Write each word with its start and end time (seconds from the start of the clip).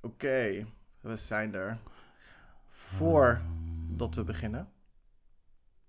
Oké, 0.00 0.66
we 1.00 1.16
zijn 1.16 1.54
er. 1.54 1.78
Voordat 2.68 4.14
we 4.14 4.24
beginnen, 4.24 4.68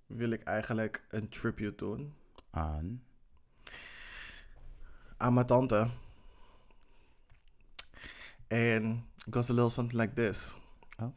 wil 0.05 0.29
ik 0.29 0.43
eigenlijk 0.43 1.05
een 1.09 1.29
tribute 1.29 1.75
doen 1.75 2.13
Aan. 2.51 3.03
aan 5.17 5.33
mijn 5.33 5.45
tante. 5.45 5.87
En 8.47 9.05
it 9.25 9.33
goes 9.33 9.49
a 9.49 9.53
little 9.53 9.69
something 9.69 10.01
like 10.01 10.13
this. 10.13 10.55
Oh. 10.97 11.07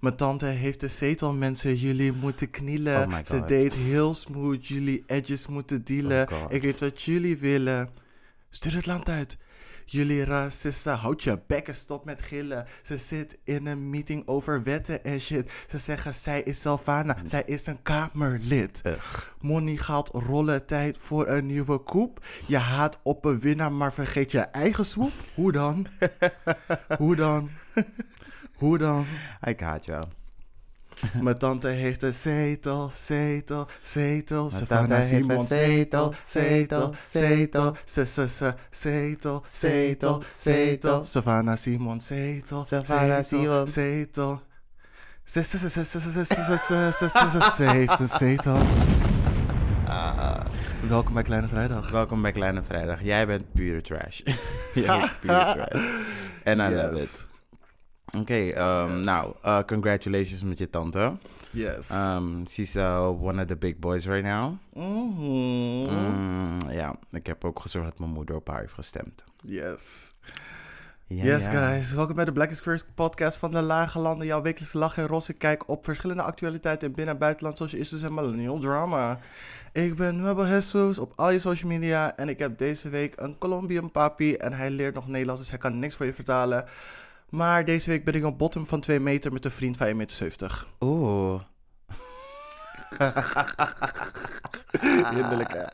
Mijn 0.00 0.16
tante 0.16 0.46
heeft 0.46 0.80
de 0.80 0.88
zetel, 0.88 1.32
mensen. 1.32 1.76
Jullie 1.76 2.12
moeten 2.12 2.50
knielen. 2.50 3.12
Oh 3.12 3.24
Ze 3.24 3.44
deed 3.44 3.74
heel 3.74 4.14
smooth. 4.14 4.66
Jullie 4.66 5.02
edges 5.06 5.46
moeten 5.46 5.84
dealen. 5.84 6.32
Oh 6.32 6.44
ik 6.48 6.62
weet 6.62 6.80
wat 6.80 7.02
jullie 7.02 7.36
willen. 7.36 7.90
Stuur 8.48 8.74
het 8.74 8.86
land 8.86 9.08
uit. 9.08 9.36
Jullie 9.88 10.24
racisten, 10.24 10.96
houd 10.98 11.22
je 11.22 11.38
bek 11.46 11.68
en 11.68 11.74
stop 11.74 12.04
met 12.04 12.22
gillen. 12.22 12.66
Ze 12.82 12.96
zit 12.96 13.38
in 13.44 13.66
een 13.66 13.90
meeting 13.90 14.28
over 14.28 14.62
wetten 14.62 15.04
en 15.04 15.20
shit. 15.20 15.50
Ze 15.70 15.78
zeggen 15.78 16.14
zij 16.14 16.42
is 16.42 16.60
Selvana, 16.60 17.16
zij 17.22 17.42
is 17.46 17.66
een 17.66 17.82
kamerlid. 17.82 18.82
Money 19.40 19.76
gaat 19.76 20.08
rollen, 20.08 20.66
tijd 20.66 20.98
voor 20.98 21.28
een 21.28 21.46
nieuwe 21.46 21.78
koep. 21.78 22.24
Je 22.46 22.56
haat 22.56 22.98
op 23.02 23.24
een 23.24 23.40
winnaar, 23.40 23.72
maar 23.72 23.92
vergeet 23.92 24.30
je 24.30 24.40
eigen 24.40 24.84
swoep. 24.84 25.12
Hoe 25.34 25.52
dan? 25.52 25.86
Hoe 26.98 27.16
dan? 27.16 27.50
Hoe 28.54 28.78
dan? 28.78 29.06
Ik 29.42 29.60
haat 29.60 29.84
jou. 29.84 30.04
Mijn 31.20 31.38
tante 31.38 31.68
heeft 31.68 32.02
een 32.02 32.14
zetel, 32.14 32.90
zetel, 32.94 33.66
zetel. 33.82 34.50
Savannah 34.50 34.88
tante 34.88 34.94
heeft 34.94 35.10
een 35.12 35.18
Simon, 35.28 35.46
zetel, 35.46 36.14
zetel, 36.26 36.94
zetel, 37.10 37.76
ze, 37.84 38.06
ze, 38.06 38.28
ze, 38.28 38.54
zetel, 38.70 39.44
zetel, 39.52 40.22
zetel. 40.38 41.04
Savannah 41.04 41.56
Simon, 41.56 42.00
zetel, 42.00 42.64
Savannah 42.64 43.24
zetel, 43.24 43.40
Simon. 43.40 43.68
zetel. 43.68 44.40
Ze, 45.24 45.42
ze, 45.42 45.58
ze, 45.58 45.68
ze, 45.68 45.84
ze, 45.84 46.00
ze, 46.00 46.10
ze, 46.10 46.24
ze, 46.24 46.58
ze, 46.58 46.92
ze, 46.92 47.08
ze, 47.08 47.30
ze, 47.30 47.50
ze 47.56 47.62
heeft 47.62 48.00
een 48.00 48.08
zetel. 48.08 48.58
Welkom 50.88 51.14
bij 51.14 51.22
Kleine 51.22 51.48
Vrijdag. 51.48 51.90
Welkom 51.90 52.22
bij 52.22 52.32
Kleine 52.32 52.62
Vrijdag. 52.62 53.02
Jij 53.02 53.26
bent 53.26 53.52
pure 53.52 53.80
trash. 53.80 54.20
Jij 54.74 54.98
bent 54.98 55.20
pure 55.20 55.54
trash. 55.54 55.82
And 56.44 56.60
I 56.60 56.74
love 56.74 56.96
Yes. 56.96 57.26
Oké, 58.14 58.38
ehm, 58.50 59.00
nou, 59.00 59.34
uh, 59.44 59.62
congratulations 59.62 60.42
met 60.42 60.58
je 60.58 60.70
tante. 60.70 61.12
Yes. 61.50 61.90
Um, 61.90 62.48
she's 62.48 62.74
uh, 62.74 63.08
one 63.22 63.40
of 63.42 63.46
the 63.46 63.56
big 63.56 63.78
boys 63.78 64.06
right 64.06 64.24
now. 64.24 64.54
Mhm. 64.74 65.94
Mm, 65.94 66.70
ja, 66.70 66.96
ik 67.10 67.26
heb 67.26 67.44
ook 67.44 67.60
gezorgd 67.60 67.88
dat 67.88 67.98
mijn 67.98 68.10
moeder 68.10 68.36
op 68.36 68.48
haar 68.48 68.60
heeft 68.60 68.72
gestemd. 68.72 69.24
Yes. 69.42 70.14
Ja, 71.06 71.24
yes, 71.24 71.44
ja. 71.44 71.50
guys. 71.50 71.92
Welkom 71.92 72.14
bij 72.14 72.24
de 72.24 72.32
Black 72.32 72.50
is 72.50 72.60
Queer 72.60 72.82
podcast 72.94 73.36
van 73.36 73.50
de 73.52 73.62
Lage 73.62 73.98
Landen. 73.98 74.26
Jouw 74.26 74.42
wekelijkse 74.42 74.78
lach 74.78 74.98
en 74.98 75.06
rosse 75.06 75.32
kijk 75.32 75.68
op 75.68 75.84
verschillende 75.84 76.22
actualiteiten 76.22 76.88
in 76.88 76.94
binnen- 76.94 77.14
en 77.14 77.20
buitenland, 77.20 77.56
zoals 77.56 77.72
je 77.72 77.78
is 77.78 77.88
dus 77.88 78.02
en 78.02 78.14
millennial 78.14 78.58
drama. 78.58 79.18
Ik 79.72 79.94
ben 79.94 80.20
Mabel 80.20 80.46
Jesus 80.46 80.98
op 80.98 81.12
al 81.16 81.30
je 81.30 81.38
social 81.38 81.70
media 81.70 82.16
en 82.16 82.28
ik 82.28 82.38
heb 82.38 82.58
deze 82.58 82.88
week 82.88 83.12
een 83.16 83.38
Colombian 83.38 83.90
papi 83.90 84.34
en 84.34 84.52
hij 84.52 84.70
leert 84.70 84.94
nog 84.94 85.06
Nederlands, 85.08 85.40
dus 85.40 85.50
hij 85.50 85.58
kan 85.58 85.78
niks 85.78 85.94
voor 85.94 86.06
je 86.06 86.12
vertalen. 86.12 86.64
Maar 87.30 87.64
deze 87.64 87.90
week 87.90 88.04
ben 88.04 88.14
ik 88.14 88.24
op 88.24 88.38
bottom 88.38 88.66
van 88.66 88.80
2 88.80 89.00
meter 89.00 89.32
met 89.32 89.44
een 89.44 89.50
vriend 89.50 89.76
van 89.76 89.86
1,70 89.86 89.94
meter. 89.96 90.66
Oeh. 90.80 91.40
Hinderlijk, 95.14 95.52
hè? 95.52 95.64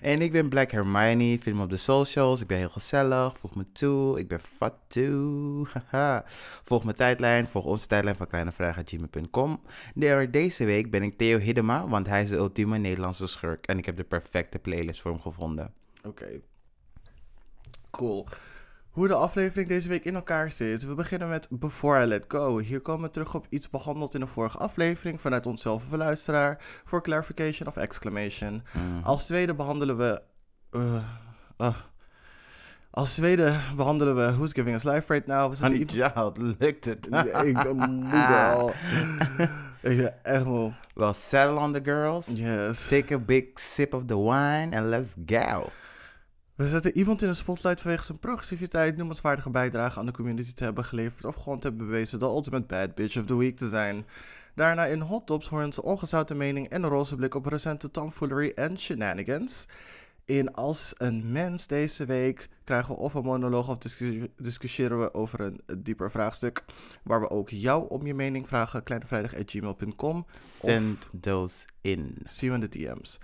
En 0.00 0.20
ik 0.20 0.32
ben 0.32 0.48
Black 0.48 0.70
Hermione. 0.70 1.38
Vind 1.38 1.56
me 1.56 1.62
op 1.62 1.70
de 1.70 1.76
socials. 1.76 2.40
Ik 2.40 2.46
ben 2.46 2.58
heel 2.58 2.68
gezellig. 2.68 3.38
Voeg 3.38 3.54
me 3.54 3.72
toe. 3.72 4.18
Ik 4.18 4.28
ben 4.28 4.40
fatu. 4.40 5.64
Haha. 5.90 6.24
volg 6.64 6.84
mijn 6.84 6.96
tijdlijn. 6.96 7.46
Volg 7.46 7.64
onze 7.64 7.86
tijdlijn 7.86 8.16
van 8.16 8.26
kleinevraag.gmail.com. 8.26 9.60
Nee, 9.94 10.30
Deze 10.30 10.64
week 10.64 10.90
ben 10.90 11.02
ik 11.02 11.16
Theo 11.16 11.38
Hiddema, 11.38 11.88
want 11.88 12.06
hij 12.06 12.22
is 12.22 12.28
de 12.28 12.36
ultieme 12.36 12.78
Nederlandse 12.78 13.26
schurk. 13.26 13.66
En 13.66 13.78
ik 13.78 13.86
heb 13.86 13.96
de 13.96 14.04
perfecte 14.04 14.58
playlist 14.58 15.00
voor 15.00 15.10
hem 15.10 15.20
gevonden. 15.20 15.72
Oké. 16.04 16.40
Cool. 17.90 18.26
Hoe 18.96 19.08
de 19.08 19.14
aflevering 19.14 19.68
deze 19.68 19.88
week 19.88 20.04
in 20.04 20.14
elkaar 20.14 20.50
zit. 20.50 20.86
We 20.86 20.94
beginnen 20.94 21.28
met 21.28 21.46
Before 21.50 22.02
I 22.04 22.06
Let 22.06 22.24
Go. 22.28 22.58
Hier 22.58 22.80
komen 22.80 23.02
we 23.02 23.10
terug 23.10 23.34
op 23.34 23.46
iets 23.48 23.70
behandeld 23.70 24.14
in 24.14 24.20
de 24.20 24.26
vorige 24.26 24.58
aflevering 24.58 25.20
vanuit 25.20 25.46
onszelf 25.46 25.82
of 25.90 25.96
luisteraar 25.96 26.58
voor 26.84 27.02
clarification 27.02 27.68
of 27.68 27.76
exclamation. 27.76 28.62
Mhm. 28.72 29.04
Als 29.04 29.26
tweede 29.26 29.54
behandelen 29.54 29.96
we. 29.96 30.22
eh, 30.70 31.02
ah. 31.56 31.74
als 32.90 33.14
tweede 33.14 33.54
behandelen 33.76 34.16
we 34.16 34.32
Who's 34.34 34.52
Giving 34.52 34.76
Us 34.76 34.82
Life 34.84 35.12
Right 35.12 35.26
Now. 35.26 35.54
We 35.54 35.58
Honey 35.60 35.84
child, 35.86 36.36
lukt 36.58 36.84
het? 36.84 37.06
iemand- 37.06 37.26
ik 37.44 37.62
ben 37.62 37.76
moe 37.76 38.26
al. 38.54 38.68
Ik 39.82 39.96
ben 39.96 40.24
echt 40.24 40.44
moe. 40.44 40.72
Well, 40.94 41.12
settle 41.12 41.58
on 41.58 41.72
the 41.72 41.80
girls. 41.84 42.26
Yes. 42.26 42.88
Take 42.88 43.14
a 43.14 43.18
big 43.18 43.44
sip 43.58 43.94
of 43.94 44.02
the 44.06 44.18
wine 44.18 44.76
and 44.76 44.86
let's 44.86 45.14
go. 45.26 45.68
We 46.56 46.68
zetten 46.68 46.96
iemand 46.96 47.22
in 47.22 47.28
de 47.28 47.34
spotlight 47.34 47.80
vanwege 47.80 48.04
zijn 48.04 48.18
progressiviteit, 48.18 48.96
noemenswaardige 48.96 49.50
bijdrage 49.50 49.98
aan 49.98 50.06
de 50.06 50.12
community 50.12 50.52
te 50.52 50.64
hebben 50.64 50.84
geleverd 50.84 51.24
of 51.24 51.34
gewoon 51.34 51.58
te 51.58 51.68
hebben 51.68 51.86
bewezen 51.86 52.18
de 52.18 52.24
ultimate 52.24 52.66
bad 52.66 52.94
bitch 52.94 53.18
of 53.18 53.26
the 53.26 53.36
week 53.36 53.56
te 53.56 53.68
zijn. 53.68 54.06
Daarna 54.54 54.84
in 54.84 55.00
hot 55.00 55.26
tops 55.26 55.48
horen 55.48 55.72
ze 55.72 55.82
ongezouten 55.82 56.36
mening 56.36 56.68
en 56.68 56.82
een 56.82 56.88
roze 56.88 57.16
blik 57.16 57.34
op 57.34 57.46
recente 57.46 57.90
tomfoolery 57.90 58.52
en 58.54 58.78
shenanigans. 58.78 59.66
In 60.24 60.54
Als 60.54 60.94
een 60.96 61.32
Mens 61.32 61.66
deze 61.66 62.04
week 62.04 62.48
krijgen 62.64 62.94
we 62.94 63.00
of 63.00 63.14
een 63.14 63.24
monoloog 63.24 63.68
of 63.68 63.78
discussiëren 64.36 65.00
we 65.00 65.14
over 65.14 65.40
een 65.40 65.60
dieper 65.78 66.10
vraagstuk. 66.10 66.64
Waar 67.02 67.20
we 67.20 67.30
ook 67.30 67.50
jou 67.50 67.88
om 67.88 68.06
je 68.06 68.14
mening 68.14 68.48
vragen. 68.48 68.82
kleinevrijdag.gmail.com. 68.82 70.26
Send 70.32 71.08
those 71.20 71.64
in. 71.80 72.18
See 72.24 72.48
you 72.48 72.62
in 72.62 72.68
de 72.70 72.78
DM's. 72.78 73.18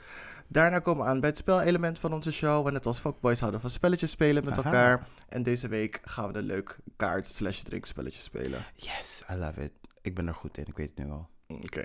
Daarna 0.52 0.78
komen 0.78 1.04
we 1.04 1.10
aan 1.10 1.20
bij 1.20 1.28
het 1.28 1.38
spelelement 1.38 1.98
van 1.98 2.12
onze 2.12 2.32
show. 2.32 2.66
En 2.66 2.72
net 2.72 2.86
als 2.86 2.98
fuckboys 2.98 3.40
houden 3.40 3.60
van 3.60 3.70
spelletjes 3.70 4.10
spelen 4.10 4.44
met 4.44 4.58
Aha. 4.58 4.64
elkaar. 4.64 5.06
En 5.28 5.42
deze 5.42 5.68
week 5.68 6.00
gaan 6.04 6.32
we 6.32 6.38
een 6.38 6.44
leuk 6.44 6.78
kaart 6.96 7.26
slash 7.26 7.60
drinkspelletje 7.60 8.20
spelen. 8.20 8.64
Yes, 8.74 9.24
I 9.30 9.34
love 9.34 9.62
it. 9.62 9.72
Ik 10.02 10.14
ben 10.14 10.26
er 10.26 10.34
goed 10.34 10.58
in, 10.58 10.66
ik 10.66 10.76
weet 10.76 10.90
het 10.94 11.06
nu 11.06 11.12
al. 11.12 11.28
Oké. 11.48 11.84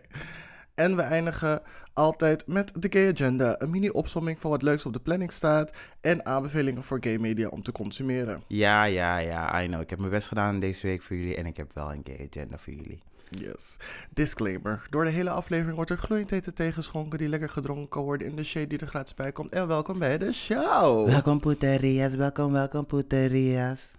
En 0.73 0.95
we 0.95 1.01
eindigen 1.01 1.61
altijd 1.93 2.47
met 2.47 2.71
de 2.75 2.87
Gay 2.91 3.11
Agenda. 3.11 3.55
Een 3.61 3.69
mini-opsomming 3.69 4.39
van 4.39 4.51
wat 4.51 4.61
leuks 4.61 4.85
op 4.85 4.93
de 4.93 4.99
planning 4.99 5.31
staat. 5.31 5.71
En 6.01 6.25
aanbevelingen 6.25 6.83
voor 6.83 6.97
gay 7.01 7.17
media 7.17 7.47
om 7.47 7.63
te 7.63 7.71
consumeren. 7.71 8.43
Ja, 8.47 8.83
ja, 8.83 9.17
ja, 9.17 9.61
I 9.61 9.67
know. 9.67 9.81
Ik 9.81 9.89
heb 9.89 9.99
mijn 9.99 10.11
best 10.11 10.27
gedaan 10.27 10.59
deze 10.59 10.87
week 10.87 11.01
voor 11.01 11.15
jullie 11.15 11.35
en 11.35 11.45
ik 11.45 11.57
heb 11.57 11.71
wel 11.73 11.91
een 11.91 12.01
gay 12.03 12.27
agenda 12.29 12.57
voor 12.57 12.73
jullie. 12.73 13.01
Yes. 13.29 13.77
Disclaimer. 14.13 14.85
Door 14.89 15.03
de 15.03 15.09
hele 15.09 15.29
aflevering 15.29 15.75
wordt 15.75 15.91
er 15.91 15.97
gloeiend 15.97 16.31
eten 16.31 16.53
tegengeschonken 16.53 17.17
die 17.19 17.29
lekker 17.29 17.49
gedronken 17.49 17.87
kan 17.87 18.03
worden 18.03 18.27
in 18.27 18.35
de 18.35 18.43
shade 18.43 18.67
die 18.67 18.79
er 18.79 18.87
gratis 18.87 19.13
bij 19.13 19.31
komt. 19.31 19.51
En 19.53 19.67
welkom 19.67 19.99
bij 19.99 20.17
de 20.17 20.33
show. 20.33 21.07
Welkom 21.09 21.39
puterias, 21.39 22.15
welkom, 22.15 22.51
welkom 22.51 22.85
puterias. 22.85 23.91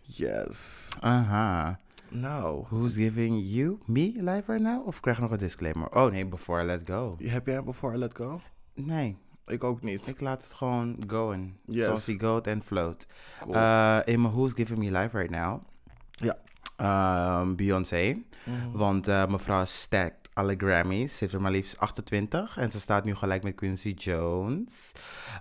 Yes. 0.00 0.90
Aha. 1.00 1.78
Nou, 2.08 2.64
Who's 2.68 2.94
giving 2.94 3.40
you 3.44 3.78
me 3.86 4.12
live 4.14 4.42
right 4.46 4.60
now? 4.62 4.86
Of 4.86 5.00
krijg 5.00 5.16
ik 5.16 5.22
nog 5.22 5.32
een 5.32 5.38
disclaimer? 5.38 5.88
Oh 5.94 6.10
nee, 6.10 6.26
before 6.26 6.62
I 6.62 6.66
let 6.66 6.80
go. 6.86 7.16
heb 7.22 7.46
jij 7.46 7.64
Before 7.64 7.94
I 7.94 7.98
Let 7.98 8.14
Go? 8.16 8.40
Nee, 8.74 9.16
Ik 9.46 9.64
ook 9.64 9.82
niet. 9.82 10.06
ik 10.06 10.20
laat 10.20 10.42
het 10.42 10.54
gewoon 10.54 10.96
going. 11.06 11.52
Yes. 11.64 11.82
Zoals 11.82 12.04
die 12.04 12.20
goat 12.20 12.46
en 12.46 12.62
float. 12.62 13.06
Cool. 13.40 13.54
Uh, 13.54 13.98
in 14.04 14.20
mijn 14.20 14.34
Who's 14.34 14.52
giving 14.52 14.78
me 14.78 14.90
live 14.98 15.18
right 15.18 15.30
now? 15.30 15.60
Ja. 16.10 16.36
Um, 16.80 17.56
Beyoncé. 17.56 18.22
Mhm. 18.44 18.70
Want 18.72 19.08
eh, 19.08 19.26
mevrouw 19.26 19.64
stackt 19.64 20.28
alle 20.32 20.54
Grammys. 20.56 21.12
Ze 21.12 21.16
heeft 21.20 21.32
er 21.36 21.40
maar 21.40 21.50
liefst 21.50 21.78
28. 21.78 22.56
En 22.58 22.70
ze 22.70 22.80
staat 22.80 23.04
nu 23.04 23.14
gelijk 23.14 23.42
met 23.42 23.54
Quincy 23.54 23.90
Jones. 23.90 24.92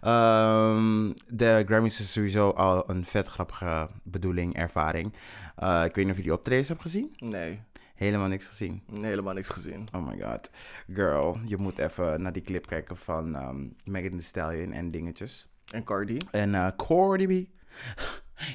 Ehm, 0.01 1.11
de 1.27 1.63
Grammys 1.65 1.99
is 1.99 2.11
sowieso 2.11 2.49
al 2.49 2.89
een 2.89 3.05
vet 3.05 3.27
grappige 3.27 3.89
bedoeling, 4.03 4.55
ervaring. 4.55 5.13
Eh, 5.55 5.81
ik 5.85 5.95
weet 5.95 6.03
niet 6.05 6.11
of 6.13 6.17
je 6.17 6.23
die 6.23 6.33
optredens 6.33 6.67
hebt 6.67 6.81
gezien. 6.81 7.15
Nee, 7.17 7.61
Helemaal 7.95 8.27
niks 8.27 8.45
gezien. 8.45 8.81
nee, 8.91 9.05
helemaal 9.09 9.33
niks 9.33 9.49
gezien. 9.49 9.87
Oh 9.93 10.07
my 10.07 10.21
god. 10.21 10.51
Girl, 10.93 11.37
je 11.45 11.57
moet 11.57 11.77
even 11.77 12.21
naar 12.21 12.33
die 12.33 12.41
clip 12.41 12.67
kijken 12.67 12.97
van 12.97 13.35
ehm 13.35 13.57
Megan 13.83 14.09
Thee 14.11 14.21
Stallion 14.21 14.71
en 14.71 14.91
dingetjes. 14.91 15.47
En 15.71 15.83
Cardi? 15.83 16.17
En 16.31 16.55
eh 16.55 16.67
Cardi 16.75 17.27
B. 17.27 17.47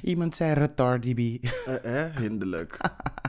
Iemand 0.03 0.37
zei 0.37 0.53
Retardi 0.53 1.15
B. 1.15 1.19
Eh, 1.67 2.05
eh, 2.05 2.17
hinderlijk. 2.17 2.79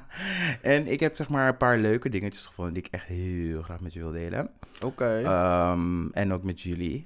en 0.62 0.88
ik 0.88 1.00
heb 1.00 1.16
zeg 1.16 1.30
maar 1.30 1.48
een 1.48 1.58
paar 1.58 1.78
leuke 1.78 2.10
dingetjes 2.10 2.46
gevonden 2.46 2.74
die 2.74 2.84
ik 2.84 2.94
echt 2.94 3.06
heel 3.06 3.62
graag 3.62 3.80
met 3.80 3.94
je 3.94 4.00
wil 4.00 4.12
delen. 4.12 4.50
Oké. 4.86 5.18
Ehm, 5.18 6.10
en 6.12 6.34
ook 6.34 6.44
met 6.44 6.62
jullie. 6.62 7.06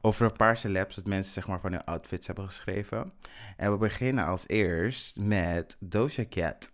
Over 0.00 0.24
een 0.24 0.36
paar 0.36 0.56
celebs 0.56 0.94
dat 0.94 1.06
mensen 1.06 1.32
zeg 1.32 1.46
maar 1.46 1.60
van 1.60 1.72
hun 1.72 1.84
outfits 1.84 2.26
hebben 2.26 2.44
geschreven. 2.44 3.12
En 3.56 3.72
we 3.72 3.78
beginnen 3.78 4.26
als 4.26 4.48
eerst 4.48 5.16
met 5.16 5.76
Doja 5.80 6.24
Cat. 6.28 6.70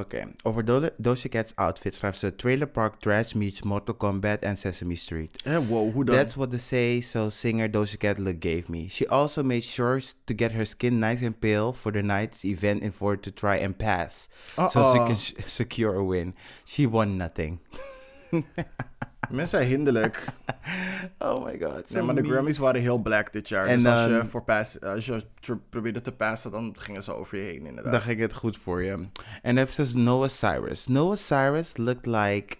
Oké, 0.00 0.32
over 0.42 0.64
Do- 0.64 0.90
Doja 0.98 1.28
Cat's 1.28 1.52
outfit 1.56 1.94
schrijft 1.94 2.18
ze 2.18 2.36
Trailer 2.36 2.66
Park 2.68 3.00
Trash 3.00 3.32
meets 3.34 3.62
Mortal 3.62 3.94
Kombat 3.94 4.44
and 4.44 4.58
Sesame 4.58 4.96
Street. 4.96 5.42
Eh, 5.44 5.58
wow, 5.68 5.92
hoe 5.92 6.04
dan? 6.04 6.16
That's 6.16 6.34
what 6.34 6.50
the 6.50 6.58
say 6.58 7.00
so 7.00 7.28
singer 7.30 7.68
Doja 7.70 7.96
Cat 7.98 8.18
look 8.18 8.40
gave 8.40 8.62
me. 8.68 8.88
She 8.88 9.06
also 9.08 9.42
made 9.42 9.62
sure 9.62 10.00
to 10.26 10.34
get 10.34 10.52
her 10.52 10.64
skin 10.64 10.98
nice 11.00 11.22
and 11.26 11.40
pale 11.40 11.72
for 11.72 11.92
the 11.92 12.02
night's 12.02 12.44
event 12.44 12.82
in 12.82 12.92
order 12.98 13.20
to 13.22 13.30
try 13.30 13.56
and 13.64 13.76
pass. 13.76 14.28
So 14.56 14.68
she 14.70 14.78
Uh-uh. 14.98 15.06
can 15.06 15.16
secure 15.46 15.94
a 15.94 16.04
win. 16.04 16.34
She 16.64 16.86
won 16.86 17.16
nothing. 17.18 17.58
Mensen 19.30 19.58
zijn 19.58 19.68
hinderlijk. 19.68 20.24
Oh 21.18 21.44
my 21.44 21.58
god. 21.60 21.94
Nee, 21.94 22.02
maar 22.02 22.14
de. 22.14 22.24
Grammys 22.24 22.58
waren 22.58 22.80
heel 22.80 22.98
black 22.98 23.32
dit 23.32 23.48
jaar. 23.48 23.66
En 23.66 23.76
dus 23.76 23.86
als 23.86 24.04
je, 24.04 24.08
dan- 24.10 24.26
voor 24.26 24.42
pass, 24.42 24.80
als 24.80 25.06
je 25.06 25.22
probeerde 25.70 26.00
te 26.00 26.12
passen, 26.12 26.50
dan 26.50 26.74
gingen 26.78 27.02
ze 27.02 27.14
over 27.14 27.38
je 27.38 27.44
heen 27.44 27.66
inderdaad. 27.66 27.92
Dan 27.92 28.00
ging 28.00 28.20
het 28.20 28.34
goed 28.34 28.56
voor 28.56 28.82
je. 28.82 29.06
En 29.42 29.54
dan 29.54 29.66
says 29.66 29.94
Noah 29.94 30.28
Cyrus. 30.28 30.86
Noah 30.86 31.16
Cyrus 31.16 31.76
looked 31.76 32.06
like 32.06 32.56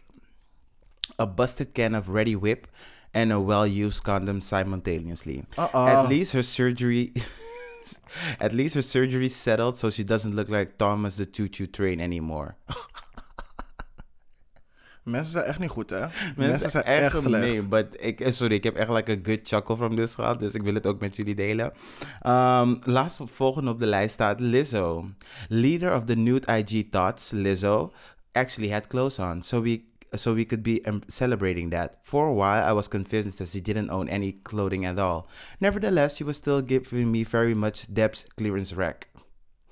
a 1.21 1.27
busted 1.27 1.73
can 1.73 1.97
of 1.97 2.09
Ready 2.09 2.39
Whip 2.39 2.67
and 3.13 3.33
a 3.33 3.45
well-used 3.45 4.03
condom 4.03 4.41
simultaneously. 4.41 5.45
At 5.73 6.09
least 6.09 6.33
her 6.33 6.43
surgery 6.45 7.13
At 8.39 8.53
least 8.53 8.75
her 8.75 8.83
surgery 8.83 9.29
settled 9.29 9.79
so 9.79 9.91
she 9.91 10.05
doesn't 10.05 10.35
look 10.35 10.49
like 10.49 10.77
Thomas 10.77 11.17
the 11.17 11.27
Choo 11.27 11.49
Choo 11.49 11.67
Train 11.67 12.01
anymore. 12.01 12.57
Mensen 15.03 15.33
zijn 15.33 15.45
echt 15.45 15.59
niet 15.59 15.71
goed, 15.71 15.91
hè? 15.91 15.99
Mensen, 16.01 16.35
Mensen 16.37 16.71
zijn 16.71 16.85
echt 16.85 17.23
slecht. 17.23 17.45
Nee, 17.45 17.69
but 17.69 17.87
ik, 17.99 18.21
eh, 18.21 18.33
sorry, 18.33 18.55
ik 18.55 18.65
heb 18.65 18.77
echt 18.77 18.91
like 18.91 19.13
a 19.13 19.17
good 19.23 19.41
chuckle 19.43 19.77
from 19.77 19.97
this 19.97 20.15
gehad, 20.15 20.41
dus 20.41 20.55
ik 20.55 20.63
wil 20.63 20.75
het 20.75 20.87
ook 20.87 21.01
met 21.01 21.17
jullie 21.17 21.35
delen. 21.35 21.73
Um, 22.27 22.79
laatst 22.85 23.21
volgende 23.25 23.71
op 23.71 23.79
de 23.79 23.87
lijst 23.87 24.15
staat 24.15 24.41
Lizzo. 24.41 25.11
Leader 25.49 25.95
of 25.95 26.05
the 26.05 26.15
nude 26.15 26.53
IG 26.57 26.91
thoughts, 26.91 27.31
Lizzo, 27.31 27.93
actually 28.33 28.71
had 28.71 28.87
clothes 28.87 29.19
on, 29.19 29.43
so 29.43 29.63
we 29.63 29.89
so 30.13 30.35
we 30.35 30.45
could 30.45 30.63
be 30.63 30.81
um, 30.87 31.03
celebrating 31.07 31.71
that. 31.71 31.99
For 32.03 32.27
a 32.29 32.33
while, 32.33 32.65
I 32.71 32.73
was 32.73 32.89
convinced 32.89 33.39
that 33.39 33.49
she 33.49 33.61
didn't 33.61 33.91
own 33.91 34.09
any 34.09 34.33
clothing 34.33 34.85
at 34.85 34.99
all. 34.99 35.29
Nevertheless, 35.61 36.17
she 36.17 36.25
was 36.25 36.37
still 36.37 36.63
giving 36.63 37.11
me 37.11 37.25
very 37.25 37.55
much 37.55 37.93
depth 37.93 38.27
clearance 38.37 38.73
rack. 38.73 39.10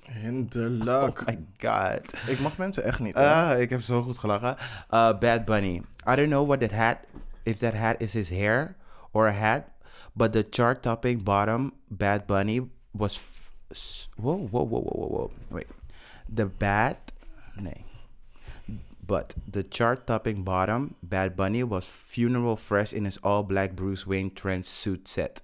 Hinderlijk. 0.03 1.21
Oh 1.21 1.27
my 1.27 1.45
god. 1.57 2.27
Ik 2.27 2.39
mag 2.39 2.57
mensen 2.57 2.83
echt 2.83 2.99
niet? 2.99 3.15
Ah, 3.15 3.59
ik 3.59 3.69
heb 3.69 3.81
zo 3.81 4.01
goed 4.01 4.17
gelachen. 4.17 4.55
Uh, 4.91 5.19
Bad 5.19 5.45
Bunny. 5.45 5.81
I 6.07 6.15
don't 6.15 6.29
know 6.29 6.47
what 6.47 6.59
that 6.59 6.71
hat, 6.71 6.97
if 7.43 7.57
that 7.57 7.73
hat 7.73 8.01
is 8.01 8.13
his 8.13 8.29
hair 8.29 8.75
or 9.11 9.27
a 9.27 9.31
hat, 9.31 9.63
but 10.13 10.33
the 10.33 10.45
chart-topping 10.49 11.23
bottom 11.23 11.73
Bad 11.87 12.25
Bunny 12.25 12.61
was. 12.91 13.19
Whoa, 14.15 14.47
whoa, 14.51 14.65
whoa, 14.65 14.81
whoa, 14.81 14.97
whoa, 14.97 15.07
whoa. 15.07 15.31
Wait. 15.49 15.67
The 16.35 16.45
bad. 16.45 16.95
Nee. 17.55 17.85
But 19.05 19.33
the 19.51 19.63
chart-topping 19.63 20.43
bottom 20.43 20.95
Bad 21.01 21.35
Bunny 21.35 21.63
was 21.63 21.85
funeral 21.85 22.55
fresh 22.55 22.93
in 22.93 23.05
his 23.05 23.17
all-black 23.23 23.75
Bruce 23.75 24.05
Wayne 24.05 24.31
trench 24.31 24.65
suit 24.65 25.07
set. 25.07 25.41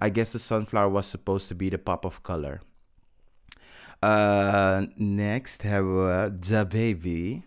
I 0.00 0.10
guess 0.10 0.32
the 0.32 0.38
sunflower 0.38 0.88
was 0.88 1.06
supposed 1.06 1.48
to 1.48 1.54
be 1.54 1.68
the 1.68 1.78
pop 1.78 2.04
of 2.04 2.22
color. 2.22 2.60
Uh, 4.04 4.82
next 4.96 5.62
hebben 5.62 6.04
we 6.06 6.38
The 6.38 6.66
Baby. 6.66 7.42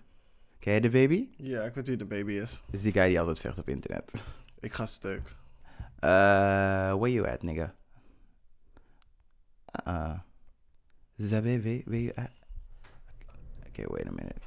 Ken 0.59 0.81
The 0.81 0.89
Baby? 0.89 1.27
Ja, 1.37 1.63
ik 1.63 1.73
weet 1.73 1.87
wie 1.87 1.97
de 1.97 2.05
baby 2.05 2.31
is. 2.33 2.61
Is 2.71 2.81
die 2.81 2.91
guy 2.91 3.07
die 3.07 3.19
altijd 3.19 3.39
vecht 3.39 3.57
op 3.57 3.69
internet. 3.69 4.21
Ik 4.59 4.73
ga 4.73 4.85
stuk. 4.85 5.35
Uh, 5.99 6.93
where 6.93 7.11
you 7.11 7.27
at, 7.27 7.43
nigga? 7.43 7.75
Uh, 9.87 10.19
The 11.17 11.41
Baby, 11.41 11.83
where 11.85 12.01
you 12.01 12.13
at? 12.15 12.31
Okay, 13.67 13.85
wait 13.87 14.07
a 14.07 14.11
minute. 14.11 14.41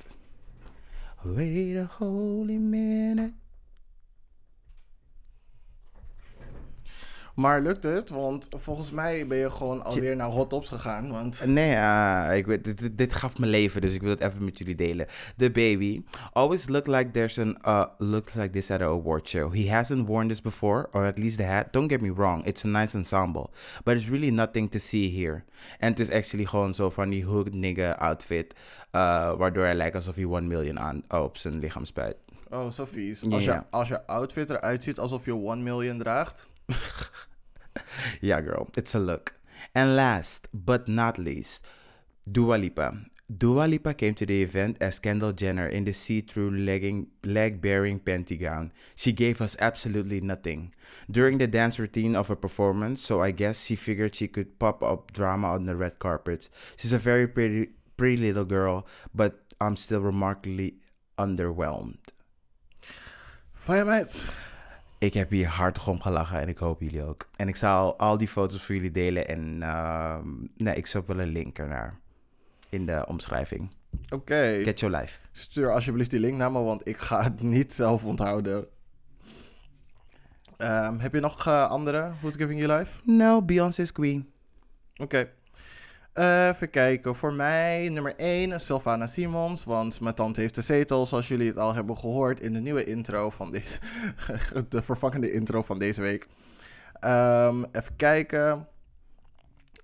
Wait 1.25 1.77
a 1.77 1.87
holy 1.99 2.57
minute. 2.57 3.33
Maar 7.39 7.61
lukt 7.61 7.83
het? 7.83 8.11
Want 8.11 8.49
volgens 8.51 8.91
mij 8.91 9.27
ben 9.27 9.39
je 9.39 9.51
gewoon 9.51 9.85
alweer 9.85 10.17
naar 10.17 10.29
Hot 10.29 10.51
Tops 10.51 10.69
gegaan. 10.69 11.11
Want 11.11 11.47
Nee, 11.47 11.77
ah, 11.77 12.37
ik 12.37 12.47
weet, 12.47 12.99
dit, 12.99 13.15
gaf 13.15 13.39
me 13.39 13.47
leven, 13.47 13.81
dus 13.81 13.95
ik 13.95 14.01
wil 14.01 14.11
het 14.11 14.21
even 14.21 14.45
met 14.45 14.59
jullie 14.59 14.75
delen. 14.75 15.07
The 15.37 15.51
baby 15.51 16.03
always 16.33 16.69
looked 16.69 16.97
like 16.97 17.11
there's 17.11 17.39
an 17.39 17.59
uh 17.67 17.85
looks 17.99 18.35
like 18.35 18.51
this 18.51 18.71
at 18.71 18.81
an 18.81 18.87
award 18.87 19.29
show. 19.29 19.55
He 19.55 19.71
hasn't 19.71 20.07
worn 20.07 20.29
this 20.29 20.41
before, 20.41 20.89
or 20.93 21.05
at 21.05 21.19
least 21.19 21.37
the 21.37 21.43
hat. 21.43 21.73
Don't 21.73 21.91
get 21.91 22.01
me 22.01 22.11
wrong, 22.11 22.47
it's 22.47 22.65
a 22.65 22.69
nice 22.69 22.97
ensemble, 22.97 23.51
but 23.85 23.97
it's 23.97 24.09
really 24.09 24.31
nothing 24.31 24.71
to 24.71 24.79
see 24.79 25.25
here. 25.25 25.43
En 25.79 25.91
het 25.91 25.99
is 25.99 26.11
actually 26.11 26.47
gewoon 26.47 26.75
zo 26.75 26.91
van 26.91 27.09
die 27.09 27.25
hood 27.25 27.55
nigga 27.55 27.93
outfit, 27.93 28.55
uh, 28.93 29.37
waardoor 29.37 29.65
hij 29.65 29.75
lijkt 29.75 29.95
alsof 29.95 30.15
hij 30.15 30.25
1 30.25 30.47
million 30.47 30.81
aan 30.81 31.03
oh, 31.09 31.23
op 31.23 31.37
zijn 31.37 31.59
lichaam 31.59 31.85
spuit. 31.85 32.17
Oh, 32.51 32.71
zo 32.71 32.85
vies. 32.85 33.31
Als, 33.31 33.45
je, 33.45 33.63
als 33.71 33.89
je 33.89 34.07
outfit 34.07 34.51
eruit 34.51 34.85
ziet 34.85 34.99
alsof 34.99 35.25
je 35.25 35.45
1 35.47 35.63
million 35.63 35.99
draagt. 35.99 36.49
Yeah, 38.21 38.41
girl, 38.41 38.69
it's 38.77 38.95
a 38.95 38.99
look. 38.99 39.35
And 39.75 39.97
last 39.97 40.49
but 40.53 40.89
not 40.89 41.19
least, 41.19 41.65
Dua 42.31 42.57
Lipa. 42.57 42.99
Dua 43.29 43.67
Lipa 43.69 43.93
came 43.93 44.15
to 44.15 44.25
the 44.25 44.43
event 44.43 44.79
as 44.81 44.99
Kendall 44.99 45.33
Jenner 45.35 45.67
in 45.69 45.85
the 45.85 45.93
see-through 45.93 46.51
legging, 46.51 47.09
leg-bearing 47.23 48.01
panty 48.01 48.41
gown. 48.41 48.73
She 48.97 49.13
gave 49.13 49.43
us 49.43 49.55
absolutely 49.61 50.23
nothing. 50.23 50.73
During 51.11 51.37
the 51.37 51.47
dance 51.47 51.79
routine 51.79 52.17
of 52.17 52.29
her 52.29 52.37
performance, 52.37 53.03
so 53.03 53.21
I 53.21 53.33
guess 53.33 53.67
she 53.67 53.77
figured 53.77 54.15
she 54.15 54.29
could 54.29 54.59
pop 54.59 54.83
up 54.83 55.13
drama 55.13 55.49
on 55.49 55.67
the 55.67 55.77
red 55.77 55.99
carpet. 55.99 56.49
She's 56.77 56.95
a 56.95 56.99
very 56.99 57.29
pretty, 57.29 57.73
pretty 57.99 58.17
little 58.17 58.47
girl, 58.47 58.87
but 59.15 59.41
I'm 59.61 59.77
still 59.77 60.01
remarkably 60.01 60.77
underwhelmed. 61.19 61.99
Je 63.67 63.85
meid. 63.85 64.33
Ik 64.99 65.15
heb 65.15 65.31
hier 65.31 65.47
hard 65.47 65.87
om 65.87 66.01
gelachen 66.01 66.41
en 66.41 66.49
ik 66.49 66.59
hoop 66.59 66.81
jullie 66.81 67.05
ook. 67.05 67.29
En 67.37 67.49
ik 67.49 67.57
zal 67.57 67.99
al 67.99 68.19
die 68.19 68.29
foto's 68.29 68.63
voor 68.63 68.75
jullie 68.75 68.91
delen 68.91 69.29
en 69.29 69.63
ehm, 69.63 70.29
nee, 70.57 70.75
ik 70.77 70.87
zal 70.87 71.03
wel 71.07 71.21
een 71.21 71.29
link 71.29 71.59
ernaar 71.59 71.99
in 72.69 72.87
de 72.87 73.05
omschrijving. 73.07 73.71
Oké. 74.11 74.61
Get 74.63 74.81
your 74.81 74.97
life. 74.97 75.19
Stuur 75.33 75.73
alsjeblieft 75.73 76.11
die 76.11 76.21
link 76.21 76.37
naar 76.37 76.53
me, 76.53 76.63
want 76.63 76.89
ik 76.89 76.99
ga 76.99 77.23
het 77.23 77.43
niet 77.57 77.73
zelf 77.73 78.05
onthouden. 78.05 78.67
Ehm, 80.57 80.99
heb 80.99 81.15
je 81.15 81.21
nog 81.21 81.47
eh, 81.47 81.71
andere 81.71 82.13
Who's 82.21 82.37
Giving 82.37 82.61
You 82.61 82.79
Life? 82.79 83.01
No, 83.05 83.43
Beyoncé's 83.43 83.93
queen. 83.93 84.31
Oké. 84.97 85.31
Even 86.19 86.71
kijken. 86.71 87.17
Voor 87.17 87.33
mij 87.33 87.89
nummer 87.89 88.17
1 88.17 88.53
is 88.53 88.67
Sylvana 88.67 89.07
Simons. 89.07 89.65
Want 89.65 90.01
mijn 90.01 90.15
tante 90.15 90.41
heeft 90.41 90.55
de 90.55 90.63
zetel, 90.63 91.07
zoals 91.07 91.29
jullie 91.29 91.49
het 91.49 91.59
al 91.59 91.75
hebben 91.75 91.97
gehoord 91.97 92.41
in 92.41 92.53
de 92.53 92.59
nieuwe 92.59 92.85
intro 92.85 93.31
van 93.31 93.53
deze. 93.53 93.79
de 94.69 94.83
vervangende 94.83 95.33
intro 95.33 95.63
van 95.63 95.79
deze 95.79 96.03
week. 96.03 96.29
Ehm, 97.01 97.65
even 97.73 97.97
kijken. 97.97 98.69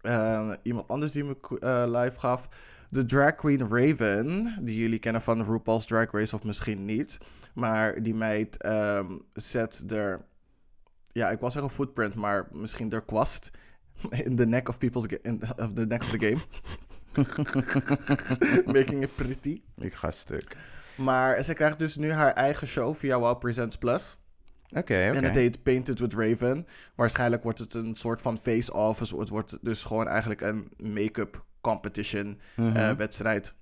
Eh, 0.03 0.51
iemand 0.63 0.89
anders 0.89 1.13
die 1.13 1.25
me 1.25 1.37
eh, 1.61 1.85
live 1.87 2.19
gaf. 2.19 2.49
De 2.91 3.07
drag 3.07 3.35
queen 3.35 3.69
Raven, 3.71 4.55
die 4.63 4.79
jullie 4.79 4.99
kennen 4.99 5.23
van 5.23 5.45
RuPaul's 5.45 5.87
Drag 5.87 6.11
Race 6.11 6.35
of 6.37 6.45
misschien 6.45 6.85
niet. 6.85 7.19
Maar 7.55 8.03
die 8.03 8.15
meid 8.15 8.63
ehm, 8.63 9.19
zet 9.33 9.85
er, 9.93 10.25
ja, 11.13 11.31
ik 11.31 11.41
wil 11.41 11.51
zeggen 11.51 11.71
footprint, 11.71 12.15
maar 12.15 12.49
misschien 12.53 12.93
er 12.93 13.05
kwast 13.05 13.51
in 14.25 14.37
the 14.37 14.47
neck 14.47 14.69
of 14.69 14.79
people's 14.79 15.07
in 15.07 15.43
of 15.57 15.73
the 15.73 15.87
neck 15.87 16.03
of 16.03 16.11
the 16.11 16.19
game. 16.19 16.41
Making 18.73 19.03
it 19.03 19.15
pretty. 19.17 19.63
Ik 19.79 19.95
ga 19.95 20.11
stuk. 20.11 20.57
Maar 20.95 21.43
ze 21.43 21.53
krijgt 21.55 21.79
dus 21.79 21.97
nu 21.97 22.13
haar 22.13 22.33
eigen 22.33 22.67
show 22.67 22.95
via 22.97 23.19
Wow 23.19 23.39
Presents 23.39 23.77
Plus. 23.77 24.17
Oké. 24.71 24.95
En 24.95 25.25
het 25.25 25.35
heet 25.35 25.63
Painted 25.63 25.99
with 25.99 26.15
Raven. 26.15 26.67
Waarschijnlijk 26.95 27.43
wordt 27.43 27.59
het 27.59 27.75
een 27.75 27.97
soort 27.97 28.21
van 28.21 28.39
face-off. 28.43 28.99
Het 28.99 29.29
wordt 29.29 29.59
dus 29.63 29.85
gewoon 29.85 30.09
eigenlijk 30.09 30.41
een 30.41 30.69
make-up 30.77 31.45
competition 31.61 32.41
Mhm. 32.57 32.77
eh, 32.77 32.91
wedstrijd. 32.91 33.55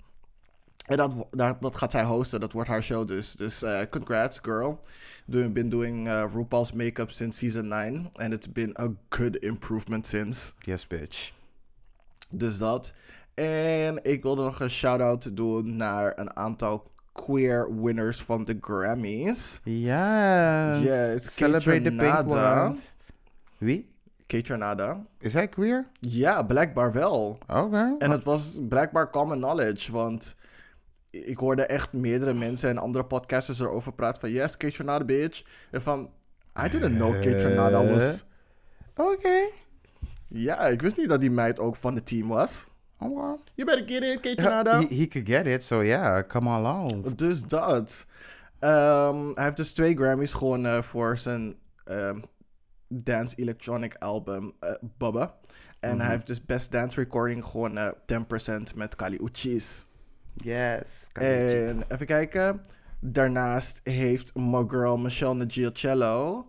En 0.87 0.97
dat, 0.97 1.61
dat 1.61 1.77
gaat 1.77 1.91
zij 1.91 2.05
hosten. 2.05 2.41
Dat 2.41 2.53
wordt 2.53 2.69
haar 2.69 2.83
show 2.83 3.07
dus. 3.07 3.33
Dus 3.33 3.62
eh, 3.62 3.81
congrats, 3.91 4.39
girl. 4.43 4.81
Doing, 5.25 5.55
been 5.55 5.69
doing 5.69 6.09
uh, 6.09 6.25
RuPaul's 6.35 6.73
makeup 6.73 7.11
since 7.11 7.39
season 7.39 7.69
9. 7.69 8.11
And 8.12 8.33
it's 8.33 8.53
been 8.53 8.77
a 8.81 8.89
good 9.09 9.37
improvement 9.37 10.07
since. 10.07 10.53
Yes, 10.61 10.87
bitch. 10.87 11.33
Dus 12.31 12.59
dat. 12.59 12.95
En 13.35 14.05
ik 14.05 14.23
wilde 14.23 14.43
nog 14.43 14.61
een 14.61 14.71
shout-out 14.71 15.37
doen 15.37 15.77
naar 15.77 16.12
een 16.19 16.37
aantal 16.37 16.91
queer 17.12 17.83
winners 17.83 18.23
van 18.23 18.43
de 18.43 18.59
Grammys. 18.61 19.61
Ja. 19.65 20.77
Yes, 20.79 21.35
Celebrate 21.35 21.83
the 21.83 21.97
pink 21.97 22.31
one. 22.31 22.77
Wie? 23.59 23.91
Kate 24.27 24.57
Nada. 24.57 25.05
Is 25.19 25.35
hij 25.35 25.49
queer? 25.49 25.87
Ja, 26.01 26.43
blijkbaar 26.43 26.93
wel. 26.93 27.39
Oké. 27.47 27.95
En 27.99 28.11
het 28.11 28.25
was 28.25 28.59
blijkbaar 28.69 29.11
common 29.11 29.39
knowledge, 29.39 29.93
want 29.93 30.37
ik 31.12 31.37
hoorde 31.38 31.62
echt 31.62 31.92
meerdere 31.92 32.35
mensen 32.35 32.71
en 32.71 32.78
andere 32.78 33.04
podcasters 33.04 33.61
erover 33.61 33.92
praten 33.92 34.21
van 34.21 34.31
yes, 34.31 34.57
Kate 34.57 34.76
Renata, 34.76 35.04
bitch. 35.04 35.45
En 35.71 35.83
van, 35.83 36.11
I 36.64 36.69
didn't 36.69 36.95
know 36.97 37.12
Kate 37.14 37.49
Renata 37.49 37.83
Eh. 37.83 37.90
was... 37.90 38.25
Oké. 38.97 39.40
Ja, 40.28 40.59
ik 40.66 40.83
wist 40.83 40.97
niet 40.97 41.09
dat 41.09 41.21
die 41.21 41.31
meid 41.31 41.59
ook 41.59 41.76
van 41.76 41.95
het 41.95 42.07
team 42.07 42.28
was. 42.28 42.66
Oh, 42.99 43.16
well. 43.21 43.37
You 43.54 43.66
better 43.69 43.88
get 43.88 44.02
it, 44.02 44.21
Kate 44.21 44.42
Canada. 44.42 44.81
he, 44.81 44.95
he 44.97 45.09
could 45.09 45.28
get 45.28 45.47
it, 45.47 45.64
so 45.64 45.83
yeah, 45.85 46.26
come 46.28 46.49
along. 46.50 47.14
Dus 47.14 47.42
dat. 47.42 48.07
Ehm, 48.59 49.31
hij 49.35 49.45
heeft 49.45 49.57
dus 49.57 49.73
twee 49.73 49.97
Grammys 49.97 50.33
gewonnen 50.33 50.85
voor 50.85 51.19
zijn 51.19 51.57
ehm, 51.85 52.21
dance 52.88 53.37
electronic 53.37 53.95
album 53.99 54.52
eh 54.61 54.71
Bubba. 54.99 55.35
En 55.81 56.00
hij 56.00 56.11
heeft 56.11 56.26
dus 56.26 56.45
Best 56.45 56.73
Dance 56.73 57.00
Recording 57.00 57.45
gewonnen 57.45 57.95
10% 58.07 58.75
met 58.75 58.97
Kali 58.97 59.19
Uchis. 59.23 59.87
Yes. 60.33 61.09
En 61.12 61.85
even 61.89 62.07
kijken. 62.07 62.61
Daarnaast 63.01 63.81
heeft 63.83 64.35
my 64.35 64.65
girl 64.69 64.99
Michelle 64.99 65.35
Nagielcello 65.35 66.47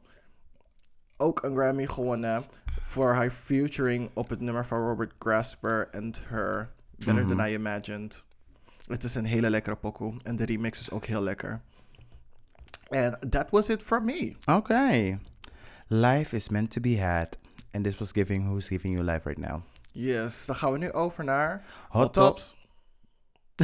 ook 1.18 1.44
een 1.44 1.56
Grammy 1.56 1.88
gewonnen 1.88 2.44
voor 2.82 3.14
haar 3.14 3.30
featuring 3.30 4.10
op 4.14 4.30
het 4.30 4.40
nummer 4.40 4.66
van 4.66 4.80
Robert 4.80 5.14
Grasper 5.20 5.90
and 5.92 6.22
Her. 6.26 6.72
Better 6.96 7.26
Than 7.26 7.48
I 7.48 7.54
Imagined. 7.54 8.26
Het 8.88 9.04
is 9.04 9.16
een 9.16 9.26
hele 9.26 9.50
lekkere 9.50 9.76
pokoe 9.76 10.14
en 10.24 10.36
de 10.36 10.46
remix 10.46 10.80
is 10.80 10.92
ook 10.92 11.06
heel 11.06 11.22
lekker. 11.22 11.62
And 12.90 13.32
that 13.32 13.50
was 13.50 13.70
it 13.70 13.84
for 13.84 14.04
me. 14.04 14.36
Okay. 14.46 15.20
Life 15.88 16.36
is 16.36 16.50
meant 16.50 16.72
to 16.72 16.82
be 16.82 17.02
had. 17.02 17.38
And 17.72 17.84
this 17.84 17.98
was 17.98 18.12
giving 18.12 18.46
who's 18.46 18.68
giving 18.68 18.94
you 18.94 19.06
life 19.06 19.28
right 19.28 19.50
now. 19.50 19.62
Yes, 19.92 20.46
dan 20.46 20.56
gaan 20.56 20.72
we 20.72 20.78
nu 20.78 20.92
over 20.92 21.24
naar 21.24 21.64
Hot 21.90 22.14
Tops. 22.14 22.56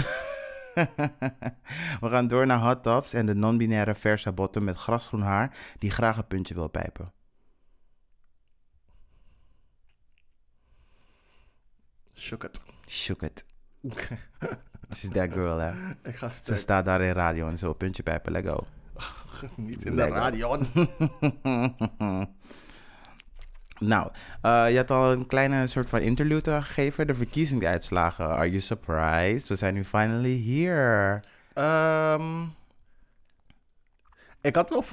We 2.02 2.10
gaan 2.10 2.28
door 2.28 2.46
naar 2.46 2.60
hot 2.60 2.84
tops 2.84 3.14
en 3.14 3.26
de 3.26 3.34
non-binaire 3.34 3.96
versa 3.96 4.32
bottom 4.32 4.64
met 4.64 4.78
grasgroen 4.78 5.22
haar 5.22 5.58
die 5.78 5.92
graag 5.92 6.18
een 6.18 6.28
puntje 6.28 6.54
wil 6.54 6.68
pijpen. 6.68 7.12
Shook 12.14 12.44
it. 12.44 12.62
Shook 12.88 13.22
it. 13.22 13.46
She's 14.96 15.10
that 15.10 15.32
girl, 15.34 15.58
hè. 15.58 15.72
Ik 16.04 16.16
ga 16.16 16.30
Ze 16.30 16.56
staat 16.56 16.86
daar 16.86 17.02
in 17.02 17.12
radio 17.12 17.48
en 17.48 17.58
zo, 17.58 17.74
puntje 17.74 18.04
pijpen, 18.04 18.32
let 18.32 18.46
go. 18.46 18.66
Niet 19.56 19.86
in 19.86 19.96
de 19.96 20.08
radio. 20.08 20.58
nou, 23.80 24.12
eh, 24.42 24.72
je 24.72 24.78
had 24.78 24.92
al 24.92 25.12
een 25.12 25.26
kleine 25.26 25.68
soort 25.68 25.90
van 25.90 26.00
interlude 26.00 26.62
gegeven, 26.62 27.08
de 27.08 27.16
verkiezingsuitslagen. 27.16 28.26
Are 28.26 28.50
you 28.50 28.62
surprised? 28.62 29.48
We 29.48 29.56
zijn 29.56 29.74
nu 29.74 29.84
finally 29.84 30.44
here. 30.46 31.22
Ehm, 31.54 32.44
ik 34.42 34.56
had 34.56 34.70
wel. 34.70 34.84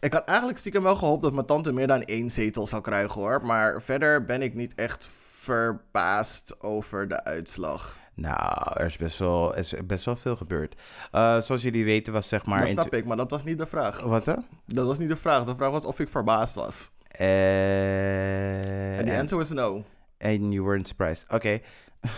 Ik 0.00 0.12
had 0.12 0.24
eigenlijk 0.24 0.58
stiekem 0.58 0.82
wel 0.82 0.96
gehoopt 0.96 1.22
dat 1.22 1.32
mijn 1.32 1.46
tante 1.46 1.72
meer 1.72 1.86
dan 1.86 2.02
één 2.02 2.30
zetel 2.30 2.66
zou 2.66 2.82
krijgen 2.82 3.20
hoor. 3.20 3.46
Maar 3.46 3.82
verder 3.82 4.24
ben 4.24 4.42
ik 4.42 4.54
niet 4.54 4.74
echt 4.74 5.10
verbaasd 5.30 6.62
over 6.62 7.08
de 7.08 7.24
uitslag. 7.24 7.98
Nou, 8.14 8.72
er 8.74 8.86
is 8.86 8.96
best 8.96 9.18
wel, 9.18 9.54
is 9.54 9.74
best 9.84 10.04
wel 10.04 10.16
veel 10.16 10.36
gebeurd. 10.36 10.74
Eh, 11.10 11.40
zoals 11.40 11.62
jullie 11.62 11.84
weten 11.84 12.12
was 12.12 12.28
zeg 12.28 12.46
maar... 12.46 12.60
dat 12.60 12.68
snap 12.68 12.94
ik, 12.94 13.04
maar 13.04 13.16
dat 13.16 13.30
was 13.30 13.44
niet 13.44 13.58
de 13.58 13.66
vraag. 13.66 14.00
Wat 14.00 14.26
hè? 14.26 14.34
Dat 14.66 14.86
was 14.86 14.98
niet 14.98 15.08
de 15.08 15.16
vraag. 15.16 15.44
De 15.44 15.56
vraag 15.56 15.70
was 15.70 15.84
of 15.84 16.00
ik 16.00 16.08
verbaasd 16.08 16.54
was. 16.54 16.90
Eh, 17.10 18.98
En 18.98 19.04
de 19.04 19.10
en- 19.12 19.18
answer 19.20 19.38
was 19.38 19.50
no. 19.50 19.84
And 20.18 20.52
you 20.52 20.62
weren't 20.64 20.88
surprised. 20.88 21.24
Okay. 21.32 21.62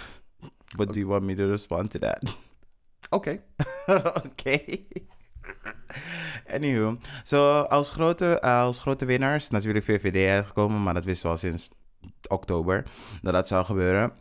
What 0.76 0.92
do 0.92 0.98
you 0.98 1.06
want 1.06 1.22
me 1.22 1.34
to 1.34 1.46
respond 1.50 1.90
to 1.90 1.98
that? 1.98 2.36
Oké. 3.10 3.42
Oké. 4.24 4.58
Anywho, 6.54 6.96
zo 7.24 7.60
als, 7.60 7.90
grote, 7.90 8.40
als 8.40 8.80
grote 8.80 9.04
winnaars 9.04 9.50
natuurlijk 9.50 9.84
VVD 9.84 10.28
uitgekomen, 10.30 10.82
maar 10.82 10.94
dat 10.94 11.04
wisten 11.04 11.26
we 11.26 11.32
al 11.32 11.38
sinds 11.38 11.68
oktober 12.28 12.84
dat 13.22 13.32
dat 13.32 13.48
zou 13.48 13.64
gebeuren. 13.64 14.12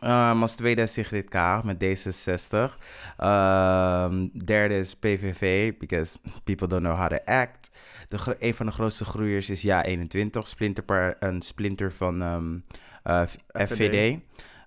Ehm, 0.00 0.42
als 0.42 0.56
tweede 0.56 0.82
is 0.82 0.92
Sigrid 0.92 1.28
Kaag 1.28 1.64
met 1.64 1.76
D66. 1.84 2.78
Ehm, 3.16 4.26
derde 4.44 4.78
is 4.78 4.94
PVV, 4.96 5.72
because 5.78 6.18
people 6.44 6.66
don't 6.68 6.82
know 6.84 6.96
how 6.98 7.08
to 7.08 7.18
act. 7.24 7.70
De, 8.10 8.36
een 8.38 8.54
van 8.54 8.66
de 8.66 8.72
grootste 8.72 9.04
groeiers 9.04 9.50
is 9.50 9.66
Ja21, 9.66 10.38
splinterpar, 10.42 11.16
een 11.18 11.42
splinter 11.42 11.92
van 11.92 12.22
ehm, 12.22 12.58
eh, 13.02 13.22
FVD. 13.66 14.18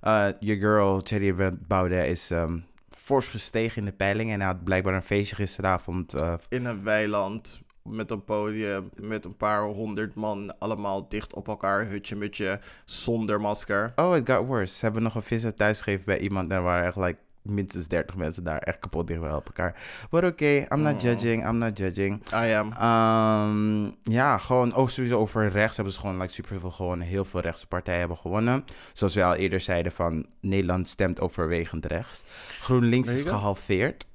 Eh, 0.02 0.28
je 0.40 0.58
girl, 0.58 1.02
Thierry 1.02 1.54
Baudet, 1.68 2.08
is 2.10 2.32
ehm, 2.32 2.60
fors 2.90 3.28
gestegen 3.28 3.78
in 3.78 3.86
de 3.86 3.92
peiling. 3.92 4.32
En 4.32 4.40
hij 4.40 4.48
had 4.48 4.64
blijkbaar 4.64 4.94
een 4.94 5.04
feestje 5.04 5.36
gisteravond. 5.36 6.14
eh, 6.14 6.34
In 6.50 6.66
een 6.66 6.84
weiland 6.84 7.62
met 7.84 8.12
een 8.12 8.24
podium 8.24 8.90
met 8.96 9.26
een 9.26 9.38
paar 9.38 9.64
honderd 9.64 10.16
man. 10.16 10.60
Allemaal 10.60 11.10
dicht 11.10 11.34
op 11.34 11.48
elkaar. 11.48 11.86
Hutje 11.88 12.16
mutje. 12.16 12.60
Zonder 12.86 13.42
masker. 13.42 13.92
oh, 13.96 14.16
it 14.16 14.30
got 14.30 14.46
worse. 14.46 14.76
Ze 14.76 14.86
hebben 14.86 15.04
nog 15.04 15.16
een 15.16 15.24
visit 15.24 15.58
thuisgegeven 15.58 16.06
bij 16.06 16.20
iemand. 16.20 16.52
En 16.52 16.64
waren 16.64 16.86
echt 16.86 16.96
like, 16.96 17.18
minstens 17.44 17.88
30 17.88 18.16
mensen 18.16 18.44
daar. 18.44 18.58
Echt 18.60 18.80
kapot 18.80 19.08
dicht 19.08 19.20
bij 19.20 19.30
elkaar. 19.30 19.82
Maar 20.10 20.26
oké, 20.26 20.46
I'm 20.46 20.82
not 20.82 20.94
Oh. 20.96 21.02
judging. 21.02 21.48
I'm 21.48 21.58
not 21.58 21.78
judging. 21.78 22.22
I 22.34 22.54
am. 22.54 22.72
Ehm, 22.72 23.92
ja, 24.14 24.38
gewoon 24.38 24.74
ook 24.74 24.90
sowieso 24.90 25.20
over 25.20 25.50
rechts 25.50 25.76
hebben 25.76 25.94
ze 25.94 26.00
gewoon 26.00 26.20
like, 26.20 26.34
super 26.34 26.60
veel 26.60 26.72
gewonnen. 26.72 27.08
Heel 27.08 27.26
veel 27.26 27.40
rechtse 27.40 27.68
partijen 27.68 28.00
hebben 28.00 28.18
gewonnen. 28.18 28.66
Zoals 28.94 29.14
we 29.14 29.24
al 29.24 29.36
eerder 29.36 29.62
zeiden 29.62 29.92
van 29.92 30.26
Nederland 30.42 30.90
stemt 30.90 31.20
overwegend 31.20 31.86
rechts. 31.86 32.24
GroenLinks 32.60 33.10
is 33.10 33.22
gehalveerd. 33.26 34.08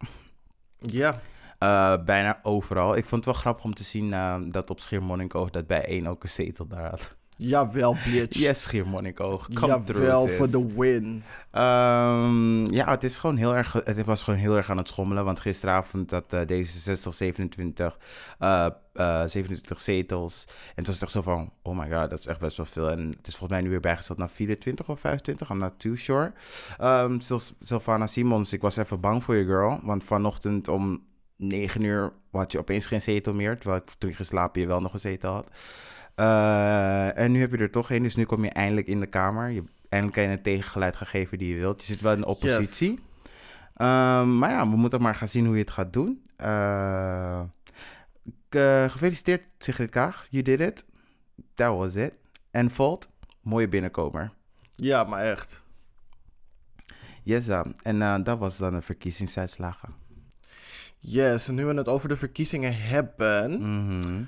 Ja. 0.79 1.21
Eh, 1.59 1.95
bijna 2.05 2.39
overal. 2.43 2.97
Ik 2.97 3.05
vond 3.05 3.25
het 3.25 3.33
wel 3.35 3.43
grappig 3.43 3.65
om 3.65 3.75
te 3.75 3.85
zien 3.85 4.13
eh, 4.13 4.37
dat 4.49 4.71
op 4.71 4.81
Schiermonnikoog 4.81 5.51
dat 5.51 5.67
bij 5.67 5.85
één 5.85 6.07
ook 6.07 6.23
een 6.23 6.29
zetel 6.29 6.67
daar 6.67 6.89
had. 6.91 7.17
Jawel, 7.39 7.97
bitch. 8.05 8.39
Yes, 8.39 8.63
Schiermonnikoog. 8.63 9.49
Jawel, 9.51 10.27
voor 10.29 10.51
de 10.51 10.75
win. 10.77 11.23
Ehm, 11.51 12.73
ja, 12.75 12.91
het 12.91 13.05
is 13.05 13.19
gewoon 13.19 13.37
heel 13.37 13.55
erg. 13.55 13.73
Het 13.73 14.05
was 14.05 14.23
gewoon 14.23 14.39
heel 14.39 14.57
erg 14.57 14.71
aan 14.71 14.77
het 14.77 14.89
schommelen. 14.89 15.25
Want 15.25 15.41
gisteravond 15.41 16.11
had 16.11 16.33
eh, 16.33 16.41
D66 16.41 17.09
27, 17.09 17.99
eh, 18.39 18.67
eh, 18.93 19.23
27 19.27 19.81
zetels. 19.81 20.45
En 20.49 20.55
het 20.75 20.87
was 20.87 21.01
echt 21.01 21.11
zo 21.11 21.23
van: 21.23 21.53
oh 21.63 21.79
my 21.79 21.91
god, 21.91 22.11
dat 22.11 22.19
is 22.19 22.27
echt 22.27 22.41
best 22.41 22.57
wel 22.57 22.67
veel. 22.67 22.91
En 22.91 23.09
het 23.09 23.27
is 23.27 23.37
volgens 23.37 23.51
mij 23.51 23.61
nu 23.61 23.69
weer 23.71 23.81
bijgesteld 23.81 24.19
naar 24.19 24.29
24 24.31 24.89
of 24.89 25.01
25. 25.01 25.51
I'm 25.51 25.59
not 25.59 25.79
too 25.79 25.95
sure. 25.97 26.33
Sil- 27.27 27.57
Sylvana 27.61 28.07
Simons, 28.07 28.53
ik 28.53 28.61
was 28.61 28.77
even 28.77 29.01
bang 29.01 29.23
voor 29.25 29.37
je 29.37 29.45
girl. 29.45 29.79
Want 29.83 30.05
vanochtend 30.05 30.69
om 30.69 31.03
9 31.37 31.83
uur 31.83 32.13
had 32.31 32.53
je 32.53 32.59
opeens 32.59 32.87
geen 32.87 33.01
zetel 33.03 33.35
meer. 33.35 33.59
Terwijl 33.59 33.83
ik 33.83 33.91
toen 33.99 34.11
je 34.11 34.17
geslapen 34.17 34.61
je 34.61 34.67
wel 34.67 34.81
nog 34.81 34.93
een 34.93 35.01
zetel 35.01 35.33
had. 35.33 35.49
Eh, 36.19 37.19
en 37.19 37.33
nu 37.33 37.41
heb 37.41 37.51
je 37.51 37.59
er 37.59 37.71
toch 37.71 37.91
een, 37.91 38.03
dus 38.03 38.17
nu 38.17 38.25
kom 38.25 38.45
je 38.45 38.51
eindelijk 38.51 38.87
in 38.87 39.01
de 39.01 39.07
Kamer. 39.07 39.51
Je, 39.51 39.63
eindelijk 39.89 40.19
kan 40.19 40.31
je 40.31 40.37
een 40.37 40.43
tegengeluid 40.43 40.97
gaan 40.97 41.07
geven 41.07 41.39
die 41.39 41.49
je 41.49 41.61
wilt. 41.61 41.81
Je 41.81 41.87
zit 41.87 42.01
wel 42.01 42.13
in 42.13 42.21
de 42.21 42.27
oppositie. 42.27 43.01
Ehm, 43.75 44.39
maar 44.39 44.51
ja, 44.51 44.69
we 44.71 44.77
moeten 44.77 45.03
maar 45.03 45.15
gaan 45.15 45.29
zien 45.29 45.47
hoe 45.47 45.55
je 45.55 45.61
het 45.61 45.71
gaat 45.71 45.93
doen. 45.93 46.23
Eh, 46.37 47.43
gefeliciteerd 48.89 49.51
Sigrid 49.59 49.91
Kaag, 49.91 50.27
you 50.31 50.43
did 50.43 50.61
it. 50.61 50.85
That 51.55 51.77
was 51.77 51.95
it. 51.95 52.13
En 52.51 52.71
Volt, 52.71 53.09
mooie 53.41 53.69
binnenkomer. 53.69 54.33
Ja, 54.75 55.05
maar 55.05 55.21
echt. 55.21 55.63
Yes, 57.23 57.49
uh, 57.49 57.61
en 57.83 58.23
dat 58.23 58.39
was 58.39 58.57
dan 58.57 58.75
de 58.75 58.83
verkiezingsuitslagen. 58.83 59.95
Yes, 60.99 61.49
en 61.49 61.55
nu 61.55 61.65
we 61.65 61.75
het 61.75 61.89
over 61.89 62.09
de 62.09 62.17
verkiezingen 62.17 62.77
hebben. 62.77 63.61
Mhm. 63.87 64.23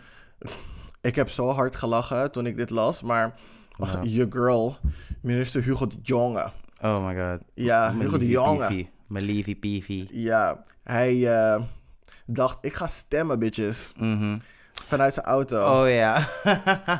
Ik 1.01 1.15
heb 1.17 1.31
zo 1.31 1.51
hard 1.53 1.77
gelachen 1.77 2.33
toen 2.33 2.47
ik 2.47 2.57
dit 2.57 2.71
las, 2.71 3.03
maar 3.03 3.35
Ja. 3.77 4.01
je 4.03 4.27
girl, 4.31 4.77
minister 5.23 5.63
Hugo 5.63 5.87
de 5.87 5.97
Jonge. 6.03 6.51
Oh 6.81 7.07
my 7.07 7.17
god. 7.31 7.41
Ja, 7.55 7.95
Hugo 7.99 8.17
de 8.19 8.29
Jonge. 8.29 8.87
liefie 9.09 9.57
piefie. 9.57 10.09
Ja, 10.13 10.63
hij 10.85 11.33
eh, 11.43 11.63
dacht, 12.27 12.59
ik 12.61 12.75
ga 12.75 12.87
stemmen, 12.87 13.39
bitches. 13.39 13.93
Mhm. 13.97 14.37
Vanuit 14.87 15.15
zijn 15.15 15.27
auto. 15.27 15.83
Oh 15.83 15.89
ja. 15.91 16.19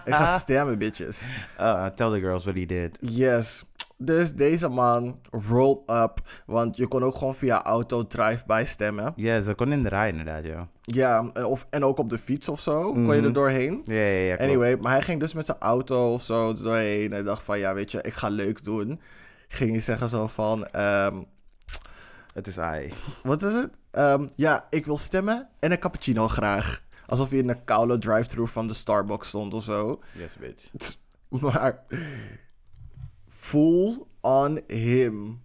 Ik 0.05 0.15
ga 0.15 0.27
stemmen, 0.39 0.79
bitches. 0.79 1.31
Uh, 1.61 1.87
tell 1.87 2.11
the 2.13 2.21
girls 2.21 2.45
what 2.45 2.55
he 2.57 2.67
did. 2.67 2.99
Yes. 3.01 3.65
Dus 4.03 4.33
deze 4.33 4.69
man 4.69 5.21
rolled 5.49 5.91
up. 5.91 6.43
Want 6.47 6.77
je 6.77 6.89
kon 6.89 7.05
ook 7.05 7.15
gewoon 7.15 7.35
via 7.35 7.63
auto 7.65 8.07
drive-by 8.07 8.63
stemmen. 8.67 9.13
Ja, 9.17 9.41
ze 9.41 9.55
kon 9.55 9.73
in 9.73 9.83
de 9.83 9.89
rij 9.89 10.09
inderdaad, 10.09 10.45
ja. 10.45 10.69
Ja, 10.83 11.31
en 11.33 11.45
of, 11.45 11.67
en 11.71 11.85
ook 11.85 11.99
op 11.99 12.11
de 12.11 12.19
fiets 12.19 12.49
of 12.49 12.61
zo 12.61 12.83
kon 12.93 13.03
je 13.07 13.17
Mhm. 13.17 13.25
er 13.25 13.33
doorheen. 13.33 13.83
Ja, 13.85 13.95
ja, 13.95 14.03
ja. 14.21 14.37
klopt. 14.37 14.51
Anyway, 14.51 14.77
maar 14.77 14.93
hij 14.93 15.03
ging 15.03 15.21
dus 15.21 15.33
met 15.33 15.47
zijn 15.47 15.59
auto 15.59 16.13
of 16.13 16.23
zo 16.23 16.49
er 16.49 16.63
doorheen. 16.63 17.13
En 17.13 17.25
dacht 17.25 17.43
van, 17.43 17.59
ja, 17.59 17.75
weet 17.75 17.91
je, 17.93 18.03
ik 18.03 18.13
ga 18.15 18.29
leuk 18.29 18.65
doen. 18.65 19.01
Ging 19.49 19.71
hij 19.71 19.81
zeggen 19.81 20.09
zo 20.09 20.27
van, 20.27 20.67
ehm, 20.67 21.23
Het 22.35 22.47
is 22.47 22.59
ai. 22.59 22.93
wat 23.23 23.43
is 23.43 23.53
het? 23.55 23.71
Ehm, 23.91 24.29
ja, 24.37 24.67
ik 24.71 24.87
wil 24.87 24.99
stemmen 24.99 25.49
en 25.59 25.73
een 25.73 25.79
cappuccino 25.79 26.29
graag. 26.29 26.83
Alsof 27.07 27.29
hij 27.31 27.39
in 27.39 27.49
een 27.49 27.65
koude 27.65 27.99
drive-thru 27.99 28.47
van 28.47 28.67
de 28.67 28.75
Starbucks 28.75 29.29
stond 29.29 29.55
of 29.55 29.65
zo. 29.65 30.01
Yes, 30.13 30.37
bitch. 30.37 30.71
Maar 31.53 31.83
full 33.51 34.07
on 34.21 34.61
him. 34.67 35.43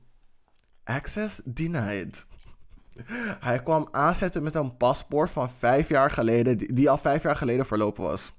Access 0.83 1.41
denied. 1.45 2.25
Hij 3.47 3.63
kwam 3.63 3.87
aanzetten 3.91 4.43
met 4.43 4.55
een 4.55 4.77
paspoort 4.77 5.29
van 5.29 5.49
vijf 5.49 5.89
jaar 5.89 6.11
geleden, 6.11 6.57
die, 6.57 6.73
die 6.73 6.89
al 6.89 6.97
vijf 6.97 7.23
jaar 7.23 7.35
geleden 7.35 7.65
verlopen 7.65 8.03
was. 8.03 8.33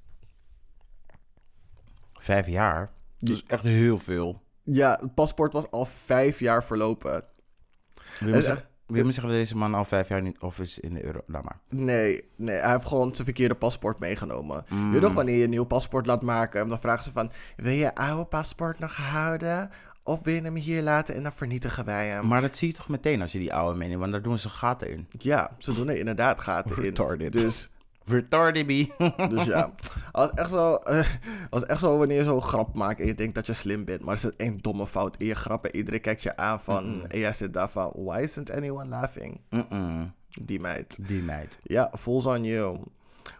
Vijf 2.12 2.46
jaar? 2.46 2.92
Dat 3.18 3.36
is 3.36 3.44
echt 3.46 3.62
heel 3.62 3.98
veel. 3.98 4.42
Ja, 4.62 4.98
het 5.00 5.14
paspoort 5.14 5.52
was 5.52 5.70
al 5.70 5.84
vijf 5.84 6.38
jaar 6.38 6.64
verlopen. 6.64 7.24
Wil 8.86 8.96
je 8.96 9.04
me 9.04 9.12
zeggen 9.12 9.32
dat 9.32 9.40
deze 9.40 9.56
man 9.56 9.74
al 9.74 9.84
vijf 9.84 10.08
jaar 10.08 10.22
niet 10.22 10.38
of 10.38 10.58
is 10.58 10.78
in 10.78 10.94
de 10.94 11.04
euro? 11.04 11.20
Laat 11.26 11.44
maar. 11.44 11.58
Nee, 11.68 12.24
nee, 12.36 12.56
hij 12.56 12.70
heeft 12.70 12.86
gewoon 12.86 13.14
zijn 13.14 13.26
verkeerde 13.26 13.54
paspoort 13.54 13.98
meegenomen. 13.98 14.64
Mm. 14.68 14.94
Je 14.94 15.00
weet 15.00 15.12
wanneer 15.12 15.36
je 15.36 15.44
een 15.44 15.50
nieuw 15.50 15.64
paspoort 15.64 16.06
laat 16.06 16.22
maken, 16.22 16.68
dan 16.68 16.80
vragen 16.80 17.04
ze 17.04 17.12
van, 17.12 17.30
wil 17.56 17.72
je 17.72 17.78
je 17.78 17.94
oude 17.94 18.24
paspoort 18.24 18.78
nog 18.78 18.96
houden? 18.96 19.70
Of 20.02 20.20
wil 20.22 20.34
je 20.34 20.40
hem 20.40 20.54
hier 20.54 20.82
laten 20.82 21.14
en 21.14 21.22
dan 21.22 21.32
vernietigen 21.32 21.84
wij 21.84 22.08
hem? 22.08 22.26
Maar 22.26 22.40
dat 22.40 22.56
zie 22.56 22.68
je 22.68 22.74
toch 22.74 22.88
meteen 22.88 23.20
als 23.20 23.32
je 23.32 23.38
die 23.38 23.54
oude 23.54 23.78
meeneemt, 23.78 24.00
want 24.00 24.12
daar 24.12 24.22
doen 24.22 24.38
ze 24.38 24.48
gaten 24.48 24.90
in. 24.90 25.06
Ja, 25.18 25.50
ze 25.58 25.74
doen 25.74 25.88
er 25.88 25.98
inderdaad 25.98 26.40
gaten 26.40 26.76
in. 26.76 26.82
Retarded. 26.82 27.32
Dus, 27.32 27.70
Retarded, 28.06 28.66
B. 28.66 28.70
dus 29.30 29.44
ja, 29.44 29.70
als 30.12 30.30
echt, 30.30 30.50
zo, 30.50 30.74
eh, 30.74 31.06
als 31.50 31.66
echt 31.66 31.80
zo 31.80 31.98
wanneer 31.98 32.16
je 32.16 32.24
zo'n 32.24 32.42
grap 32.42 32.74
maakt 32.74 33.00
en 33.00 33.06
je 33.06 33.14
denkt 33.14 33.34
dat 33.34 33.46
je 33.46 33.52
slim 33.52 33.84
bent, 33.84 34.02
maar 34.02 34.14
er 34.14 34.20
zit 34.20 34.36
één 34.36 34.58
domme 34.60 34.86
fout 34.86 35.16
in 35.16 35.26
je 35.26 35.34
grap 35.34 35.64
en 35.64 35.76
iedereen 35.76 36.00
kijkt 36.00 36.22
je 36.22 36.36
aan 36.36 36.60
van, 36.60 37.06
en 37.08 37.18
jij 37.18 37.32
zit 37.32 37.54
daar 37.54 37.68
van, 37.68 37.92
why 37.94 38.20
isn't 38.22 38.52
anyone 38.52 38.88
laughing? 38.88 39.40
Die 40.42 40.60
meid. 40.60 40.98
Die 41.06 41.22
meid. 41.22 41.58
Ja, 41.62 41.90
falls 41.98 42.26
on 42.26 42.44
you. 42.44 42.78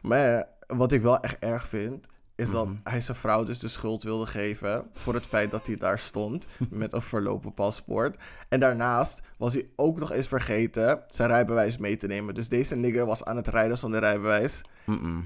Maar 0.02 0.48
wat 0.66 0.92
ik 0.92 1.02
wel 1.02 1.20
echt 1.20 1.38
erg 1.38 1.68
vind, 1.68 2.08
is 2.36 2.50
dat 2.50 2.66
Mhm. 2.66 2.76
hij 2.84 3.00
zijn 3.00 3.16
vrouw 3.16 3.44
dus 3.44 3.58
de 3.58 3.68
schuld 3.68 4.02
wilde 4.02 4.26
geven 4.26 4.84
voor 4.92 5.14
het 5.14 5.26
feit 5.26 5.50
dat 5.50 5.66
hij 5.66 5.76
daar 5.76 5.98
stond 5.98 6.46
met 6.70 6.92
een 6.92 7.02
verlopen 7.02 7.54
paspoort. 7.54 8.16
En 8.48 8.60
daarnaast 8.60 9.20
was 9.36 9.52
hij 9.54 9.68
ook 9.76 9.98
nog 9.98 10.12
eens 10.12 10.28
vergeten 10.28 11.00
zijn 11.06 11.28
rijbewijs 11.28 11.78
mee 11.78 11.96
te 11.96 12.06
nemen. 12.06 12.34
Dus 12.34 12.48
deze 12.48 12.76
nigger 12.76 13.06
was 13.06 13.24
aan 13.24 13.36
het 13.36 13.48
rijden 13.48 13.78
zonder 13.78 14.00
rijbewijs 14.00 14.62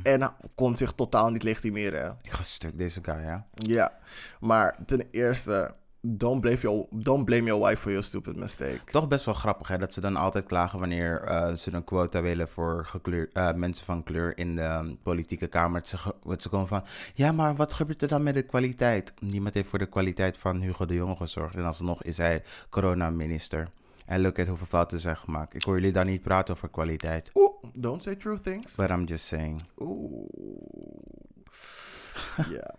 en 0.03 0.35
kon 0.55 0.77
zich 0.77 0.93
totaal 0.93 1.31
niet 1.31 1.43
legitimeren. 1.43 2.17
Ik 2.23 2.31
ga 2.31 2.43
stuk 2.43 2.79
deze 2.79 2.99
guy, 3.03 3.21
ja. 3.23 3.47
Ja, 3.53 3.99
maar 4.41 4.77
ten 4.87 5.03
eerste, 5.11 5.75
don't 6.01 6.41
blame 6.41 6.57
your, 6.61 6.87
don't 6.91 7.25
blame 7.25 7.47
your 7.47 7.61
wife 7.61 7.81
for 7.81 7.91
your 7.91 8.05
stupid 8.05 8.37
mistake. 8.37 8.81
Toch 8.85 9.09
best 9.09 9.25
wel 9.25 9.35
grappig, 9.35 9.69
hè, 9.69 9.79
dat 9.79 9.95
ze 9.95 10.01
dan 10.01 10.17
altijd 10.17 10.47
klagen 10.47 10.79
wanneer 10.79 11.23
eh, 11.23 11.55
ze 11.55 11.73
een 11.73 11.85
quota 11.85 12.23
willen 12.23 12.49
voor 12.49 12.85
gekleur, 12.87 13.31
eh, 13.33 13.53
mensen 13.53 13.85
van 13.85 14.03
kleur 14.03 14.39
in 14.39 14.57
de 14.57 14.63
um, 14.63 14.99
politieke 15.03 15.47
kamer. 15.47 15.81
Ze, 15.85 15.97
ze 16.39 16.49
komen 16.49 16.69
van, 16.69 16.85
ja, 17.15 17.33
maar 17.33 17.57
wat 17.57 17.73
gebeurt 17.73 18.03
er 18.03 18.09
dan 18.09 18.23
met 18.23 18.35
de 18.35 18.43
kwaliteit? 18.43 19.13
Niemand 19.21 19.55
heeft 19.55 19.69
voor 19.69 19.79
de 19.79 19.87
kwaliteit 19.87 20.39
van 20.39 20.61
Hugo 20.61 20.87
de 20.87 20.95
Jonge 20.95 21.17
gezorgd. 21.17 21.55
En 21.55 21.65
alsnog 21.65 22.03
is 22.03 22.17
hij 22.17 22.43
coronaminister. 22.69 23.71
En 24.07 24.21
look 24.21 24.39
at 24.39 24.47
hoeveel 24.47 24.67
fouten 24.67 25.01
zijn 25.01 25.17
gemaakt. 25.17 25.55
Ik 25.55 25.63
hoor 25.63 25.75
jullie 25.75 25.93
daar 25.93 26.05
niet 26.05 26.23
praten 26.23 26.55
over 26.55 26.69
kwaliteit. 26.69 27.31
Oeh, 27.35 27.55
don't 27.75 28.03
say 28.03 28.15
true 28.17 28.41
things. 28.41 28.75
But 28.75 28.91
I'm 28.91 29.05
just 29.05 29.27
saying. 29.27 29.63
Oeh. 29.79 30.29
Ja. 32.51 32.75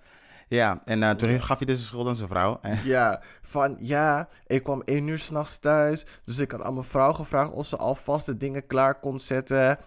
Ja, 0.52 0.82
en 0.86 1.04
eh, 1.04 1.12
toen 1.12 1.42
gaf 1.42 1.58
hij 1.58 1.68
dus 1.68 1.78
de 1.78 1.86
schuld 1.86 2.08
aan 2.08 2.16
zijn 2.16 2.28
vrouw. 2.28 2.60
Ja, 2.84 3.22
van 3.42 3.78
ja, 3.80 4.30
ik 4.48 4.64
kwam 4.64 4.82
één 4.86 5.08
uur 5.08 5.18
s'nachts 5.18 5.60
thuis. 5.60 6.06
Dus 6.26 6.40
ik 6.40 6.52
had 6.52 6.62
aan 6.62 6.74
mijn 6.74 6.86
vrouw 6.86 7.14
gevraagd 7.14 7.52
of 7.52 7.66
ze 7.66 7.78
alvast 7.78 8.26
de 8.26 8.38
dingen 8.38 8.68
klaar 8.68 9.00
kon 9.00 9.20
zetten. 9.20 9.78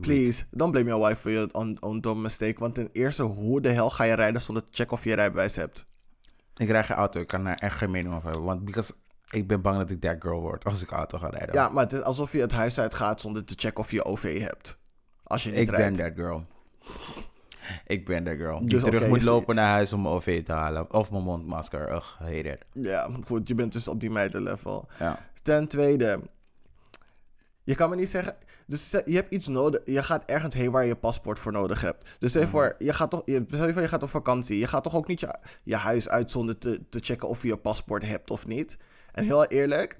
Please, 0.00 0.44
don't 0.50 0.72
blame 0.72 0.88
your 0.88 1.06
wife 1.06 1.20
for 1.20 1.30
your 1.30 1.48
own, 1.52 1.76
own 1.80 2.00
dumb 2.00 2.22
mistake. 2.22 2.58
Want 2.58 2.74
ten 2.74 2.88
eerste, 2.92 3.22
hoe 3.22 3.60
de 3.60 3.68
hel 3.68 3.90
ga 3.90 4.04
je 4.04 4.14
rijden 4.14 4.40
zonder 4.40 4.62
te 4.62 4.68
checken 4.70 4.92
of 4.96 5.04
je 5.04 5.14
rijbewijs 5.14 5.56
hebt? 5.56 5.86
Ik 6.56 6.68
rijd 6.68 6.86
geen 6.86 6.96
auto, 6.96 7.20
ik 7.20 7.26
kan 7.26 7.46
er 7.46 7.58
echt 7.58 7.76
geen 7.76 7.90
mening 7.90 8.14
over 8.14 8.28
hebben. 8.28 8.46
Want 8.46 8.64
because 8.64 8.92
ik 9.30 9.46
ben 9.46 9.62
bang 9.62 9.78
dat 9.78 9.90
ik 9.90 10.00
that 10.00 10.16
girl 10.18 10.40
word 10.40 10.64
als 10.64 10.82
ik 10.82 10.90
auto 10.90 11.18
ga 11.18 11.28
rijden. 11.28 11.54
Ja, 11.54 11.68
maar 11.68 11.82
het 11.82 11.92
is 11.92 12.02
alsof 12.02 12.32
je 12.32 12.40
het 12.40 12.52
huis 12.52 12.80
uitgaat 12.80 13.20
zonder 13.20 13.44
te 13.44 13.54
checken 13.56 13.82
of 13.84 13.90
je 13.90 14.04
OV 14.04 14.40
hebt. 14.40 14.78
Als 15.22 15.42
je 15.42 15.50
niet 15.50 15.58
ik 15.58 15.66
ben 15.66 15.76
rijdt. 15.76 15.98
that 15.98 16.12
girl. 16.14 16.46
Ik 17.86 18.06
ben 18.06 18.24
that 18.24 18.36
girl. 18.36 18.58
Die 18.58 18.68
Dus 18.68 18.82
terug 18.82 19.00
oké, 19.00 19.08
moet 19.08 19.22
lopen 19.22 19.54
naar 19.54 19.70
huis 19.70 19.92
om 19.92 20.02
mijn 20.02 20.14
OV 20.14 20.44
te 20.44 20.52
halen. 20.52 20.92
Of 20.92 21.10
mijn 21.10 21.22
mondmasker. 21.22 21.94
Ugh, 21.94 22.18
hate 22.18 22.32
it. 22.32 22.64
Ja, 22.72 23.08
goed, 23.26 23.48
je 23.48 23.54
bent 23.54 23.72
dus 23.72 23.88
op 23.88 24.00
die 24.00 24.10
meidenlevel. 24.10 24.88
Ja. 24.98 25.18
Ten 25.42 25.68
tweede, 25.68 26.20
je 27.62 27.74
kan 27.74 27.90
me 27.90 27.96
niet 27.96 28.08
zeggen. 28.08 28.36
Dus 28.66 28.90
je 28.90 29.14
hebt 29.14 29.34
iets 29.34 29.48
nodig. 29.48 29.80
Je 29.84 30.02
gaat 30.02 30.24
ergens 30.24 30.54
heen 30.54 30.70
waar 30.70 30.82
je 30.82 30.88
je 30.88 30.96
paspoort 30.96 31.38
voor 31.38 31.52
nodig 31.52 31.80
hebt. 31.80 32.08
Dus 32.18 32.30
stel 32.30 32.42
je 32.42 32.48
voor, 32.48 32.74
je 32.78 32.92
gaat 32.92 33.10
toch. 33.10 33.22
Je, 33.24 33.44
je 33.48 33.88
gaat 33.88 34.02
op 34.02 34.08
vakantie. 34.08 34.58
Je 34.58 34.66
gaat 34.66 34.82
toch 34.82 34.94
ook 34.94 35.06
niet 35.06 35.20
je, 35.20 35.38
je 35.62 35.76
huis 35.76 36.08
uit 36.08 36.30
zonder 36.30 36.58
te, 36.58 36.88
te 36.88 36.98
checken 37.02 37.28
of 37.28 37.42
je 37.42 37.48
je 37.48 37.56
paspoort 37.56 38.06
hebt 38.06 38.30
of 38.30 38.46
niet. 38.46 38.78
En 39.12 39.24
heel 39.24 39.46
eerlijk, 39.46 39.96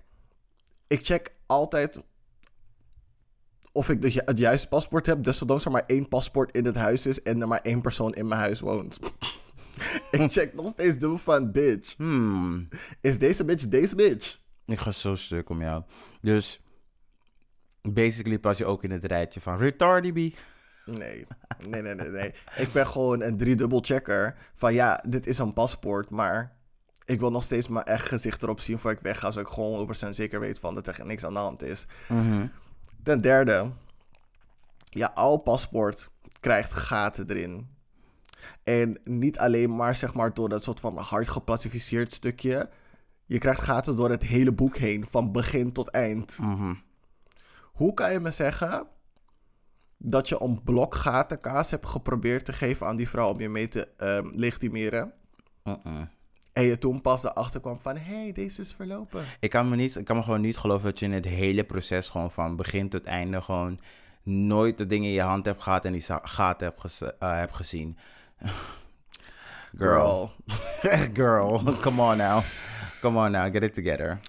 ik 0.87 1.05
check 1.05 1.33
altijd 1.47 2.03
of 3.73 3.89
ik 3.89 4.03
de, 4.03 4.23
het 4.25 4.39
juiste 4.39 4.69
paspoort 4.69 5.07
heb. 5.07 5.23
Desondanks 5.23 5.65
er 5.65 5.71
maar 5.71 5.87
één 5.87 6.09
paspoort 6.09 6.57
in 6.57 6.65
het 6.65 6.77
huis 6.77 7.07
is 7.07 7.23
en 7.23 7.41
er 7.41 7.49
maar 7.49 7.61
één 7.63 7.81
persoon 7.81 8.15
in 8.15 8.29
mijn 8.29 8.41
huis 8.41 8.61
woont. 8.61 8.99
ik 10.11 10.33
check 10.33 10.55
nog 10.55 10.69
steeds 10.69 10.99
dubbel 10.99 11.19
van, 11.19 11.53
bitch. 11.53 11.97
Hmm. 11.97 12.69
Is 13.01 13.19
deze 13.19 13.45
bitch 13.45 13.69
deze 13.69 13.95
bitch? 13.95 14.39
Ik 14.67 14.79
ga 14.79 14.91
zo 14.91 15.15
stuk 15.15 15.49
om 15.49 15.61
jou. 15.61 15.83
Dus 16.21 16.61
basically 17.83 18.39
pas 18.39 18.59
je 18.59 18.65
ook 18.65 18.85
in 18.85 18.91
het 18.91 19.05
rijtje 19.05 19.41
van 19.41 19.59
retardie 19.59 20.13
B. 20.13 20.37
Nee, 20.85 21.27
nee, 21.69 21.83
nee, 21.83 21.95
nee, 21.95 22.09
nee. 22.09 22.33
Ik 22.57 22.73
ben 22.73 22.87
gewoon 22.87 23.23
een 23.23 23.37
driedubbel 23.37 23.81
checker 23.81 24.37
van 24.55 24.75
ja, 24.75 25.05
dit 25.09 25.27
is 25.27 25.39
een 25.39 25.53
paspoort, 25.53 26.11
maar 26.11 26.57
ik 27.05 27.21
wil 27.21 27.31
nog 27.31 27.43
steeds 27.43 27.69
mijn 27.69 27.85
echt 27.85 28.09
gezicht 28.09 28.43
erop 28.43 28.61
zien 28.61 28.79
voor 28.79 28.91
ik 28.91 29.01
wegga, 29.01 29.31
zodat 29.31 29.49
ik 29.49 29.55
gewoon 29.55 29.89
100% 30.07 30.09
zeker 30.09 30.41
weet 30.41 30.59
van 30.59 30.75
dat 30.75 30.87
er 30.87 31.07
niks 31.07 31.25
aan 31.25 31.33
de 31.33 31.39
hand 31.39 31.63
is. 31.63 31.87
Mhm. 32.09 32.47
Ten 33.03 33.21
derde, 33.21 33.71
ja, 34.89 35.13
al 35.15 35.37
paspoort 35.37 36.11
krijgt 36.41 36.73
gaten 36.73 37.31
erin. 37.31 37.69
En 38.63 39.01
niet 39.05 39.39
alleen 39.39 39.77
maar 39.77 39.97
zeg 39.97 40.15
maar 40.15 40.35
door 40.35 40.49
dat 40.49 40.65
soort 40.65 40.81
van 40.81 40.99
hard 40.99 41.29
geclassificeerd 41.29 42.13
stukje. 42.13 42.71
Je 43.27 43.39
krijgt 43.39 43.61
gaten 43.61 43.97
door 43.97 44.11
het 44.11 44.23
hele 44.23 44.53
boek 44.53 44.77
heen, 44.77 45.07
van 45.11 45.33
begin 45.33 45.73
tot 45.73 45.89
eind. 45.89 46.39
Mhm. 46.39 46.75
Hoe 47.63 47.95
kan 47.95 48.13
je 48.13 48.21
me 48.21 48.31
zeggen 48.31 48.87
dat 49.97 50.29
je 50.29 50.43
een 50.43 50.63
blok 50.63 50.95
gatenkaas 50.95 51.71
hebt 51.71 51.87
geprobeerd 51.87 52.45
te 52.45 52.53
geven 52.53 52.87
aan 52.87 52.97
die 52.97 53.09
vrouw 53.09 53.33
om 53.33 53.41
je 53.41 53.49
mee 53.49 53.69
te 53.69 53.89
ehm, 53.97 54.29
legitimeren? 54.31 55.13
Uh-uh. 55.65 56.01
En 56.53 56.63
je 56.63 56.79
toen 56.79 57.01
pas 57.01 57.25
erachter 57.25 57.61
kwam 57.61 57.79
van, 57.79 57.97
hé, 57.97 58.15
hey, 58.23 58.33
deze 58.33 58.61
is 58.61 58.73
verlopen. 58.73 59.25
Ik 59.41 59.51
kan, 59.51 59.69
me 59.69 59.77
niet, 59.77 59.97
ik 59.97 60.05
kan 60.05 60.17
me 60.17 60.23
gewoon 60.23 60.41
niet 60.41 60.57
geloven 60.57 60.85
dat 60.85 60.99
je 60.99 61.05
in 61.05 61.13
het 61.13 61.25
hele 61.25 61.65
proces 61.65 62.09
gewoon 62.09 62.31
van 62.31 62.57
begin 62.57 62.89
tot 62.89 63.05
einde 63.05 63.41
gewoon 63.43 63.81
nooit 64.23 64.79
de 64.79 64.87
dingen 64.87 65.09
in 65.09 65.15
je 65.15 65.21
hand 65.21 65.45
hebt 65.47 65.63
gehad 65.63 65.85
en 65.85 65.93
die 65.93 66.05
gaten 66.23 66.67
hebt, 66.67 66.81
gez- 66.81 67.03
eh, 67.03 67.35
hebt 67.35 67.55
gezien. 67.55 67.99
Girl. 69.77 70.31
Girl. 71.15 71.63
Come 71.81 72.01
on 72.03 72.17
now. 72.17 72.41
Come 73.01 73.19
on 73.19 73.31
now. 73.31 73.53
Get 73.53 73.63
it 73.63 73.75
together. 73.75 74.21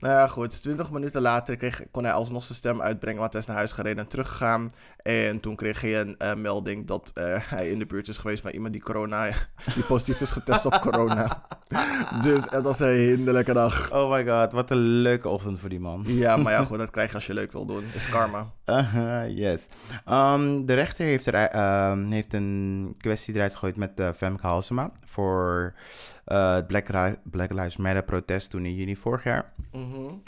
Nou 0.00 0.14
ja, 0.14 0.26
goed. 0.26 0.62
20 0.62 0.90
minuten 0.90 1.22
later 1.22 1.56
kreeg, 1.56 1.82
kon 1.90 2.04
hij 2.04 2.12
alsnog 2.12 2.42
zijn 2.42 2.58
stem 2.58 2.82
uitbrengen, 2.82 3.20
want 3.20 3.32
hij 3.32 3.40
is 3.40 3.46
naar 3.46 3.56
huis 3.56 3.72
gereden 3.72 4.02
en 4.02 4.08
teruggegaan. 4.08 4.70
En 5.02 5.40
toen 5.40 5.56
kreeg 5.56 5.80
hij 5.80 6.00
een 6.00 6.18
eh, 6.18 6.34
melding 6.34 6.86
dat 6.86 7.10
eh, 7.14 7.36
hij 7.40 7.70
in 7.70 7.78
de 7.78 7.86
buurt 7.86 8.08
is 8.08 8.18
geweest 8.18 8.42
van 8.42 8.50
iemand 8.50 8.72
die 8.72 8.82
corona, 8.82 9.28
die 9.74 9.82
positief 9.82 10.20
is 10.20 10.30
getest 10.30 10.66
op 10.66 10.72
corona. 10.80 11.42
dus 12.22 12.44
het 12.50 12.64
was 12.64 12.80
een 12.80 12.94
hinderlijke 12.94 13.52
dag. 13.52 13.92
Oh 13.92 14.10
my 14.10 14.26
god. 14.26 14.52
Wat 14.52 14.70
een 14.70 14.78
leuke 14.78 15.28
ochtend 15.28 15.60
voor 15.60 15.68
die 15.68 15.80
man. 15.80 16.04
Ja, 16.06 16.36
maar 16.36 16.52
ja, 16.52 16.64
goed, 16.70 16.78
dat 16.78 16.90
krijg 16.90 17.08
je 17.08 17.14
als 17.14 17.26
je 17.26 17.34
leuk 17.34 17.52
wil 17.52 17.66
doen. 17.66 17.84
Is 17.92 18.08
karma. 18.08 18.52
Aha, 18.64 19.24
yes. 19.24 19.66
Um, 20.08 20.66
de 20.66 20.74
rechter 20.74 21.04
heeft, 21.04 21.26
er, 21.26 21.34
ehm, 21.34 22.10
heeft 22.10 22.32
een 22.32 22.94
kwestie 22.98 23.34
eruit 23.34 23.52
gegooid 23.52 23.76
met 23.76 24.00
uh, 24.00 24.08
Femke 24.16 24.46
Halsema 24.46 24.90
voor 25.04 25.74
uh, 25.74 26.19
het 26.24 26.66
Black, 26.66 26.88
Ri- 26.88 27.16
Black 27.24 27.50
Lives 27.52 27.76
Matter 27.76 28.04
protest 28.04 28.50
toen 28.50 28.64
in 28.66 28.74
juni 28.74 28.96
vorig 28.96 29.24
jaar. 29.24 29.52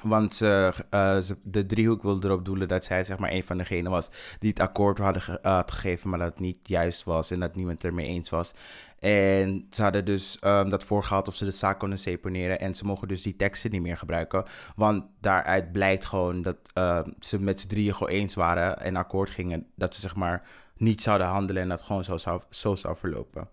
Want 0.05 0.35
ze, 0.35 0.73
eh, 0.91 1.19
ze- 1.19 1.37
de 1.43 1.67
driehoek 1.67 2.03
wilde 2.03 2.27
erop 2.29 2.45
doelen 2.45 2.69
dat 2.69 2.85
zij 2.85 3.05
zeg 3.05 3.19
maar 3.19 3.33
een 3.33 3.45
van 3.45 3.57
degenen 3.59 3.91
was 3.91 4.11
die 4.39 4.51
het 4.51 4.61
akkoord 4.61 4.99
hadden 4.99 5.23
ge- 5.23 5.41
eh, 5.41 5.53
had 5.55 5.73
gegeven, 5.73 6.11
maar 6.11 6.19
dat 6.19 6.29
het 6.29 6.41
niet 6.41 6.59
juist 6.69 7.05
was 7.05 7.31
en 7.31 7.41
dat 7.41 7.55
niemand 7.57 7.85
ermee 7.85 8.07
eens 8.07 8.31
was. 8.31 8.55
En 8.99 9.67
ze 9.71 9.83
hadden 9.83 10.05
dus 10.05 10.39
ehm, 10.39 10.69
dat 10.69 10.85
voorgehaald 10.85 11.29
of 11.29 11.35
ze 11.35 11.45
de 11.45 11.51
zaak 11.51 11.79
konden 11.79 11.99
seponeren. 11.99 12.61
En 12.61 12.75
ze 12.75 12.85
mogen 12.85 13.09
dus 13.09 13.23
die 13.23 13.37
teksten 13.37 13.71
niet 13.71 13.83
meer 13.83 13.97
gebruiken. 13.97 14.45
Want 14.77 15.05
daaruit 15.21 15.73
blijkt 15.73 16.05
gewoon 16.07 16.43
dat 16.43 16.57
ehm, 16.75 17.11
ze 17.21 17.41
met 17.43 17.61
z'n 17.61 17.67
drieën 17.69 17.95
gewoon 17.95 18.13
eens 18.13 18.35
waren 18.35 18.81
en 18.81 18.97
akkoord 18.97 19.31
gingen. 19.31 19.67
Dat 19.77 19.95
ze 19.95 20.01
zeg 20.01 20.15
maar 20.17 20.43
niet 20.77 21.03
zouden 21.03 21.27
handelen 21.27 21.63
en 21.63 21.69
dat 21.69 21.83
gewoon 21.83 22.05
zo 22.05 22.17
zou, 22.17 22.41
zo 22.51 22.75
zou 22.75 22.97
verlopen. 22.97 23.49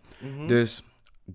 Dus 0.47 0.84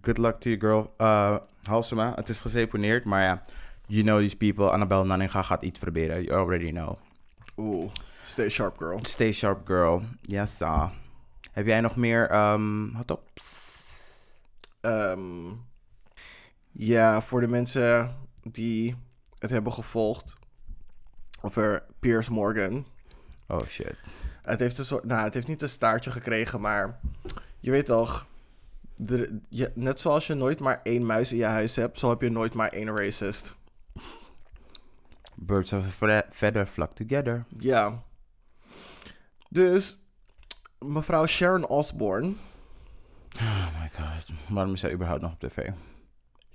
good 0.01 0.19
luck 0.19 0.41
to 0.41 0.49
you 0.51 0.61
girl, 0.61 0.95
uh, 0.99 1.37
Halsema. 1.63 2.13
Het 2.15 2.29
is 2.29 2.41
geseponeerd, 2.41 3.05
maar 3.05 3.23
ja, 3.23 3.43
you 3.87 4.03
know 4.03 4.19
these 4.19 4.37
people. 4.37 4.71
Annabel 4.71 5.07
Nanninga 5.07 5.43
gaat 5.43 5.63
iets 5.63 5.79
proberen. 5.79 6.23
You 6.23 6.41
already 6.41 6.71
know. 6.71 6.99
Oeh, 7.57 7.93
stay 8.23 8.49
sharp, 8.49 8.77
girl. 8.79 8.99
Stay 9.03 9.33
sharp, 9.33 9.67
girl. 9.67 10.03
Yes, 10.21 10.63
ah. 10.63 10.91
Heb 11.53 11.67
jij 11.67 11.81
nog 11.81 11.97
meer 11.97 12.35
um, 12.37 12.95
hot 12.95 13.07
tops? 13.07 13.43
Ehm, 14.81 15.53
ja, 16.73 17.21
voor 17.21 17.41
de 17.41 17.49
mensen 17.49 18.17
die 18.43 18.97
het 19.39 19.51
hebben 19.51 19.73
gevolgd 19.73 20.37
over 21.43 21.85
Piers 22.01 22.29
Morgan. 22.29 22.87
Oh 23.47 23.61
shit. 23.61 23.95
Het 24.43 24.61
heeft 24.61 24.79
een 24.79 24.85
soort, 24.85 25.05
nou, 25.05 25.25
het 25.25 25.35
heeft 25.35 25.47
niet 25.47 25.63
een 25.63 25.69
staartje 25.69 26.11
gekregen, 26.11 26.61
maar 26.61 27.01
je 27.61 27.71
weet 27.71 27.87
toch, 27.87 28.27
de- 28.97 29.41
je, 29.49 29.73
net 29.75 30.01
zoals 30.01 30.27
je 30.27 30.35
nooit 30.35 30.61
maar 30.61 30.81
één 30.83 31.07
muis 31.07 31.33
in 31.33 31.39
je 31.39 31.45
huis 31.45 31.77
hebt, 31.77 31.99
zo 31.99 32.09
heb 32.11 32.21
je 32.21 32.31
nooit 32.31 32.55
maar 32.55 32.69
één 32.69 32.97
racist. 32.97 33.55
Birds 35.35 35.73
of 35.73 36.03
a 36.03 36.25
feather 36.31 36.67
flock 36.67 36.95
together. 36.95 37.45
Ja. 37.59 38.03
Dus, 39.49 39.99
mevrouw 40.79 41.27
Sharon 41.27 41.69
Osbourne. 41.69 42.33
Oh 43.41 43.67
my 43.81 43.91
god. 43.93 44.27
Waarom 44.49 44.73
is 44.73 44.81
zij 44.81 44.93
überhaupt 44.93 45.23
nog 45.23 45.33
op 45.33 45.41
tv? 45.41 45.69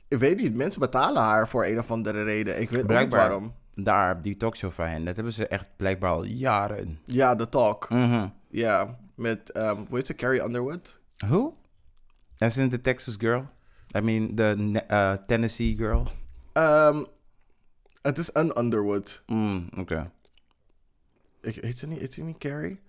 Ik 0.07 0.17
weet 0.17 0.37
niet, 0.37 0.55
mensen 0.55 0.79
betalen 0.79 1.21
haar 1.21 1.47
voor 1.47 1.65
een 1.65 1.79
of 1.79 1.91
andere 1.91 2.23
reden. 2.23 2.61
Ik 2.61 2.69
weet 2.69 2.87
niet 2.87 3.09
waarom. 3.09 3.53
Daar, 3.75 4.21
die 4.21 4.37
talkshow 4.37 4.71
van 4.71 4.85
hen. 4.85 5.05
Dat 5.05 5.15
hebben 5.15 5.33
ze 5.33 5.47
echt 5.47 5.65
blijkbaar 5.77 6.11
al 6.11 6.23
jaren. 6.23 6.99
Ja, 7.05 7.35
The 7.35 7.49
Talk. 7.49 7.89
Mhm. 7.89 8.27
Ja, 8.49 8.97
met, 9.15 9.57
um, 9.57 9.85
hoe 9.87 9.95
heet 9.97 10.07
ze, 10.07 10.15
Carrie 10.15 10.43
Underwood? 10.43 10.99
Who? 11.17 11.57
As 12.39 12.57
in 12.57 12.69
the 12.69 12.81
Texas 12.81 13.15
girl? 13.17 13.49
I 13.95 14.01
mean, 14.01 14.35
the 14.35 14.83
uh, 14.91 15.17
Tennessee 15.27 15.75
girl? 15.75 16.07
Ehm, 16.53 17.03
het 18.01 18.17
is 18.17 18.29
een 18.33 18.59
Underwood. 18.59 19.23
Mm, 19.25 19.69
oké. 19.77 20.11
Ik, 21.41 21.55
heet, 21.55 21.79
ze 21.79 21.87
niet, 21.87 21.99
heet 21.99 22.13
ze 22.13 22.23
niet 22.23 22.37
Carrie? 22.37 22.79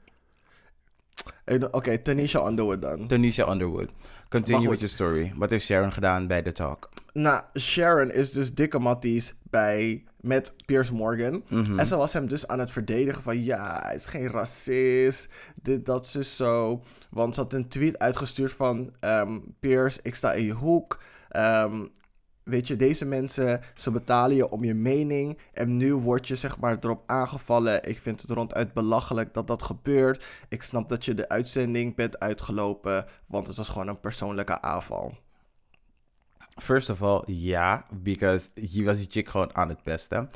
Eh, 1.45 1.65
Oké, 1.71 1.99
Tanisha 1.99 2.47
Underwood 2.47 2.83
dan. 2.83 3.07
Tanisha 3.07 3.51
Underwood. 3.51 3.91
Continue 4.29 4.69
with 4.69 4.81
your 4.81 4.89
story. 4.95 5.33
Wat 5.37 5.51
heeft 5.51 5.65
Sharon 5.65 5.93
gedaan 5.93 6.27
bij 6.27 6.43
de 6.43 6.53
talk? 6.53 6.89
Nou, 7.13 7.43
Sharon 7.59 8.11
is 8.11 8.33
dus 8.33 8.55
dikke 8.55 8.79
matties 8.79 9.35
bij, 9.43 10.05
met 10.21 10.55
Piers 10.67 10.91
Morgan. 10.91 11.45
Mhm. 11.49 11.79
En 11.79 11.87
ze 11.87 11.97
was 11.97 12.13
hem 12.13 12.29
dus 12.29 12.49
aan 12.49 12.59
het 12.59 12.71
verdedigen 12.71 13.23
van... 13.23 13.45
ja, 13.45 13.81
hij 13.83 13.95
is 13.95 14.07
geen 14.07 14.29
racist, 14.29 15.33
dit, 15.63 15.87
dat, 15.87 16.07
zus, 16.07 16.37
zo. 16.37 16.83
Want 17.11 17.35
ze 17.35 17.41
had 17.41 17.53
een 17.53 17.69
tweet 17.69 17.99
uitgestuurd 17.99 18.53
van... 18.53 18.93
ehm 19.01 19.39
Piers, 19.61 19.99
ik 20.03 20.15
sta 20.15 20.33
in 20.33 20.45
je 20.45 20.53
hoek. 20.53 21.03
Ehm, 21.29 21.87
weet 22.45 22.69
je, 22.69 22.77
deze 22.77 23.05
mensen, 23.05 23.61
ze 23.75 23.91
betalen 23.91 24.37
je 24.37 24.51
om 24.51 24.65
je 24.65 24.75
mening. 24.75 25.39
En 25.53 25.77
nu 25.77 25.95
word 25.95 26.29
je 26.29 26.37
zeg 26.37 26.59
maar 26.59 26.77
erop 26.81 27.03
aangevallen. 27.07 27.89
Ik 27.89 27.99
vind 27.99 28.21
het 28.21 28.31
ronduit 28.31 28.73
belachelijk 28.73 29.35
dat 29.35 29.47
dat 29.47 29.63
gebeurt. 29.63 30.25
Ik 30.49 30.63
snap 30.63 30.89
dat 30.89 31.05
je 31.05 31.15
de 31.15 31.29
uitzending 31.29 31.95
bent 31.95 32.19
uitgelopen... 32.19 33.07
want 33.27 33.47
het 33.47 33.57
was 33.57 33.69
gewoon 33.69 33.89
een 33.89 34.01
persoonlijke 34.01 34.61
aanval. 34.61 35.15
First 36.61 36.91
of 36.91 37.03
all, 37.03 37.23
ja, 37.27 37.87
because 38.03 38.51
je 38.55 38.85
was 38.85 38.97
die 38.97 39.11
chick 39.11 39.29
gewoon 39.29 39.55
aan 39.55 39.69
het 39.69 39.83
pesten. 39.83 40.29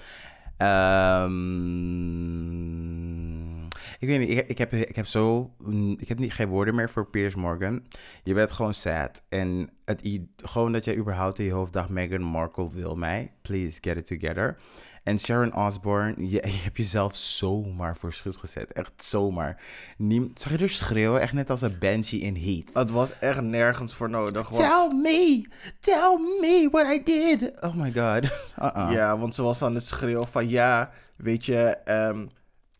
Ehm, 0.57 1.35
ik 3.99 4.09
weet 4.09 4.19
niet, 4.19 4.45
ik, 4.51 4.59
heb, 4.59 4.73
ik 4.73 4.97
heb 4.97 5.07
zo, 5.07 5.55
mm, 5.59 5.97
ik 5.99 6.09
heb 6.09 6.19
niet, 6.19 6.33
geen 6.33 6.49
woorden 6.49 6.75
meer 6.75 6.91
voor 6.91 7.07
Piers 7.07 7.35
Morgan. 7.35 7.83
Je 8.23 8.35
bent 8.35 8.53
gewoon 8.53 8.75
sad. 8.75 9.23
En 9.29 9.71
het, 9.85 10.09
gewoon 10.37 10.73
dat 10.73 10.85
jij 10.85 10.97
überhaupt 10.97 11.39
in 11.39 11.45
je 11.45 11.53
hoofd 11.53 11.73
dacht, 11.73 11.89
Meghan 11.89 12.23
Markle 12.23 12.71
wil 12.71 12.95
mij, 12.95 13.33
please 13.43 13.79
get 13.81 13.97
it 13.97 14.07
together. 14.07 14.57
En 15.05 15.19
Sharon 15.19 15.55
Osbourne, 15.55 16.15
je, 16.19 16.43
je 16.53 16.61
hebt 16.63 16.77
jezelf 16.77 17.17
zomaar 17.17 17.97
voor 17.97 18.13
schut 18.13 18.37
gezet. 18.37 18.73
Echt 18.73 18.93
zomaar. 18.97 19.63
Niem, 19.97 20.31
zag 20.35 20.53
je 20.53 20.59
er 20.59 20.71
schreeuwen? 20.71 21.21
Echt 21.21 21.33
net 21.33 21.51
als 21.51 21.63
een 21.63 21.79
banshee 21.79 22.21
in 22.21 22.37
Heat. 22.37 22.65
Het 22.73 22.91
was 22.91 23.19
echt 23.19 23.41
nergens 23.41 23.95
voor 23.95 24.11
nodig. 24.11 24.49
Want... 24.49 24.63
Tell 24.63 24.99
me, 25.03 25.49
tell 25.81 26.19
me 26.41 26.69
what 26.73 26.87
I 26.87 27.03
did. 27.05 27.63
Oh 27.63 27.75
my 27.75 27.93
god. 27.93 28.25
Uh-uh. 28.63 28.93
Ja, 28.93 29.19
want 29.19 29.35
ze 29.35 29.43
was 29.43 29.63
aan 29.63 29.75
het 29.75 29.85
schreeuwen 29.85 30.29
van 30.29 30.49
ja, 30.49 30.91
weet 31.17 31.47
je, 31.47 31.77
ehm, 31.85 32.27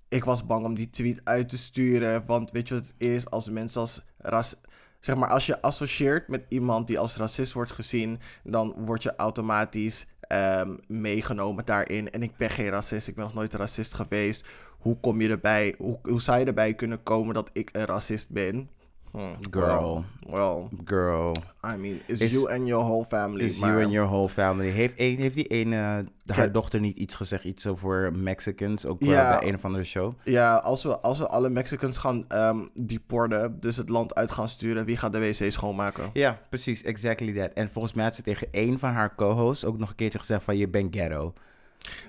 ik 0.09 0.25
was 0.25 0.47
bang 0.47 0.65
om 0.65 0.75
die 0.75 0.91
tweet 0.91 1.21
uit 1.25 1.49
te 1.49 1.59
sturen. 1.59 2.27
Want 2.27 2.51
weet 2.51 2.69
je 2.69 2.75
wat 2.75 2.87
het 2.87 2.95
is 2.97 3.31
als 3.31 3.51
mensen 3.51 3.81
als 3.81 4.03
ras. 4.19 4.57
Zeg 5.01 5.17
maar, 5.17 5.29
als 5.29 5.47
je 5.47 5.63
associeert 5.63 6.29
met 6.29 6.45
iemand 6.49 6.87
die 6.87 6.99
als 6.99 7.17
racist 7.17 7.53
wordt 7.53 7.73
gezien, 7.73 8.21
dan 8.43 8.75
word 8.79 9.03
je 9.03 9.17
automatisch 9.17 10.07
ehm, 10.29 10.77
meegenomen 10.87 11.65
daarin. 11.65 12.11
En 12.11 12.23
ik 12.23 12.37
ben 12.37 12.51
geen 12.51 12.69
racist, 12.69 13.09
ik 13.09 13.15
ben 13.15 13.25
nog 13.25 13.35
nooit 13.35 13.55
racist 13.55 13.95
geweest. 13.95 14.49
Hoe 14.79 15.01
kom 15.01 15.21
je 15.21 15.29
erbij? 15.29 15.75
Hoe, 15.79 15.99
hoe 16.03 16.21
zou 16.21 16.39
je 16.39 16.45
erbij 16.45 16.75
kunnen 16.75 17.03
komen 17.03 17.35
dat 17.35 17.51
ik 17.53 17.69
een 17.73 17.85
racist 17.85 18.31
ben? 18.31 18.71
Hmm, 19.15 19.35
Girl. 19.51 20.05
Well, 20.29 20.69
Girl. 20.85 21.35
I 21.75 21.77
mean, 21.77 22.01
it's 22.07 22.21
Is- 22.21 22.33
you 22.33 22.51
and 22.51 22.67
your 22.69 22.85
whole 22.85 23.05
family. 23.05 23.45
Is 23.45 23.59
maar- 23.59 23.71
you 23.71 23.83
and 23.83 23.93
your 23.93 24.09
whole 24.09 24.29
family. 24.29 24.69
Heeft, 24.71 24.95
een, 24.97 25.17
heeft 25.17 25.35
die 25.35 25.47
ene, 25.47 26.05
haar 26.27 26.53
dochter 26.53 26.81
niet 26.81 26.97
iets 26.99 27.15
gezegd, 27.17 27.45
iets 27.45 27.67
over 27.67 28.13
Mexicans, 28.13 28.87
ook 28.87 29.03
Ja. 29.03 29.39
bij 29.39 29.49
een 29.49 29.55
of 29.55 29.65
andere 29.65 29.85
show? 29.85 30.13
Ja, 30.25 30.57
als 30.57 30.83
we, 30.83 30.99
als 30.99 31.19
we 31.19 31.27
alle 31.29 31.49
Mexicans 31.49 31.99
gaan 31.99 32.25
ehm 32.29 32.59
deporten, 32.87 33.59
dus 33.61 33.77
het 33.77 33.89
land 33.89 34.15
uit 34.15 34.31
gaan 34.31 34.49
sturen, 34.49 34.85
wie 34.85 34.97
gaat 34.97 35.13
de 35.13 35.19
wc 35.19 35.53
schoonmaken? 35.53 36.11
Ja, 36.13 36.39
precies, 36.49 36.83
exactly 36.83 37.33
that. 37.35 37.53
En 37.53 37.69
volgens 37.69 37.95
mij 37.95 38.05
had 38.05 38.15
ze 38.15 38.23
tegen 38.23 38.49
een 38.51 38.79
van 38.79 38.91
haar 38.93 39.15
co-hosts 39.15 39.65
ook 39.65 39.79
nog 39.79 39.89
een 39.89 39.97
keertje 39.97 40.19
gezegd 40.19 40.43
van 40.45 40.57
je 40.57 40.69
bent 40.69 40.97
ghetto. 40.97 41.33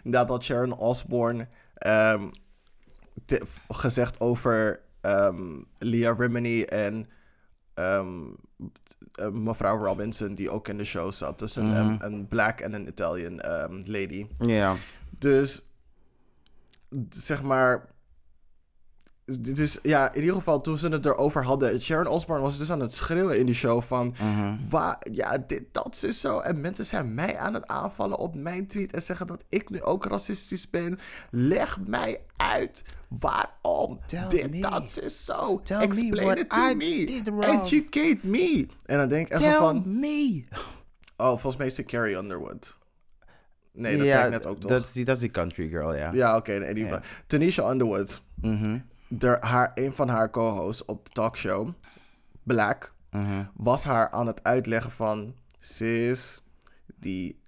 Dat 0.04 0.30
had 0.30 0.44
Sharon 0.44 0.78
Osbourne 0.78 1.48
ehm, 1.76 2.24
te- 3.26 3.42
gezegd 3.68 4.20
over 4.20 4.84
ehm 5.06 5.62
Leah 5.80 6.18
Remini 6.18 6.64
en 6.64 7.08
ehm, 7.74 8.24
eh, 9.12 9.30
mevrouw 9.30 9.84
Robinson, 9.84 10.36
die 10.36 10.50
ook 10.50 10.68
in 10.68 10.78
de 10.78 10.86
show 10.86 11.12
zat. 11.12 11.40
Dus 11.40 11.56
een, 11.56 11.66
een, 11.66 12.06
een 12.06 12.28
black 12.28 12.60
en 12.60 12.74
een 12.74 12.88
Italian 12.88 13.40
ehm, 13.40 13.82
lady. 13.86 14.28
Ja. 14.40 14.76
Dus, 15.20 15.70
zeg 17.10 17.44
maar. 17.44 17.94
Dus 19.40 19.80
ja, 19.82 20.14
in 20.14 20.20
ieder 20.20 20.36
geval 20.36 20.62
toen 20.62 20.78
ze 20.78 20.90
het 20.90 21.06
erover 21.06 21.44
hadden. 21.44 21.82
Sharon 21.82 22.08
Osbourne 22.08 22.44
was 22.44 22.58
dus 22.58 22.72
aan 22.72 22.80
het 22.80 22.94
schreeuwen 22.94 23.40
in 23.40 23.46
die 23.46 23.56
show 23.56 23.82
van. 23.82 24.16
Mhm. 24.20 24.56
Waar, 24.70 24.98
ja, 25.12 25.38
dit, 25.38 25.64
dat 25.72 26.04
is 26.08 26.22
zo. 26.22 26.40
En 26.40 26.62
mensen 26.62 26.86
zijn 26.86 27.14
mij 27.14 27.38
aan 27.38 27.54
het 27.54 27.68
aanvallen 27.68 28.18
op 28.18 28.36
mijn 28.36 28.68
tweet 28.68 28.94
en 28.94 29.02
zeggen 29.02 29.28
dat 29.28 29.44
ik 29.50 29.70
nu 29.70 29.82
ook 29.82 30.06
racistisch 30.06 30.70
ben. 30.70 31.00
Leg 31.32 31.80
mij 31.88 32.22
uit 32.36 32.84
waarom. 33.08 34.00
Tell 34.06 34.28
dit, 34.30 34.52
me. 34.52 34.62
dat 34.62 35.00
is 35.04 35.26
zo. 35.26 35.62
Tell 35.64 35.78
me 35.78 35.84
Explain 35.84 36.26
what 36.26 36.40
it 36.40 36.50
to 36.50 36.70
I 36.70 36.76
me. 36.76 37.62
Educate 37.62 38.20
me. 38.22 38.68
En 38.86 38.98
dan 38.98 39.10
denk 39.10 39.26
ik 39.26 39.34
echt 39.34 39.42
Tell 39.42 39.58
van. 39.58 40.00
me. 40.00 40.44
Oh, 41.18 41.28
volgens 41.28 41.58
mij 41.58 41.68
is 41.68 41.78
het 41.78 41.86
Carrie 41.86 42.16
Underwood. 42.16 42.78
Nee, 43.72 43.98
dat 43.98 44.06
ja, 44.06 44.12
zei 44.12 44.26
ik 44.26 44.32
net 44.32 44.46
ook 44.46 44.60
toch? 44.60 44.72
Dat 44.72 44.84
is 44.84 44.92
die, 44.92 45.06
dat 45.06 45.16
is 45.16 45.22
die 45.22 45.32
country 45.32 45.70
girl, 45.70 45.96
ja. 45.96 46.12
Ja, 46.14 46.36
oké. 46.36 46.54
in 46.54 46.78
ieder 46.78 46.84
geval. 46.84 47.00
Tanisha 47.28 47.72
Underwood. 47.72 48.22
Mhm, 48.36 48.78
Haar, 49.40 49.72
een 49.74 49.94
van 49.94 50.10
haar 50.10 50.30
co-hosts 50.30 50.86
op 50.86 51.06
de 51.06 51.12
talkshow, 51.12 51.70
Black, 52.44 52.94
mhm. 53.12 53.44
was 53.54 53.84
haar 53.84 54.10
aan 54.10 54.28
het 54.28 54.44
uitleggen 54.44 54.92
van... 54.92 55.36
Sis, 55.58 56.44
die 56.96 57.40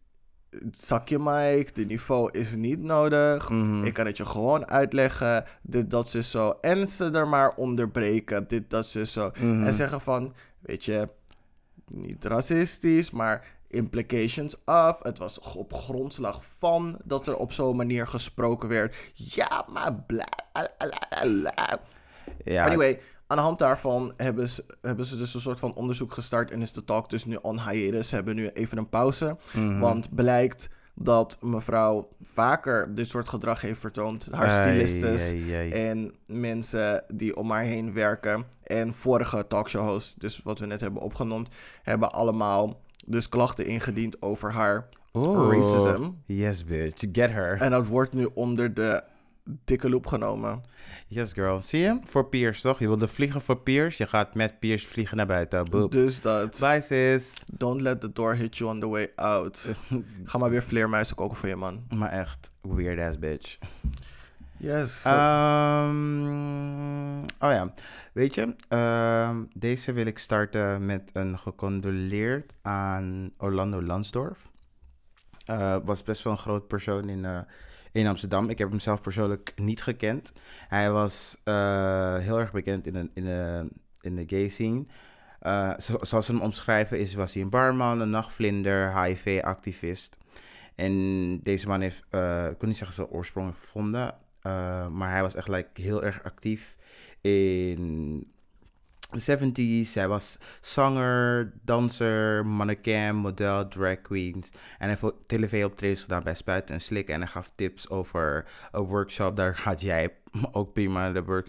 zakje 0.71 1.19
mic, 1.19 1.75
de 1.75 1.85
niveau 1.85 2.31
is 2.31 2.55
niet 2.55 2.79
nodig. 2.79 3.49
Mhm. 3.49 3.83
Ik 3.83 3.93
kan 3.93 4.05
het 4.05 4.17
je 4.17 4.25
gewoon 4.25 4.67
uitleggen. 4.67 5.43
Dit, 5.61 5.91
dat, 5.91 6.09
ze 6.09 6.23
zo. 6.23 6.49
En 6.49 6.87
ze 6.87 7.09
er 7.11 7.27
maar 7.27 7.55
onderbreken. 7.55 8.47
Dit, 8.47 8.69
dat, 8.69 8.87
ze 8.87 9.05
zo. 9.05 9.31
Mhm. 9.39 9.63
En 9.63 9.73
zeggen 9.73 10.01
van, 10.01 10.33
weet 10.59 10.85
je, 10.85 11.09
niet 11.87 12.25
racistisch, 12.25 13.11
maar 13.11 13.56
implications 13.67 14.55
of. 14.65 14.99
Het 15.03 15.17
was 15.17 15.39
op 15.39 15.73
grondslag 15.73 16.41
van 16.57 16.99
dat 17.03 17.27
er 17.27 17.35
op 17.35 17.51
zo'n 17.53 17.75
manier 17.75 18.07
gesproken 18.07 18.69
werd. 18.69 19.11
Ja, 19.13 19.65
maar 19.69 19.93
bla. 20.07 20.27
Ja, 22.43 22.65
Anyway, 22.65 22.99
aan 23.27 23.37
de 23.37 23.43
hand 23.43 23.59
daarvan 23.59 24.13
hebben 24.15 24.49
ze, 24.49 24.65
hebben 24.81 25.05
ze 25.05 25.17
dus 25.17 25.33
een 25.33 25.41
soort 25.41 25.59
van 25.59 25.73
onderzoek 25.75 26.13
gestart 26.13 26.51
en 26.51 26.61
is 26.61 26.71
de 26.73 26.83
talk 26.83 27.09
dus 27.09 27.25
nu 27.25 27.35
on 27.41 27.69
hiatus. 27.69 28.09
Ze 28.09 28.15
hebben 28.15 28.35
nu 28.35 28.47
even 28.47 28.77
een 28.77 28.89
pauze, 28.89 29.37
Mhm. 29.53 29.79
want 29.79 30.15
blijkt 30.15 30.69
dat 30.99 31.37
mevrouw 31.41 32.07
vaker 32.21 32.95
dit 32.95 33.07
soort 33.07 33.29
gedrag 33.29 33.61
heeft 33.61 33.79
vertoond. 33.79 34.27
Haar 34.31 34.49
stylistes 34.61 35.31
ai, 35.31 35.53
ai. 35.55 35.71
en 35.71 36.13
mensen 36.25 37.03
die 37.13 37.35
om 37.35 37.51
haar 37.51 37.63
heen 37.63 37.93
werken. 37.93 38.45
En 38.63 38.93
vorige 38.93 39.47
talkshow-hosts, 39.47 40.15
dus 40.15 40.41
wat 40.43 40.59
we 40.59 40.65
net 40.65 40.81
hebben 40.81 41.01
opgenoemd, 41.01 41.49
hebben 41.83 42.11
allemaal 42.11 42.79
dus 43.07 43.29
klachten 43.29 43.65
ingediend 43.65 44.21
over 44.21 44.51
haar 44.51 44.87
Oeh. 45.13 45.55
racism. 45.55 46.09
Yes, 46.25 46.65
bitch. 46.65 47.03
Get 47.11 47.31
her. 47.31 47.61
En 47.61 47.71
dat 47.71 47.87
wordt 47.87 48.13
nu 48.13 48.29
onder 48.33 48.73
de 48.73 49.03
dikke 49.65 49.89
loep 49.89 50.07
genomen. 50.07 50.63
Yes, 51.07 51.33
girl. 51.33 51.61
Zie 51.61 51.79
je? 51.79 51.97
Voor 52.05 52.25
Piers, 52.25 52.61
toch? 52.61 52.79
Je 52.79 52.87
wilde 52.87 53.07
vliegen 53.07 53.41
voor 53.41 53.57
Piers. 53.57 53.97
Je 53.97 54.07
gaat 54.07 54.35
met 54.35 54.59
Piers 54.59 54.85
vliegen 54.85 55.17
naar 55.17 55.25
buiten. 55.25 55.69
Boop. 55.69 55.91
Dus 55.91 56.21
dat. 56.21 56.57
Bye, 56.59 56.81
sis. 56.81 57.33
Don't 57.51 57.81
let 57.81 58.01
the 58.01 58.11
door 58.11 58.35
hit 58.35 58.57
you 58.57 58.69
on 58.69 58.79
the 58.79 58.87
way 58.87 59.11
out. 59.15 59.73
Ga 60.23 60.37
maar 60.37 60.49
weer 60.49 60.63
vleermuizen 60.63 61.15
koken 61.15 61.37
voor 61.37 61.49
je 61.49 61.55
man. 61.55 61.83
Maar 61.95 62.11
echt, 62.11 62.51
weird 62.61 62.99
ass 62.99 63.19
bitch. 63.19 63.57
Yes. 64.57 65.05
Ehm, 65.05 67.19
oh 67.19 67.25
ja, 67.51 67.71
weet 68.17 68.35
je, 68.35 68.55
ehm, 68.67 69.43
deze 69.53 69.93
wil 69.93 70.05
ik 70.05 70.17
starten 70.17 70.85
met 70.85 71.09
een 71.13 71.39
gecondoleerd 71.39 72.53
aan 72.61 73.31
Orlando 73.37 73.81
Lansdorf. 73.81 74.49
Eh, 75.45 75.77
was 75.83 76.03
best 76.03 76.23
wel 76.23 76.33
een 76.33 76.39
groot 76.39 76.67
persoon 76.67 77.09
in, 77.09 77.25
eh, 77.25 77.39
in 77.91 78.07
Amsterdam. 78.07 78.49
Ik 78.49 78.57
heb 78.57 78.69
hem 78.69 78.79
zelf 78.79 79.01
persoonlijk 79.01 79.51
niet 79.55 79.83
gekend. 79.83 80.33
Hij 80.67 80.91
was 80.91 81.41
eh, 81.43 82.17
heel 82.17 82.39
erg 82.39 82.51
bekend 82.51 82.85
in 82.85 83.11
in 83.13 83.23
de, 83.23 83.67
in 84.01 84.15
de 84.15 84.23
gay 84.27 84.47
scene. 84.47 84.85
zo- 85.77 85.97
zoals 86.01 86.25
ze 86.25 86.31
hem 86.31 86.41
omschrijven, 86.41 86.99
is, 86.99 87.13
was 87.13 87.33
hij 87.33 87.43
een 87.43 87.49
barman, 87.49 87.99
een 87.99 88.09
nachtvlinder, 88.09 89.01
HIV-activist. 89.03 90.17
En 90.75 90.93
deze 91.43 91.67
man 91.67 91.81
heeft, 91.81 91.97
ik 92.51 92.59
wil 92.59 92.67
niet 92.67 92.77
zeggen 92.77 92.95
zijn 92.95 93.07
oorsprong 93.07 93.53
gevonden, 93.59 94.15
maar 94.91 95.11
hij 95.11 95.21
was 95.21 95.35
echt 95.35 95.47
like, 95.47 95.81
heel 95.81 96.03
erg 96.03 96.23
actief 96.23 96.76
in 97.21 98.27
de 99.11 99.37
70s. 99.87 99.93
Hij 99.93 100.07
was 100.07 100.37
zanger, 100.61 101.51
danser, 101.63 102.45
mannequin, 102.45 103.15
model, 103.15 103.67
drag 103.67 104.01
queens. 104.01 104.49
En 104.77 104.89
hij 104.89 104.97
heeft 105.01 105.13
tv-optredens 105.27 106.01
gedaan 106.01 106.23
bij 106.23 106.35
Spuiten 106.35 106.73
en 106.75 106.81
Slik. 106.81 107.07
En 107.09 107.19
hij 107.21 107.29
gaf 107.29 107.51
tips 107.55 107.89
over 107.89 108.45
een 108.71 108.81
workshop. 108.83 109.35
Daar 109.35 109.55
gaat 109.55 109.81
jij 109.81 110.13
ook 110.51 110.73
prima 110.73 111.11
de 111.11 111.23
work, 111.23 111.47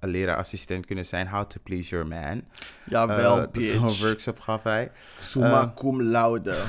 een 0.00 0.08
lerarassistent 0.10 0.86
kunnen 0.86 1.06
zijn. 1.06 1.28
How 1.28 1.44
to 1.46 1.60
please 1.62 1.88
your 1.90 2.06
man. 2.06 2.42
Jawel, 2.84 3.38
Eh, 3.40 3.46
dus 3.52 3.72
Zo'n 3.72 3.82
bitch. 3.84 4.00
workshop 4.02 4.38
gaf 4.40 4.62
hij. 4.62 4.90
Summa 5.18 5.60
Eh. 5.62 5.74
cum 5.74 6.02
laude. 6.02 6.56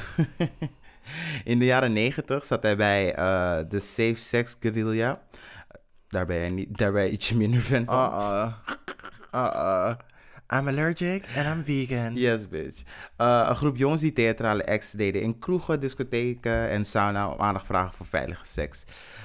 In 1.44 1.60
de 1.60 1.66
jaren 1.66 1.94
90 1.94 2.44
zat 2.44 2.64
hij 2.64 2.76
bij 2.78 3.14
de 3.70 3.80
Safe 3.80 4.16
Sex 4.16 4.56
Guerrilla. 4.60 5.22
Daar 6.10 6.26
ben 6.26 6.56
niet, 6.56 6.78
daar 6.78 6.92
ben 6.92 7.14
ietsje 7.14 7.38
minder 7.38 7.62
fan 7.62 7.86
van. 7.86 7.96
Uh-uh. 7.96 8.54
Uh-uh. 9.36 9.94
I'm 10.54 10.68
allergic 10.68 11.26
and 11.36 11.48
I'm 11.48 11.64
vegan. 11.64 12.16
Yes, 12.16 12.48
bitch. 12.48 12.82
Eh, 13.16 13.46
een 13.50 13.56
groep 13.56 13.78
jongens 13.78 14.02
die 14.02 14.14
theatrale 14.14 14.66
acts 14.66 14.92
deden 14.92 15.22
in 15.22 15.40
kroegen, 15.40 15.80
discotheken 15.80 16.70
en 16.70 16.86
sauna 16.86 17.30
om 17.30 17.40
aandacht 17.40 17.66
vragen 17.66 17.96
voor 17.96 18.06
veilige 18.06 18.46
seks. 18.46 18.84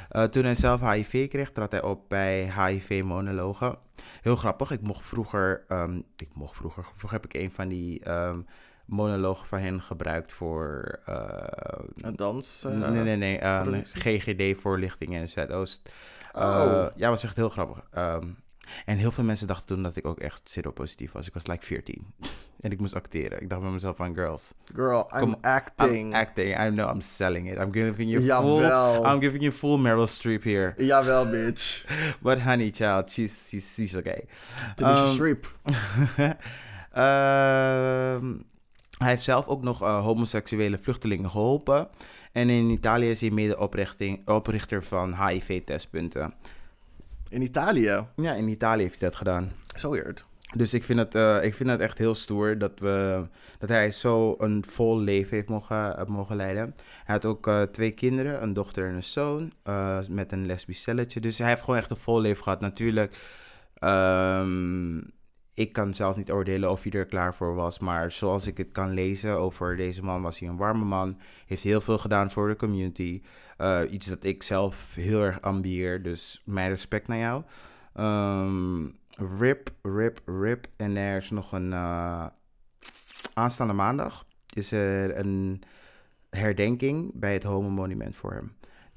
Eh, 0.08 0.22
toen 0.22 0.44
hij 0.44 0.54
zelf 0.54 0.80
HIV 0.80 1.28
kreeg, 1.28 1.52
trad 1.52 1.70
hij 1.72 1.82
op 1.82 2.08
bij 2.08 2.52
HIV-monologen. 2.56 3.78
Heel 4.22 4.36
grappig, 4.36 4.70
ik 4.70 4.80
mocht 4.80 5.04
vroeger, 5.04 5.64
ehm, 5.68 6.00
ik 6.16 6.28
mocht 6.34 6.56
vroeger, 6.56 6.84
vroeger 6.96 7.20
heb 7.22 7.24
ik 7.24 7.40
een 7.42 7.50
van 7.52 7.68
die 7.68 8.00
ehm, 8.04 8.40
monologen 8.86 9.46
van 9.46 9.58
hen 9.58 9.82
gebruikt 9.82 10.32
voor, 10.32 10.98
eh, 11.04 11.84
Een 11.96 12.16
dans. 12.16 12.66
nee, 12.68 13.16
nee, 13.16 13.16
nee? 13.16 13.84
GGD-voorlichting 13.84 15.14
in 15.14 15.28
Zuidoost. 15.28 15.90
Oh. 16.34 16.42
Eh, 16.42 16.86
ja, 16.96 17.08
was 17.10 17.24
echt 17.24 17.36
heel 17.36 17.48
grappig. 17.48 17.86
Ehm, 17.90 18.26
en 18.84 18.96
heel 18.96 19.12
veel 19.12 19.24
mensen 19.24 19.46
dachten 19.46 19.66
toen 19.66 19.82
dat 19.82 19.96
ik 19.96 20.06
ook 20.06 20.18
echt 20.20 20.40
seropositief 20.44 21.12
was. 21.12 21.26
Ik 21.26 21.34
was 21.34 21.46
like 21.46 21.64
14. 21.64 22.06
en 22.60 22.70
ik 22.70 22.80
moest 22.80 22.94
acteren. 22.94 23.40
Ik 23.42 23.48
dacht 23.48 23.60
bij 23.62 23.70
mezelf 23.70 23.96
van 23.96 24.14
girls. 24.14 24.54
Girl, 24.74 25.10
I'm 25.14 25.20
Kom, 25.20 25.36
acting. 25.40 25.98
I'm 26.08 26.14
acting. 26.14 26.60
I 26.60 26.68
know 26.70 26.90
I'm 26.94 27.00
selling 27.00 27.50
it. 27.50 27.58
I'm 27.58 27.72
giving 27.72 28.10
you 28.10 28.22
full. 28.22 28.60
Jawel. 28.60 29.04
I'm 29.04 29.20
giving 29.20 29.42
you 29.42 29.52
full 29.52 29.78
Meryl 29.78 30.08
Streep 30.08 30.42
here. 30.42 30.74
Jawel, 30.76 31.30
bitch. 31.30 31.84
But 32.22 32.38
honey 32.38 32.70
child, 32.70 33.10
she's 33.10 33.48
she's, 33.48 33.74
she's 33.74 33.96
okay. 33.96 34.26
Tanisha 34.76 35.06
Um, 35.06 35.14
Streep. 35.14 35.46
Ehm, 36.94 38.34
hij 38.98 39.08
heeft 39.08 39.22
zelf 39.22 39.46
ook 39.46 39.62
nog 39.62 39.82
eh, 39.82 40.02
homoseksuele 40.04 40.78
vluchtelingen 40.78 41.30
geholpen. 41.30 41.88
En 42.32 42.48
in 42.50 42.70
Italië 42.70 43.10
is 43.10 43.20
hij 43.20 43.30
medeoprichting- 43.30 44.28
oprichter 44.28 44.84
van 44.84 45.26
HIV-testpunten. 45.26 46.34
In 47.28 47.42
Italië. 47.42 48.06
Ja, 48.16 48.32
in 48.32 48.48
Italië 48.48 48.82
heeft 48.82 49.00
hij 49.00 49.08
dat 49.08 49.18
gedaan. 49.18 49.52
Zo 49.74 49.90
weird. 49.90 50.26
Dus 50.56 50.74
ik 50.74 50.84
vind 50.84 50.98
het, 50.98 51.14
eh, 51.14 51.44
ik 51.44 51.54
vind 51.54 51.68
het 51.68 51.80
echt 51.80 51.98
heel 51.98 52.14
stoer 52.14 52.58
dat, 52.58 52.78
we, 52.78 53.26
dat 53.58 53.68
hij 53.68 53.90
zo 53.90 54.34
een 54.38 54.64
vol 54.68 54.98
leven 54.98 55.36
heeft 55.36 55.48
mogen, 55.48 55.98
eh, 55.98 56.06
mogen 56.06 56.36
leiden. 56.36 56.74
Hij 57.04 57.14
had 57.14 57.24
ook 57.24 57.50
twee 57.72 57.90
kinderen, 57.90 58.42
een 58.42 58.52
dochter 58.52 58.88
en 58.88 58.94
een 58.94 59.02
zoon, 59.02 59.52
met 60.08 60.32
een 60.32 60.46
lesbisch 60.46 60.82
celletje. 60.82 61.20
Dus 61.20 61.38
hij 61.38 61.48
heeft 61.48 61.62
gewoon 61.62 61.78
echt 61.78 61.90
een 61.90 61.96
vol 61.96 62.20
leven 62.20 62.42
gehad. 62.42 62.60
Natuurlijk, 62.60 63.16
ehm, 63.74 64.96
ik 65.54 65.72
kan 65.72 65.94
zelf 65.94 66.16
niet 66.16 66.30
oordelen 66.30 66.70
of 66.70 66.82
hij 66.82 66.92
er 66.92 67.06
klaar 67.06 67.34
voor 67.34 67.54
was. 67.54 67.78
Maar 67.78 68.12
zoals 68.12 68.46
ik 68.46 68.56
het 68.56 68.72
kan 68.72 68.92
lezen 68.92 69.32
over 69.38 69.76
deze 69.76 70.02
man, 70.04 70.22
was 70.22 70.38
hij 70.38 70.48
een 70.48 70.56
warme 70.56 70.84
man. 70.84 71.18
Heeft 71.46 71.62
heel 71.62 71.80
veel 71.80 71.98
gedaan 71.98 72.30
voor 72.30 72.48
de 72.48 72.56
community. 72.56 73.22
Eh, 73.56 73.80
iets 73.90 74.06
dat 74.06 74.24
ik 74.24 74.42
zelf 74.42 74.94
heel 74.94 75.22
erg 75.22 75.40
ambieer. 75.40 76.02
Dus 76.02 76.42
mijn 76.44 76.70
respect 76.70 77.08
naar 77.08 77.18
jou. 77.18 77.42
Ehm, 77.94 78.84
rip, 79.38 79.70
rip, 79.82 80.20
rip. 80.26 80.66
En 80.76 80.96
er 80.96 81.16
is 81.16 81.30
nog 81.30 81.52
een... 81.52 81.72
eh, 81.72 82.26
aanstaande 83.34 83.72
maandag 83.72 84.26
is 84.54 84.72
er 84.72 85.18
een 85.18 85.62
herdenking 86.30 87.10
bij 87.14 87.32
het 87.32 87.42
Homo 87.42 87.68
Monument 87.68 88.16
voor 88.16 88.32
hem. 88.32 88.52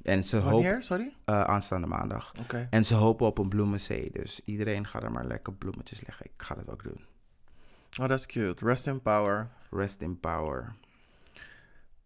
En 0.08 0.24
ze 0.24 0.36
hopen... 0.36 0.52
Wanneer? 0.52 0.82
Sorry? 0.82 1.12
eh, 1.24 1.42
aanstaande 1.42 1.86
maandag. 1.86 2.32
Oké. 2.40 2.66
En 2.70 2.84
ze 2.84 2.94
hopen 2.94 3.26
op 3.26 3.38
een 3.38 3.48
bloemenzee. 3.48 4.10
Dus 4.12 4.40
iedereen 4.44 4.86
gaat 4.86 5.02
er 5.02 5.12
maar 5.12 5.26
lekker 5.26 5.52
bloemetjes 5.52 6.06
leggen. 6.06 6.26
Ik 6.26 6.42
ga 6.42 6.54
dat 6.54 6.70
ook 6.70 6.82
doen. 6.82 7.00
Oh, 8.00 8.06
that's 8.06 8.26
cute. 8.26 8.64
Rest 8.64 8.86
in 8.86 9.02
power. 9.02 9.48
Rest 9.70 10.00
in 10.00 10.20
power. 10.20 10.74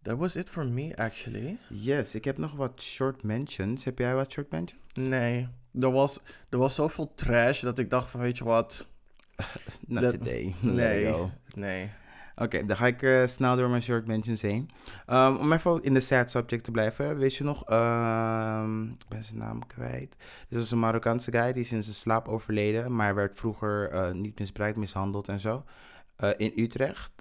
That 0.01 0.17
was 0.17 0.35
it 0.35 0.49
for 0.49 0.65
me, 0.65 0.95
actually. 0.95 1.57
Yes, 1.67 2.15
ik 2.15 2.25
heb 2.25 2.37
nog 2.37 2.51
wat 2.51 2.81
short 2.81 3.23
mentions. 3.23 3.83
Heb 3.83 3.97
jij 3.99 4.15
wat 4.15 4.31
short 4.31 4.51
mentions? 4.51 4.81
Nee. 4.93 5.47
Er 5.79 5.91
was, 5.91 6.19
er 6.49 6.57
was 6.57 6.75
zoveel 6.75 7.13
trash 7.13 7.61
dat 7.61 7.79
ik 7.79 7.89
dacht 7.89 8.09
van, 8.09 8.19
weet 8.19 8.37
je 8.37 8.43
wat? 8.43 8.87
Not 9.87 10.09
today. 10.11 10.55
Nee. 10.59 11.15
Nee. 11.55 11.91
Oké, 12.35 12.65
dan 12.65 12.77
ga 12.77 12.87
ik 12.87 13.01
eh, 13.01 13.25
snel 13.27 13.55
door 13.55 13.69
mijn 13.69 13.81
short 13.81 14.07
mentions 14.07 14.41
heen. 14.41 14.69
Um, 15.09 15.35
om 15.37 15.51
even 15.53 15.83
in 15.83 15.93
de 15.93 15.99
sad 15.99 16.31
subject 16.31 16.63
te 16.63 16.71
blijven. 16.71 17.17
Weet 17.17 17.35
je 17.35 17.43
nog, 17.43 17.65
ehm, 17.65 18.83
ik 18.83 19.07
ben 19.07 19.23
zijn 19.23 19.37
naam 19.37 19.67
kwijt. 19.67 20.15
Dit 20.49 20.59
was 20.59 20.71
een 20.71 20.79
Marokkaanse 20.79 21.31
guy 21.31 21.53
die 21.53 21.61
is 21.61 21.71
in 21.71 21.83
zijn 21.83 21.95
slaap 21.95 22.27
overleden. 22.27 22.95
Maar 22.95 23.15
werd 23.15 23.35
vroeger 23.37 23.89
eh, 23.89 24.11
niet 24.11 24.39
misbruikt, 24.39 24.77
mishandeld 24.77 25.27
en 25.27 25.39
zo. 25.39 25.63
Eh, 26.15 26.29
in 26.37 26.51
Utrecht. 26.55 27.11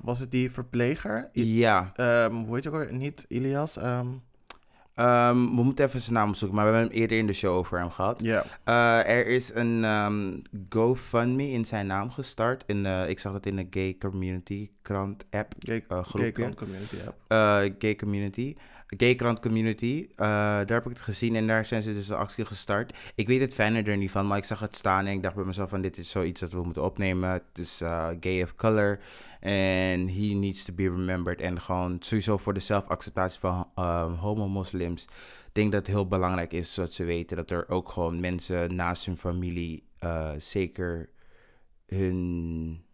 Was 0.00 0.18
het 0.20 0.30
die 0.30 0.50
verpleger? 0.50 1.30
I- 1.34 1.58
Ja, 1.58 1.92
ehm, 1.94 2.34
hoe 2.34 2.54
heet 2.54 2.64
je 2.64 2.70
ook? 2.70 2.90
Niet 2.90 3.24
Ilias? 3.28 3.76
ehm, 3.76 4.06
Ehm, 5.00 5.36
we 5.44 5.62
moeten 5.62 5.84
even 5.84 6.00
zijn 6.00 6.14
naam 6.14 6.28
opzoeken, 6.28 6.56
maar 6.56 6.66
we 6.66 6.72
hebben 6.72 6.90
hem 6.92 7.00
eerder 7.02 7.18
in 7.18 7.26
de 7.26 7.32
show 7.32 7.56
over 7.56 7.78
hem 7.78 7.90
gehad. 7.90 8.22
Ja. 8.22 8.44
Eh, 8.64 9.12
er 9.16 9.26
is 9.26 9.54
een 9.54 9.84
ehm, 9.84 10.38
GoFundMe 10.68 11.50
in 11.50 11.64
zijn 11.64 11.86
naam 11.86 12.10
gestart. 12.10 12.64
In, 12.66 12.82
de- 12.82 13.04
ik 13.08 13.18
zag 13.18 13.32
dat 13.32 13.46
in 13.46 13.56
de 13.56 13.66
Gay 13.70 13.96
Community 13.98 14.70
krant 14.82 15.24
app. 15.30 15.52
Gay, 15.58 15.84
eh, 15.88 16.04
gay. 16.04 16.32
Con 16.32 16.54
Community 16.54 16.96
App. 17.06 17.16
eh, 17.28 17.72
gay 17.78 17.96
community. 17.96 18.54
Gay 18.96 19.14
krant 19.14 19.40
community. 19.40 20.08
Daar 20.16 20.58
heb 20.66 20.84
ik 20.84 20.92
het 20.92 21.00
gezien 21.00 21.36
en 21.36 21.46
daar 21.46 21.64
zijn 21.64 21.82
ze 21.82 21.94
dus 21.94 22.08
een 22.08 22.16
actie 22.16 22.44
gestart. 22.46 22.92
Ik 23.14 23.26
weet 23.26 23.40
het 23.40 23.54
fijner 23.54 23.88
er 23.88 23.96
niet 23.96 24.10
van, 24.10 24.26
maar 24.26 24.38
ik 24.38 24.44
zag 24.44 24.60
het 24.60 24.76
staan 24.76 25.06
en 25.06 25.12
ik 25.12 25.22
dacht 25.22 25.34
bij 25.34 25.44
mezelf 25.44 25.70
van 25.70 25.80
dit 25.80 25.98
is 25.98 26.10
zoiets 26.10 26.40
dat 26.40 26.52
we 26.52 26.62
moeten 26.62 26.84
opnemen. 26.84 27.30
Het 27.30 27.42
is 27.58 27.80
gay 28.20 28.42
of 28.42 28.54
color 28.56 28.98
en 29.40 30.08
he 30.08 30.34
needs 30.34 30.64
to 30.64 30.72
be 30.72 30.82
remembered. 30.82 31.40
En 31.40 31.60
gewoon 31.60 31.96
sowieso 32.00 32.36
voor 32.36 32.54
de 32.54 32.60
zelfacceptatie 32.60 33.40
van 33.40 33.70
eh, 33.74 34.20
homo-moslims. 34.20 35.04
Ik 35.04 35.50
denk 35.52 35.72
dat 35.72 35.86
het 35.86 35.94
heel 35.94 36.08
belangrijk 36.08 36.52
is 36.52 36.74
dat 36.74 36.94
ze 36.94 37.04
weten 37.04 37.36
dat 37.36 37.50
er 37.50 37.68
ook 37.68 37.88
gewoon 37.88 38.20
mensen 38.20 38.74
naast 38.74 39.06
hun 39.06 39.16
familie 39.16 39.88
eh, 39.98 40.32
zeker 40.38 41.10
hun 41.86 42.84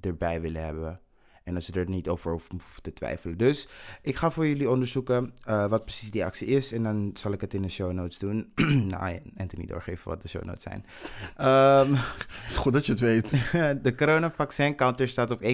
erbij 0.00 0.40
willen 0.40 0.64
hebben. 0.64 1.00
En 1.44 1.54
dat 1.54 1.62
ze 1.62 1.72
er 1.72 1.88
niet 1.88 2.08
over 2.08 2.30
hoeven 2.30 2.82
te 2.82 2.92
twijfelen. 2.92 3.38
Dus 3.38 3.68
ik 4.02 4.16
ga 4.16 4.30
voor 4.30 4.46
jullie 4.46 4.70
onderzoeken 4.70 5.32
eh, 5.44 5.66
wat 5.66 5.84
precies 5.84 6.10
die 6.10 6.24
actie 6.24 6.46
is. 6.46 6.72
En 6.72 6.82
dan 6.82 7.10
zal 7.14 7.32
ik 7.32 7.40
het 7.40 7.54
in 7.54 7.62
de 7.62 7.68
show 7.68 7.92
notes 7.92 8.18
doen. 8.18 8.52
nou, 8.88 9.20
Anthony 9.36 9.66
doorgeven 9.66 10.08
wat 10.08 10.22
de 10.22 10.28
show 10.28 10.44
notes 10.44 10.62
zijn. 10.62 10.84
Ehm, 11.36 11.92
Het 11.92 12.50
is 12.50 12.56
goed 12.56 12.72
dat 12.72 12.86
je 12.86 12.92
het 12.92 13.00
weet. 13.00 13.30
de 13.82 13.94
coronavaccin 13.94 14.76
counter 14.76 15.08
staat 15.08 15.30
op 15.30 15.42
1,9 15.42 15.48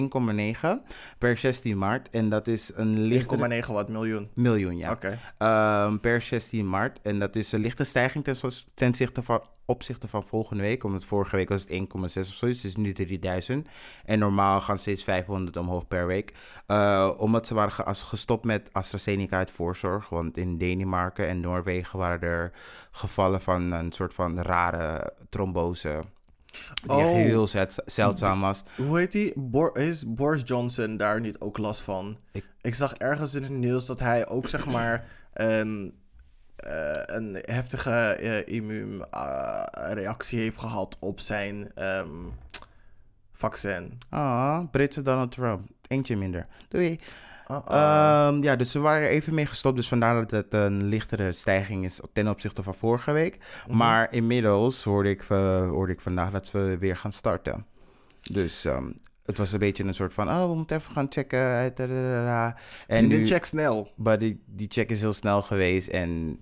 per 1.17 1.37
16 1.37 1.77
maart. 1.77 2.09
En 2.09 2.29
dat 2.29 2.47
is 2.47 2.71
een 2.75 2.99
lichte... 2.99 3.61
1,9 3.65 3.71
wat 3.71 3.89
miljoen. 3.89 4.29
Miljoen, 4.33 4.77
ja. 4.77 4.91
Oké. 4.91 5.19
Ehm, 5.37 5.97
per 5.97 6.21
16 6.21 6.69
maart. 6.69 6.99
En 7.01 7.19
dat 7.19 7.35
is 7.35 7.51
een 7.51 7.59
lichte 7.59 7.83
stijging 7.83 8.23
ten, 8.23 8.35
ten 8.73 8.95
zichte 8.95 9.23
van, 9.23 9.41
opzichte 9.69 10.07
van 10.07 10.23
volgende 10.23 10.63
week. 10.63 10.83
Omdat 10.83 11.05
vorige 11.05 11.35
week 11.35 11.49
was 11.49 11.61
het 11.61 11.71
1,6 11.71 11.77
of 12.01 12.11
zoiets. 12.25 12.61
Het 12.61 12.71
is 12.71 12.75
nu 12.75 12.93
3000. 12.93 13.67
En 14.05 14.19
normaal 14.19 14.61
gaan 14.61 14.77
steeds 14.77 15.03
500 15.03 15.57
omhoog 15.57 15.87
per 15.87 16.07
week. 16.07 16.33
Eh, 16.67 17.11
omdat 17.17 17.47
ze 17.47 17.53
waren 17.53 17.95
gestopt 17.95 18.45
met 18.45 18.69
AstraZeneca 18.71 19.37
uit 19.37 19.51
voorzorg. 19.51 20.09
Want 20.09 20.37
in 20.37 20.57
Denemarken 20.57 21.27
en 21.27 21.39
Noorwegen 21.39 21.99
waren 21.99 22.21
er 22.29 22.51
gevallen 22.91 23.41
van 23.41 23.71
een 23.71 23.91
soort 23.91 24.13
van 24.13 24.41
rare 24.41 25.13
trombose. 25.29 26.01
Die 26.83 26.91
Oh. 26.91 27.13
heel 27.13 27.47
zeld- 27.47 27.75
zeldzaam 27.85 28.41
was. 28.41 28.63
Hoe 28.77 28.97
heet 28.97 29.11
die? 29.11 29.33
Is 29.73 30.03
Boris 30.07 30.41
Johnson 30.45 30.97
daar 30.97 31.19
niet 31.21 31.39
ook 31.39 31.57
last 31.57 31.81
van? 31.81 32.17
Ik- 32.31 32.47
Ik, 32.61 32.73
zag 32.73 32.93
ergens 32.93 33.33
in 33.33 33.41
het 33.41 33.51
nieuws 33.51 33.85
dat 33.85 33.99
hij 33.99 34.27
ook 34.27 34.47
zeg 34.49 34.65
maar 34.65 35.07
een, 35.33 35.93
eh, 36.59 37.15
een 37.15 37.37
heftige 37.41 37.91
eh, 37.91 38.55
immuunreactie 38.55 40.39
heeft 40.39 40.57
gehad 40.57 40.97
op 40.99 41.19
zijn 41.19 41.71
ehm, 41.75 42.27
vaccin. 43.33 43.97
Ah, 44.09 44.59
Britse 44.71 45.01
Donald 45.01 45.31
Trump. 45.31 45.67
Eentje 45.87 46.17
minder. 46.17 46.47
Doei. 46.67 46.99
Ehm, 47.49 48.43
ja, 48.43 48.55
dus 48.55 48.71
ze 48.71 48.79
waren 48.79 49.01
er 49.01 49.09
even 49.09 49.33
mee 49.33 49.45
gestopt. 49.45 49.75
Dus 49.75 49.87
vandaar 49.87 50.15
dat 50.15 50.31
het 50.31 50.53
een 50.53 50.83
lichtere 50.85 51.31
stijging 51.31 51.85
is 51.85 51.99
ten 52.13 52.27
opzichte 52.27 52.63
van 52.63 52.73
vorige 52.75 53.11
week. 53.11 53.37
Mhm. 53.67 53.77
Maar 53.77 54.13
inmiddels 54.13 54.83
hoorde 54.83 55.09
ik, 55.09 55.25
eh, 55.29 55.69
hoorde 55.69 55.93
ik 55.93 56.01
vandaag 56.01 56.31
dat 56.31 56.51
we 56.51 56.77
weer 56.79 56.97
gaan 56.97 57.13
starten. 57.13 57.65
Dus 58.31 58.65
ehm, 58.65 58.91
het 59.25 59.37
was 59.37 59.51
een 59.51 59.59
beetje 59.59 59.83
een 59.83 59.93
soort 59.93 60.13
van, 60.13 60.29
oh, 60.29 60.49
we 60.49 60.55
moeten 60.55 60.77
even 60.77 60.91
gaan 60.91 61.07
checken. 61.09 61.75
En 61.75 62.55
En 62.87 63.07
nu, 63.07 63.17
die 63.17 63.25
check 63.25 63.45
snel. 63.45 63.91
maar 63.95 64.19
die, 64.19 64.43
die 64.45 64.67
check 64.71 64.89
is 64.89 65.01
heel 65.01 65.13
snel 65.13 65.41
geweest 65.41 65.87
en 65.87 66.39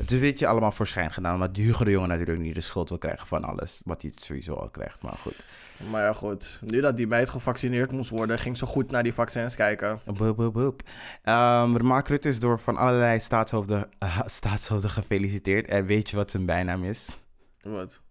het 0.00 0.10
is 0.10 0.12
een 0.16 0.20
beetje 0.20 0.46
allemaal 0.46 0.72
voor 0.72 0.86
schijn 0.86 1.12
gedaan. 1.12 1.34
Omdat 1.34 1.56
Hugo 1.56 1.84
de 1.84 1.90
Jonge 1.90 2.06
natuurlijk 2.06 2.38
niet 2.38 2.54
de 2.54 2.60
schuld 2.60 2.88
wil 2.88 2.98
krijgen 2.98 3.26
van 3.26 3.44
alles. 3.44 3.80
Wat 3.84 4.02
hij 4.02 4.12
sowieso 4.14 4.54
al 4.54 4.70
krijgt, 4.70 5.02
maar 5.02 5.12
goed. 5.12 5.44
Maar 5.90 6.02
ja, 6.02 6.12
goed. 6.12 6.62
Nu 6.66 6.80
dat 6.80 6.96
die 6.96 7.06
meid 7.06 7.28
gevaccineerd 7.28 7.92
moest 7.92 8.10
worden, 8.10 8.38
ging 8.38 8.56
ze 8.56 8.66
goed 8.66 8.90
naar 8.90 9.02
die 9.02 9.14
vaccins 9.14 9.56
kijken. 9.56 10.00
Boep, 10.04 10.36
boep, 10.36 10.52
boep. 10.52 10.82
Ehm, 11.22 11.86
Mark 11.86 12.08
Rutte 12.08 12.28
is 12.28 12.40
door 12.40 12.60
van 12.60 12.76
allerlei 12.76 13.20
staatshoofden, 13.20 13.88
eh, 13.98 14.20
staatshoofden 14.24 14.90
gefeliciteerd. 14.90 15.66
En 15.66 15.84
weet 15.86 16.10
je 16.10 16.16
wat 16.16 16.30
zijn 16.30 16.46
bijnaam 16.46 16.84
is? 16.84 17.20
Wat? 17.60 18.02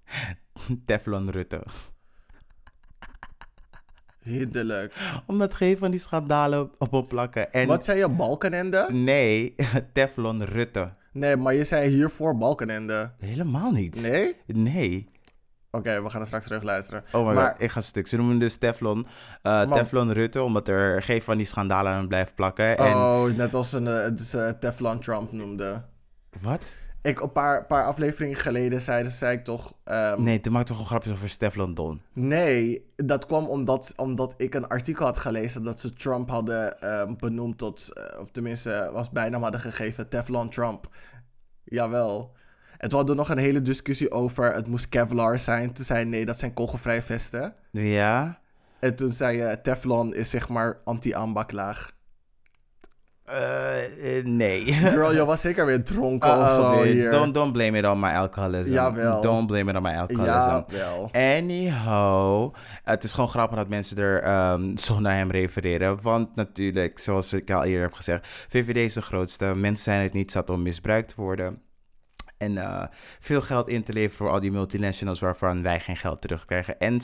Teflon 0.86 1.30
Rutte. 1.30 1.64
Hinderlijk. 4.24 4.94
Omdat 5.26 5.54
geen 5.54 5.78
van 5.78 5.92
die 5.92 6.00
schandalen 6.00 6.72
op 6.78 6.92
hem 6.92 7.08
plakken. 7.08 7.54
En 7.54 7.68
Wat 7.68 7.86
zei 7.86 7.98
je, 8.00 8.10
Balkenende? 8.10 8.88
nee, 8.92 9.56
Teflon 9.94 10.44
Rutte. 10.44 10.98
Nee, 11.12 11.36
maar 11.38 11.54
je 11.54 11.64
zei 11.64 11.90
hiervoor 11.90 12.38
Balkenende. 12.38 13.12
Helemaal 13.18 13.72
niet. 13.72 14.02
Nee? 14.02 14.36
Nee. 14.46 15.10
Oké, 15.72 16.04
we 16.04 16.10
gaan 16.10 16.20
er 16.22 16.26
straks 16.28 16.46
terug 16.46 16.64
luisteren. 16.64 17.04
Oh 17.12 17.28
my 17.28 17.34
Maar- 17.34 17.52
god, 17.52 17.62
ik 17.62 17.72
ga 17.72 17.82
stuk. 17.82 18.08
Ze 18.08 18.18
noemen 18.18 18.40
dus 18.40 18.58
Teflon. 18.58 19.08
eh. 19.42 19.72
Teflon 19.74 20.12
Rutte, 20.12 20.42
omdat 20.44 20.68
er 20.68 21.04
geen 21.04 21.22
van 21.22 21.38
die 21.38 21.46
schandalen 21.46 21.92
aan 21.92 21.98
hem 21.98 22.08
blijft 22.08 22.36
plakken. 22.36 22.78
En 22.78 22.94
Oh, 22.96 23.24
net 23.26 23.54
als 23.54 23.74
een, 23.74 23.88
eh, 23.88 24.10
dus, 24.16 24.34
eh, 24.34 24.50
Teflon 24.50 25.00
Trump 25.00 25.32
noemde. 25.32 25.84
wat? 26.42 26.76
Ik, 27.02 27.20
een 27.22 27.32
paar, 27.32 27.66
paar 27.66 27.86
afleveringen 27.86 28.38
geleden 28.38 28.82
zei, 28.82 29.10
zei 29.10 29.38
ik 29.38 29.44
toch... 29.44 29.74
ehm, 29.84 30.24
Nee, 30.24 30.40
toen 30.40 30.54
maakte 30.54 30.72
toch 30.72 30.82
een 30.82 30.88
grapje 30.88 31.12
over 31.12 31.38
Teflon 31.38 31.74
Don. 31.74 32.02
Nee, 32.14 32.92
dat 32.96 33.26
kwam 33.26 33.46
omdat, 33.48 33.94
omdat 33.96 34.34
ik 34.38 34.54
een 34.54 34.68
artikel 34.68 35.06
had 35.06 35.18
gelezen 35.18 35.64
dat 35.64 35.80
ze 35.80 35.94
Trump 35.94 36.30
hadden 36.30 36.82
ehm, 36.82 37.14
benoemd 37.18 37.58
tot, 37.58 37.94
eh, 37.94 38.20
of 38.22 38.32
tenminste 38.32 38.90
was 38.94 39.10
bijnaam 39.10 39.42
hadden 39.42 39.62
gegeven, 39.62 40.10
Teflon 40.10 40.50
Trump. 40.50 40.88
Jawel. 41.64 42.32
En 42.78 42.90
toen 42.90 42.98
hadden 42.98 43.16
we 43.16 43.22
nog 43.22 43.30
een 43.32 43.44
hele 43.44 43.62
discussie 43.62 44.12
over, 44.12 44.54
het 44.54 44.68
moest 44.68 44.90
Kevlar 44.90 45.40
zijn. 45.40 45.74
Toen 45.74 45.86
zei 45.86 46.06
nee, 46.06 46.26
dat 46.26 46.40
zijn 46.40 46.54
kogelvrije 46.54 47.02
vesten. 47.02 47.54
Ja? 47.72 48.40
En 48.80 48.96
toen 48.96 49.12
zei 49.12 49.38
je, 49.38 49.60
Teflon 49.62 50.14
is 50.16 50.30
zeg 50.30 50.50
maar 50.50 50.82
anti-aanbaklaag. 50.84 51.98
Eh, 53.30 54.18
eh, 54.18 54.26
nee. 54.26 54.74
Girl, 54.96 55.14
je 55.14 55.26
was 55.26 55.42
zeker 55.42 55.66
weer 55.66 55.84
dronken 55.84 56.30
of 56.30 56.38
Oh, 56.38 56.56
zo 56.56 56.82
hier. 56.82 57.12
Don't, 57.12 57.34
don't 57.34 57.54
blame 57.54 57.78
it 57.78 57.86
on 57.86 58.00
my 58.00 58.14
alcoholism. 58.14 58.74
Jawel. 58.74 59.22
Don't 59.22 59.48
blame 59.48 59.72
it 59.72 59.78
on 59.78 59.82
my 59.84 59.96
alcoholism. 59.96 60.64
Jawel. 60.68 61.10
Anyhow, 61.12 62.54
het 62.84 63.04
is 63.04 63.14
gewoon 63.14 63.30
grappig 63.30 63.58
dat 63.58 63.68
mensen 63.68 63.98
er 63.98 64.22
ehm, 64.22 64.78
zo 64.78 65.00
naar 65.00 65.16
hem 65.16 65.32
refereren. 65.32 66.02
Want 66.02 66.36
natuurlijk, 66.36 67.00
zoals 67.00 67.34
ik 67.34 67.52
al 67.52 67.64
eerder 67.64 67.82
heb 67.82 67.94
gezegd, 67.94 68.28
VVD 68.50 68.76
is 68.76 68.94
de 68.94 69.02
grootste. 69.02 69.46
Mensen 69.56 69.84
zijn 69.84 70.04
het 70.04 70.14
niet 70.14 70.32
zat 70.32 70.50
om 70.50 70.62
misbruikt 70.62 71.10
te 71.10 71.22
worden. 71.22 71.62
En 72.40 72.58
eh, 72.58 72.84
veel 73.20 73.42
geld 73.42 73.70
in 73.70 73.84
te 73.84 73.94
leveren 73.94 74.16
voor 74.18 74.30
al 74.30 74.40
die 74.40 74.52
multinationals 74.52 75.20
waarvan 75.20 75.62
wij 75.62 75.80
geen 75.80 75.98
geld 75.98 76.22
terugkrijgen. 76.22 76.80
En 76.80 77.00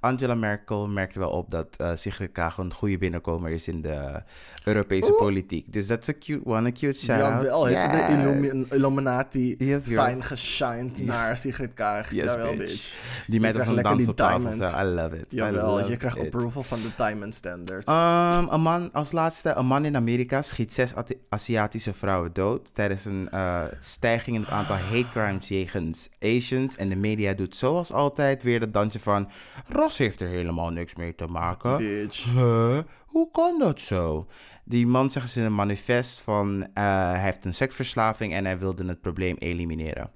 Angela 0.00 0.34
Merkel 0.34 0.88
merkte 0.88 1.18
wel 1.18 1.30
op 1.30 1.50
dat 1.50 1.66
eh 1.76 1.90
Sigrid 1.94 2.32
Kaag 2.32 2.58
een 2.58 2.72
goede 2.74 2.98
binnenkomer 2.98 3.50
is 3.50 3.68
in 3.68 3.82
de 3.82 4.22
Europese 4.64 5.08
Oeh. 5.10 5.18
politiek. 5.18 5.72
Dus 5.72 5.86
dat 5.86 6.00
is 6.00 6.06
een 6.06 6.18
cute 6.18 6.46
one, 6.46 6.66
een 6.66 6.72
cute 6.72 6.98
shout-out. 6.98 7.32
Jawel, 7.42 7.68
is 7.68 7.78
er 7.80 7.90
de 7.90 7.96
Yeah. 7.96 8.10
Illumi- 8.20 8.66
Illuminati 8.70 9.54
Yes, 9.58 9.84
sign 9.84 10.20
geshined 10.20 10.98
naar 11.04 11.36
Sigrid 11.36 11.74
Kaag. 11.74 12.10
Yes, 12.10 12.24
Jawel, 12.24 12.56
bitch. 12.56 12.58
bitch. 12.58 12.98
Die 13.26 13.40
met 13.40 13.52
krijgt 13.52 13.70
een 13.76 13.82
dans 13.82 14.08
op 14.08 14.16
tafel. 14.16 14.80
I 14.80 14.84
love 14.84 15.16
it. 15.16 15.26
Jawel, 15.28 15.76
love 15.76 15.90
je 15.90 15.96
krijgt 15.96 16.16
it. 16.16 16.22
approval 16.24 16.62
van 16.62 16.78
de 16.80 16.88
Diamond 16.96 17.34
Standards. 17.34 17.88
Um, 17.88 18.48
een 18.52 18.60
man, 18.60 18.92
als 18.92 19.12
laatste, 19.12 19.52
een 19.54 19.66
man 19.66 19.84
in 19.84 19.96
Amerika 19.96 20.42
schiet 20.42 20.72
zes 20.72 20.94
Ati- 20.94 21.20
Aziatische 21.28 21.94
vrouwen 21.94 22.32
dood 22.32 22.74
tijdens 22.74 23.04
een 23.04 23.28
eh, 23.30 23.62
stijging 23.80 24.36
in 24.36 24.42
het 24.42 24.50
aantal 24.50 24.75
hate 24.76 25.10
crimes 25.12 25.48
jegens 25.48 26.08
Asians. 26.20 26.76
En 26.76 26.88
de 26.88 26.96
media 26.96 27.34
doet 27.34 27.56
zoals 27.56 27.92
altijd 27.92 28.42
weer 28.42 28.60
dat 28.60 28.72
dansje 28.72 29.00
van, 29.00 29.30
ras 29.66 29.98
heeft 29.98 30.20
er 30.20 30.28
helemaal 30.28 30.70
niks 30.70 30.94
mee 30.94 31.14
te 31.14 31.26
maken. 31.26 31.76
Bitch. 31.76 32.32
Huh? 32.32 32.78
Hoe 33.06 33.30
kan 33.30 33.58
dat 33.58 33.80
zo? 33.80 34.26
Die 34.64 34.86
man 34.86 35.10
zegt 35.10 35.26
dus 35.26 35.36
in 35.36 35.44
een 35.44 35.54
manifest 35.54 36.20
van, 36.20 36.62
eh, 36.62 36.84
hij 37.10 37.20
heeft 37.20 37.44
een 37.44 37.54
seksverslaving 37.54 38.32
en 38.32 38.44
hij 38.44 38.58
wilde 38.58 38.84
het 38.86 39.00
probleem 39.00 39.36
elimineren. 39.38 40.10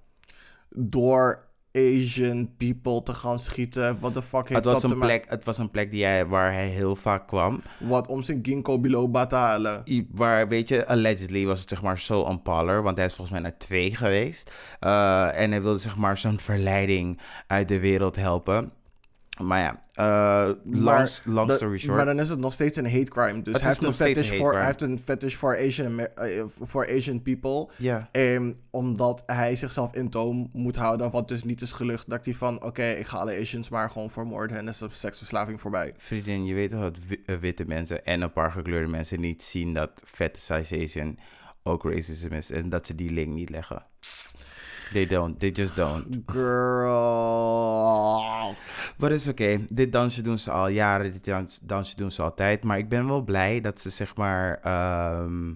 Door 0.69 1.50
Asian 1.73 2.51
people 2.57 3.03
te 3.03 3.15
gaan 3.15 3.39
schieten. 3.39 3.97
What 4.01 4.13
the 4.13 4.23
fuck 4.23 4.49
heeft 4.49 4.65
Het 4.65 4.65
was, 4.65 4.83
dat 4.83 4.91
een 4.91 4.99
plek, 4.99 5.25
het 5.29 5.45
was 5.45 5.59
een 5.59 5.71
plek 5.71 5.91
die 5.91 6.05
hij, 6.05 6.27
waar 6.27 6.53
hij 6.53 6.67
heel 6.69 6.97
vaak 6.97 7.27
kwam. 7.29 7.63
Wat 7.79 8.07
om 8.09 8.23
zijn 8.23 8.39
ginkgo 8.43 8.79
biloba 8.81 9.27
te 9.27 9.37
halen. 9.37 9.83
I- 9.89 10.09
Waar, 10.11 10.49
weet 10.49 10.69
je, 10.69 10.87
allegedly 10.87 11.45
was 11.47 11.61
het 11.61 11.69
zeg 11.69 11.83
maar 11.83 11.99
zo 11.99 12.21
on 12.21 12.43
parlor, 12.43 12.83
want 12.83 12.97
hij 12.97 13.07
is 13.07 13.15
volgens 13.15 13.41
mij 13.41 13.49
naar 13.51 13.59
twee 13.59 13.95
geweest. 13.97 14.53
Eh, 14.81 15.41
en 15.41 15.51
hij 15.51 15.63
wilde 15.63 15.79
zeg 15.79 15.97
maar 15.97 16.19
zo'n 16.19 16.39
verleiding 16.41 17.19
uit 17.47 17.69
de 17.69 17.79
wereld 17.81 18.17
helpen. 18.17 18.73
Maar 19.43 19.61
ja, 19.61 19.81
eh 19.93 20.55
long, 20.65 21.09
dat- 21.49 21.57
story 21.57 21.79
short. 21.79 21.97
Maar 21.97 22.05
dan 22.05 22.19
is 22.21 22.29
het 22.29 22.39
nog 22.39 22.53
steeds 22.53 22.79
een 22.79 22.91
hate 22.91 23.11
crime. 23.11 23.43
Dus 23.43 23.53
Het 23.53 23.63
hij 23.63 23.71
is 23.73 23.79
heeft, 23.79 23.79
een 23.79 23.85
nog 23.87 23.95
steeds 23.95 24.19
fetish 24.19 24.39
voor, 24.39 24.55
hij 24.57 24.65
heeft 24.65 24.83
een 24.83 24.99
fetish 24.99 25.35
voor 25.35 25.59
Asian, 25.59 25.99
eh, 26.01 26.45
voor 26.61 26.89
Asian 26.91 27.23
people. 27.23 27.69
ja, 27.77 28.09
En 28.13 28.55
omdat 28.71 29.23
hij 29.27 29.57
zichzelf 29.57 29.95
in 29.95 30.11
toom 30.11 30.51
moet 30.53 30.77
houden, 30.77 31.11
wat 31.11 31.29
dus 31.29 31.45
niet 31.45 31.61
is 31.61 31.73
gelukt, 31.73 32.11
dacht 32.11 32.25
hij 32.25 32.35
van, 32.35 32.65
oké, 32.65 32.85
ik 32.85 33.07
ga 33.07 33.17
alle 33.19 33.39
Asians 33.41 33.69
maar 33.69 33.91
gewoon 33.91 34.11
vermoorden 34.11 34.57
en 34.57 34.65
dan 34.65 34.73
is 34.73 34.79
de 34.79 34.87
seksverslaving 34.91 35.61
voorbij. 35.61 35.95
vriendin, 35.97 36.45
je 36.45 36.55
weet 36.55 36.71
dat 36.71 36.97
eh, 37.27 37.37
witte 37.37 37.65
mensen 37.67 38.05
en 38.05 38.21
een 38.21 38.33
paar 38.33 38.53
gekleurde 38.53 38.89
mensen 38.89 39.21
niet 39.21 39.43
zien 39.43 39.75
dat 39.75 39.91
fetishization 40.05 41.19
ook 41.63 41.85
racism 41.85 42.33
is 42.33 42.51
en 42.51 42.69
dat 42.69 42.87
ze 42.87 42.95
die 42.95 43.11
link 43.11 43.35
niet 43.35 43.51
leggen. 43.51 43.87
They 44.93 45.07
don't, 45.07 45.41
they 45.41 45.51
just 45.51 45.77
don't. 45.77 46.23
Girl. 46.27 46.91
Maar 48.99 49.13
is 49.13 49.29
oké. 49.29 49.67
Dit 49.69 49.93
dansje 49.93 50.23
doen 50.23 50.39
ze 50.39 50.51
al 50.51 50.69
jaren. 50.69 51.13
Dit 51.13 51.25
dans, 51.25 51.59
dansje 51.63 51.97
doen 51.97 52.11
ze 52.13 52.23
altijd. 52.23 52.65
Maar 52.65 52.79
ik 52.79 52.89
ben 52.89 53.07
wel 53.07 53.23
blij 53.23 53.61
dat 53.61 53.81
ze 53.81 53.91
zeg 53.91 54.17
maar. 54.17 54.61
ehm, 54.63 55.53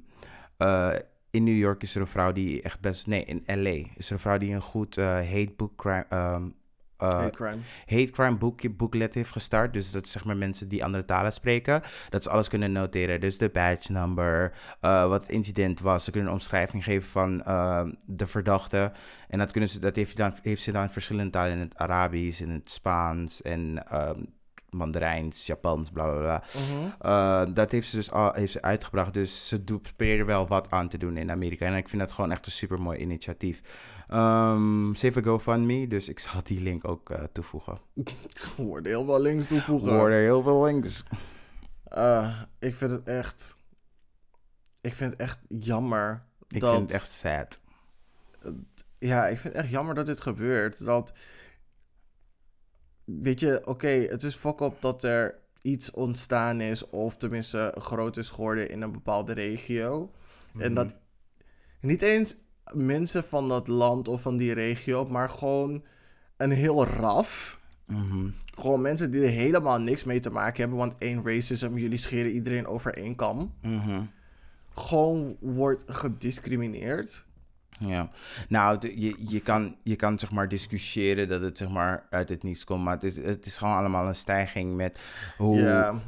eh, 0.57 0.93
in 1.31 1.45
New 1.45 1.57
York 1.57 1.83
is 1.83 1.95
er 1.95 2.01
een 2.01 2.07
vrouw 2.07 2.33
die 2.33 2.63
echt 2.63 2.81
best. 2.81 3.07
Nee, 3.07 3.25
in 3.25 3.43
LA 3.47 3.87
is 3.95 4.07
er 4.07 4.13
een 4.13 4.19
vrouw 4.19 4.39
die 4.39 4.55
een 4.55 4.61
goed 4.63 4.97
eh, 4.97 5.07
hate 5.07 5.53
book 5.57 5.77
crime. 5.77 6.07
ehm, 6.09 6.43
eh, 6.97 7.09
hate 7.09 7.31
crime. 7.31 7.63
hate 7.87 8.11
crime 8.11 8.37
boekje, 8.37 8.71
booklet 8.71 9.15
heeft 9.15 9.33
gestart. 9.33 9.73
Dus 9.73 9.91
dat 9.91 10.09
zeg 10.09 10.25
maar 10.25 10.37
mensen 10.37 10.69
die 10.69 10.85
andere 10.85 11.05
talen 11.05 11.33
spreken. 11.33 11.83
Dat 12.09 12.23
ze 12.23 12.31
alles 12.31 12.49
kunnen 12.49 12.73
noteren. 12.73 13.21
Dus 13.21 13.39
de 13.39 13.49
badge 13.49 13.93
number, 13.93 14.53
eh, 14.81 15.09
wat 15.09 15.21
het 15.21 15.31
incident 15.31 15.81
was. 15.81 16.05
Ze 16.05 16.11
kunnen 16.11 16.29
een 16.29 16.35
omschrijving 16.35 16.85
geven 16.85 17.09
van 17.09 17.43
ehm, 17.43 17.93
de 18.07 18.27
verdachte. 18.27 18.93
En 19.29 19.39
dat, 19.39 19.51
kunnen 19.51 19.71
ze, 19.71 19.79
dat 19.79 19.97
heeft, 19.97 20.17
dan, 20.17 20.35
heeft 20.43 20.63
ze 20.63 20.73
dan 20.73 20.83
in 20.83 20.91
verschillende 20.91 21.31
talen. 21.31 21.53
In 21.53 21.61
het 21.61 21.77
Arabisch, 21.77 22.41
in 22.41 22.51
het 22.51 22.71
Spaans 22.71 23.43
en 23.43 23.87
ehm 23.89 24.21
Mandarijns, 24.75 25.47
Japans, 25.47 25.91
bla 25.91 26.05
bla 26.05 26.21
bla. 26.21 26.43
Mhm. 26.55 26.91
Eh, 27.01 27.55
dat 27.55 27.71
heeft 27.71 27.89
ze 27.89 27.97
dus 27.97 28.11
al 28.11 28.33
heeft 28.33 28.53
ze 28.53 28.63
uitgebracht. 28.63 29.15
Dus 29.15 29.49
ze 29.49 29.65
doet, 29.65 29.83
probeert 29.83 30.21
er 30.21 30.27
wel 30.27 30.47
wat 30.47 30.71
aan 30.71 30.89
te 30.89 30.99
doen 30.99 31.17
in 31.17 31.31
Amerika. 31.31 31.67
En 31.67 31.75
ik 31.75 31.89
vind 31.89 32.03
dat 32.03 32.13
gewoon 32.13 32.33
echt 32.33 32.47
een 32.47 32.53
super 32.53 32.83
mooi 32.83 32.99
initiatief. 32.99 33.63
Ze 34.09 34.99
heeft 35.01 35.17
een 35.17 35.25
GoFundMe, 35.25 35.87
dus 35.89 36.09
ik 36.09 36.19
zal 36.19 36.41
die 36.43 36.61
link 36.61 36.89
ook 36.89 37.11
eh, 37.11 37.23
toevoegen. 37.33 37.81
Worden 38.57 38.93
heel 38.93 39.05
veel 39.05 39.21
links 39.21 39.47
toevoegen. 39.47 39.95
worden 39.97 40.19
heel 40.19 40.43
veel 40.43 40.65
links. 40.65 41.03
Eh, 41.85 42.43
ik 42.59 42.75
vind 42.75 42.91
het 42.91 43.03
echt. 43.09 43.57
Ik 44.81 44.95
vind 44.95 45.11
het 45.13 45.21
echt 45.21 45.39
jammer. 45.49 46.25
Ik 46.49 46.61
dat, 46.61 46.75
vind 46.75 46.93
het 46.93 47.01
echt 47.01 47.11
sad. 47.11 47.61
Ja, 48.99 49.27
ik 49.27 49.39
vind 49.39 49.55
het 49.55 49.63
echt 49.63 49.73
jammer 49.73 49.95
dat 49.95 50.07
dit 50.07 50.21
gebeurt. 50.21 50.85
Dat. 50.85 51.13
Weet 53.05 53.41
je, 53.41 53.63
oké, 53.67 53.89
het 53.89 54.23
is 54.23 54.35
fuck 54.37 54.61
op 54.61 54.83
dat 54.83 55.03
er 55.05 55.39
iets 55.63 55.91
ontstaan 55.91 56.61
is, 56.61 56.89
of 56.89 57.17
tenminste 57.17 57.75
groot 57.79 58.17
is 58.17 58.31
geworden 58.31 58.69
in 58.69 58.83
een 58.83 58.93
bepaalde 58.93 59.33
regio. 59.33 60.11
En 60.59 60.73
Mhm. 60.73 60.75
dat 60.75 60.95
niet 61.81 62.03
eens 62.03 62.37
mensen 62.73 63.25
van 63.25 63.49
dat 63.49 63.69
land 63.69 64.09
of 64.09 64.23
van 64.23 64.37
die 64.37 64.53
regio, 64.53 65.05
maar 65.05 65.29
gewoon 65.29 65.83
een 66.37 66.51
heel 66.51 66.87
ras. 66.87 67.59
Mhm. 67.87 68.29
Gewoon 68.59 68.81
mensen 68.81 69.11
die 69.11 69.23
er 69.23 69.31
helemaal 69.31 69.81
niks 69.81 70.05
mee 70.05 70.21
te 70.21 70.31
maken 70.31 70.61
hebben, 70.61 70.79
want 70.79 70.95
één 70.99 71.23
racism, 71.25 71.77
jullie 71.77 71.99
scheren 71.99 72.31
iedereen 72.31 72.67
over 72.67 72.95
één 72.95 73.15
kam. 73.15 73.55
Mhm. 73.63 74.03
Gewoon 74.75 75.37
wordt 75.41 75.85
gediscrimineerd. 75.87 77.25
Ja, 77.87 78.11
nou, 78.49 78.79
je, 78.95 79.15
je, 79.29 79.41
kan, 79.41 79.77
je 79.83 79.97
kan 79.97 80.19
zeg 80.19 80.31
maar 80.31 80.49
discussiëren 80.49 81.29
dat 81.29 81.41
het 81.41 81.59
zeg 81.59 81.69
maar 81.69 82.07
uit 82.11 82.29
het 82.29 82.43
niets 82.43 82.65
komt, 82.65 82.85
maar 82.85 82.95
het 82.95 83.03
is, 83.03 83.17
het 83.17 83.47
is 83.47 83.59
gewoon 83.59 83.77
allemaal 83.77 84.07
een 84.07 84.15
stijging 84.15 84.77
met 84.77 84.99
hoe, 85.37 85.61
Ja, 85.61 86.01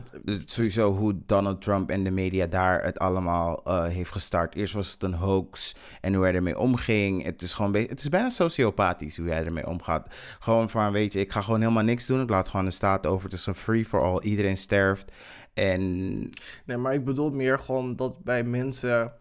sowieso 0.44 0.94
hoe 0.96 1.14
Donald 1.26 1.62
Trump 1.62 1.90
en 1.90 2.04
de 2.04 2.10
media 2.10 2.46
daar 2.46 2.82
het 2.82 2.98
allemaal 2.98 3.64
eh, 3.64 3.84
heeft 3.84 4.12
gestart. 4.12 4.54
Eerst 4.54 4.74
was 4.74 4.92
het 4.92 5.02
een 5.02 5.14
hoax 5.14 5.74
en 6.00 6.14
hoe 6.14 6.24
hij 6.24 6.34
ermee 6.34 6.58
omging. 6.58 7.24
Het 7.24 7.42
is 7.42 7.54
gewoon, 7.54 7.74
het 7.74 7.98
is 7.98 8.08
bijna 8.08 8.30
sociopathisch 8.30 9.16
hoe 9.16 9.28
hij 9.28 9.44
ermee 9.44 9.66
omgaat. 9.66 10.14
Gewoon 10.38 10.70
van, 10.70 10.92
weet 10.92 11.12
je, 11.12 11.20
ik 11.20 11.32
ga 11.32 11.40
gewoon 11.40 11.60
helemaal 11.60 11.82
niks 11.82 12.06
doen. 12.06 12.22
Ik 12.22 12.30
laat 12.30 12.48
gewoon 12.48 12.64
de 12.64 12.70
staat 12.70 13.06
over. 13.06 13.24
Het 13.24 13.38
is 13.38 13.46
een 13.46 13.54
free 13.54 13.84
for 13.84 14.02
all. 14.02 14.20
Iedereen 14.20 14.56
sterft. 14.56 15.12
En 15.54 16.18
nee, 16.64 16.76
maar 16.76 16.94
ik 16.94 17.04
bedoel 17.04 17.30
meer 17.30 17.58
gewoon 17.58 17.96
dat 17.96 18.24
bij 18.24 18.44
mensen 18.44 19.12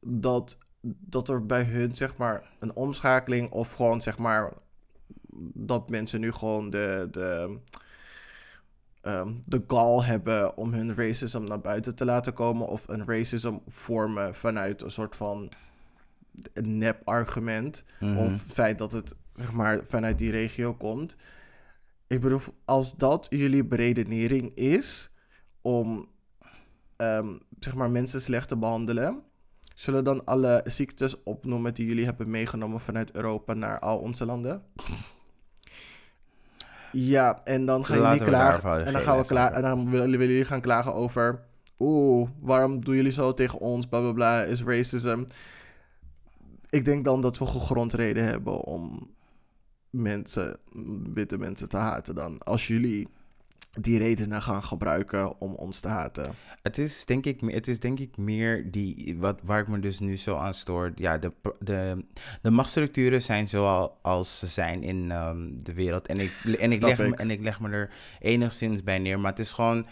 dat, 0.00 0.58
dat 0.82 1.28
er 1.28 1.46
bij 1.46 1.62
hun 1.62 1.96
zeg 1.96 2.16
maar 2.16 2.50
een 2.58 2.76
omschakeling 2.76 3.50
of 3.50 3.72
gewoon 3.72 4.00
zeg 4.00 4.18
maar 4.18 4.52
dat 5.54 5.90
mensen 5.90 6.20
nu 6.20 6.32
gewoon 6.32 6.70
de, 6.70 7.08
de, 7.10 7.58
ehm, 9.00 9.32
de 9.44 9.64
gal 9.66 10.04
hebben 10.04 10.56
om 10.56 10.72
hun 10.72 10.94
racism 10.94 11.42
naar 11.42 11.60
buiten 11.60 11.94
te 11.94 12.04
laten 12.04 12.32
komen 12.32 12.66
of 12.66 12.88
een 12.88 13.06
racism 13.06 13.56
vormen 13.66 14.34
vanuit 14.34 14.82
een 14.82 14.90
soort 14.90 15.16
van 15.16 15.52
nep 16.62 17.02
argument 17.04 17.84
of 18.00 18.32
het 18.32 18.52
feit 18.52 18.78
dat 18.78 18.92
het 18.92 19.14
zeg 19.32 19.52
maar 19.52 19.84
vanuit 19.84 20.18
die 20.18 20.30
regio 20.30 20.74
komt. 20.74 21.16
Ik 22.06 22.20
bedoel, 22.20 22.40
als 22.64 22.96
dat 22.96 23.26
jullie 23.30 23.64
beredenering 23.64 24.54
is 24.54 25.10
om 25.60 26.08
ehm, 26.96 27.38
zeg 27.58 27.74
maar 27.74 27.90
mensen 27.90 28.20
slecht 28.20 28.48
te 28.48 28.56
behandelen, 28.56 29.22
zullen 29.80 30.04
dan 30.04 30.24
alle 30.24 30.60
ziektes 30.64 31.22
opnoemen 31.22 31.74
die 31.74 31.86
jullie 31.86 32.04
hebben 32.04 32.30
meegenomen 32.30 32.80
vanuit 32.80 33.12
Europa 33.12 33.54
naar 33.54 33.78
al 33.78 33.98
onze 33.98 34.24
landen? 34.24 34.62
Ja, 36.92 37.40
en 37.44 37.66
dan 37.66 37.84
gaan 37.84 37.98
Laten 37.98 38.18
jullie 38.18 38.32
klagen. 38.32 38.86
En 38.86 38.92
dan 38.92 39.02
gaan 39.02 39.18
we 39.18 39.26
klagen. 39.26 39.56
En 39.56 39.62
dan 39.62 39.90
willen, 39.90 40.10
willen 40.10 40.28
jullie 40.28 40.44
gaan 40.44 40.60
klagen 40.60 40.94
over. 40.94 41.40
Oeh, 41.78 42.28
waarom 42.42 42.84
doen 42.84 42.94
jullie 42.94 43.12
zo 43.12 43.34
tegen 43.34 43.58
ons? 43.58 43.86
Bla 43.86 44.00
bla 44.00 44.12
bla, 44.12 44.42
is 44.42 44.62
racism. 44.62 45.24
Ik 46.70 46.84
denk 46.84 47.04
dan 47.04 47.20
dat 47.20 47.38
we 47.38 47.46
gegrond 47.46 47.92
reden 47.92 48.24
hebben 48.24 48.64
om 48.64 49.10
mensen, 49.90 50.56
witte 51.12 51.38
mensen 51.38 51.68
te 51.68 51.76
haten 51.76 52.14
dan. 52.14 52.38
Als 52.38 52.66
jullie 52.66 53.08
die 53.70 53.98
redenen 53.98 54.42
gaan 54.42 54.62
gebruiken 54.62 55.40
om 55.40 55.54
ons 55.54 55.80
te 55.80 55.88
haten. 55.88 56.34
Het 56.62 56.78
is 56.78 57.04
denk 57.06 57.26
ik, 57.26 57.40
het 57.40 57.68
is 57.68 57.80
denk 57.80 57.98
ik 57.98 58.16
meer 58.16 58.70
die, 58.70 59.16
wat, 59.18 59.40
waar 59.42 59.60
ik 59.60 59.68
me 59.68 59.78
dus 59.78 59.98
nu 59.98 60.16
zo 60.16 60.36
aan 60.36 60.54
stoor. 60.54 60.92
Ja, 60.94 61.18
de, 61.18 61.32
de, 61.58 62.04
de 62.42 62.50
machtsstructuren 62.50 63.22
zijn 63.22 63.48
zoals 63.48 64.38
ze 64.38 64.46
zijn 64.46 64.82
in 64.82 65.10
ehm, 65.10 65.48
de 65.56 65.72
wereld. 65.72 66.06
En 66.06 66.18
ik, 66.18 66.32
en, 66.58 66.72
ik 66.72 66.82
leg 66.82 66.98
Me, 66.98 67.16
en 67.16 67.30
ik 67.30 67.40
leg 67.40 67.60
me 67.60 67.70
er 67.70 67.90
enigszins 68.18 68.82
bij 68.82 68.98
neer. 68.98 69.20
Maar 69.20 69.30
het 69.30 69.40
is 69.40 69.52
gewoon 69.52 69.86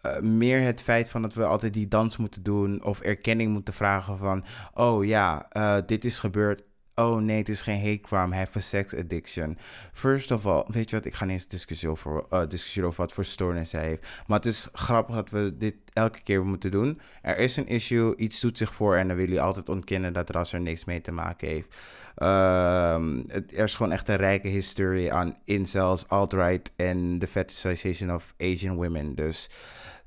eh, 0.00 0.20
meer 0.20 0.60
het 0.60 0.82
feit 0.82 1.10
van 1.10 1.22
dat 1.22 1.34
we 1.34 1.44
altijd 1.44 1.72
die 1.72 1.88
dans 1.88 2.16
moeten 2.16 2.42
doen. 2.42 2.84
Of 2.84 3.00
erkenning 3.00 3.52
moeten 3.52 3.74
vragen 3.74 4.18
van, 4.18 4.44
oh 4.74 5.04
ja, 5.04 5.46
eh, 5.50 5.76
dit 5.86 6.04
is 6.04 6.18
gebeurd. 6.18 6.62
Oh 6.98 7.20
nee, 7.20 7.38
het 7.38 7.48
is 7.48 7.62
geen 7.62 7.80
hate 7.80 8.00
crime. 8.00 8.28
Hij 8.28 8.38
heeft 8.38 8.54
een 8.54 8.62
sex 8.62 8.94
addiction. 8.94 9.58
First 9.92 10.30
of 10.30 10.46
all, 10.46 10.64
weet 10.66 10.90
je 10.90 10.96
wat? 10.96 11.04
Ik 11.04 11.14
ga 11.14 11.24
niet 11.24 11.32
eens 11.32 11.46
discussiëren 11.46 11.96
over, 11.96 12.24
eh, 12.30 12.84
over 12.84 13.02
wat 13.02 13.12
voor 13.12 13.24
stoornis 13.24 13.72
hij 13.72 13.84
heeft. 13.84 14.06
Maar 14.26 14.38
het 14.38 14.46
is 14.46 14.68
grappig 14.72 15.14
dat 15.14 15.30
we 15.30 15.54
dit 15.58 15.74
elke 15.92 16.22
keer 16.22 16.44
moeten 16.44 16.70
doen. 16.70 17.00
Er 17.22 17.38
is 17.38 17.56
een 17.56 17.66
issue, 17.66 18.16
iets 18.16 18.40
doet 18.40 18.58
zich 18.58 18.74
voor 18.74 18.96
en 18.96 19.08
dan 19.08 19.16
willen 19.16 19.32
jullie 19.32 19.46
altijd 19.46 19.68
ontkennen 19.68 20.12
dat 20.12 20.30
ras 20.30 20.52
er 20.52 20.60
niks 20.60 20.84
mee 20.84 21.00
te 21.00 21.12
maken 21.12 21.48
heeft. 21.48 21.74
Ehm, 22.14 23.22
het, 23.26 23.56
er 23.56 23.64
is 23.64 23.74
gewoon 23.74 23.92
echt 23.92 24.08
een 24.08 24.16
rijke 24.16 24.48
history 24.48 25.10
aan 25.10 25.36
incels, 25.44 26.08
alt-right 26.08 26.72
en 26.76 27.18
the 27.18 27.26
fetishization 27.26 28.14
of 28.14 28.34
Asian 28.38 28.76
women. 28.76 29.14
Dus 29.14 29.50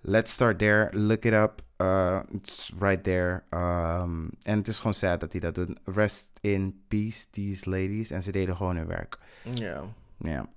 let's 0.01 0.31
start 0.31 0.59
there, 0.59 0.89
look 0.91 1.25
it 1.25 1.33
up. 1.33 1.61
Uh, 1.81 2.19
it's 2.33 2.71
right 2.79 3.03
there. 3.03 3.43
Um, 3.49 4.29
en 4.41 4.57
het 4.57 4.67
is 4.67 4.77
gewoon 4.77 4.93
sad 4.93 5.19
dat 5.19 5.31
hij 5.31 5.41
dat 5.41 5.55
doet. 5.55 5.79
Rest 5.85 6.29
in 6.41 6.81
peace, 6.87 7.29
these 7.29 7.69
ladies. 7.69 8.11
En 8.11 8.23
ze 8.23 8.31
deden 8.31 8.55
gewoon 8.55 8.75
hun 8.75 8.87
werk. 8.87 9.17
Ja. 9.53 9.83
Ja. 10.17 10.49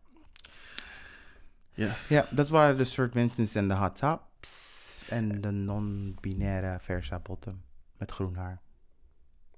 Yes. 1.74 2.08
Ja, 2.08 2.26
dat 2.30 2.48
waren 2.48 2.76
de 2.76 2.84
short 2.84 3.14
mentions 3.14 3.54
en 3.54 3.68
de 3.68 3.74
hot 3.74 3.96
tops. 3.96 5.06
En 5.08 5.40
de 5.40 5.50
non-binaire 5.50 6.78
versa 6.80 7.18
bottom. 7.18 7.62
Met 7.98 8.12
groen 8.12 8.34
haar. 8.34 8.60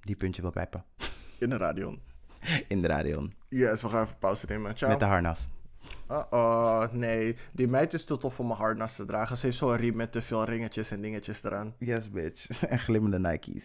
Die 0.00 0.16
puntje 0.16 0.42
wil 0.42 0.50
pijpen. 0.50 0.84
In 1.38 1.50
de 1.50 1.56
radio. 1.56 1.98
In 2.68 2.82
de 2.82 2.88
radio. 2.88 3.28
Yes, 3.48 3.82
we 3.82 3.88
gaan 3.88 4.02
even 4.02 4.18
pauze 4.18 4.46
nemen. 4.48 4.76
Ciao. 4.76 4.90
Met 4.90 5.00
de 5.00 5.06
harnas. 5.06 5.48
Oh, 6.30 6.84
nee. 6.92 7.36
Die 7.52 7.68
meid 7.68 7.92
is 7.94 8.04
te 8.04 8.16
tof 8.16 8.40
om 8.40 8.46
mijn 8.46 8.58
harnas 8.58 8.96
te 8.96 9.04
dragen. 9.04 9.36
Ze 9.36 9.46
heeft 9.46 9.58
zo'n 9.58 9.76
riem 9.76 9.96
met 9.96 10.12
te 10.12 10.22
veel 10.22 10.44
ringetjes 10.44 10.90
en 10.90 11.00
dingetjes 11.00 11.42
eraan. 11.44 11.74
Yes, 11.78 12.10
bitch. 12.10 12.62
En 12.68 12.78
glimmende 12.78 13.18
Nike's. 13.18 13.64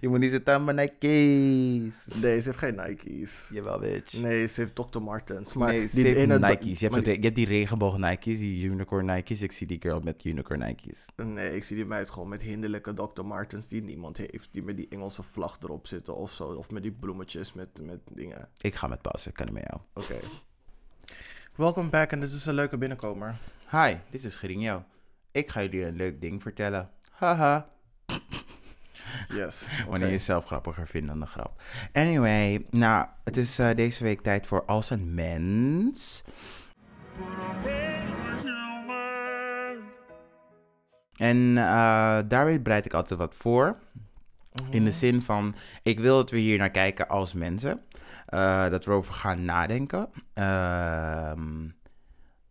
Je 0.00 0.08
moet 0.08 0.18
niet 0.18 0.30
zitten 0.30 0.54
aan 0.54 0.64
mijn 0.64 0.76
Nike's. 0.76 2.06
Nee, 2.14 2.40
ze 2.40 2.46
heeft 2.48 2.58
geen 2.58 2.74
Nike's. 2.74 3.48
Jawel, 3.52 3.78
bitch. 3.78 4.12
Nee, 4.20 4.46
ze 4.46 4.60
heeft 4.60 4.74
Dr. 4.74 5.00
Martens. 5.00 5.54
Maar 5.54 5.68
nee, 5.72 5.86
ze 5.86 5.94
die 5.94 6.04
heeft 6.04 6.16
ene 6.16 6.38
Nike's. 6.38 6.64
Je 6.80 6.86
hebt, 6.86 6.90
maar 6.92 7.02
de- 7.02 7.16
je 7.16 7.20
hebt 7.22 7.34
die 7.36 7.46
regenboog 7.46 7.96
Nike's, 7.98 8.38
die 8.38 8.64
unicorn 8.64 9.06
Nike's. 9.06 9.42
Ik 9.42 9.52
zie 9.52 9.66
die 9.66 9.80
girl 9.80 10.00
met 10.00 10.24
unicorn 10.24 10.58
Nike's. 10.58 11.04
Nee, 11.16 11.56
ik 11.56 11.64
zie 11.64 11.76
die 11.76 11.84
meid 11.84 12.10
gewoon 12.10 12.28
met 12.28 12.42
hinderlijke 12.42 12.92
Dr. 12.92 13.24
Martens 13.24 13.68
die 13.68 13.82
niemand 13.82 14.16
heeft. 14.16 14.48
Die 14.50 14.62
met 14.62 14.76
die 14.76 14.88
Engelse 14.88 15.22
vlag 15.22 15.58
erop 15.62 15.86
zitten 15.86 16.16
of 16.16 16.32
zo. 16.32 16.44
Of 16.44 16.70
met 16.70 16.82
die 16.82 16.92
bloemetjes 16.92 17.52
met, 17.52 17.68
met 17.82 18.00
dingen. 18.12 18.48
Ik 18.60 18.74
ga 18.74 18.86
met 18.86 19.02
pauze, 19.02 19.28
ik 19.28 19.34
kan 19.34 19.46
niet 19.46 19.54
met 19.54 19.64
jou. 19.68 19.80
Oké. 19.94 20.20
Welcome 21.56 21.88
back 21.88 22.12
en 22.12 22.20
dit 22.20 22.30
is 22.30 22.46
een 22.46 22.54
leuke 22.54 22.76
binnenkomer. 22.76 23.34
Hi, 23.70 23.94
dit 24.10 24.24
is 24.24 24.36
Gerinjo. 24.36 24.84
Ik 25.32 25.50
ga 25.50 25.62
jullie 25.62 25.86
een 25.86 25.96
leuk 25.96 26.20
ding 26.20 26.42
vertellen. 26.42 26.90
Haha. 27.12 27.68
Yes. 29.28 29.68
Wanneer 29.88 30.06
je 30.06 30.14
het 30.14 30.22
zelf 30.22 30.44
grappiger 30.44 30.86
vindt 30.86 31.08
dan 31.08 31.20
de 31.20 31.26
grap. 31.26 31.62
Anyway, 31.92 32.66
nou, 32.70 33.06
het 33.24 33.36
is 33.36 33.58
eh, 33.58 33.74
deze 33.74 34.02
week 34.02 34.20
tijd 34.20 34.46
voor 34.46 34.64
Als 34.64 34.90
een 34.90 35.14
Mens. 35.14 36.24
En 41.16 41.58
eh 41.58 41.64
daarbij 42.28 42.62
bereid 42.62 42.84
ik 42.84 42.94
altijd 42.94 43.18
wat 43.18 43.34
voor. 43.34 43.78
In 44.70 44.84
de 44.84 44.92
zin 44.92 45.22
van, 45.22 45.54
ik 45.82 46.00
wil 46.00 46.16
dat 46.16 46.30
we 46.30 46.38
hier 46.38 46.58
naar 46.58 46.70
kijken 46.70 47.08
als 47.08 47.32
mensen. 47.32 47.80
Eh, 48.34 48.70
dat 48.70 48.84
we 48.84 48.90
erover 48.90 49.14
gaan 49.14 49.44
nadenken. 49.44 50.10
Ehm, 50.32 51.68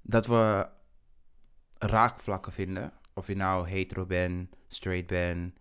dat 0.02 0.28
we 0.28 0.68
raakvlakken 1.78 2.52
vinden. 2.52 2.92
Of 3.14 3.28
je 3.28 3.36
nou 3.36 3.68
hetero 3.68 4.06
bent, 4.06 4.56
straight 4.68 5.08
bent, 5.08 5.54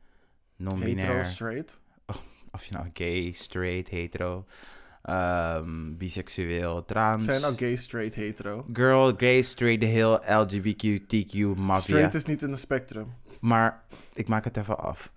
non-binair. 0.56 1.06
Hetero, 1.06 1.22
straight. 1.22 1.78
Of 2.54 2.64
je 2.64 2.72
nou 2.72 2.90
gay, 2.92 3.32
straight, 3.32 3.88
hetero, 3.88 4.44
ehm, 5.02 5.96
biseksueel, 5.96 6.84
trans. 6.84 7.24
Zijn 7.24 7.40
nou 7.40 7.56
gay, 7.56 7.76
straight, 7.76 8.14
hetero? 8.14 8.66
Girl, 8.72 9.14
gay, 9.16 9.42
straight, 9.42 9.80
de 9.80 9.86
heel 9.86 10.14
LGBTQ, 10.26 11.56
mafia. 11.56 11.80
Straight 11.80 12.14
is 12.14 12.24
niet 12.24 12.42
in 12.42 12.50
de 12.50 12.56
spectrum. 12.56 13.14
Maar 13.40 13.84
ik 14.14 14.28
maak 14.28 14.44
het 14.44 14.56
even 14.56 14.78
af. 14.78 15.12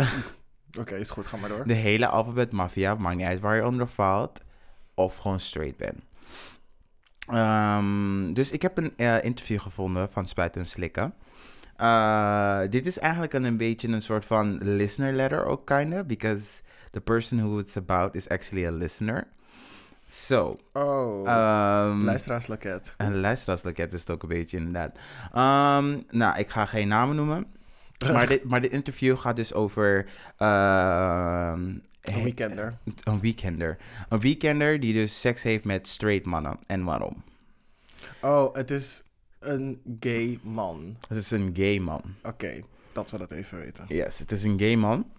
Oké, 0.79 0.95
is 0.95 1.09
goed. 1.09 1.27
Ga 1.27 1.37
maar 1.37 1.49
door. 1.49 1.67
De 1.67 1.73
hele 1.73 2.07
alfabet 2.07 2.51
mafia, 2.51 2.95
maakt 2.95 3.17
niet 3.17 3.25
uit 3.25 3.39
waar 3.39 3.55
je 3.55 3.65
onder 3.65 3.87
valt. 3.87 4.43
Of 4.95 5.17
gewoon 5.17 5.39
straight 5.39 5.77
bent. 5.77 5.99
Ehm, 7.27 8.33
dus 8.33 8.51
ik 8.51 8.61
heb 8.61 8.77
een 8.77 8.93
eh, 8.97 9.23
interview 9.23 9.59
gevonden 9.59 10.11
van 10.11 10.27
Spuiten 10.27 10.61
en 10.61 10.67
Slikken. 10.67 11.13
Eh, 11.75 12.59
dit 12.69 12.85
is 12.87 12.99
eigenlijk 12.99 13.33
een, 13.33 13.43
een 13.43 13.57
beetje 13.57 13.87
een 13.87 14.01
soort 14.01 14.25
van 14.25 14.57
listener 14.57 15.13
letter 15.13 15.45
ook, 15.45 15.65
kinda. 15.65 16.03
Because 16.03 16.61
the 16.91 17.01
person 17.01 17.39
who 17.39 17.59
it's 17.59 17.77
about 17.77 18.15
is 18.15 18.29
actually 18.29 18.65
a 18.67 18.71
listener. 18.71 19.27
So, 20.07 20.55
Oh, 20.73 21.19
um, 21.19 22.03
luisteraarsloket. 22.03 22.93
een 22.97 23.19
luisteraarsloket 23.19 23.93
is 23.93 23.99
het 23.99 24.09
ook 24.09 24.23
een 24.23 24.29
beetje 24.29 24.57
inderdaad. 24.57 24.97
Ehm, 25.33 25.99
nou, 26.09 26.37
ik 26.39 26.49
ga 26.49 26.65
geen 26.65 26.87
namen 26.87 27.15
noemen. 27.15 27.45
Maar 28.11 28.27
dit, 28.27 28.43
maar 28.43 28.61
dit 28.61 28.71
interview 28.71 29.17
gaat 29.17 29.35
dus 29.35 29.53
over... 29.53 30.05
ehm, 30.37 31.61
Een 32.01 32.23
weekender. 32.23 32.77
een 33.03 33.19
weekender. 33.19 33.77
Een 34.09 34.19
weekender 34.19 34.79
die 34.79 34.93
dus 34.93 35.19
seks 35.19 35.43
heeft 35.43 35.63
met 35.63 35.87
straight 35.87 36.25
mannen. 36.25 36.57
En 36.67 36.83
waarom? 36.83 37.23
Oh, 38.21 38.53
het 38.55 38.71
is 38.71 39.03
een 39.39 39.81
gay 39.99 40.39
man. 40.43 40.97
Het 41.07 41.17
is 41.17 41.31
een 41.31 41.51
gay 41.55 41.79
man. 41.79 42.01
Oké, 42.23 42.61
dat 42.91 43.11
we 43.11 43.17
dat 43.17 43.31
even 43.31 43.57
weten. 43.59 43.85
Yes, 43.87 44.19
het 44.19 44.31
is 44.31 44.43
een 44.43 44.59
gay 44.59 44.75
man. 44.75 45.11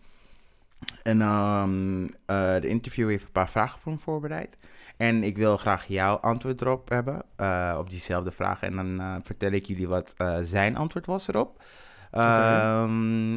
En 1.03 1.21
ehm, 1.23 2.05
eh, 2.27 2.61
de 2.61 2.69
interview 2.69 3.09
heeft 3.09 3.25
een 3.25 3.33
paar 3.33 3.51
vragen 3.51 3.81
voor 3.81 3.93
hem 3.93 4.01
voorbereid. 4.01 4.57
En 4.97 5.23
ik 5.25 5.37
wil 5.37 5.57
graag 5.57 5.87
jouw 5.87 6.17
antwoord 6.17 6.61
erop 6.61 6.89
hebben, 6.89 7.23
eh, 7.37 7.77
op 7.79 7.91
diezelfde 7.91 8.31
vraag. 8.31 8.63
En 8.63 8.77
dan 8.77 9.01
eh, 9.01 9.15
vertel 9.23 9.51
ik 9.51 9.67
jullie 9.67 9.89
wat 9.89 10.15
zijn 10.43 10.77
antwoord 10.77 11.07
was 11.07 11.29
erop. 11.29 11.63
Ehm, 12.19 13.37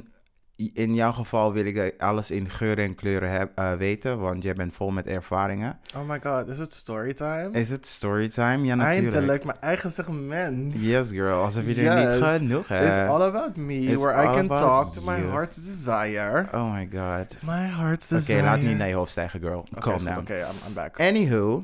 in 0.73 0.93
jouw 0.93 1.11
geval 1.11 1.53
wil 1.53 1.65
ik 1.65 1.93
alles 1.97 2.31
in 2.31 2.49
geuren 2.49 2.83
en 2.83 2.95
kleuren 2.95 3.31
heb, 3.31 3.59
uh, 3.59 3.73
weten, 3.73 4.19
want 4.19 4.43
jij 4.43 4.53
bent 4.53 4.73
vol 4.73 4.89
met 4.91 5.07
ervaringen. 5.07 5.79
Oh 5.95 6.09
my 6.09 6.19
god, 6.21 6.47
is 6.47 6.57
het 6.57 6.73
storytime? 6.73 7.49
Is 7.51 7.69
het 7.69 7.87
storytime? 7.87 8.65
Ja, 8.65 8.75
natuurlijk. 8.75 9.13
Eindelijk, 9.13 9.43
mijn 9.43 9.57
eigen 9.61 9.91
segment. 9.91 10.81
Yes, 10.81 11.09
girl. 11.09 11.43
Alsof 11.43 11.65
je 11.65 11.89
er 11.89 11.95
niet 12.17 12.25
genoeg 12.25 12.67
hebt. 12.67 12.85
It's 12.85 12.97
all 12.97 13.21
about 13.21 13.55
me, 13.55 13.73
It's 13.79 14.01
where 14.01 14.23
I 14.23 14.25
can 14.25 14.47
talk 14.47 14.93
to 14.93 15.01
my 15.01 15.17
you. 15.17 15.29
heart's 15.29 15.55
desire. 15.65 16.47
Oh 16.53 16.73
my 16.73 16.89
god. 16.93 17.35
My 17.43 17.67
heart's 17.67 18.05
Oké, 18.11 18.15
desire. 18.21 18.41
laat 18.41 18.61
niet 18.61 18.77
naar 18.77 18.87
je 18.87 18.93
hoofd 18.93 19.11
stijgen, 19.11 19.39
girl. 19.39 19.59
Oké, 19.59 19.79
Calm 19.79 20.03
down. 20.03 20.19
Oké, 20.19 20.33
I'm, 20.39 20.67
I'm 20.67 20.73
back. 20.73 20.99
Anywho, 20.99 21.63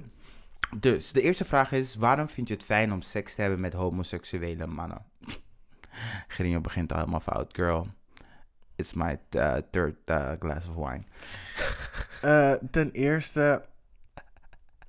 dus 0.79 1.11
de 1.11 1.21
eerste 1.21 1.45
vraag 1.45 1.71
is: 1.71 1.95
waarom 1.95 2.27
vind 2.29 2.47
je 2.47 2.53
het 2.53 2.63
fijn 2.63 2.93
om 2.93 3.01
seks 3.01 3.35
te 3.35 3.41
hebben 3.41 3.59
met 3.59 3.73
homoseksuele 3.73 4.67
mannen? 4.67 5.01
Grinjo 6.27 6.61
begint 6.61 6.91
al 6.91 6.97
helemaal 6.99 7.19
fout, 7.19 7.55
girl. 7.55 7.87
It's 8.75 8.93
my 8.93 9.19
uh, 9.35 9.55
third 9.71 9.95
uh, 10.05 10.31
glass 10.39 10.67
of 10.67 10.75
wine. 10.75 11.03
Eh, 12.21 12.51
ten 12.71 12.91
eerste... 12.91 13.65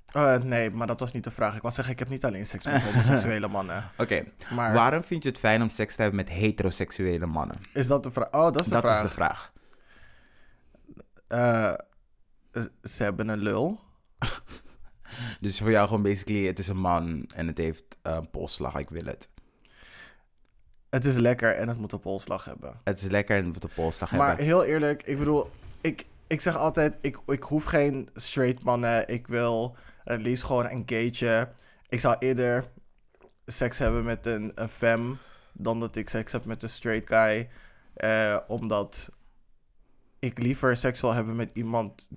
Eh, 0.05 0.37
nee, 0.37 0.71
maar 0.71 0.87
dat 0.87 0.99
was 0.99 1.11
niet 1.11 1.23
de 1.23 1.31
vraag. 1.31 1.55
Ik 1.55 1.61
was 1.61 1.75
zeggen, 1.75 1.93
ik 1.93 1.99
heb 1.99 2.09
niet 2.09 2.25
alleen 2.25 2.45
seks 2.45 2.65
met 2.65 2.81
homoseksuele 2.91 3.47
mannen. 3.47 3.83
Oké, 3.97 4.23
Maar 4.53 4.73
waarom 4.73 5.03
vind 5.03 5.23
je 5.23 5.29
het 5.29 5.37
fijn 5.39 5.61
om 5.61 5.69
seks 5.69 5.95
te 5.95 6.01
hebben 6.01 6.19
met 6.19 6.29
heteroseksuele 6.29 7.25
mannen? 7.25 7.55
is 7.73 7.87
dat 7.87 8.03
de 8.03 8.11
vraag? 8.11 8.31
Oh, 8.31 8.43
dat 8.51 8.59
is 8.59 8.65
de 8.67 8.73
Dat 8.73 8.81
vraag. 8.81 8.95
is 8.95 9.01
de 9.01 9.13
vraag. 9.13 9.51
Eh, 11.27 11.73
ze 12.83 13.03
hebben 13.03 13.27
een 13.29 13.37
lul. 13.39 13.79
Dus 15.39 15.57
voor 15.59 15.71
jou 15.71 15.87
gewoon 15.87 16.03
basically, 16.03 16.45
het 16.47 16.59
is 16.59 16.67
een 16.67 16.77
man 16.79 17.29
en 17.35 17.47
het 17.47 17.57
heeft 17.57 17.83
een 18.01 18.29
polsslag, 18.29 18.75
ik 18.75 18.89
wil 18.89 19.05
het. 19.05 19.29
Het 20.89 21.05
is 21.05 21.15
lekker 21.15 21.55
en 21.55 21.67
het 21.67 21.77
moet 21.77 21.91
een 21.91 21.99
polsslag 21.99 22.45
hebben. 22.45 22.79
Het 22.83 22.97
is 23.01 23.07
lekker 23.07 23.37
en 23.37 23.43
het 23.43 23.53
moet 23.53 23.63
een 23.63 23.69
polsslag 23.75 24.11
Maar 24.11 24.27
hebben. 24.27 24.45
heel 24.45 24.63
eerlijk, 24.63 25.03
ik 25.03 25.17
bedoel, 25.17 25.49
ik, 25.81 26.05
ik 26.27 26.41
zeg 26.41 26.57
altijd, 26.57 26.97
ik, 27.01 27.19
ik 27.27 27.43
hoef 27.43 27.63
geen 27.63 28.09
straight 28.13 28.63
mannen. 28.63 29.07
Ik 29.07 29.27
wil 29.27 29.75
het 30.03 30.21
liefst 30.21 30.43
gewoon 30.43 30.69
een 30.69 30.83
gaytje. 30.85 31.49
Ik 31.89 31.99
zou 31.99 32.15
eerder 32.19 32.65
seks 33.45 33.77
hebben 33.77 34.03
met 34.03 34.25
een, 34.25 34.51
een 34.55 34.69
femme 34.69 35.15
dan 35.53 35.79
dat 35.79 35.95
ik 35.95 36.09
seks 36.09 36.31
heb 36.31 36.45
met 36.45 36.63
een 36.63 36.69
straight 36.69 37.07
guy. 37.07 37.49
Eh, 37.93 38.37
omdat 38.47 39.11
ik 40.19 40.37
liever 40.39 40.77
seks 40.77 41.01
wil 41.01 41.13
hebben 41.13 41.35
met 41.35 41.51
iemand 41.53 42.09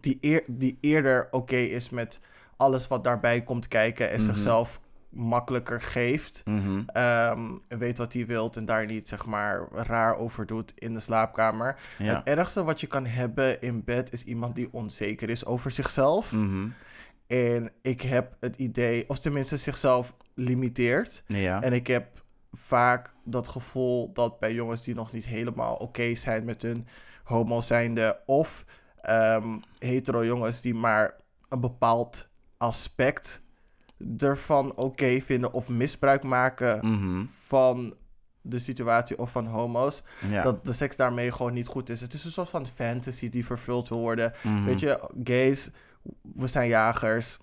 die, 0.00 0.18
eer, 0.20 0.44
die 0.46 0.78
eerder 0.80 1.28
oké 1.30 1.56
is 1.56 1.90
met 1.90 2.20
alles 2.56 2.88
wat 2.88 3.04
daarbij 3.04 3.42
komt 3.42 3.68
kijken 3.68 4.08
en 4.10 4.14
Mhm. 4.16 4.24
zichzelf 4.24 4.80
makkelijker 5.16 5.80
geeft. 5.80 6.42
Ehm, 6.86 7.52
weet 7.68 7.98
wat 7.98 8.12
hij 8.12 8.26
wilt 8.26 8.56
en 8.56 8.64
daar 8.64 8.86
niet 8.86 9.08
zeg 9.08 9.26
maar 9.26 9.68
raar 9.72 10.16
over 10.16 10.46
doet 10.46 10.72
in 10.74 10.94
de 10.94 11.00
slaapkamer. 11.00 11.76
Ja. 11.98 12.16
Het 12.16 12.26
ergste 12.38 12.64
wat 12.64 12.80
je 12.80 12.86
kan 12.86 13.06
hebben 13.06 13.60
in 13.60 13.84
bed 13.84 14.12
is 14.12 14.24
iemand 14.24 14.54
die 14.54 14.68
onzeker 14.72 15.28
is 15.28 15.44
over 15.44 15.70
zichzelf. 15.70 16.32
Mhm. 16.32 16.68
En 17.26 17.70
ik 17.82 18.00
heb 18.00 18.36
het 18.40 18.56
idee, 18.56 19.08
of 19.08 19.18
tenminste 19.18 19.56
zichzelf 19.56 20.14
limiteert. 20.34 21.22
Ja. 21.26 21.62
En 21.62 21.72
ik 21.72 21.86
heb 21.86 22.24
vaak 22.52 23.14
dat 23.24 23.48
gevoel 23.48 24.12
dat 24.12 24.38
bij 24.38 24.54
jongens 24.54 24.84
die 24.84 24.94
nog 24.94 25.12
niet 25.12 25.26
helemaal 25.26 25.74
oké 25.74 26.14
zijn 26.14 26.44
met 26.44 26.62
hun 26.62 26.86
homo 27.24 27.60
zijnde, 27.60 28.20
of 28.26 28.64
ehm, 29.00 29.58
hetero 29.78 30.24
jongens 30.24 30.60
die 30.60 30.74
maar 30.74 31.16
een 31.48 31.60
bepaald 31.60 32.28
aspect 32.56 33.42
ervan 34.18 34.74
oké 34.76 35.20
vinden 35.20 35.52
of 35.52 35.68
misbruik 35.68 36.22
maken 36.22 36.78
Mhm. 36.86 37.24
van 37.46 37.94
de 38.40 38.58
situatie 38.58 39.18
of 39.18 39.30
van 39.30 39.46
homo's, 39.46 40.04
Ja. 40.30 40.42
dat 40.42 40.64
de 40.66 40.72
seks 40.72 40.96
daarmee 40.96 41.32
gewoon 41.32 41.52
niet 41.52 41.66
goed 41.66 41.88
is. 41.88 42.00
Het 42.00 42.12
is 42.14 42.24
een 42.24 42.30
soort 42.30 42.48
van 42.48 42.66
fantasy 42.66 43.30
die 43.30 43.46
vervuld 43.46 43.88
wil 43.88 43.98
worden. 43.98 44.32
Mhm. 44.42 44.64
Weet 44.64 44.80
je, 44.80 45.10
gays, 45.24 45.70
we 46.34 46.46
zijn 46.46 46.68
jagers. 46.68 47.38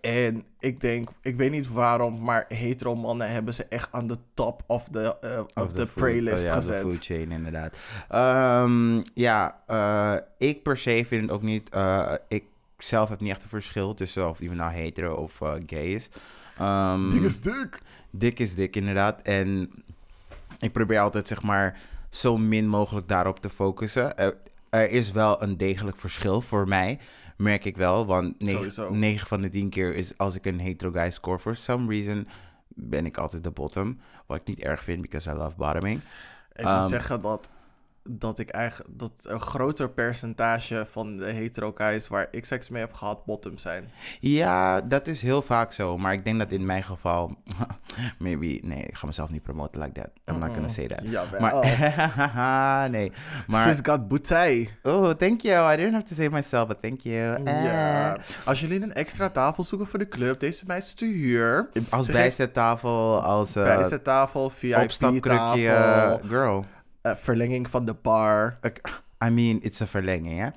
En 0.00 0.44
ik 0.58 0.80
denk, 0.80 1.08
ik 1.22 1.36
weet 1.36 1.50
niet 1.50 1.68
waarom, 1.72 2.22
maar 2.22 2.44
hetero 2.48 2.94
mannen 2.96 3.30
hebben 3.30 3.54
ze 3.54 3.64
echt 3.64 3.88
aan 3.92 4.06
de 4.06 4.16
top 4.34 4.62
of 4.66 4.88
the, 4.88 5.16
uh, 5.24 5.40
of 5.64 5.72
the, 5.72 5.86
food- 5.86 5.94
playlist 5.94 6.42
oh 6.42 6.48
ja, 6.48 6.54
gezet. 6.54 6.82
de 6.82 6.90
food 6.90 7.04
chain, 7.04 7.32
inderdaad. 7.32 7.78
Ehm, 8.08 9.02
ja, 9.14 9.62
eh, 9.66 10.14
ik 10.48 10.62
per 10.62 10.76
se 10.76 11.04
vind 11.06 11.22
het 11.22 11.30
ook 11.30 11.42
niet... 11.42 11.68
eh, 11.68 12.12
ik 12.28 12.44
zelf 12.82 13.08
heb 13.08 13.20
niet 13.20 13.30
echt 13.30 13.42
een 13.42 13.48
verschil 13.48 13.94
tussen 13.94 14.28
of 14.28 14.40
iemand 14.40 14.60
nou 14.60 14.72
hetero 14.72 15.14
of 15.14 15.40
eh, 15.40 15.54
gay 15.66 15.86
is. 15.86 16.10
Ehm, 16.58 17.10
Dik 17.10 17.22
is 17.22 17.40
dik. 17.40 17.80
dik 18.10 18.38
is 18.38 18.54
dik, 18.54 18.76
inderdaad. 18.76 19.22
En 19.22 19.70
ik 20.58 20.72
probeer 20.72 21.00
altijd, 21.00 21.28
zeg 21.28 21.42
maar, 21.42 21.80
zo 22.10 22.36
min 22.36 22.68
mogelijk 22.68 23.08
daarop 23.08 23.40
te 23.40 23.50
focussen. 23.50 24.16
Er, 24.16 24.36
er 24.70 24.90
is 24.90 25.12
wel 25.12 25.42
een 25.42 25.56
degelijk 25.56 25.98
verschil 25.98 26.40
voor 26.40 26.68
mij, 26.68 26.98
merk 27.36 27.64
ik 27.64 27.76
wel. 27.76 28.06
Want 28.06 28.34
Sowieso. 28.38 28.94
9, 28.94 29.26
van 29.26 29.42
de 29.42 29.48
10 29.48 29.68
keer 29.70 29.94
is 29.94 30.18
als 30.18 30.34
ik 30.34 30.46
een 30.46 30.60
hetero 30.60 30.90
guy 30.90 31.10
score, 31.10 31.38
for 31.38 31.56
some 31.56 31.88
reason 31.88 32.28
ben 32.68 33.06
ik 33.06 33.16
altijd 33.16 33.44
de 33.44 33.50
bottom. 33.50 33.98
Wat 34.26 34.40
ik 34.40 34.46
niet 34.46 34.60
erg 34.60 34.84
vind, 34.84 35.00
because 35.00 35.30
I 35.30 35.32
love 35.32 35.56
bottoming. 35.56 36.00
Ik 36.52 36.64
moet 36.64 36.88
zeggen 36.88 37.22
dat, 37.22 37.50
dat 38.08 38.38
ik 38.38 38.50
eigenlijk 38.50 38.98
dat 38.98 39.12
een 39.22 39.40
groter 39.40 39.90
percentage 39.90 40.86
van 40.86 41.16
de 41.16 41.24
hetero 41.24 41.72
guys 41.74 42.08
waar 42.08 42.28
ik 42.30 42.44
seks 42.44 42.68
mee 42.68 42.80
heb 42.80 42.92
gehad, 42.92 43.24
bottom 43.24 43.58
zijn. 43.58 43.90
Ja, 44.20 44.80
dat 44.80 45.06
is 45.06 45.22
heel 45.22 45.42
vaak 45.42 45.72
zo. 45.72 45.98
Maar 45.98 46.12
ik 46.12 46.24
denk 46.24 46.38
dat 46.38 46.50
in 46.50 46.66
mijn 46.66 46.82
geval... 46.84 47.36
Maybe... 48.18 48.58
Nee, 48.62 48.82
ik 48.82 48.96
ga 48.96 49.06
mezelf 49.06 49.30
niet 49.30 49.42
promoten 49.42 49.80
like 49.80 49.92
that. 49.92 50.10
I'm 50.34 50.40
not 50.40 50.50
gonna 50.52 50.68
say 50.68 50.86
that. 50.86 51.00
Jawel. 51.02 51.40
Maar... 51.40 52.90
nee. 52.96 53.12
Maar... 53.46 53.72
Sis 53.72 53.80
got 53.82 54.08
bouteille. 54.08 54.68
Oh, 54.82 55.10
thank 55.10 55.40
you. 55.40 55.72
I 55.72 55.76
didn't 55.76 55.92
have 55.94 56.06
to 56.06 56.14
say 56.14 56.28
myself, 56.28 56.66
but 56.68 56.82
thank 56.82 57.00
you. 57.00 57.42
Ja. 57.44 58.16
Eh, 58.16 58.22
Als 58.44 58.60
jullie 58.60 58.82
een 58.82 58.94
extra 58.94 59.30
tafel 59.30 59.62
zoeken 59.62 59.86
voor 59.86 59.98
de 59.98 60.08
club, 60.08 60.40
deze 60.40 60.64
meid 60.66 60.82
is 60.82 60.94
te 60.94 61.04
huur. 61.04 61.68
Als 61.90 62.06
Ze 62.06 62.12
bijzettafel, 62.12 63.22
als 63.22 63.56
uh, 63.56 63.62
Bijzettafel, 63.62 64.52
opstapkrukje, 64.82 65.20
VIP-tafel, 65.60 66.28
girl. 66.28 66.64
Eh, 67.10 67.16
verlenging 67.16 67.70
van 67.70 67.84
de 67.84 67.94
bar. 67.94 68.58
Ik- 68.62 69.02
I 69.24 69.28
mean, 69.28 69.58
it's 69.62 69.80
a 69.80 69.86
verlenging, 69.86 70.38
hè? 70.38 70.48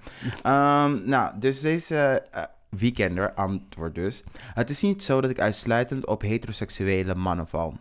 Ehm, 0.44 1.10
nou, 1.10 1.40
dus 1.40 1.60
deze 1.62 2.26
eh, 2.32 2.44
weekender, 2.70 3.34
antwoord 3.34 3.96
dus. 3.96 4.24
Het 4.54 4.70
is 4.70 4.82
niet 4.82 5.04
zo 5.04 5.22
dat 5.22 5.30
ik 5.32 5.40
uitsluitend 5.40 6.06
op 6.06 6.22
heteroseksuele 6.22 7.16
mannen 7.16 7.48
val. 7.48 7.78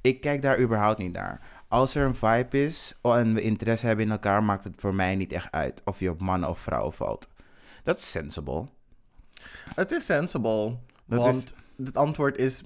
Ik 0.00 0.20
kijk 0.20 0.42
daar 0.42 0.60
überhaupt 0.60 0.98
niet 0.98 1.12
naar. 1.12 1.40
Als 1.68 1.94
er 1.94 2.04
een 2.06 2.14
vibe 2.14 2.64
is 2.64 2.98
oh, 3.02 3.18
en 3.18 3.34
we 3.34 3.40
interesse 3.40 3.86
hebben 3.86 4.04
in 4.04 4.10
elkaar, 4.10 4.44
maakt 4.44 4.64
het 4.64 4.74
voor 4.78 4.94
mij 4.94 5.16
niet 5.16 5.32
echt 5.32 5.52
uit 5.52 5.82
of 5.84 6.00
je 6.00 6.10
op 6.10 6.20
mannen 6.20 6.48
of 6.48 6.58
vrouwen 6.58 6.92
valt. 6.92 7.28
Dat 7.84 7.98
is 7.98 8.10
sensible. 8.10 8.66
Het 9.74 9.90
is 9.92 10.06
sensible. 10.06 10.76
Dat 11.06 11.18
want 11.18 11.54
het 11.84 11.96
antwoord 11.96 12.36
is 12.36 12.62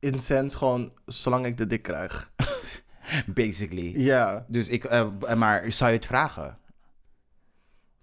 in 0.00 0.20
sens 0.20 0.54
gewoon 0.54 0.92
zolang 1.06 1.46
ik 1.46 1.56
de 1.58 1.66
dik 1.66 1.82
krijg. 1.82 2.30
Basically. 3.26 4.00
Ja. 4.00 4.44
Dus 4.48 4.68
ik, 4.68 4.84
eh, 4.84 5.08
maar 5.34 5.72
zou 5.72 5.90
je 5.90 5.96
het 5.96 6.06
vragen? 6.06 6.58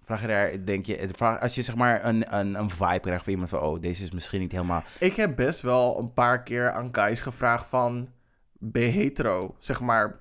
Vraag 0.02 0.20
je 0.20 0.26
daar, 0.26 0.64
denk 0.64 0.86
je, 0.86 1.08
vraag- 1.12 1.40
als 1.40 1.54
je 1.54 1.62
zeg 1.62 1.74
maar 1.74 2.04
een, 2.04 2.38
een, 2.38 2.54
een 2.54 2.70
vibe 2.70 3.00
krijgt 3.00 3.24
van 3.24 3.32
iemand 3.32 3.50
van, 3.50 3.60
oh, 3.60 3.80
deze 3.80 4.02
is 4.02 4.10
misschien 4.10 4.40
niet 4.40 4.52
helemaal... 4.52 4.82
Ik 4.98 5.16
heb 5.16 5.36
best 5.36 5.60
wel 5.60 5.98
een 5.98 6.12
paar 6.12 6.42
keer 6.42 6.70
aan 6.70 6.90
Kais 6.90 7.20
gevraagd 7.20 7.66
van... 7.66 8.08
Ben 8.58 8.90
hetero? 8.90 9.54
Zeg 9.58 9.80
maar... 9.80 10.20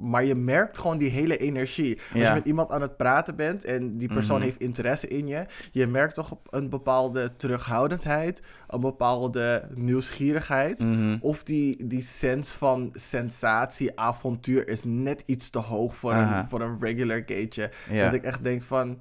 Maar 0.00 0.24
je 0.24 0.34
merkt 0.34 0.78
gewoon 0.78 0.98
die 0.98 1.10
hele 1.10 1.36
energie. 1.36 1.98
Als 2.12 2.20
Ja. 2.22 2.28
je 2.28 2.34
met 2.34 2.46
iemand 2.46 2.70
aan 2.70 2.82
het 2.82 2.96
praten 2.96 3.36
bent 3.36 3.64
en 3.64 3.96
die 3.98 4.08
persoon 4.08 4.36
Mhm. 4.36 4.44
heeft 4.44 4.60
interesse 4.60 5.08
in 5.08 5.26
je... 5.28 5.46
Je 5.72 5.86
merkt 5.86 6.14
toch 6.14 6.38
een 6.50 6.68
bepaalde 6.70 7.36
terughoudendheid, 7.36 8.42
een 8.66 8.80
bepaalde 8.80 9.68
nieuwsgierigheid... 9.74 10.82
Mhm. 10.84 11.16
Of 11.20 11.42
die, 11.42 11.86
die 11.86 12.00
sens 12.02 12.52
van 12.52 12.90
sensatie, 12.92 13.98
avontuur 14.00 14.68
is 14.68 14.84
net 14.84 15.22
iets 15.26 15.50
te 15.50 15.58
hoog 15.58 15.96
voor, 15.96 16.12
Aha. 16.12 16.40
een, 16.40 16.48
voor 16.48 16.60
een 16.60 16.76
regular 16.80 17.18
gateje. 17.18 17.70
Ja. 17.90 18.04
Dat 18.04 18.12
ik 18.14 18.24
echt 18.24 18.44
denk 18.44 18.62
van, 18.62 18.98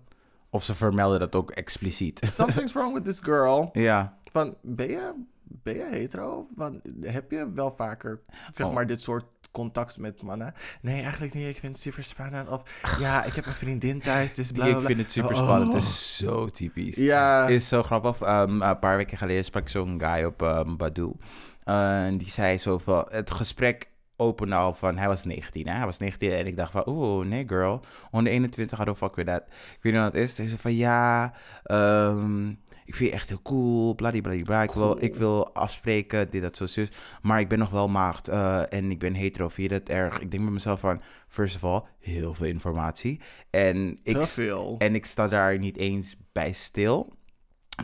Of 0.50 0.64
ze 0.64 0.76
vermelden 0.76 1.20
dat 1.20 1.36
ook 1.36 1.52
expliciet. 1.52 2.20
something's 2.40 2.74
wrong 2.74 2.94
with 2.94 3.06
this 3.06 3.20
girl. 3.20 3.70
ja. 3.74 4.18
Van, 4.32 4.56
ben 4.62 4.90
je, 4.90 5.14
ben 5.44 5.76
je 5.76 5.86
hetero? 5.92 6.48
Van, 6.56 6.82
heb 7.02 7.32
je 7.32 7.52
wel 7.54 7.72
vaker, 7.72 8.20
zeg 8.52 8.68
Oh. 8.68 8.74
maar, 8.74 8.88
dit 8.88 9.02
soort 9.02 9.26
contact 9.58 9.98
met 9.98 10.22
mannen? 10.22 10.54
Nee, 10.82 11.02
eigenlijk 11.02 11.34
niet. 11.34 11.48
Ik 11.48 11.58
vind 11.58 11.72
het 11.74 11.82
super 11.82 12.04
spannend. 12.04 12.50
Of, 12.50 12.64
ja, 13.00 13.24
ik 13.24 13.34
heb 13.34 13.46
een 13.46 13.52
vriendin 13.52 14.02
thuis, 14.02 14.34
dus 14.34 14.52
bla, 14.52 14.66
bla, 14.66 14.78
ik 14.80 14.86
vind 14.86 15.00
het 15.00 15.12
super 15.12 15.36
Oh. 15.36 15.44
spannend. 15.44 15.74
Het 15.74 15.84
is 15.84 16.18
zo 16.18 16.48
typisch. 16.48 16.96
Ja. 16.96 17.48
is 17.48 17.68
zo 17.68 17.84
grappig. 17.84 18.22
Ehm, 18.22 18.62
een 18.62 18.80
paar 18.80 18.98
weken 18.98 19.18
geleden 19.18 19.44
sprak 19.44 19.64
ik 19.64 19.70
zo'n 19.70 20.02
guy 20.02 20.24
op 20.24 20.66
Badoo. 20.78 21.16
Eh, 21.64 22.06
en 22.06 22.18
die 22.18 22.30
zei 22.30 22.58
zoveel. 22.58 23.06
Het 23.10 23.32
gesprek 23.32 23.90
opende 24.16 24.56
al 24.56 24.74
van. 24.74 24.98
Hij 24.98 25.08
was 25.08 25.24
19, 25.24 25.68
hè? 25.68 25.74
Hij 25.76 25.86
was 25.86 25.98
19 25.98 26.32
en 26.32 26.48
ik 26.48 26.58
dacht 26.58 26.72
van. 26.72 26.84
Oeh, 26.88 27.26
nee, 27.28 27.44
girl. 27.48 27.82
Onder 28.12 28.32
21, 28.34 28.80
I 28.82 28.84
don't 28.84 28.98
fuck 28.98 29.16
with 29.16 29.26
that. 29.26 29.42
Ik 29.48 29.78
weet 29.82 29.94
niet 29.94 30.02
wat 30.02 30.14
het 30.14 30.22
is. 30.22 30.38
Hij 30.38 30.48
zei 30.48 30.60
van 30.60 30.76
ja. 30.76 31.34
ehm, 31.64 32.54
ik 32.88 32.96
vind 32.96 33.10
je 33.10 33.16
echt 33.16 33.30
heel 33.30 33.42
cool, 33.42 33.96
bladibladibla. 33.96 34.64
Ik, 34.64 34.72
wil, 34.72 35.04
ik 35.04 35.16
wil 35.16 35.54
afspreken, 35.54 36.30
dit, 36.30 36.42
dat, 36.42 36.56
zo, 36.56 36.66
zus. 36.66 36.90
Maar 37.22 37.40
ik 37.40 37.48
ben 37.48 37.60
nog 37.60 37.70
wel 37.70 37.88
maagd 37.88 38.28
eh, 38.28 38.74
en 38.74 38.92
ik 38.92 39.00
ben 39.00 39.14
hetero. 39.14 39.50
Vind 39.50 39.72
je 39.72 39.80
dat 39.80 39.90
erg? 39.90 40.20
Ik 40.20 40.32
denk 40.32 40.44
bij 40.44 40.52
mezelf 40.52 40.80
van, 40.80 41.02
first 41.28 41.56
of 41.56 41.64
all, 41.64 41.82
heel 42.00 42.34
veel 42.34 42.46
informatie. 42.46 43.22
En 43.50 44.00
ik, 44.04 44.24
veel. 44.24 44.76
en 44.78 44.96
ik 44.96 45.06
sta 45.06 45.28
daar 45.28 45.60
niet 45.60 45.78
eens 45.78 46.16
bij 46.32 46.52
stil. 46.52 47.14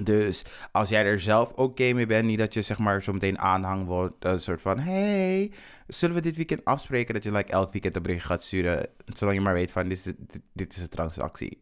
Dus 0.01 0.45
als 0.71 0.89
jij 0.89 1.05
er 1.05 1.19
zelf 1.19 1.51
oké 1.51 1.93
mee 1.93 2.05
bent, 2.05 2.25
niet 2.25 2.39
dat 2.39 2.53
je 2.53 2.61
zeg 2.61 2.77
maar 2.77 3.03
zo 3.03 3.13
meteen 3.13 3.39
aanhang 3.39 3.85
wordt, 3.85 4.25
een 4.25 4.39
soort 4.39 4.61
van, 4.61 4.79
hey, 4.79 5.51
zullen 5.87 6.15
we 6.15 6.21
dit 6.21 6.35
weekend 6.35 6.65
afspreken 6.65 7.13
dat 7.13 7.23
je 7.23 7.31
like 7.31 7.51
elk 7.51 7.71
weekend 7.71 7.95
een 7.95 8.01
bericht 8.01 8.25
gaat 8.25 8.43
sturen, 8.43 8.87
zolang 9.05 9.37
je 9.37 9.43
maar 9.43 9.53
weet 9.53 9.71
van, 9.71 9.87
dit 9.87 9.97
is, 9.97 10.03
dit, 10.03 10.41
dit 10.53 10.75
is 10.75 10.81
een 10.81 10.89
transactie. 10.89 11.59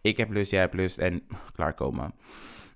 Ik 0.00 0.16
heb 0.16 0.30
lust, 0.30 0.50
jij 0.50 0.60
hebt 0.60 0.74
lust 0.74 0.98
en 0.98 1.22
klaarkomen. 1.52 2.14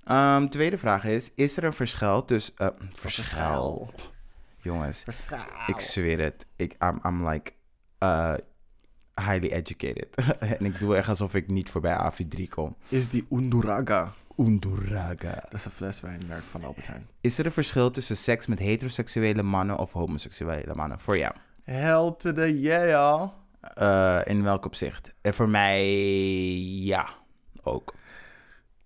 Ehm, 0.05 0.49
tweede 0.49 0.79
vraag 0.79 1.05
is, 1.05 1.31
is 1.35 1.57
er 1.57 1.65
een 1.65 1.73
verschil 1.73 2.25
tussen, 2.25 2.55
eh, 2.57 2.69
verschil, 2.97 3.93
jongens, 4.63 5.03
Verschaal. 5.03 5.47
ik 5.67 5.81
zweer 5.81 6.21
het, 6.21 6.47
ik, 6.57 6.77
I'm, 6.83 7.01
I'm 7.05 7.29
like, 7.29 7.53
uh, 8.01 8.35
highly 9.15 9.51
educated. 9.51 10.09
en 10.59 10.65
ik 10.65 10.79
doe 10.79 10.97
echt 10.97 11.09
alsof 11.09 11.35
ik 11.35 11.49
niet 11.49 11.71
voorbij 11.71 12.13
AV3 12.13 12.49
kom. 12.49 12.77
Is 12.89 13.09
die 13.09 13.27
Unduraga. 13.31 14.13
Unduraga. 14.37 15.35
Dat 15.35 15.53
is 15.53 15.65
een 15.65 15.71
fleswijnmerk 15.71 16.43
van 16.43 16.65
Albert 16.65 16.87
Heijn. 16.87 17.09
Is 17.21 17.39
er 17.39 17.47
een 17.47 17.53
verschil 17.53 17.91
tussen 17.91 18.17
seks 18.17 18.47
met 18.47 18.59
heteroseksuele 18.59 19.43
mannen 19.43 19.79
of 19.79 19.93
homoseksuele 19.93 20.75
mannen? 20.75 20.99
Voor 20.99 21.19
jou. 21.19 21.35
Hell 21.65 22.15
to 22.19 22.33
the 22.33 22.61
yeah. 22.61 23.29
Eh, 23.61 24.21
in 24.25 24.43
welk 24.43 24.65
opzicht? 24.65 25.15
En 25.21 25.35
voor 25.35 25.49
mij, 25.49 25.95
ja, 26.65 27.09
ook. 27.63 27.95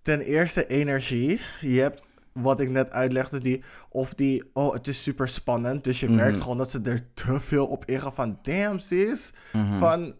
Ten 0.01 0.19
eerste 0.21 0.67
energie. 0.67 1.39
Je 1.61 1.79
hebt 1.81 2.07
wat 2.33 2.59
ik 2.59 2.69
net 2.69 2.91
uitlegde, 2.91 3.39
die, 3.39 3.63
of 3.89 4.13
die, 4.13 4.43
oh, 4.53 4.73
het 4.73 4.87
is 4.87 5.03
super 5.03 5.27
spannend. 5.27 5.83
Dus 5.83 5.99
je 5.99 6.05
Mhm. 6.07 6.15
merkt 6.15 6.41
gewoon 6.41 6.57
dat 6.57 6.69
ze 6.71 6.81
er 6.83 7.13
te 7.13 7.39
veel 7.39 7.65
op 7.67 7.85
ingaan 7.85 8.13
van, 8.13 8.39
damn 8.41 8.79
sis. 8.79 9.33
Mhm. 9.53 9.73
Van, 9.77 10.15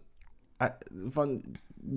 eh, 0.58 0.68
van, 1.10 1.42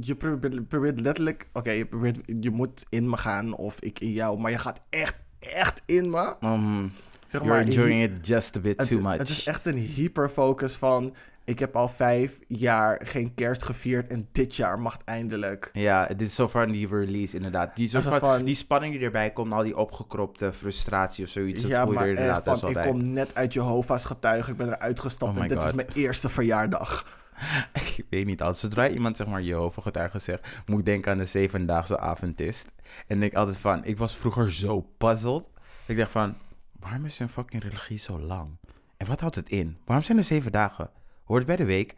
je 0.00 0.14
probeert, 0.14 0.68
probeert 0.68 1.00
letterlijk, 1.00 1.48
oké, 1.52 1.70
je 1.70 1.86
probeert, 1.86 2.18
je 2.40 2.50
moet 2.50 2.86
in 2.88 3.10
me 3.10 3.16
gaan 3.16 3.56
of 3.56 3.80
ik 3.80 3.98
in 4.00 4.12
jou, 4.12 4.38
maar 4.40 4.50
je 4.50 4.58
gaat 4.58 4.80
echt, 4.90 5.16
echt 5.38 5.82
in 5.86 6.10
me. 6.10 6.34
Mhm. 6.40 6.86
Zeg 7.26 7.40
You're 7.42 7.56
maar, 7.56 7.66
enjoying 7.66 8.02
it 8.02 8.26
just 8.26 8.56
a 8.56 8.60
bit 8.60 8.78
het, 8.78 8.88
too 8.88 9.00
much. 9.00 9.18
het 9.18 9.28
is 9.28 9.46
echt 9.46 9.66
een 9.66 9.76
hyperfocus 9.76 10.74
van, 10.76 11.14
ik 11.44 11.58
heb 11.58 11.76
al 11.76 11.88
vijf 11.88 12.38
jaar 12.46 13.00
geen 13.06 13.34
kerst 13.34 13.64
gevierd 13.64 14.06
en 14.10 14.28
dit 14.32 14.56
jaar 14.56 14.80
mag 14.80 14.92
het 14.92 15.04
eindelijk. 15.04 15.70
Ja, 15.72 16.04
het 16.08 16.20
is 16.22 16.34
zo 16.34 16.48
van 16.48 16.70
die 16.70 16.88
release 16.88 17.36
inderdaad. 17.36 17.76
Die, 17.76 17.88
soort 17.88 18.04
Alsof 18.04 18.20
van, 18.20 18.28
van- 18.36 18.44
die 18.44 18.54
spanning 18.54 18.94
die 18.94 19.04
erbij 19.04 19.30
komt, 19.30 19.52
al 19.52 19.62
die 19.62 19.76
opgekropte 19.76 20.52
frustratie 20.52 21.24
of 21.24 21.30
zoiets. 21.30 21.62
Dat 21.62 21.70
ja, 21.70 21.84
je 21.84 21.90
maar 21.92 22.02
er 22.04 22.08
inderdaad 22.08 22.58
van, 22.58 22.68
ik 22.68 22.74
bij. 22.74 22.86
kom 22.86 23.12
net 23.12 23.34
uit 23.34 23.52
Jehovah's 23.52 24.04
getuige, 24.04 24.50
ik 24.50 24.56
ben 24.56 24.66
eruit 24.66 25.00
gestapt 25.00 25.36
Oh 25.36 25.42
en 25.42 25.48
dit 25.48 25.62
is 25.62 25.72
mijn 25.72 25.88
eerste 25.94 26.28
verjaardag. 26.28 27.20
Ik 27.72 28.04
weet 28.10 28.26
niet, 28.26 28.42
als 28.42 28.60
zodra 28.60 28.88
iemand 28.88 29.16
zeg 29.16 29.26
maar 29.26 29.42
Jehovah 29.42 29.84
getuige 29.84 30.18
zegt, 30.18 30.46
moet 30.66 30.78
ik 30.78 30.84
denken 30.84 31.12
aan 31.12 31.18
de 31.18 31.24
zevendaagse 31.24 31.98
Adventist. 31.98 32.72
En 33.06 33.20
denk 33.20 33.34
altijd 33.34 33.56
van, 33.56 33.84
ik 33.84 33.98
was 33.98 34.16
vroeger 34.16 34.52
zo 34.52 34.80
puzzeld. 34.98 35.48
Ik 35.86 35.96
dacht 35.96 36.10
van, 36.10 36.34
waarom 36.80 37.04
is 37.04 37.18
een 37.18 37.28
fucking 37.28 37.62
religie 37.62 37.98
zo 37.98 38.18
lang? 38.20 38.48
En 38.96 39.06
wat 39.06 39.20
houdt 39.20 39.34
het 39.36 39.50
in? 39.50 39.76
Waarom 39.84 40.04
zijn 40.04 40.18
er 40.18 40.24
zeven 40.24 40.52
dagen? 40.52 40.90
Hoort 41.32 41.46
bij 41.46 41.56
de 41.56 41.64
week? 41.64 41.94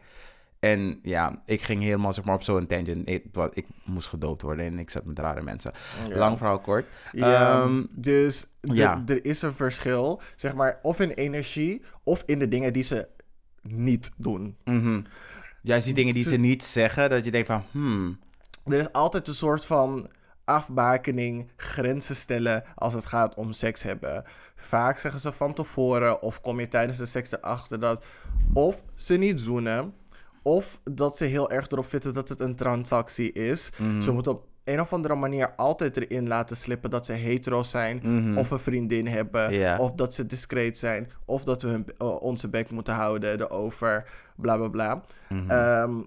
En 0.59 0.99
ja, 1.01 1.41
ik 1.45 1.61
ging 1.61 1.81
helemaal 1.83 2.13
zeg 2.13 2.25
maar 2.25 2.35
op 2.35 2.43
zo'n 2.43 2.67
tangent. 2.67 3.09
Ik, 3.09 3.23
wat, 3.31 3.55
ik 3.57 3.65
moest 3.85 4.07
gedoopt 4.07 4.41
worden 4.41 4.65
en 4.65 4.79
ik 4.79 4.89
zat 4.89 5.05
met 5.05 5.19
rare 5.19 5.41
mensen. 5.41 5.71
Lang 6.09 6.37
verhaal 6.37 6.59
kort. 6.59 6.85
Ja, 7.11 7.61
Ehm, 7.63 7.83
dus 7.91 8.47
ja. 8.61 9.03
er 9.05 9.25
is 9.25 9.41
een 9.41 9.53
verschil, 9.53 10.21
zeg 10.35 10.53
maar, 10.53 10.79
of 10.81 10.99
in 10.99 11.09
energie 11.09 11.81
of 12.03 12.23
in 12.25 12.39
de 12.39 12.47
dingen 12.47 12.73
die 12.73 12.83
ze 12.83 13.07
niet 13.61 14.11
doen. 14.17 14.55
mhm. 14.63 15.01
Juist 15.61 15.85
die 15.85 15.93
dingen 15.93 16.13
die 16.13 16.23
Ze- 16.23 16.29
ze 16.29 16.37
niet 16.37 16.63
zeggen, 16.63 17.09
dat 17.09 17.25
je 17.25 17.31
denkt 17.31 17.47
van, 17.47 17.63
hmm, 17.71 18.19
Er 18.65 18.73
is 18.79 18.91
altijd 18.91 19.27
een 19.27 19.33
soort 19.33 19.65
van 19.65 20.09
afbakening, 20.45 21.51
grenzen 21.55 22.15
stellen 22.15 22.63
als 22.75 22.93
het 22.93 23.05
gaat 23.05 23.35
om 23.35 23.51
seks 23.51 23.83
hebben. 23.83 24.23
Vaak 24.55 24.97
zeggen 24.97 25.21
ze 25.21 25.31
van 25.31 25.53
tevoren 25.53 26.21
of 26.21 26.41
kom 26.41 26.59
je 26.59 26.67
tijdens 26.67 26.97
de 26.97 27.05
seks 27.05 27.31
erachter 27.31 27.79
dat 27.79 28.05
of 28.53 28.83
ze 28.93 29.15
niet 29.15 29.39
zoenen 29.41 29.93
of 30.41 30.81
dat 30.83 31.17
ze 31.17 31.25
heel 31.25 31.51
erg 31.51 31.67
erop 31.69 31.89
zitten 31.89 32.13
dat 32.13 32.29
het 32.29 32.39
een 32.39 32.55
transactie 32.55 33.31
is. 33.31 33.71
Mhm. 33.77 34.01
Ze 34.01 34.11
moeten 34.11 34.31
op 34.31 34.47
een 34.63 34.81
of 34.81 34.93
andere 34.93 35.15
manier 35.15 35.55
altijd 35.55 35.97
erin 35.97 36.27
laten 36.27 36.55
slippen 36.55 36.89
dat 36.89 37.05
ze 37.05 37.11
hetero 37.13 37.63
zijn 37.63 37.99
Mhm. 38.03 38.37
of 38.37 38.51
een 38.51 38.59
vriendin 38.59 39.07
hebben 39.07 39.51
of 39.79 39.93
dat 39.93 40.13
ze 40.13 40.25
discreet 40.25 40.77
zijn 40.77 41.11
of 41.25 41.43
dat 41.43 41.61
we 41.61 41.69
hun, 41.69 41.85
eh, 41.97 42.21
onze 42.21 42.49
bek 42.49 42.69
moeten 42.69 42.93
houden 42.93 43.39
erover, 43.41 44.09
bla 44.35 44.57
bla 44.57 44.67
bla. 44.67 45.03
mhm. 45.29 45.49
Ehm, 45.51 46.01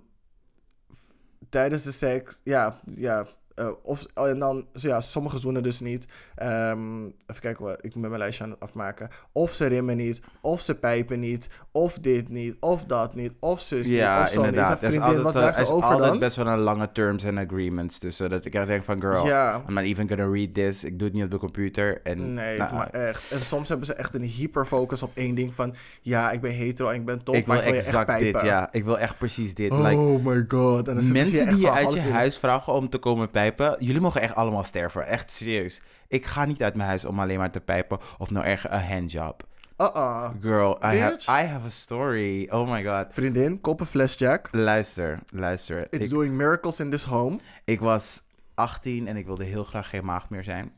tijdens 1.49 1.82
de 1.82 1.93
seks, 1.93 2.41
ja, 2.45 2.80
ja. 2.84 3.26
Eh, 3.59 3.69
of, 3.83 4.07
oh, 4.15 4.29
en 4.29 4.39
dan, 4.39 4.67
ja, 4.73 5.01
sommige 5.01 5.39
zoenen 5.39 5.63
dus 5.63 5.81
niet. 5.81 6.07
Ehm, 6.35 7.05
even 7.05 7.41
kijken, 7.43 7.65
wat, 7.65 7.85
ik 7.85 7.93
ben 7.93 8.01
mijn 8.01 8.19
lijstje 8.19 8.45
aan 8.45 8.51
het 8.51 8.61
afmaken. 8.61 9.09
Of 9.33 9.53
ze 9.53 9.67
remmen 9.67 9.97
niet, 9.97 10.21
of 10.41 10.61
ze 10.61 10.75
pijpen 10.75 11.21
niet, 11.21 11.51
of 11.73 11.99
dit 11.99 12.29
niet, 12.29 12.57
of 12.61 12.85
dat 12.85 13.15
niet, 13.15 13.33
of 13.41 13.61
zus 13.61 13.87
niet, 13.87 13.97
Ja, 13.97 14.23
of 14.23 14.29
zo 14.29 14.37
niet. 14.41 14.49
inderdaad. 14.49 14.79
Er 14.79 14.85
een 14.85 14.93
vriendin, 14.93 15.03
altijd, 15.03 15.23
wat 15.23 15.35
eh, 15.35 15.41
blijft 15.41 15.57
er 15.57 15.63
is 15.63 15.71
over 15.71 15.89
altijd 15.91 16.09
dan? 16.11 16.19
best 16.19 16.37
wel 16.37 16.47
een 16.47 16.59
lange 16.59 16.93
terms 16.93 17.27
and 17.27 17.39
agreements 17.39 17.99
tussen. 17.99 18.31
Dat 18.31 18.45
ik 18.45 18.55
echt 18.55 18.67
denk 18.67 18.85
van, 18.85 19.01
girl, 19.01 19.27
Ja. 19.27 19.63
I'm 19.69 19.75
not 19.75 19.85
even 19.85 20.09
gonna 20.09 20.27
read 20.31 20.55
this. 20.55 20.85
Ik 20.85 20.99
doe 20.99 21.07
het 21.09 21.17
niet 21.17 21.25
op 21.25 21.31
de 21.31 21.39
computer. 21.39 22.01
En, 22.03 22.35
Nee, 22.35 22.59
nou, 22.59 22.75
maar 22.75 22.91
echt. 22.91 23.31
En 23.33 23.41
soms 23.41 23.69
hebben 23.69 23.87
ze 23.87 23.95
echt 23.95 24.15
een 24.15 24.23
hyperfocus 24.23 25.03
op 25.03 25.11
één 25.15 25.35
ding 25.35 25.55
van... 25.55 25.75
Ja, 26.01 26.31
ik 26.31 26.41
ben 26.41 26.53
hetero 26.53 26.89
en 26.89 26.95
ik 26.95 27.05
ben 27.05 27.23
top, 27.25 27.35
ik 27.35 27.47
maar 27.47 27.57
wil 27.57 27.67
ik 27.67 27.73
wil 27.73 27.81
je 27.83 27.87
echt 27.89 27.97
exact 27.99 28.21
dit, 28.21 28.33
pijpen. 28.33 28.51
ja. 28.51 28.69
Ik 28.73 28.85
wil 28.85 28.99
echt 28.99 29.19
precies 29.19 29.55
dit. 29.55 29.71
Oh 29.71 29.83
like, 29.83 29.97
my 30.31 30.45
god. 30.49 30.89
En 30.89 30.95
dan 30.95 31.13
mensen 31.13 31.41
echt 31.47 31.57
die 31.57 31.61
je 31.67 31.71
uit 31.71 31.93
je 31.93 32.01
huis 32.01 32.39
vragen 32.39 32.73
om 32.73 32.89
te 32.89 32.99
komen 32.99 33.31
pijpen, 33.31 33.47
jullie 33.78 34.01
mogen 34.01 34.20
echt 34.20 34.34
allemaal 34.34 34.64
sterven. 34.64 35.07
Echt 35.07 35.32
serieus. 35.32 35.82
Ik 36.09 36.26
ga 36.26 36.44
niet 36.44 36.62
uit 36.62 36.74
mijn 36.74 36.88
huis 36.88 37.05
om 37.05 37.20
alleen 37.20 37.38
maar 37.38 37.51
te 37.51 37.61
pijpen 37.61 37.99
of 38.18 38.30
nou 38.30 38.46
erg 38.46 38.70
een 38.70 38.84
handjob. 38.86 39.46
Uh-uh. 39.78 40.30
Girl, 40.40 40.78
I 40.82 40.99
have. 40.99 41.30
I 41.42 41.46
have 41.46 41.66
a 41.66 41.70
story. 41.70 42.49
Oh 42.51 42.70
my 42.70 42.84
god. 42.84 43.07
Vriendin, 43.11 43.61
kop 43.61 43.80
een 43.80 43.86
fles 43.86 44.14
Jack. 44.14 44.49
Luister, 44.53 45.18
luister. 45.32 45.86
It's 45.90 46.05
Ik, 46.05 46.11
doing 46.11 46.34
miracles 46.34 46.80
in 46.80 46.90
this 46.90 47.05
home. 47.05 47.38
ik 47.64 47.80
was 47.80 48.22
18 48.55 49.07
en 49.09 49.16
ik 49.16 49.26
wilde 49.26 49.44
heel 49.44 49.64
graag 49.64 49.88
geen 49.88 50.05
maagd 50.05 50.30
meer 50.30 50.44
zijn. 50.44 50.72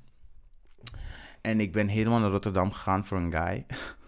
En 1.40 1.60
ik 1.60 1.72
ben 1.72 1.88
helemaal 1.88 2.18
naar 2.18 2.30
Rotterdam 2.30 2.72
gegaan 2.72 3.04
voor 3.04 3.18
een 3.18 3.32
guy. 3.32 3.66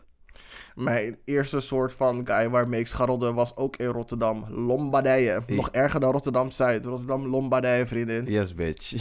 Mijn 0.74 1.18
eerste 1.24 1.60
soort 1.60 1.92
van 1.94 2.26
guy 2.26 2.50
waarmee 2.50 2.80
ik 2.80 2.86
scharrelde 2.86 3.32
was 3.32 3.56
ook 3.56 3.76
in 3.76 3.86
Rotterdam. 3.86 4.44
Lombardije. 4.48 5.42
Nog 5.46 5.70
erger 5.70 6.00
dan 6.00 6.12
Rotterdam-Zuid. 6.12 6.84
Rotterdam 6.84 7.26
Lombardije, 7.26 7.86
vriendin. 7.86 8.24
Yes, 8.24 8.54
bitch. 8.54 8.92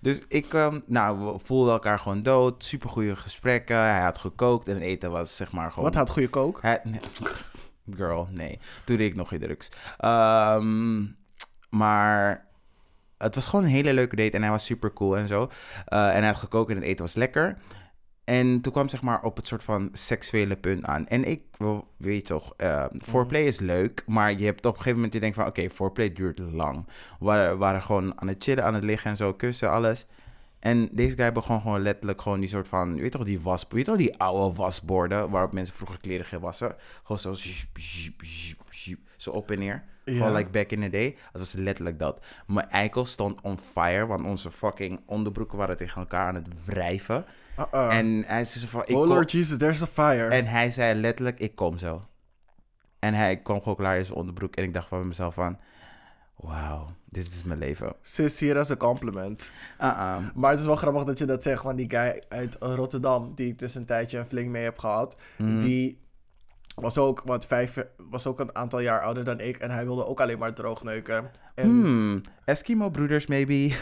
Dus 0.00 0.22
ik, 0.28 0.52
ehm, 0.52 0.80
nou, 0.86 1.18
we 1.18 1.38
voelden 1.44 1.72
elkaar 1.72 1.98
gewoon 1.98 2.22
dood. 2.22 2.64
Super 2.64 2.88
goede 2.88 3.16
gesprekken. 3.16 3.76
Hij 3.76 4.02
had 4.02 4.18
gekookt 4.18 4.68
en 4.68 4.74
het 4.74 4.82
eten 4.82 5.10
was 5.10 5.36
zeg 5.36 5.52
maar 5.52 5.70
gewoon. 5.70 5.84
Wat 5.84 5.94
had 5.94 6.10
goede 6.10 6.28
kook? 6.28 6.62
Hij, 6.62 6.80
nee. 6.84 7.00
Girl, 7.96 8.28
nee. 8.30 8.58
Toen 8.84 8.96
deed 8.96 9.10
ik 9.10 9.16
nog 9.16 9.28
geen 9.28 9.40
drugs. 9.40 9.68
Ehm, 9.98 11.04
maar 11.70 12.46
het 13.18 13.34
was 13.34 13.46
gewoon 13.46 13.64
een 13.64 13.70
hele 13.70 13.92
leuke 13.92 14.16
date 14.16 14.36
en 14.36 14.42
hij 14.42 14.50
was 14.50 14.64
super 14.64 14.92
cool 14.92 15.16
en 15.16 15.28
zo. 15.28 15.50
Eh, 15.86 16.08
en 16.08 16.16
hij 16.16 16.26
had 16.26 16.36
gekookt 16.36 16.70
en 16.70 16.76
het 16.76 16.84
eten 16.84 17.04
was 17.04 17.14
lekker. 17.14 17.58
En 18.32 18.60
toen 18.60 18.72
kwam 18.72 18.88
zeg 18.88 19.02
maar 19.02 19.22
op 19.22 19.36
het 19.36 19.46
soort 19.46 19.64
van 19.64 19.88
seksuele 19.92 20.56
punt 20.56 20.84
aan. 20.84 21.06
En 21.06 21.24
ik, 21.24 21.42
weet 21.96 22.26
toch, 22.26 22.54
eh 22.56 22.84
foreplay 22.96 23.42
is 23.42 23.58
leuk, 23.58 24.02
maar 24.06 24.38
je 24.38 24.44
hebt 24.44 24.66
op 24.66 24.72
een 24.72 24.76
gegeven 24.76 24.94
moment, 24.94 25.12
je 25.14 25.20
denkt 25.20 25.36
van, 25.36 25.46
oké, 25.46 25.70
foreplay 25.70 26.12
duurt 26.12 26.38
lang. 26.38 26.86
We 27.18 27.24
waren, 27.24 27.58
waren 27.58 27.82
gewoon 27.82 28.20
aan 28.20 28.28
het 28.28 28.44
chillen, 28.44 28.64
aan 28.64 28.74
het 28.74 28.84
liggen 28.84 29.10
en 29.10 29.16
zo, 29.16 29.34
kussen, 29.34 29.70
alles. 29.70 30.06
En 30.58 30.88
deze 30.92 31.16
guy 31.16 31.32
begon 31.32 31.60
gewoon 31.60 31.82
letterlijk 31.82 32.22
gewoon 32.22 32.40
die 32.40 32.48
soort 32.48 32.68
van, 32.68 32.96
weet 32.96 33.12
toch 33.12 33.24
die 33.24 33.40
was, 33.40 33.66
weet 33.68 33.84
toch 33.84 33.96
die 33.96 34.16
oude 34.18 34.56
wasborden 34.56 35.30
waarop 35.30 35.52
mensen 35.52 35.76
vroeger 35.76 36.00
kleren 36.00 36.26
gingen 36.26 36.44
wassen? 36.44 36.74
Gewoon 37.02 37.18
zo, 37.18 37.34
zhup, 37.34 37.78
zhup, 37.78 38.22
zhup, 38.22 38.62
zhup, 38.70 38.98
zo 39.16 39.30
op 39.30 39.50
en 39.50 39.58
neer. 39.58 39.84
Ja. 40.04 40.12
Gewoon 40.12 40.32
like 40.32 40.50
back 40.50 40.70
in 40.70 40.80
the 40.80 40.90
day. 40.90 41.16
Het 41.32 41.38
was 41.38 41.52
letterlijk 41.52 41.98
dat. 41.98 42.20
Mijn 42.46 42.68
eikel 42.68 43.04
stond 43.04 43.40
on 43.40 43.58
fire, 43.58 44.06
want 44.06 44.24
onze 44.24 44.50
fucking 44.50 45.00
onderbroeken 45.06 45.58
waren 45.58 45.76
tegen 45.76 46.00
elkaar 46.00 46.26
aan 46.26 46.34
het 46.34 46.48
wrijven. 46.64 47.24
Uh-uh. 47.58 47.96
En 47.96 48.24
hij 48.26 48.44
zei 48.44 48.66
van, 48.66 48.80
ik 48.84 48.96
oh 48.96 49.00
kom- 49.02 49.08
Lord 49.12 49.32
Jesus, 49.32 49.58
there's 49.58 49.82
a 49.82 49.86
fire. 49.86 50.28
en 50.28 50.46
hij 50.46 50.70
zei 50.70 51.00
letterlijk, 51.00 51.38
ik 51.40 51.54
kom 51.54 51.78
zo. 51.78 52.06
En 52.98 53.14
hij 53.14 53.36
kwam 53.36 53.58
gewoon 53.58 53.76
klaar 53.76 53.98
in 53.98 54.04
zijn 54.04 54.16
onderbroek. 54.18 54.56
En 54.56 54.64
ik 54.64 54.74
dacht 54.74 54.88
van 54.88 55.06
mezelf 55.08 55.34
van, 55.34 55.58
wauw, 56.36 56.94
dit 57.04 57.26
is 57.26 57.42
mijn 57.42 57.58
leven. 57.58 57.92
Sis 58.02 58.40
hier 58.40 58.58
als 58.58 58.68
een 58.68 58.76
compliment. 58.76 59.50
Uh-uh. 59.80 60.16
Maar 60.34 60.50
het 60.50 60.60
is 60.60 60.66
wel 60.66 60.76
grappig 60.76 61.04
dat 61.04 61.18
je 61.18 61.24
dat 61.24 61.42
zegt, 61.42 61.62
want 61.62 61.76
die 61.76 61.90
guy 61.90 62.22
uit 62.28 62.56
Rotterdam, 62.60 63.32
die 63.34 63.48
ik 63.48 63.58
dus 63.58 63.74
een 63.74 63.86
tijdje 63.86 64.18
een 64.18 64.26
fling 64.26 64.50
mee 64.50 64.62
heb 64.64 64.78
gehad, 64.78 65.20
Mhm. 65.38 65.58
die 65.60 66.00
was 66.74 66.98
ook, 66.98 67.22
wat 67.24 67.46
vijf, 67.46 67.86
was 67.96 68.26
ook 68.26 68.40
een 68.40 68.54
aantal 68.56 68.80
jaar 68.80 69.00
ouder 69.02 69.24
dan 69.24 69.40
ik 69.40 69.56
en 69.56 69.70
hij 69.70 69.84
wilde 69.84 70.06
ook 70.06 70.20
alleen 70.20 70.38
maar 70.38 70.54
droogneuken. 70.54 71.30
En 71.54 71.64
Hmm, 71.68 72.20
Eskimo 72.44 72.90
broeders 72.90 73.26
maybe. 73.26 73.68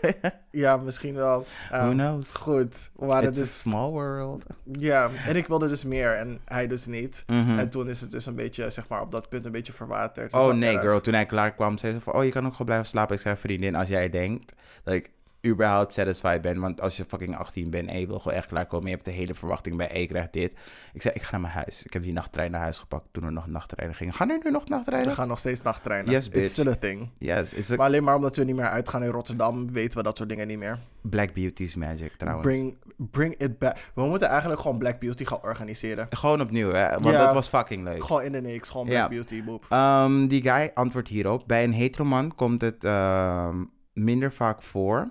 Ja, 0.50 0.76
misschien 0.76 1.14
wel. 1.14 1.44
Who 1.70 1.88
Um, 1.90 1.92
knows? 1.96 2.32
goed, 2.34 2.90
we 2.96 3.06
waren 3.06 3.28
It's 3.28 3.38
a 3.38 3.40
dus... 3.40 3.60
small 3.60 3.90
world. 3.90 4.42
Ja, 4.72 5.10
en 5.26 5.36
ik 5.36 5.46
wilde 5.46 5.68
dus 5.68 5.84
meer 5.84 6.14
en 6.14 6.40
hij 6.44 6.66
dus 6.66 6.86
niet. 6.86 7.24
Mhm. 7.26 7.58
En 7.58 7.68
toen 7.68 7.88
is 7.88 8.00
het 8.00 8.10
dus 8.10 8.26
een 8.26 8.34
beetje, 8.34 8.70
zeg 8.70 8.88
maar, 8.88 9.00
op 9.00 9.10
dat 9.12 9.28
punt 9.28 9.44
een 9.44 9.52
beetje 9.52 9.72
verwaterd. 9.72 10.32
Het 10.32 10.40
Oh 10.42 10.54
nee, 10.54 10.72
erg. 10.72 10.80
girl. 10.82 11.00
Toen 11.00 11.14
hij 11.14 11.26
klaar 11.26 11.52
kwam, 11.54 11.78
zei 11.78 11.92
ze 11.92 12.00
van... 12.00 12.12
Oh, 12.14 12.24
je 12.24 12.30
kan 12.30 12.44
ook 12.44 12.50
gewoon 12.52 12.66
blijven 12.66 12.86
slapen. 12.86 13.14
Ik 13.14 13.20
zei, 13.20 13.36
vriendin, 13.36 13.74
als 13.74 13.88
jij 13.88 14.10
denkt 14.10 14.54
dat 14.84 14.94
ik 14.94 15.10
überhaupt 15.46 15.94
satisfied 15.94 16.40
ben... 16.40 16.60
Want 16.60 16.80
als 16.80 16.96
je 16.96 17.04
fucking 17.04 17.36
18 17.36 17.70
bent 17.70 17.88
en 17.88 18.00
je 18.00 18.06
wil 18.06 18.18
gewoon 18.18 18.36
echt 18.38 18.46
klaarkomen... 18.46 18.86
Je 18.88 18.92
hebt 18.92 19.04
de 19.04 19.10
hele 19.10 19.34
verwachting 19.34 19.76
bij, 19.76 20.00
je 20.00 20.06
krijgt 20.06 20.32
dit. 20.32 20.54
Ik 20.92 21.02
zei, 21.02 21.14
ik 21.14 21.22
ga 21.22 21.30
naar 21.30 21.40
mijn 21.40 21.52
huis. 21.52 21.82
Ik 21.84 21.92
heb 21.92 22.02
die 22.02 22.12
nachttrein 22.12 22.50
naar 22.50 22.60
huis 22.60 22.78
gepakt 22.78 23.04
toen 23.12 23.24
er 23.24 23.32
nog 23.32 23.46
nachttreinen 23.46 23.96
gingen. 23.96 24.14
Gaan 24.14 24.30
er 24.30 24.40
nu 24.44 24.50
nog 24.50 24.62
We 24.64 24.70
nachttreinen? 24.70 25.12
gaan 25.12 25.28
nog 25.28 25.38
steeds 25.38 25.62
nachttreinen. 25.62 26.10
Yes, 26.12 26.26
It's 26.26 26.34
bitch. 26.34 26.50
still 26.50 26.68
a 26.68 26.76
thing. 26.76 27.10
Yes, 27.18 27.52
it's 27.54 27.70
a 27.70 27.76
Maar 27.76 27.86
alleen 27.86 28.04
maar 28.04 28.14
omdat 28.14 28.36
we 28.36 28.44
niet 28.44 28.56
meer 28.56 28.68
uitgaan 28.68 29.02
in 29.04 29.10
Rotterdam, 29.10 29.72
weten 29.72 29.98
we 29.98 30.04
dat 30.04 30.16
soort 30.16 30.28
dingen 30.28 30.46
niet 30.46 30.58
meer. 30.58 30.78
Black 31.00 31.32
Beauty's 31.34 31.74
magic 31.74 32.12
trouwens. 32.16 32.46
Bring, 32.46 32.76
bring 32.96 33.34
it 33.36 33.58
back. 33.58 33.76
We 33.94 34.04
moeten 34.06 34.28
eigenlijk 34.28 34.60
gewoon 34.60 34.78
Black 34.78 34.98
Beauty 35.00 35.24
gaan 35.24 35.42
organiseren. 35.42 36.06
Gewoon 36.10 36.40
opnieuw, 36.40 36.72
hè? 36.72 36.88
Want 36.88 37.16
dat 37.16 37.34
was 37.34 37.48
fucking 37.48 37.84
leuk. 37.84 38.04
Gewoon 38.04 38.22
in 38.22 38.32
de 38.32 38.40
niks, 38.40 38.68
gewoon 38.68 38.86
Black. 38.86 39.08
Beauty, 39.08 39.44
boep. 39.44 39.66
Ehm, 39.68 40.26
die 40.26 40.42
guy 40.42 40.70
antwoordt 40.74 41.08
hierop. 41.08 41.42
Bij 41.46 41.64
een 41.64 41.72
heteroman 41.72 42.34
komt 42.34 42.60
het 42.60 42.84
ehm, 42.84 43.64
minder 43.92 44.32
vaak 44.32 44.62
voor. 44.62 45.08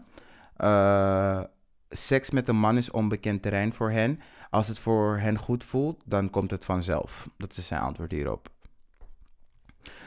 Eh, 0.58 1.42
seks 1.90 2.30
met 2.30 2.48
een 2.48 2.60
man 2.60 2.78
is 2.78 2.92
onbekend 2.92 3.42
terrein 3.42 3.74
voor 3.74 3.92
hen. 3.92 4.20
Als 4.50 4.68
het 4.68 4.80
voor 4.80 5.18
hen 5.18 5.38
goed 5.38 5.64
voelt, 5.64 6.02
dan 6.06 6.30
komt 6.30 6.52
het 6.52 6.66
vanzelf. 6.66 7.30
Dat 7.38 7.58
is 7.58 7.68
zijn 7.68 7.82
antwoord 7.82 8.12
hierop. 8.12 8.50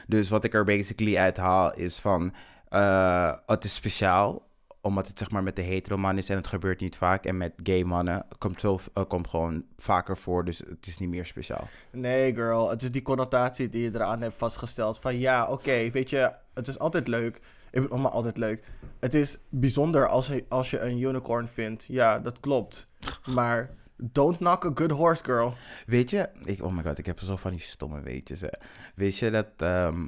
Dus 0.06 0.28
wat 0.28 0.44
ik 0.44 0.54
er 0.54 0.64
basically 0.64 1.16
uit 1.16 1.36
haal 1.36 1.74
is 1.74 1.98
van... 1.98 2.34
eh, 2.68 3.32
het 3.46 3.64
is 3.64 3.74
speciaal, 3.74 4.48
omdat 4.80 5.08
het 5.08 5.18
zeg 5.18 5.30
maar 5.30 5.42
met 5.42 5.56
de 5.56 5.62
heteroman 5.62 6.18
is 6.18 6.28
en 6.28 6.36
het 6.36 6.46
gebeurt 6.46 6.80
niet 6.80 6.96
vaak. 6.96 7.24
En 7.24 7.36
met 7.36 7.52
gay 7.62 7.82
mannen 7.82 8.26
komt, 8.38 8.60
zo, 8.60 8.78
eh, 8.94 9.04
komt 9.08 9.28
gewoon 9.28 9.64
vaker 9.76 10.16
voor, 10.16 10.44
dus 10.44 10.58
het 10.58 10.86
is 10.86 10.98
niet 10.98 11.08
meer 11.08 11.26
speciaal. 11.26 11.68
Nee, 11.90 12.34
girl. 12.34 12.70
Het 12.70 12.82
is 12.82 12.90
die 12.92 13.02
connotatie 13.02 13.68
die 13.68 13.82
je 13.82 13.94
eraan 13.94 14.20
hebt 14.20 14.36
vastgesteld. 14.36 14.98
Van 14.98 15.18
ja, 15.18 15.46
oké, 15.46 15.90
weet 15.90 16.10
je, 16.10 16.32
het 16.54 16.68
is 16.68 16.78
altijd 16.78 17.08
leuk. 17.08 17.40
Ik 17.70 17.82
bedoel, 17.82 17.98
maar 17.98 18.10
altijd 18.10 18.36
leuk. 18.36 18.64
Het 19.00 19.14
is 19.14 19.38
bijzonder 19.48 20.08
als 20.08 20.26
je, 20.26 20.44
als 20.48 20.70
je 20.70 20.78
een 20.80 21.00
unicorn 21.00 21.48
vindt. 21.48 21.86
Ja, 21.88 22.18
dat 22.18 22.40
klopt. 22.40 22.86
Maar 23.34 23.70
don't 23.96 24.36
knock 24.36 24.64
a 24.64 24.70
good 24.74 24.90
horse, 24.90 25.24
girl. 25.24 25.54
Weet 25.86 26.10
je, 26.10 26.28
ik, 26.44 26.64
oh 26.64 26.72
my 26.76 26.82
god, 26.82 26.98
ik 26.98 27.06
heb 27.06 27.20
zo 27.20 27.36
van 27.36 27.50
die 27.50 27.60
stomme 27.60 28.00
weetjes. 28.00 28.40
Hè. 28.40 28.48
Weet 28.94 29.16
je 29.16 29.30
dat, 29.30 29.46
ehm, 29.56 30.06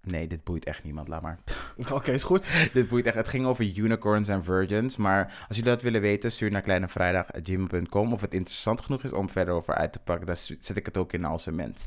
nee, 0.00 0.26
dit 0.28 0.44
boeit 0.44 0.64
echt 0.64 0.84
niemand, 0.84 1.08
laat 1.08 1.22
maar. 1.22 1.38
Oké, 1.92 2.10
is 2.12 2.22
goed. 2.22 2.52
dit 2.72 2.88
boeit 2.88 3.06
echt, 3.06 3.16
het 3.16 3.28
ging 3.28 3.46
over 3.46 3.64
unicorns 3.76 4.28
en 4.28 4.44
virgins. 4.44 4.96
Maar 4.96 5.44
als 5.48 5.56
jullie 5.56 5.72
dat 5.72 5.82
willen 5.82 6.00
weten, 6.00 6.32
stuur 6.32 6.50
naar 6.50 6.62
kleinevrijdag.gmail.com. 6.62 8.12
Of 8.12 8.20
het 8.20 8.34
interessant 8.34 8.80
genoeg 8.80 9.02
is 9.04 9.12
om 9.12 9.30
verder 9.30 9.54
over 9.54 9.74
uit 9.74 9.92
te 9.92 9.98
pakken, 9.98 10.36
stu- 10.36 10.56
zet 10.60 10.76
ik 10.76 10.86
het 10.86 10.96
ook 10.96 11.12
in 11.12 11.24
als 11.24 11.46
een 11.46 11.54
mens. 11.54 11.84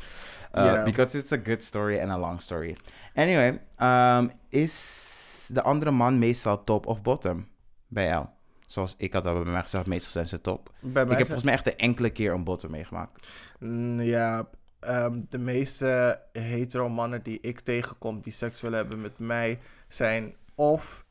Uh, 0.55 0.65
Ja. 0.65 0.83
Because 0.83 1.17
it's 1.17 1.31
a 1.31 1.39
good 1.43 1.63
story 1.63 1.99
and 1.99 2.09
a 2.11 2.17
long 2.17 2.41
story. 2.41 2.75
Anyway, 3.15 3.61
ehm, 3.75 4.27
is 4.49 5.15
de 5.47 5.61
andere 5.61 5.91
man 5.91 6.19
meestal 6.19 6.63
top 6.63 6.85
of 6.85 7.01
bottom 7.01 7.47
bij 7.87 8.05
jou? 8.05 8.25
Zoals 8.65 8.93
ik 8.97 9.13
had 9.13 9.25
al 9.25 9.43
bij 9.43 9.51
mij 9.51 9.61
gezegd, 9.61 9.85
meestal 9.85 10.11
zijn 10.11 10.27
ze 10.27 10.41
top. 10.41 10.69
Ik 10.81 10.93
heb 10.93 11.07
zijn- 11.07 11.25
volgens 11.25 11.43
mij 11.43 11.53
echt 11.53 11.63
de 11.63 11.75
enkele 11.75 12.09
keer 12.09 12.33
een 12.33 12.43
bottom 12.43 12.71
meegemaakt. 12.71 13.27
Mm, 13.59 13.99
Ja, 14.01 14.47
ehm, 14.79 15.21
de 15.29 15.37
meeste 15.39 16.21
hetero 16.31 16.89
mannen 16.89 17.23
die 17.23 17.39
ik 17.41 17.59
tegenkom 17.59 18.21
die 18.21 18.33
seks 18.33 18.61
willen 18.61 18.77
hebben 18.77 19.01
met 19.01 19.19
mij 19.19 19.59
zijn 19.87 20.35
of 20.55 21.05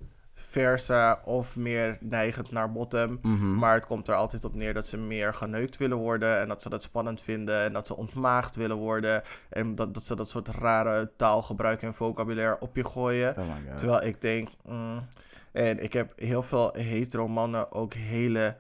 versa 0.49 1.21
of 1.25 1.57
meer 1.57 1.99
neigend 2.01 2.51
naar 2.51 2.73
bottom. 2.73 3.19
Mhm. 3.23 3.55
Maar 3.55 3.75
het 3.75 3.87
komt 3.87 4.09
er 4.09 4.15
altijd 4.15 4.45
op 4.45 4.55
neer 4.55 4.75
dat 4.75 4.87
ze 4.87 4.97
meer 4.97 5.35
geneukt 5.35 5.77
willen 5.77 5.97
worden 5.97 6.41
en 6.41 6.49
dat 6.49 6.63
ze 6.63 6.69
dat 6.69 6.83
spannend 6.83 7.21
vinden 7.23 7.63
en 7.63 7.73
dat 7.73 7.87
ze 7.87 7.97
ontmaagd 7.97 8.57
willen 8.57 8.77
worden 8.77 9.23
en 9.49 9.75
dat, 9.75 9.95
dat 9.95 10.03
ze 10.03 10.17
dat 10.17 10.29
soort 10.29 10.49
rare 10.49 11.11
taalgebruik 11.17 11.83
en 11.83 11.95
vocabulaire 11.95 12.61
op 12.61 12.77
je 12.77 12.85
gooien. 12.85 13.37
Oh. 13.39 13.75
Terwijl 13.75 14.03
ik 14.03 14.21
denk, 14.21 14.49
mm, 14.65 15.07
en 15.53 15.83
ik 15.83 15.93
heb 15.93 16.13
heel 16.17 16.43
veel 16.43 16.73
hetero 16.73 17.29
mannen 17.29 17.73
ook 17.73 17.95
hele 17.95 18.57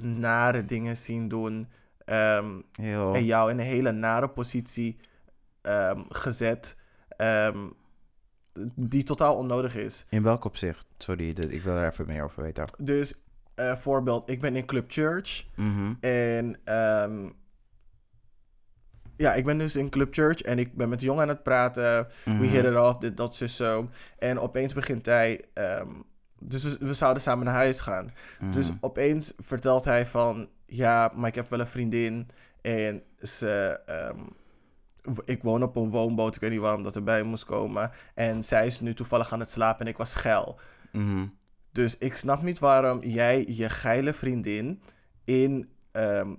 nare 0.00 0.64
dingen 0.64 0.96
zien 0.96 1.28
doen. 1.28 1.68
ehm, 2.04 2.60
en 3.14 3.24
jou 3.24 3.50
in 3.50 3.58
een 3.58 3.64
hele 3.64 3.92
nare 3.92 4.28
positie 4.28 4.98
ehm, 5.62 6.00
gezet. 6.08 6.76
ehm, 7.16 7.58
die 8.74 9.02
totaal 9.02 9.34
onnodig 9.36 9.74
is. 9.76 10.04
In 10.08 10.22
welk 10.22 10.44
opzicht? 10.44 10.86
Sorry, 10.98 11.28
ik 11.28 11.62
wil 11.62 11.74
er 11.76 11.86
even 11.90 12.06
meer 12.06 12.24
over 12.24 12.42
weten. 12.42 12.64
Dus, 12.82 13.14
eh, 13.54 13.76
voorbeeld, 13.76 14.30
ik 14.30 14.40
ben 14.40 14.56
in 14.56 14.64
Club 14.66 14.84
Church. 14.92 15.44
Mhm. 15.56 15.92
En 16.00 16.56
ehm, 16.64 17.28
ja, 19.16 19.34
ik 19.34 19.44
ben 19.44 19.58
dus 19.58 19.76
in 19.76 19.90
Club 19.90 20.14
Church 20.14 20.40
en 20.40 20.58
ik 20.58 20.74
ben 20.76 20.88
met 20.88 20.98
de 21.00 21.04
jongen 21.06 21.22
aan 21.22 21.28
het 21.28 21.42
praten. 21.42 22.06
We 22.24 22.30
Mhm. 22.30 22.42
hit 22.42 22.64
it 22.64 22.76
off, 22.78 22.98
dit, 22.98 23.16
dat, 23.16 23.36
zus, 23.36 23.56
zo. 23.56 23.88
En 24.18 24.38
opeens 24.40 24.74
begint 24.74 25.06
hij... 25.06 25.40
ehm, 25.54 25.88
dus 26.38 26.62
we, 26.62 26.86
we 26.86 26.94
zouden 26.94 27.22
samen 27.22 27.44
naar 27.44 27.54
huis 27.54 27.80
gaan. 27.80 28.12
Dus 28.50 28.68
Mhm. 28.68 28.78
opeens 28.80 29.32
vertelt 29.38 29.84
hij 29.84 30.06
van... 30.06 30.48
Ja, 30.66 31.12
maar 31.14 31.28
ik 31.28 31.34
heb 31.34 31.48
wel 31.48 31.60
een 31.60 31.66
vriendin. 31.66 32.28
En 32.62 33.02
ze... 33.20 33.80
ehm, 33.86 34.18
ik 35.24 35.42
woon 35.42 35.62
op 35.62 35.76
een 35.76 35.90
woonboot. 35.90 36.34
Ik 36.34 36.40
weet 36.40 36.50
niet 36.50 36.60
waarom 36.60 36.82
dat 36.82 36.96
erbij 36.96 37.22
moest 37.22 37.44
komen. 37.44 37.90
En 38.14 38.44
zij 38.44 38.66
is 38.66 38.80
nu 38.80 38.94
toevallig 38.94 39.32
aan 39.32 39.40
het 39.40 39.50
slapen 39.50 39.80
en 39.86 39.92
ik 39.92 39.96
was 39.98 40.14
geil. 40.14 40.58
Mhm. 40.92 41.26
Dus 41.72 41.98
ik 41.98 42.14
snap 42.14 42.42
niet 42.42 42.58
waarom 42.58 43.02
jij 43.02 43.46
je 43.50 43.68
geile 43.68 44.12
vriendin 44.12 44.82
in 45.24 45.68
ehm, 45.92 46.34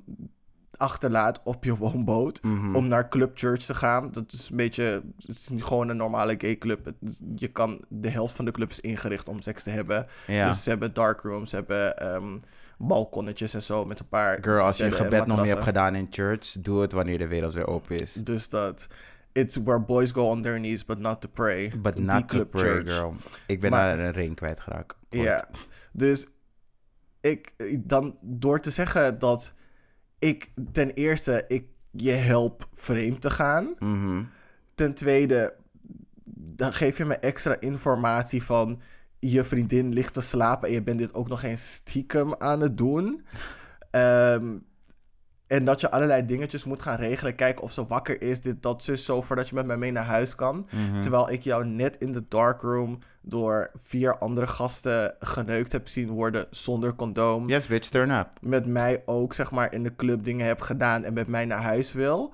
achterlaat 0.77 1.41
op 1.43 1.63
je 1.63 1.75
woonboot 1.75 2.43
Mhm. 2.43 2.75
om 2.75 2.87
naar 2.87 3.09
Club 3.09 3.37
Church 3.37 3.63
te 3.63 3.75
gaan. 3.75 4.09
Dat 4.11 4.31
is 4.31 4.49
een 4.49 4.55
beetje, 4.57 4.83
het 5.17 5.27
is 5.27 5.49
niet 5.49 5.63
gewoon 5.63 5.89
een 5.89 5.97
normale 5.97 6.35
gay 6.37 6.57
club. 6.57 6.85
Het- 6.85 7.21
je 7.35 7.47
kan, 7.47 7.85
de 7.89 8.09
helft 8.09 8.35
van 8.35 8.45
de 8.45 8.51
club 8.51 8.69
is 8.69 8.79
ingericht 8.79 9.27
om 9.29 9.41
seks 9.41 9.63
te 9.63 9.69
hebben. 9.69 10.07
Ja. 10.27 10.47
Dus 10.47 10.63
ze 10.63 10.69
hebben 10.69 10.93
darkrooms, 10.93 11.49
ze 11.49 11.55
hebben 11.55 11.97
ehm, 11.97 12.37
balkonnetjes 12.77 13.53
en 13.53 13.61
zo 13.61 13.85
met 13.85 13.99
een 13.99 14.07
paar 14.07 14.37
Girl, 14.41 14.65
als 14.65 14.77
je 14.77 14.91
gebed 14.91 15.25
nog 15.25 15.39
niet 15.39 15.49
hebt 15.49 15.63
gedaan 15.63 15.95
in 15.95 16.07
church, 16.09 16.51
doe 16.51 16.81
het 16.81 16.91
wanneer 16.91 17.17
de 17.17 17.27
wereld 17.27 17.53
weer 17.53 17.67
open 17.67 17.97
is. 17.97 18.13
Dus 18.13 18.49
dat, 18.49 18.87
it's 19.31 19.55
where 19.55 19.79
boys 19.79 20.11
go 20.11 20.29
on 20.29 20.41
their 20.41 20.57
knees, 20.57 20.85
but 20.85 20.99
not 20.99 21.21
to 21.21 21.29
pray. 21.29 21.73
But 21.77 21.95
Die 21.95 22.05
not 22.05 22.29
to 22.29 22.45
pray, 22.45 22.63
Church. 22.63 22.95
girl. 22.95 23.13
Ik 23.47 23.59
ben 23.59 23.71
Maar- 23.71 23.97
daar 23.97 24.05
een 24.05 24.11
ring 24.13 24.35
kwijtgeraakt. 24.35 24.95
Ja, 25.09 25.47
dus 25.91 26.27
ik 27.21 27.53
dan 27.79 28.17
door 28.21 28.59
te 28.59 28.71
zeggen 28.71 29.19
dat 29.19 29.53
ik 30.19 30.51
ten 30.71 30.91
eerste 30.91 31.45
ik 31.47 31.65
je 31.91 32.11
help 32.11 32.67
vreemd 32.73 33.21
te 33.21 33.29
gaan. 33.29 33.73
Mhm. 33.79 34.23
Ten 34.75 34.93
tweede, 34.93 35.55
dan 36.35 36.73
geef 36.73 36.97
je 36.97 37.05
me 37.05 37.15
extra 37.15 37.55
informatie 37.59 38.43
van 38.43 38.81
je 39.31 39.43
vriendin 39.43 39.93
ligt 39.93 40.13
te 40.13 40.21
slapen 40.21 40.67
en 40.67 40.73
je 40.73 40.83
bent 40.83 40.99
dit 40.99 41.13
ook 41.13 41.27
nog 41.27 41.43
eens 41.43 41.73
stiekem 41.73 42.35
aan 42.37 42.61
het 42.61 42.77
doen. 42.77 43.25
Ehm, 43.91 44.57
en 45.47 45.65
dat 45.65 45.81
je 45.81 45.91
allerlei 45.91 46.25
dingetjes 46.25 46.63
moet 46.63 46.81
gaan 46.81 46.95
regelen. 46.95 47.35
Kijken 47.35 47.63
of 47.63 47.71
ze 47.71 47.87
wakker 47.87 48.21
is, 48.21 48.41
dit, 48.41 48.63
dat, 48.63 48.83
zus, 48.83 49.05
zo, 49.05 49.21
voordat 49.21 49.49
je 49.49 49.55
met 49.55 49.65
mij 49.65 49.77
mee 49.77 49.91
naar 49.91 50.05
huis 50.05 50.35
kan. 50.35 50.67
Mhm. 50.71 51.01
Terwijl 51.01 51.29
ik 51.29 51.41
jou 51.41 51.65
net 51.65 51.97
in 51.97 52.11
de 52.11 52.23
darkroom 52.27 52.99
door 53.21 53.71
vier 53.83 54.17
andere 54.17 54.47
gasten 54.47 55.15
geneukt 55.19 55.71
heb 55.71 55.87
zien 55.87 56.09
worden 56.09 56.47
zonder 56.49 56.95
condoom. 56.95 57.47
Yes, 57.47 57.67
bitch, 57.67 57.89
turn 57.89 58.11
up. 58.11 58.27
Met 58.41 58.65
mij 58.65 59.03
ook, 59.05 59.33
zeg 59.33 59.51
maar, 59.51 59.73
in 59.73 59.83
de 59.83 59.95
club 59.95 60.23
dingen 60.23 60.45
heb 60.45 60.61
gedaan 60.61 61.03
en 61.03 61.13
met 61.13 61.27
mij 61.27 61.45
naar 61.45 61.61
huis 61.61 61.93
wil. 61.93 62.33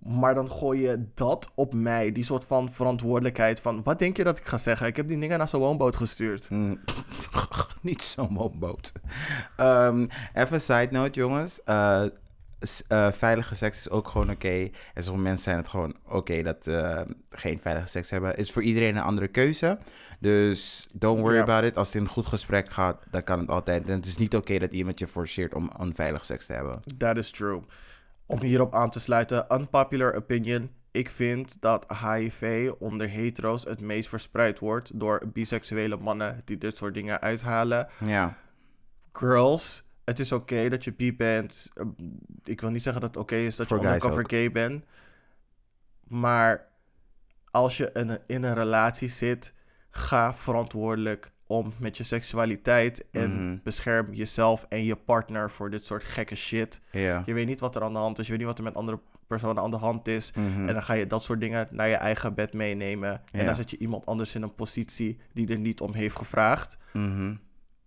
Maar 0.00 0.34
dan 0.34 0.50
gooi 0.50 0.80
je 0.80 1.04
dat 1.14 1.52
op 1.54 1.74
mij, 1.74 2.12
die 2.12 2.24
soort 2.24 2.44
van 2.44 2.72
verantwoordelijkheid 2.72 3.60
van... 3.60 3.82
Wat 3.82 3.98
denk 3.98 4.16
je 4.16 4.24
dat 4.24 4.38
ik 4.38 4.46
ga 4.46 4.56
zeggen? 4.56 4.86
Ik 4.86 4.96
heb 4.96 5.08
die 5.08 5.18
dingen 5.18 5.38
naar 5.38 5.48
zijn 5.48 5.62
woonboot 5.62 5.96
gestuurd. 5.96 6.50
Mm. 6.50 6.80
Niet 7.80 8.02
zo'n 8.02 8.34
woonboot. 8.34 8.92
Ehm, 9.56 10.06
even 10.34 10.60
side 10.60 10.88
note, 10.90 11.20
jongens. 11.20 11.62
Eh, 11.64 12.04
eh, 12.88 13.12
veilige 13.12 13.54
seks 13.54 13.78
is 13.78 13.90
ook 13.90 14.08
gewoon 14.08 14.30
oké. 14.30 14.68
En 14.94 15.02
sommige 15.02 15.24
mensen 15.24 15.44
zijn 15.44 15.56
het 15.56 15.68
gewoon 15.68 15.94
oké 16.08 16.42
dat 16.42 16.66
uh, 16.66 17.00
geen 17.30 17.58
veilige 17.60 17.86
seks 17.86 18.10
hebben. 18.10 18.30
Het 18.30 18.38
is 18.38 18.52
voor 18.52 18.62
iedereen 18.62 18.96
een 18.96 19.02
andere 19.02 19.28
keuze. 19.28 19.78
Dus 20.18 20.88
don't 20.94 21.20
worry 21.20 21.36
Ja. 21.36 21.42
about 21.42 21.64
it. 21.64 21.76
Als 21.76 21.86
het 21.86 21.96
in 21.96 22.02
een 22.02 22.08
goed 22.08 22.26
gesprek 22.26 22.70
gaat, 22.70 23.02
dan 23.10 23.22
kan 23.22 23.38
het 23.38 23.48
altijd. 23.48 23.86
En 23.86 23.96
het 23.96 24.06
is 24.06 24.16
niet 24.16 24.36
oké 24.36 24.58
dat 24.58 24.72
iemand 24.72 24.98
je 24.98 25.08
forceert 25.08 25.54
om 25.54 25.70
onveilig 25.78 26.24
seks 26.24 26.46
te 26.46 26.52
hebben. 26.52 26.80
That 26.98 27.16
is 27.16 27.30
true. 27.30 27.62
Om 28.30 28.40
hierop 28.40 28.74
aan 28.74 28.90
te 28.90 29.00
sluiten, 29.00 29.46
unpopular 29.48 30.14
opinion. 30.14 30.70
Ik 30.90 31.10
vind 31.10 31.60
dat 31.60 31.86
HIV 31.88 32.70
onder 32.78 33.08
hetero's 33.08 33.64
het 33.64 33.80
meest 33.80 34.08
verspreid 34.08 34.58
wordt 34.58 35.00
door 35.00 35.22
biseksuele 35.32 35.96
mannen 35.96 36.42
die 36.44 36.58
dit 36.58 36.76
soort 36.76 36.94
dingen 36.94 37.20
uithalen. 37.20 37.88
Ja. 38.04 38.36
Girls, 39.12 39.84
het 40.04 40.18
is 40.18 40.32
oké 40.32 40.68
dat 40.68 40.84
je 40.84 40.92
bi 40.92 41.16
bent. 41.16 41.72
Ik 42.44 42.60
wil 42.60 42.70
niet 42.70 42.82
zeggen 42.82 43.02
dat 43.02 43.14
het 43.14 43.22
oké 43.22 43.36
is 43.36 43.56
dat 43.56 43.68
je 43.68 43.74
undercover 43.74 44.24
gay 44.26 44.50
bent. 44.50 44.84
Maar 46.08 46.68
als 47.50 47.76
je 47.76 47.90
in 47.92 48.08
een, 48.08 48.20
in 48.26 48.42
een 48.42 48.54
relatie 48.54 49.08
zit, 49.08 49.54
ga 49.90 50.34
verantwoordelijk 50.34 51.32
om 51.50 51.72
met 51.78 51.96
je 51.96 52.02
seksualiteit 52.04 53.06
en 53.10 53.46
Mhm. 53.46 53.56
bescherm 53.62 54.12
jezelf 54.12 54.66
en 54.68 54.84
je 54.84 54.96
partner 54.96 55.50
voor 55.50 55.70
dit 55.70 55.84
soort 55.84 56.04
gekke 56.04 56.36
shit. 56.36 56.80
Je 57.26 57.34
weet 57.34 57.46
niet 57.46 57.60
wat 57.60 57.76
er 57.76 57.82
aan 57.82 57.92
de 57.92 57.98
hand 57.98 58.18
is, 58.18 58.24
je 58.24 58.30
weet 58.30 58.38
niet 58.40 58.48
wat 58.50 58.58
er 58.58 58.64
met 58.64 58.74
andere 58.74 58.98
personen 59.26 59.62
aan 59.62 59.70
de 59.70 59.76
hand 59.76 60.08
is. 60.08 60.32
Mhm. 60.32 60.66
En 60.68 60.72
dan 60.74 60.82
ga 60.82 60.92
je 60.92 61.06
dat 61.06 61.22
soort 61.22 61.40
dingen 61.40 61.68
naar 61.70 61.88
je 61.88 61.94
eigen 61.94 62.34
bed 62.34 62.52
meenemen. 62.52 63.10
En 63.32 63.44
dan 63.44 63.54
zet 63.54 63.70
je 63.70 63.78
iemand 63.78 64.06
anders 64.06 64.34
in 64.34 64.42
een 64.42 64.54
positie 64.54 65.18
die 65.32 65.48
er 65.48 65.58
niet 65.58 65.80
om 65.80 65.92
heeft 65.94 66.16
gevraagd. 66.16 66.78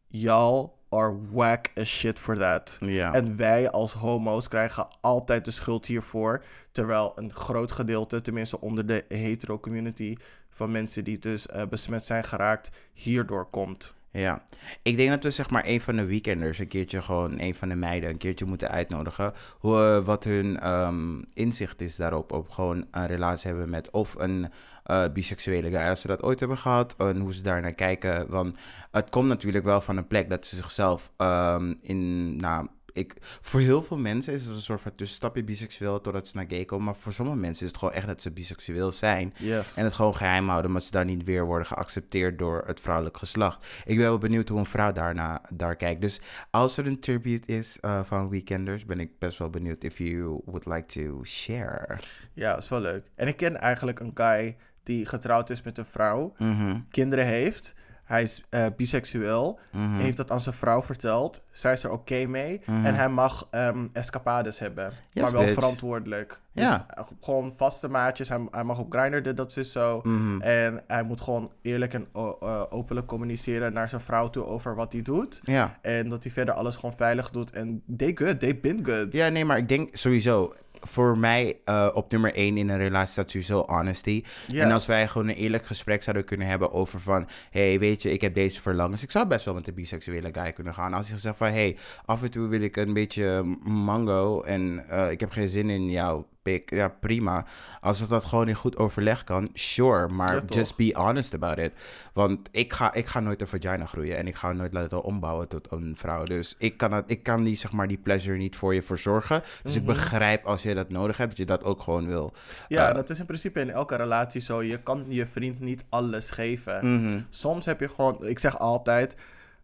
Y'all 0.07 0.70
are 0.89 1.18
whack 1.32 1.72
as 1.76 1.88
shit 1.89 2.20
for 2.20 2.38
that. 2.38 2.78
En 3.11 3.38
wij 3.38 3.70
als 3.72 3.93
homo's 3.93 4.47
krijgen 4.47 4.88
altijd 5.01 5.45
de 5.45 5.51
schuld 5.51 5.86
hiervoor. 5.86 6.43
Terwijl 6.72 7.11
een 7.16 7.34
groot 7.34 7.72
gedeelte, 7.72 8.22
tenminste 8.22 8.59
onder 8.61 8.86
de 8.86 9.05
hetero 9.07 9.59
community, 9.59 10.16
van 10.54 10.72
mensen 10.72 11.04
die 11.04 11.20
dus 11.20 11.47
eh, 11.47 11.62
besmet 11.70 12.06
zijn 12.06 12.24
geraakt, 12.24 12.72
hierdoor 12.93 13.45
komt. 13.49 13.93
Ja, 14.12 14.43
ik 14.82 14.95
denk 14.95 15.10
dat 15.10 15.24
we 15.24 15.32
zeg 15.32 15.49
maar 15.49 15.68
een 15.68 15.82
van 15.82 15.95
de 15.95 16.06
weekenders 16.06 16.60
een 16.60 16.68
keertje 16.68 17.01
gewoon 17.01 17.39
een 17.39 17.56
van 17.56 17.70
de 17.70 17.76
meiden 17.76 18.10
een 18.10 18.18
keertje 18.18 18.45
moeten 18.45 18.70
uitnodigen. 18.70 19.34
Hoe, 19.60 19.78
eh, 19.78 20.06
wat 20.06 20.24
hun 20.24 20.60
ehm, 20.60 21.22
inzicht 21.34 21.82
is 21.82 21.95
daarop. 21.95 22.32
Op 22.32 22.49
gewoon 22.49 22.86
een 22.91 23.08
relatie 23.08 23.49
hebben 23.49 23.70
met 23.70 23.91
of 23.91 24.16
een 24.16 24.51
eh, 24.84 25.06
biseksuele 25.14 25.70
guy 25.70 25.89
als 25.89 26.01
ze 26.01 26.08
dat 26.08 26.22
ooit 26.22 26.39
hebben 26.39 26.58
gehad. 26.58 26.95
En 26.97 27.20
hoe 27.20 27.34
ze 27.34 27.41
daar 27.41 27.62
naar 27.62 27.74
kijken. 27.74 28.30
Want 28.30 28.58
het 28.91 29.10
komt 29.10 29.28
natuurlijk 29.28 29.66
wel 29.66 29.82
van 29.82 29.97
een 29.97 30.08
plek 30.08 30.30
dat 30.30 30.45
ze 30.45 30.56
zichzelf 30.56 31.12
ehm, 31.18 31.74
in, 31.82 32.36
nou, 32.36 32.68
ik, 32.94 33.16
voor 33.41 33.60
heel 33.60 33.84
veel 33.84 33.98
mensen 33.98 34.34
is 34.34 34.46
het 34.46 34.56
een 34.56 34.62
soort 34.62 34.82
van 34.82 34.96
tussenstapje 34.96 35.44
biseksueel 35.44 36.02
totdat 36.02 36.28
ze 36.28 36.36
naar 36.36 36.46
gay 36.48 36.66
komen. 36.66 36.86
Maar 36.86 36.96
voor 36.96 37.14
sommige 37.14 37.38
mensen 37.38 37.64
is 37.66 37.72
het 37.72 37.80
gewoon 37.80 37.94
echt 37.94 38.08
dat 38.08 38.22
ze 38.22 38.32
biseksueel 38.32 38.91
zijn. 38.91 39.34
Yes. 39.38 39.78
En 39.78 39.84
het 39.84 39.94
gewoon 39.94 40.16
geheim 40.16 40.48
houden, 40.48 40.68
omdat 40.68 40.84
ze 40.84 40.91
daar 40.91 41.06
niet 41.06 41.24
weer 41.24 41.46
worden 41.46 41.68
geaccepteerd 41.68 42.38
door 42.39 42.64
het 42.66 42.80
vrouwelijk 42.80 43.18
geslacht. 43.18 43.66
Ik 43.86 43.96
ben 43.98 44.06
wel 44.06 44.18
benieuwd 44.18 44.50
hoe 44.50 44.60
een 44.60 44.66
vrouw 44.66 44.91
daarna, 44.91 45.41
daar 45.54 45.76
kijkt. 45.76 46.02
Dus 46.02 46.22
als 46.52 46.78
er 46.78 46.88
een 46.88 47.00
tribute 47.00 47.48
is 47.48 47.78
eh, 47.80 48.04
van 48.04 48.30
Weekenders, 48.30 48.86
ben 48.86 49.00
ik 49.00 49.20
best 49.20 49.38
wel 49.38 49.50
benieuwd 49.50 49.84
if 49.84 49.98
you 49.98 50.41
would 50.46 50.66
like 50.66 50.86
to 50.86 51.24
share. 51.24 52.00
Ja, 52.34 52.54
dat 52.54 52.64
is 52.64 52.70
wel 52.70 52.80
leuk. 52.82 53.12
En 53.16 53.28
ik 53.28 53.38
ken 53.38 53.58
eigenlijk 53.58 54.00
een 54.00 54.12
guy 54.14 54.56
die 54.84 55.06
getrouwd 55.06 55.50
is 55.50 55.62
met 55.62 55.78
een 55.78 55.86
vrouw, 55.86 56.34
Mhm, 56.38 56.80
kinderen 56.89 57.26
heeft. 57.26 57.76
Hij 58.04 58.22
is 58.22 58.43
eh, 58.49 58.66
biseksueel, 58.78 59.60
mhm. 59.72 59.97
heeft 59.99 60.18
dat 60.18 60.32
aan 60.32 60.39
zijn 60.39 60.56
vrouw 60.56 60.82
verteld. 60.82 61.43
Zij 61.51 61.74
is 61.74 61.84
er 61.84 61.91
oké 61.91 62.26
mee. 62.26 62.62
Mhm. 62.66 62.86
En 62.86 62.95
hij 62.95 63.10
mag 63.10 63.47
ehm, 63.51 63.86
escapades 63.93 64.60
hebben, 64.60 64.93
Yes, 65.12 65.24
maar 65.24 65.32
wel 65.32 65.41
bitch. 65.41 65.54
verantwoordelijk. 65.54 66.41
Dus 66.54 66.64
Ja. 66.68 66.86
eh, 66.89 67.04
gewoon 67.22 67.54
vaste 67.58 67.88
maatjes. 67.88 68.30
Hij, 68.30 68.47
hij 68.51 68.64
mag 68.64 68.80
op 68.80 68.91
Grindr, 68.93 69.34
dat 69.36 69.58
is 69.58 69.72
zo. 69.72 70.01
Mhm. 70.04 70.41
En 70.41 70.80
hij 70.88 71.04
moet 71.04 71.22
gewoon 71.22 71.51
eerlijk 71.62 71.93
en 71.93 72.08
eh, 72.14 72.64
openlijk 72.70 73.08
communiceren 73.08 73.74
naar 73.74 73.89
zijn 73.89 74.01
vrouw 74.01 74.30
toe 74.30 74.45
over 74.45 74.76
wat 74.76 74.93
hij 74.93 75.01
doet. 75.01 75.41
Ja. 75.43 75.78
En 75.82 76.10
dat 76.10 76.24
hij 76.24 76.32
verder 76.32 76.54
alles 76.54 76.76
gewoon 76.76 76.95
veilig 76.95 77.30
doet. 77.30 77.51
En 77.51 77.84
they 77.97 78.12
good, 78.16 78.39
they 78.39 78.60
been 78.60 78.86
good. 78.86 79.14
ja, 79.14 79.28
nee, 79.30 79.45
maar 79.45 79.58
ik 79.58 79.68
denk 79.70 79.95
sowieso. 79.95 80.54
Voor 80.88 81.18
mij 81.18 81.60
eh, 81.66 81.90
op 81.94 82.12
nummer 82.12 82.34
één 82.34 82.58
in 82.58 82.70
een 82.70 82.78
relatie 82.78 83.12
staat 83.12 83.32
sowieso 83.32 83.64
honesty. 83.68 84.24
En 84.56 84.72
als 84.72 84.86
wij 84.86 85.08
gewoon 85.08 85.28
een 85.28 85.36
eerlijk 85.36 85.66
gesprek 85.66 86.04
zouden 86.04 86.26
kunnen 86.26 86.48
hebben 86.48 86.72
over 86.72 87.00
van... 87.00 87.28
hey, 87.52 87.80
weet 87.80 88.02
je, 88.02 88.12
ik 88.12 88.22
heb 88.22 88.34
deze 88.34 88.62
verlangens. 88.62 89.04
Ik 89.04 89.12
zou 89.12 89.28
best 89.28 89.46
wel 89.46 89.54
met 89.54 89.68
een 89.68 89.74
biseksuele 89.74 90.30
guy 90.32 90.52
kunnen 90.52 90.74
gaan. 90.74 90.94
Als 90.94 91.10
hij 91.10 91.18
zegt 91.18 91.38
van... 91.38 91.52
hey, 91.52 91.78
af 92.06 92.24
en 92.24 92.32
toe 92.32 92.48
wil 92.48 92.62
ik 92.62 92.76
een 92.76 92.94
beetje 92.94 93.58
mango... 93.64 94.42
en 94.42 94.86
eh, 94.90 95.12
ik 95.12 95.20
heb 95.20 95.32
geen 95.32 95.50
zin 95.50 95.70
in 95.70 95.90
jouw 95.90 96.28
pik. 96.44 96.70
Ja, 96.70 96.88
prima. 96.88 97.46
Als 97.82 98.00
het 98.00 98.10
dat 98.10 98.26
gewoon 98.26 98.48
in 98.48 98.56
goed 98.56 98.78
overleg 98.78 99.24
kan, 99.24 99.50
sure. 99.54 100.08
Maar 100.08 100.34
Ja, 100.36 100.41
just 100.46 100.76
be 100.76 100.91
honest 100.94 101.34
about 101.34 101.58
it. 101.58 101.72
Want 102.14 102.50
ik 102.52 102.74
ga, 102.74 102.94
ik 102.94 103.06
ga 103.08 103.20
nooit 103.20 103.41
een 103.41 103.48
vagina 103.48 103.86
groeien... 103.86 104.18
en 104.18 104.28
ik 104.28 104.36
ga 104.36 104.52
nooit 104.52 104.74
laten 104.74 105.04
ombouwen 105.04 105.48
tot 105.48 105.72
een 105.72 105.94
vrouw. 105.98 106.24
Dus 106.24 106.56
ik 106.58 106.78
kan, 106.78 106.91
het, 106.91 107.04
ik 107.08 107.24
kan 107.24 107.44
die, 107.44 107.56
zeg 107.56 107.72
maar, 107.72 107.88
die 107.88 107.98
pleasure 107.98 108.38
niet 108.38 108.56
voor 108.56 108.74
je 108.74 108.82
verzorgen. 108.82 109.44
Dus 109.64 109.76
ik 109.76 109.86
begrijp 109.86 110.46
als 110.46 110.64
je 110.64 110.74
dat 110.74 110.89
nodig 110.89 111.18
hebt... 111.18 111.30
dat 111.30 111.38
je 111.39 111.46
dat 111.46 111.64
ook 111.64 111.82
gewoon 111.82 112.08
wil. 112.08 112.34
Ja, 112.68 112.89
Eh, 112.89 112.96
dat 112.96 113.10
is 113.10 113.20
in 113.20 113.26
principe 113.26 113.60
in 113.60 113.70
elke 113.70 113.96
relatie 113.96 114.41
zo. 114.41 114.62
Je 114.64 114.78
kan 114.84 115.06
je 115.08 115.28
vriend 115.28 115.60
niet 115.60 115.86
alles 115.89 116.32
geven. 116.32 117.02
mhm. 117.04 117.20
Soms 117.30 117.66
heb 117.66 117.80
je 117.80 117.88
gewoon, 117.88 118.26
ik 118.28 118.39
zeg 118.39 118.60
altijd, 118.60 119.16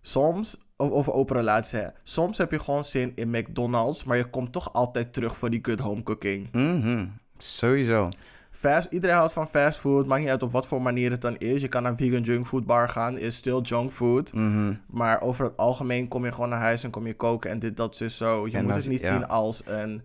soms, 0.01 0.57
over 0.77 1.13
open 1.13 1.35
relaties, 1.35 1.71
hè. 1.71 1.87
soms 2.03 2.37
heb 2.37 2.51
je 2.51 2.59
gewoon 2.59 2.83
zin 2.83 3.11
in 3.15 3.29
McDonald's, 3.29 4.03
maar 4.03 4.17
je 4.17 4.29
komt 4.29 4.51
toch 4.51 4.73
altijd 4.73 5.13
terug 5.13 5.37
voor 5.37 5.49
die 5.49 5.59
good 5.61 5.79
home 5.79 6.03
cooking. 6.03 6.47
Mhm, 6.51 7.05
Sowieso. 7.37 8.07
Fast, 8.51 8.93
iedereen 8.93 9.15
houdt 9.15 9.33
van 9.33 9.47
fast 9.47 9.79
food, 9.79 10.05
maakt 10.05 10.21
niet 10.21 10.29
uit 10.29 10.43
op 10.43 10.51
wat 10.51 10.65
voor 10.67 10.81
manier 10.81 11.11
het 11.11 11.21
dan 11.21 11.37
is. 11.37 11.61
Je 11.61 11.67
kan 11.67 11.83
naar 11.83 11.91
een 11.91 11.97
vegan 11.97 12.21
junk 12.21 12.47
food 12.47 12.65
bar 12.65 12.89
gaan, 12.89 13.17
is 13.17 13.35
still 13.35 13.59
junk 13.61 13.91
food. 13.91 14.33
Mhm. 14.33 14.73
Maar 14.87 15.21
over 15.21 15.45
het 15.45 15.57
algemeen 15.57 16.07
kom 16.07 16.25
je 16.25 16.31
gewoon 16.31 16.49
naar 16.49 16.59
huis 16.59 16.83
en 16.83 16.89
kom 16.89 17.07
je 17.07 17.13
koken 17.15 17.49
en 17.49 17.59
dit, 17.59 17.77
dat, 17.77 17.97
dus 17.97 18.17
zo. 18.17 18.47
Je 18.47 18.57
En 18.57 18.63
moet 18.63 18.73
als- 18.73 18.81
het 18.83 18.91
niet 18.91 19.01
ja. 19.01 19.07
zien 19.13 19.27
als 19.27 19.61
een 19.65 20.01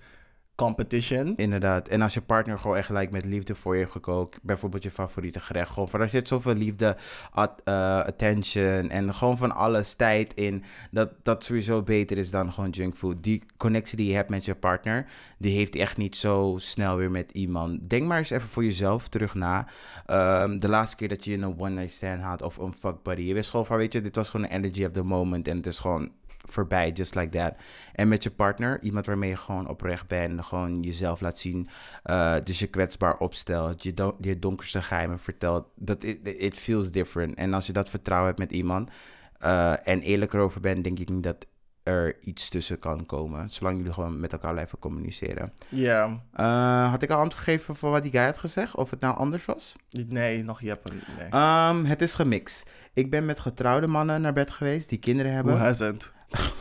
competition. 0.54 1.36
Inderdaad. 1.36 1.88
En 1.88 2.02
als 2.02 2.14
je 2.14 2.20
partner 2.20 2.58
gewoon 2.58 2.76
echt 2.76 2.86
gelijk 2.86 3.10
met 3.10 3.24
liefde 3.24 3.54
voor 3.54 3.72
je 3.72 3.78
heeft 3.78 3.92
gekookt, 3.92 4.38
bijvoorbeeld 4.42 4.82
je 4.82 4.90
favoriete 4.90 5.40
gerecht, 5.40 5.70
gewoon 5.70 5.88
van 5.88 6.00
er 6.00 6.08
zit 6.08 6.28
zoveel 6.28 6.54
liefde, 6.54 6.96
eh, 7.34 7.98
attention 7.98 8.90
en 8.90 9.14
gewoon 9.14 9.36
van 9.36 9.54
alles 9.54 9.94
tijd 9.94 10.34
in, 10.34 10.64
dat 10.90 11.10
dat 11.22 11.44
sowieso 11.44 11.82
beter 11.82 12.18
is 12.18 12.30
dan 12.30 12.52
gewoon 12.52 12.70
junkfood. 12.70 13.22
Die 13.22 13.44
connectie 13.56 13.96
die 13.96 14.08
je 14.08 14.14
hebt 14.14 14.30
met 14.30 14.44
je 14.44 14.54
partner, 14.54 15.06
die 15.38 15.56
heeft 15.56 15.76
echt 15.76 15.96
niet 15.96 16.16
zo 16.16 16.54
snel 16.58 16.96
weer 16.96 17.10
met 17.10 17.30
iemand. 17.30 17.90
Denk 17.90 18.06
maar 18.06 18.18
eens 18.18 18.30
even 18.30 18.48
voor 18.48 18.64
jezelf 18.64 19.08
terug 19.08 19.34
na. 19.34 19.66
Ehm, 20.06 20.58
de 20.58 20.68
laatste 20.68 20.96
keer 20.96 21.08
dat 21.08 21.24
je 21.24 21.34
een 21.34 21.58
one 21.58 21.70
night 21.70 21.90
stand 21.90 22.20
had 22.20 22.42
of 22.42 22.56
een 22.56 22.74
fuck 22.80 23.02
buddy. 23.02 23.22
Je 23.22 23.34
wist 23.34 23.50
gewoon 23.50 23.66
van, 23.66 23.76
weet 23.76 23.92
je, 23.92 24.00
dit 24.00 24.16
was 24.16 24.30
gewoon 24.30 24.46
de 24.46 24.52
energy 24.52 24.84
of 24.84 24.92
the 24.92 25.02
moment 25.02 25.48
en 25.48 25.56
het 25.56 25.66
is 25.66 25.78
gewoon 25.78 26.10
voorbij, 26.48 26.90
just 26.90 27.14
like 27.14 27.28
that. 27.38 27.54
En 27.92 28.08
met 28.08 28.22
je 28.22 28.30
partner, 28.30 28.82
iemand 28.82 29.06
waarmee 29.06 29.30
je 29.30 29.36
gewoon 29.36 29.68
oprecht 29.68 30.06
bent, 30.06 30.44
gewoon 30.44 30.82
jezelf 30.82 31.20
laat 31.20 31.38
zien, 31.38 31.68
eh, 32.02 32.34
dus 32.44 32.58
je 32.58 32.66
kwetsbaar 32.66 33.16
opstelt, 33.16 33.82
je, 33.82 33.94
don- 33.94 34.14
je 34.20 34.38
donkerste 34.38 34.82
geheimen 34.82 35.18
vertelt, 35.18 35.66
dat 35.76 36.02
it, 36.02 36.18
it 36.24 36.58
feels 36.58 36.90
different. 36.90 37.34
En 37.34 37.54
als 37.54 37.66
je 37.66 37.72
dat 37.72 37.88
vertrouwen 37.88 38.28
hebt 38.28 38.40
met 38.40 38.52
iemand 38.52 38.90
eh, 39.38 39.88
en 39.88 40.00
eerlijk 40.00 40.32
erover 40.32 40.60
bent, 40.60 40.84
denk 40.84 40.98
ik 40.98 41.08
niet 41.08 41.22
dat 41.22 41.46
er 41.82 42.16
iets 42.22 42.48
tussen 42.48 42.78
kan 42.78 43.06
komen, 43.06 43.50
zolang 43.50 43.76
jullie 43.76 43.92
gewoon 43.92 44.20
met 44.20 44.32
elkaar 44.32 44.52
blijven 44.52 44.78
communiceren. 44.78 45.52
Ja, 45.68 46.20
Eh, 46.32 46.90
had 46.90 47.02
ik 47.02 47.10
al 47.10 47.18
antwoord 47.18 47.44
gegeven 47.44 47.76
voor 47.76 47.90
wat 47.90 48.02
die 48.02 48.10
guy 48.12 48.24
had 48.24 48.38
gezegd, 48.38 48.74
of 48.74 48.90
het 48.90 49.00
nou 49.00 49.16
anders 49.16 49.44
was? 49.44 49.76
nee, 50.08 50.42
nog 50.44 50.60
Jeppe, 50.60 50.90
nee. 51.18 51.28
Ehm, 51.30 51.84
het 51.84 52.02
is 52.02 52.14
gemixt. 52.14 52.70
Ik 52.92 53.10
ben 53.10 53.24
met 53.24 53.40
getrouwde 53.40 53.86
mannen 53.86 54.20
naar 54.20 54.32
bed 54.32 54.50
geweest 54.50 54.88
die 54.88 54.98
kinderen 54.98 55.32
hebben. 55.32 55.54
Who 55.54 55.64
hasn't? 55.64 56.12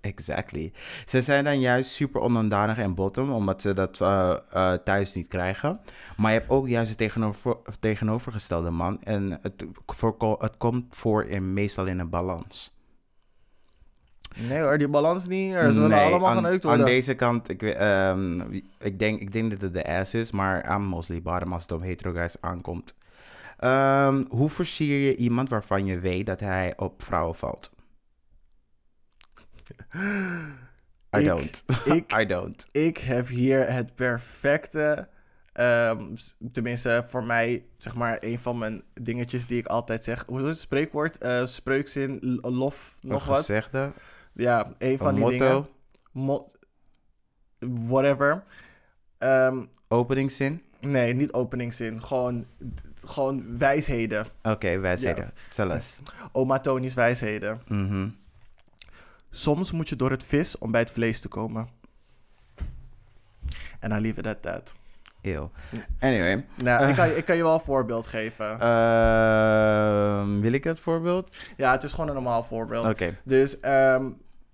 Exactly. 0.00 0.72
Ze 1.06 1.22
zijn 1.22 1.44
dan 1.44 1.60
juist 1.60 1.90
super 1.90 2.20
onderdanig 2.20 2.78
en 2.78 2.94
bottom, 2.94 3.32
omdat 3.32 3.60
ze 3.60 3.72
dat 3.74 4.00
eh, 4.00 4.36
eh, 4.52 4.72
thuis 4.72 5.14
niet 5.14 5.28
krijgen. 5.28 5.80
Maar 6.16 6.32
je 6.32 6.38
hebt 6.38 6.50
ook 6.50 6.68
juist 6.68 6.88
het 6.88 6.98
tegenover, 6.98 7.56
tegenovergestelde 7.80 8.70
man. 8.70 9.02
En 9.02 9.38
het, 9.42 9.64
voorko- 9.86 10.36
het 10.40 10.56
komt 10.56 10.96
voor 10.96 11.24
in, 11.24 11.52
meestal 11.52 11.86
in 11.86 11.98
een 11.98 12.08
balans. 12.10 12.74
Nee 14.36 14.60
hoor, 14.60 14.78
die 14.78 14.88
balans 14.88 15.26
niet. 15.26 15.52
Er 15.54 15.72
zullen 15.72 15.88
Nee, 15.88 16.04
allemaal 16.04 16.28
aan, 16.30 16.36
geneukt 16.36 16.64
aan 16.64 16.70
worden. 16.70 16.86
deze 16.86 17.14
kant, 17.14 17.48
ik, 17.48 17.62
ehm, 17.62 18.40
ik, 18.78 18.98
denk, 18.98 19.20
ik 19.20 19.32
denk 19.32 19.50
dat 19.50 19.60
het 19.60 19.74
de 19.74 19.86
ass 19.98 20.14
is, 20.14 20.30
maar 20.30 20.74
I'm 20.74 20.82
mostly 20.82 21.22
bottom 21.22 21.52
als 21.52 21.62
het 21.62 21.72
om 21.72 21.82
hetero 21.82 22.12
guys 22.12 22.36
aankomt. 22.40 22.94
Ehm, 23.58 24.24
hoe 24.28 24.50
versier 24.50 24.98
je 25.06 25.16
iemand 25.16 25.48
waarvan 25.48 25.86
je 25.86 25.98
weet 25.98 26.26
dat 26.26 26.40
hij 26.40 26.72
op 26.76 27.02
vrouwen 27.02 27.34
valt? 27.34 27.70
I 31.16 31.18
Ik- 31.18 31.26
don't. 31.26 31.64
ik- 31.84 32.12
I 32.20 32.26
don't. 32.26 32.66
ik 32.72 32.98
heb 32.98 33.28
hier 33.28 33.72
het 33.72 33.94
perfecte. 33.94 35.08
ehm, 35.52 36.14
tenminste, 36.52 37.04
voor 37.08 37.24
mij, 37.24 37.64
zeg 37.76 37.94
maar, 37.94 38.16
een 38.20 38.38
van 38.38 38.58
mijn 38.58 38.82
dingetjes 38.94 39.46
die 39.46 39.58
ik 39.58 39.66
altijd 39.66 40.04
zeg. 40.04 40.24
Hoe 40.26 40.38
is 40.40 40.44
het 40.46 40.58
spreekwoord? 40.58 41.18
Eh, 41.18 41.44
spreukzin, 41.46 42.18
lof, 42.42 42.94
nog 43.00 43.22
Een 43.22 43.28
wat? 43.28 43.38
gezegde, 43.38 43.92
Ja, 44.32 44.74
een 44.78 44.98
van 44.98 45.14
die 45.14 45.24
motto, 45.24 45.38
dingen. 45.38 45.66
Mo- 46.12 46.46
whatever. 47.88 48.44
Ehm, 49.18 49.64
openingszin. 49.88 50.62
nee, 50.80 51.14
niet 51.14 51.32
openingszin. 51.32 52.02
Gewoon, 52.02 52.46
gewoon 52.94 53.58
wijsheden. 53.58 54.26
Oké, 54.42 54.78
wijsheden. 54.78 55.30
Tell 55.54 55.70
us. 55.70 55.98
Oma 56.32 56.58
Tony's 56.60 56.94
wijsheden. 56.94 57.60
Mhm. 57.68 58.08
Soms 59.36 59.72
moet 59.72 59.88
je 59.88 59.96
door 59.96 60.10
het 60.10 60.24
vis 60.24 60.58
om 60.58 60.70
bij 60.70 60.80
het 60.80 60.90
vlees 60.90 61.20
te 61.20 61.28
komen. 61.28 61.68
En 63.80 63.90
I 63.92 64.00
leave 64.00 64.18
it 64.18 64.26
at 64.26 64.42
that. 64.42 64.74
Eeuw. 65.22 65.50
Anyway. 66.00 66.44
Nou, 66.64 66.86
ik, 66.88 66.94
kan, 66.96 67.08
je- 67.08 67.16
ik 67.16 67.24
kan 67.24 67.36
je 67.36 67.42
wel 67.42 67.54
een 67.54 67.60
voorbeeld 67.60 68.06
geven. 68.06 68.60
Ehm, 68.60 70.40
wil 70.40 70.52
ik 70.52 70.62
dat 70.62 70.80
voorbeeld? 70.80 71.36
Ja, 71.56 71.70
het 71.72 71.82
is 71.82 71.92
gewoon 71.92 72.08
een 72.08 72.14
normaal 72.14 72.42
voorbeeld. 72.42 72.84
Oké, 72.86 73.16
Dus, 73.24 73.60
ehm, 73.60 74.04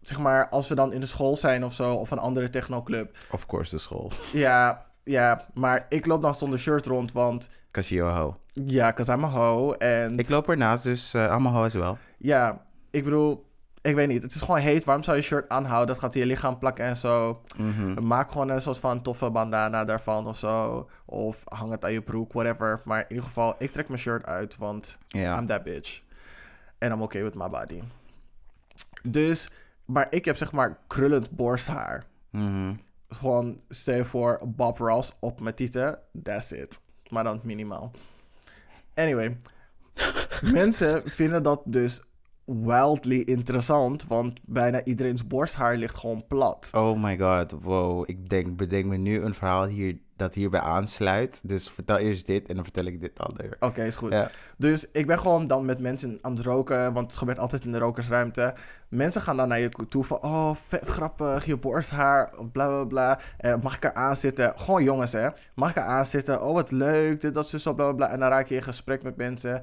zeg 0.00 0.18
maar, 0.18 0.48
als 0.48 0.68
we 0.68 0.74
dan 0.74 0.92
in 0.92 1.00
de 1.00 1.06
school 1.06 1.36
zijn 1.36 1.64
of 1.64 1.72
zo, 1.74 1.94
of 1.94 2.10
een 2.10 2.18
andere 2.18 2.50
technoclub. 2.50 3.16
of 3.30 3.46
course 3.46 3.70
de 3.70 3.78
school. 3.78 4.10
Ja, 4.32 4.86
Ja, 5.04 5.46
maar 5.54 5.86
ik 5.88 6.06
loop 6.06 6.22
dan 6.22 6.34
zonder 6.34 6.58
shirt 6.58 6.86
rond, 6.86 7.12
want 7.12 7.50
Cause 7.70 7.94
you're 7.94 8.12
a 8.12 8.16
ho. 8.20 8.36
ja, 8.52 8.92
cause 8.92 9.12
I'm 9.12 9.24
a 9.24 9.28
ho. 9.28 9.72
En 9.72 10.18
Ik 10.18 10.28
loop 10.28 10.48
ernaast, 10.48 10.82
dus 10.82 11.14
eh 11.14 11.30
allemaal 11.30 11.52
ho 11.52 11.64
as 11.64 11.74
wel. 11.74 11.98
ja, 12.18 12.62
ik 12.90 13.04
bedoel, 13.04 13.50
ik 13.82 13.94
weet 13.94 14.08
niet. 14.08 14.22
Het 14.22 14.34
is 14.34 14.40
gewoon 14.40 14.60
heet. 14.60 14.84
Waarom 14.84 15.04
zou 15.04 15.16
je 15.16 15.22
shirt 15.22 15.48
aanhouden? 15.48 15.86
Dat 15.86 15.98
gaat 15.98 16.14
in 16.14 16.20
je 16.20 16.26
lichaam 16.26 16.58
plakken 16.58 16.84
en 16.84 16.96
zo. 16.96 17.42
Mhm. 17.56 18.06
Maak 18.06 18.30
gewoon 18.30 18.48
een 18.48 18.60
soort 18.60 18.78
van 18.78 19.02
toffe 19.02 19.30
bandana 19.30 19.84
daarvan 19.84 20.26
of 20.26 20.38
zo. 20.38 20.88
Of 21.04 21.42
hang 21.44 21.70
het 21.70 21.84
aan 21.84 21.92
je 21.92 22.02
broek, 22.02 22.32
whatever. 22.32 22.80
Maar 22.84 23.00
in 23.00 23.06
ieder 23.08 23.24
geval, 23.24 23.54
ik 23.58 23.72
trek 23.72 23.88
mijn 23.88 24.00
shirt 24.00 24.26
uit, 24.26 24.56
want. 24.56 24.98
I'm 25.14 25.46
that 25.46 25.62
bitch. 25.62 26.02
En 26.78 26.92
I'm 26.92 27.02
okay 27.02 27.22
with 27.22 27.34
my 27.34 27.48
body. 27.48 27.82
Dus, 29.02 29.50
maar 29.84 30.06
ik 30.10 30.24
heb 30.24 30.36
zeg 30.36 30.52
maar 30.52 30.78
krullend 30.86 31.30
borsthaar. 31.30 32.04
Mhm. 32.30 32.74
Gewoon, 33.08 33.60
stel 33.68 33.94
je 33.94 34.04
voor, 34.04 34.40
Bob 34.46 34.78
Ross 34.78 35.16
op 35.20 35.40
mijn 35.40 35.54
tieten. 35.54 35.98
That's 36.22 36.50
it. 36.50 36.80
Maar 37.08 37.24
dan 37.24 37.40
minimaal. 37.42 37.90
Anyway. 38.94 39.36
mensen 40.52 41.02
vinden 41.04 41.42
dat 41.42 41.62
dus 41.64 42.02
wildly 42.44 43.20
interessant. 43.20 44.06
Want 44.06 44.40
bijna 44.46 44.84
iedereen's 44.84 45.26
borsthaar 45.26 45.76
ligt 45.76 45.98
gewoon 45.98 46.26
plat. 46.26 46.70
Oh 46.74 47.02
my 47.02 47.18
god, 47.18 47.54
wow. 47.62 48.02
Ik 48.06 48.28
denk, 48.28 48.56
bedenk 48.56 48.84
me 48.84 48.96
nu 48.96 49.20
een 49.20 49.34
verhaal 49.34 49.66
hier, 49.66 49.98
dat 50.16 50.34
hierbij 50.34 50.60
aansluit. 50.60 51.40
Dus 51.48 51.70
vertel 51.70 51.96
eerst 51.96 52.26
dit 52.26 52.48
en 52.48 52.54
dan 52.54 52.64
vertel 52.64 52.84
ik 52.84 53.00
dit 53.00 53.18
alweer. 53.18 53.56
Oké, 53.60 53.84
is 53.84 53.96
goed. 53.96 54.12
Ja. 54.12 54.30
Dus 54.56 54.90
ik 54.90 55.06
ben 55.06 55.18
gewoon 55.18 55.46
dan 55.46 55.64
met 55.64 55.78
mensen 55.78 56.18
aan 56.20 56.32
het 56.32 56.44
roken, 56.44 56.92
want 56.92 57.06
het 57.06 57.16
gebeurt 57.16 57.38
altijd 57.38 57.64
in 57.64 57.72
de 57.72 57.78
rokersruimte. 57.78 58.54
Mensen 58.88 59.22
gaan 59.22 59.36
dan 59.36 59.48
naar 59.48 59.60
je 59.60 59.70
toe 59.88 60.04
van, 60.04 60.22
oh, 60.22 60.54
vet 60.66 60.88
grappig, 60.88 61.44
je 61.44 61.56
borsthaar, 61.56 62.32
bla 62.52 62.66
bla 62.66 62.84
bla. 62.84 63.18
Eh, 63.38 63.54
mag 63.62 63.76
ik 63.76 63.84
er 63.84 63.94
aan 63.94 64.16
zitten? 64.16 64.52
Gewoon 64.56 64.84
jongens, 64.84 65.12
hè. 65.12 65.28
Mag 65.54 65.70
ik 65.70 65.76
er 65.76 65.82
aan 65.82 66.04
zitten? 66.04 66.42
Oh, 66.42 66.52
wat 66.52 66.70
leuk, 66.70 67.20
dit, 67.20 67.34
dat, 67.34 67.48
zo, 67.48 67.74
bla 67.74 67.84
bla 67.84 67.94
bla. 67.94 68.08
En 68.08 68.20
dan 68.20 68.28
raak 68.28 68.46
je 68.46 68.54
in 68.54 68.62
gesprek 68.62 69.02
met 69.02 69.16
mensen. 69.16 69.62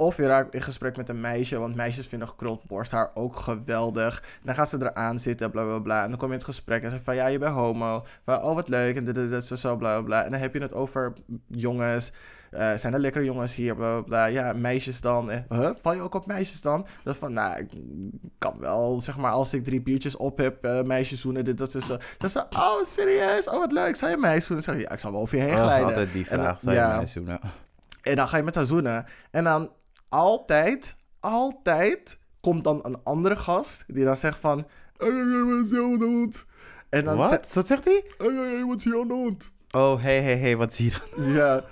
Of 0.00 0.16
je 0.16 0.26
raakt 0.26 0.54
in 0.54 0.60
gesprek 0.62 0.96
met 0.96 1.08
een 1.08 1.20
meisje, 1.20 1.58
want 1.58 1.74
meisjes 1.74 2.06
vinden 2.06 2.28
gekruld 2.28 2.64
borsthaar 2.64 3.10
ook 3.14 3.36
geweldig. 3.36 4.20
En 4.20 4.40
dan 4.44 4.54
gaan 4.54 4.66
ze 4.66 4.76
eraan 4.80 5.18
zitten, 5.18 5.50
bla 5.50 5.64
bla 5.64 5.78
bla. 5.78 6.02
En 6.02 6.08
dan 6.08 6.18
kom 6.18 6.26
je 6.26 6.32
in 6.32 6.38
het 6.38 6.48
gesprek 6.48 6.82
en 6.82 6.90
zeg 6.90 7.00
van, 7.04 7.14
ja, 7.14 7.26
je 7.26 7.38
bent 7.38 7.54
homo. 7.54 8.04
Van, 8.24 8.42
oh, 8.42 8.54
wat 8.54 8.68
leuk, 8.68 8.96
en 8.96 9.04
dit, 9.04 9.14
dit, 9.14 9.30
dit, 9.30 9.44
zo, 9.44 9.56
zo, 9.56 9.76
bla 9.76 9.92
bla 9.94 10.02
bla. 10.02 10.24
En 10.24 10.30
dan 10.30 10.40
heb 10.40 10.54
je 10.54 10.60
het 10.60 10.72
over 10.72 11.12
jongens. 11.46 12.12
Eh, 12.50 12.74
zijn 12.74 12.94
er 12.94 13.00
lekkere 13.00 13.24
jongens 13.24 13.54
hier? 13.54 13.74
Bla, 13.74 13.92
bla, 13.92 14.02
bla. 14.02 14.24
Ja, 14.26 14.52
meisjes 14.52 15.00
dan. 15.00 15.30
Eh, 15.30 15.38
huh? 15.48 15.70
Val 15.74 15.94
je 15.94 16.00
ook 16.00 16.14
op 16.14 16.26
meisjes 16.26 16.60
dan? 16.62 16.86
Dat 17.04 17.16
van, 17.16 17.32
nou, 17.32 17.58
ik 17.58 17.68
kan 18.38 18.54
wel, 18.58 19.00
zeg 19.00 19.16
maar, 19.16 19.32
als 19.32 19.54
ik 19.54 19.64
drie 19.64 19.82
biertjes 19.82 20.16
op 20.16 20.38
heb, 20.38 20.64
eh, 20.64 20.82
meisjes 20.82 21.20
zoenen, 21.20 21.44
dit, 21.44 21.58
dat, 21.58 21.74
is 21.74 21.86
zo. 21.86 21.96
Dat 22.18 22.30
ze, 22.30 22.44
oh, 22.50 22.84
serieus? 22.84 23.48
Oh, 23.48 23.58
wat 23.58 23.72
leuk. 23.72 23.96
Zou 23.96 24.10
je 24.10 24.16
mij 24.16 24.40
zoenen? 24.40 24.64
Zeg 24.64 24.74
je, 24.74 24.80
ja, 24.80 24.90
ik 24.90 24.98
zal 24.98 25.12
wel 25.12 25.20
over 25.20 25.36
je 25.36 25.42
heen 25.42 25.54
Oh, 25.54 25.62
glijden. 25.62 25.86
altijd 25.86 26.12
die 26.12 26.28
En, 26.28 26.40
vraag, 26.40 26.60
zou 26.60 26.74
je 26.74 26.80
ja. 26.80 26.96
mij 26.96 27.06
zoenen? 27.06 27.40
En 28.02 28.16
dan 28.16 28.28
ga 28.28 28.36
je 28.36 28.42
met 28.42 28.54
haar 28.54 28.66
zoenen. 28.66 29.06
En 29.30 29.44
dan 29.44 29.70
altijd, 30.08 30.96
altijd 31.20 32.18
komt 32.40 32.64
dan 32.64 32.78
een 32.82 32.96
andere 33.04 33.36
gast 33.36 33.84
die 33.86 34.04
dan 34.04 34.16
zegt 34.16 34.38
van... 34.38 34.66
Wat? 34.96 36.46
En 36.88 37.04
dan 37.04 37.24
zegt... 37.24 37.44
Wat? 37.44 37.54
Wat 37.54 37.66
zegt 37.66 37.84
hij? 37.84 38.04
Hey, 38.18 38.28
hey, 38.28 38.52
hey, 38.52 38.64
wat? 38.64 39.50
Oh, 39.70 40.02
hey, 40.02 40.22
hey, 40.22 40.38
hey, 40.38 40.56
wat 40.56 40.74
zie 40.74 40.90
je 40.90 40.98
dan? 41.16 41.32
Ja, 41.32 41.64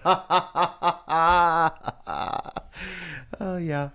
oh 3.47 3.65
ja. 3.65 3.93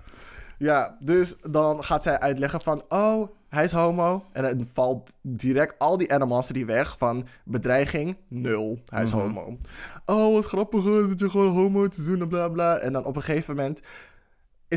ja, 0.57 0.97
dus 0.99 1.35
dan 1.49 1.83
gaat 1.83 2.03
zij 2.03 2.19
uitleggen 2.19 2.61
van... 2.61 2.83
Oh, 2.89 3.29
hij 3.51 3.63
is 3.63 3.71
homo. 3.71 4.25
En 4.31 4.43
dan 4.43 4.67
valt 4.73 5.15
direct 5.21 5.79
al 5.79 5.97
die 5.97 6.13
animosity 6.13 6.65
weg 6.65 6.97
van 6.97 7.27
bedreiging, 7.43 8.17
nul. 8.27 8.81
Hij 8.85 9.03
is 9.03 9.11
homo. 9.11 9.57
Oh, 10.05 10.33
wat 10.33 10.45
grappig 10.45 10.85
is 10.85 11.07
dat 11.07 11.19
je 11.19 11.29
gewoon 11.29 11.53
homo 11.53 11.87
te 11.87 12.03
doen 12.03 12.21
en 12.21 12.27
bla 12.27 12.49
bla. 12.49 12.77
En 12.77 12.93
dan 12.93 13.05
op 13.05 13.15
een 13.15 13.21
gegeven 13.21 13.55
moment 13.55 13.81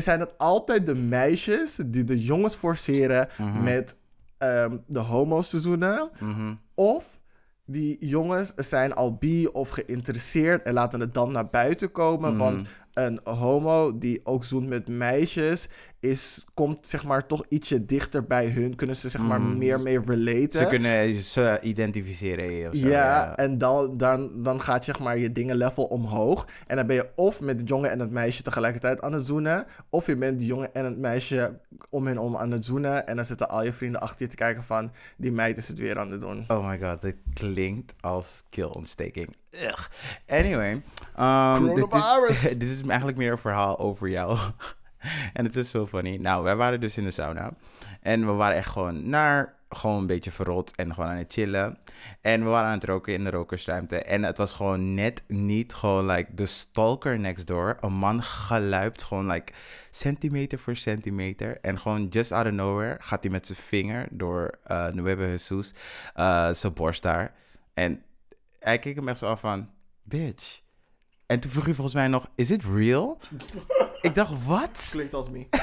zijn 0.01 0.19
het 0.19 0.37
altijd 0.37 0.85
de 0.85 0.95
meisjes 0.95 1.79
die 1.85 2.03
de 2.03 2.23
jongens 2.23 2.55
forceren 2.55 3.27
met 3.63 3.97
ehm, 4.37 4.77
de 4.87 4.99
homo's 4.99 5.49
te 5.49 5.59
zoenen. 5.59 6.09
Mhm. 6.19 6.53
Of 6.73 7.19
die 7.65 8.05
jongens 8.05 8.53
zijn 8.55 8.93
al 8.93 9.15
bi 9.15 9.47
of 9.47 9.69
geïnteresseerd 9.69 10.63
en 10.63 10.73
laten 10.73 10.99
het 10.99 11.13
dan 11.13 11.31
naar 11.31 11.49
buiten 11.49 11.91
komen. 11.91 12.29
Mhm. 12.29 12.39
Want 12.39 12.63
een 12.93 13.19
homo 13.23 13.97
die 13.97 14.21
ook 14.23 14.43
zoent 14.43 14.67
met 14.67 14.87
meisjes, 14.87 15.69
is, 16.09 16.45
komt 16.53 16.87
zeg 16.87 17.03
maar 17.03 17.27
toch 17.27 17.43
ietsje 17.49 17.85
dichter 17.85 18.25
bij 18.25 18.49
hun. 18.49 18.75
Kunnen 18.75 18.95
ze 18.95 19.09
zeg 19.09 19.21
maar 19.21 19.41
meer 19.41 19.81
mee 19.81 19.99
relaten. 20.05 20.61
Mhm. 20.61 20.63
Ze 20.63 20.65
kunnen 20.65 21.21
ze 21.21 21.59
identificeren 21.61 22.69
of 22.69 22.75
zo. 22.75 22.87
Ja, 22.87 23.35
en 23.37 23.57
dan, 23.57 23.97
dan, 23.97 24.43
dan 24.43 24.61
gaat 24.61 24.85
zeg 24.85 24.99
maar 24.99 25.17
je 25.17 25.31
dingen 25.31 25.55
level 25.55 25.83
omhoog. 25.83 26.47
En 26.67 26.75
dan 26.75 26.87
ben 26.87 26.95
je 26.95 27.09
of 27.15 27.41
met 27.41 27.59
het 27.59 27.69
jongen 27.69 27.91
en 27.91 27.99
het 27.99 28.11
meisje 28.11 28.41
tegelijkertijd 28.41 29.01
aan 29.01 29.13
het 29.13 29.25
zoenen. 29.25 29.65
Of 29.89 30.05
je 30.05 30.17
bent 30.17 30.39
die 30.39 30.47
jongen 30.47 30.73
en 30.73 30.85
het 30.85 30.97
meisje 30.97 31.59
om 31.89 32.07
hen 32.07 32.17
om 32.17 32.37
aan 32.37 32.51
het 32.51 32.65
zoenen. 32.65 33.07
En 33.07 33.15
dan 33.15 33.25
zitten 33.25 33.49
al 33.49 33.63
je 33.63 33.73
vrienden 33.73 34.01
achter 34.01 34.25
je 34.25 34.31
te 34.31 34.37
kijken 34.37 34.63
van... 34.63 34.91
Die 35.17 35.31
meid 35.31 35.57
is 35.57 35.67
het 35.67 35.79
weer 35.79 35.99
aan 35.99 36.11
het 36.11 36.21
doen. 36.21 36.45
Oh 36.47 36.67
my 36.67 36.79
god, 36.79 37.01
dit 37.01 37.15
klinkt 37.33 37.93
als 37.99 38.43
keelontsteking. 38.49 39.35
Ugh. 39.51 39.89
Anyway. 40.27 40.71
um, 40.71 41.75
dit, 41.75 41.87
Coronavirus. 41.89 42.43
is, 42.43 42.57
dit 42.57 42.69
is 42.69 42.81
eigenlijk 42.81 43.17
meer 43.17 43.31
een 43.31 43.37
verhaal 43.37 43.79
over 43.79 44.09
jou. 44.09 44.37
en 45.33 45.45
het 45.45 45.55
is 45.55 45.69
zo 45.69 45.87
funny. 45.87 46.15
Nou, 46.15 46.43
wij 46.43 46.55
waren 46.55 46.79
dus 46.79 46.97
in 46.97 47.03
de 47.03 47.11
sauna. 47.11 47.53
En 48.01 48.25
we 48.25 48.31
waren 48.31 48.57
echt 48.57 48.69
gewoon 48.69 49.09
naar... 49.09 49.53
Gewoon 49.69 49.97
een 49.97 50.07
beetje 50.07 50.31
verrot 50.31 50.75
en 50.75 50.93
gewoon 50.93 51.09
aan 51.09 51.17
het 51.17 51.33
chillen. 51.33 51.77
En 52.21 52.43
we 52.43 52.49
waren 52.49 52.67
aan 52.67 52.77
het 52.77 52.83
roken 52.83 53.13
in 53.13 53.23
de 53.23 53.29
rokersruimte. 53.29 53.97
En 53.97 54.23
het 54.23 54.37
was 54.37 54.53
gewoon 54.53 54.93
net 54.93 55.23
niet 55.27 55.73
gewoon 55.73 56.05
like 56.05 56.33
de 56.33 56.45
stalker 56.45 57.19
next 57.19 57.47
door. 57.47 57.77
Een 57.79 57.93
man 57.93 58.23
geluipt 58.23 59.03
gewoon 59.03 59.27
like 59.27 59.53
centimeter 59.89 60.59
voor 60.59 60.75
centimeter. 60.75 61.57
En 61.61 61.79
gewoon 61.79 62.07
just 62.07 62.31
out 62.31 62.45
of 62.45 62.51
nowhere 62.51 62.97
gaat 62.99 63.21
hij 63.23 63.31
met 63.31 63.45
zijn 63.45 63.57
vinger 63.57 64.07
door 64.11 64.59
uh, 64.67 64.87
Nueve 64.87 65.27
Jesus 65.27 65.73
uh, 66.15 66.51
zijn 66.51 66.73
borst 66.73 67.03
daar. 67.03 67.33
En 67.73 68.03
hij 68.59 68.79
keek 68.79 68.95
hem 68.95 69.07
echt 69.07 69.19
zo 69.19 69.25
af 69.25 69.39
van, 69.39 69.69
bitch. 70.03 70.64
En 71.25 71.39
toen 71.39 71.51
vroeg 71.51 71.65
hij 71.65 71.73
volgens 71.73 71.95
mij 71.95 72.07
nog, 72.07 72.27
is 72.35 72.51
it 72.51 72.63
real? 72.63 73.17
ik 74.01 74.15
dacht, 74.15 74.45
wat? 74.45 74.87
Klinkt 74.91 75.13
als 75.13 75.29
me. 75.29 75.47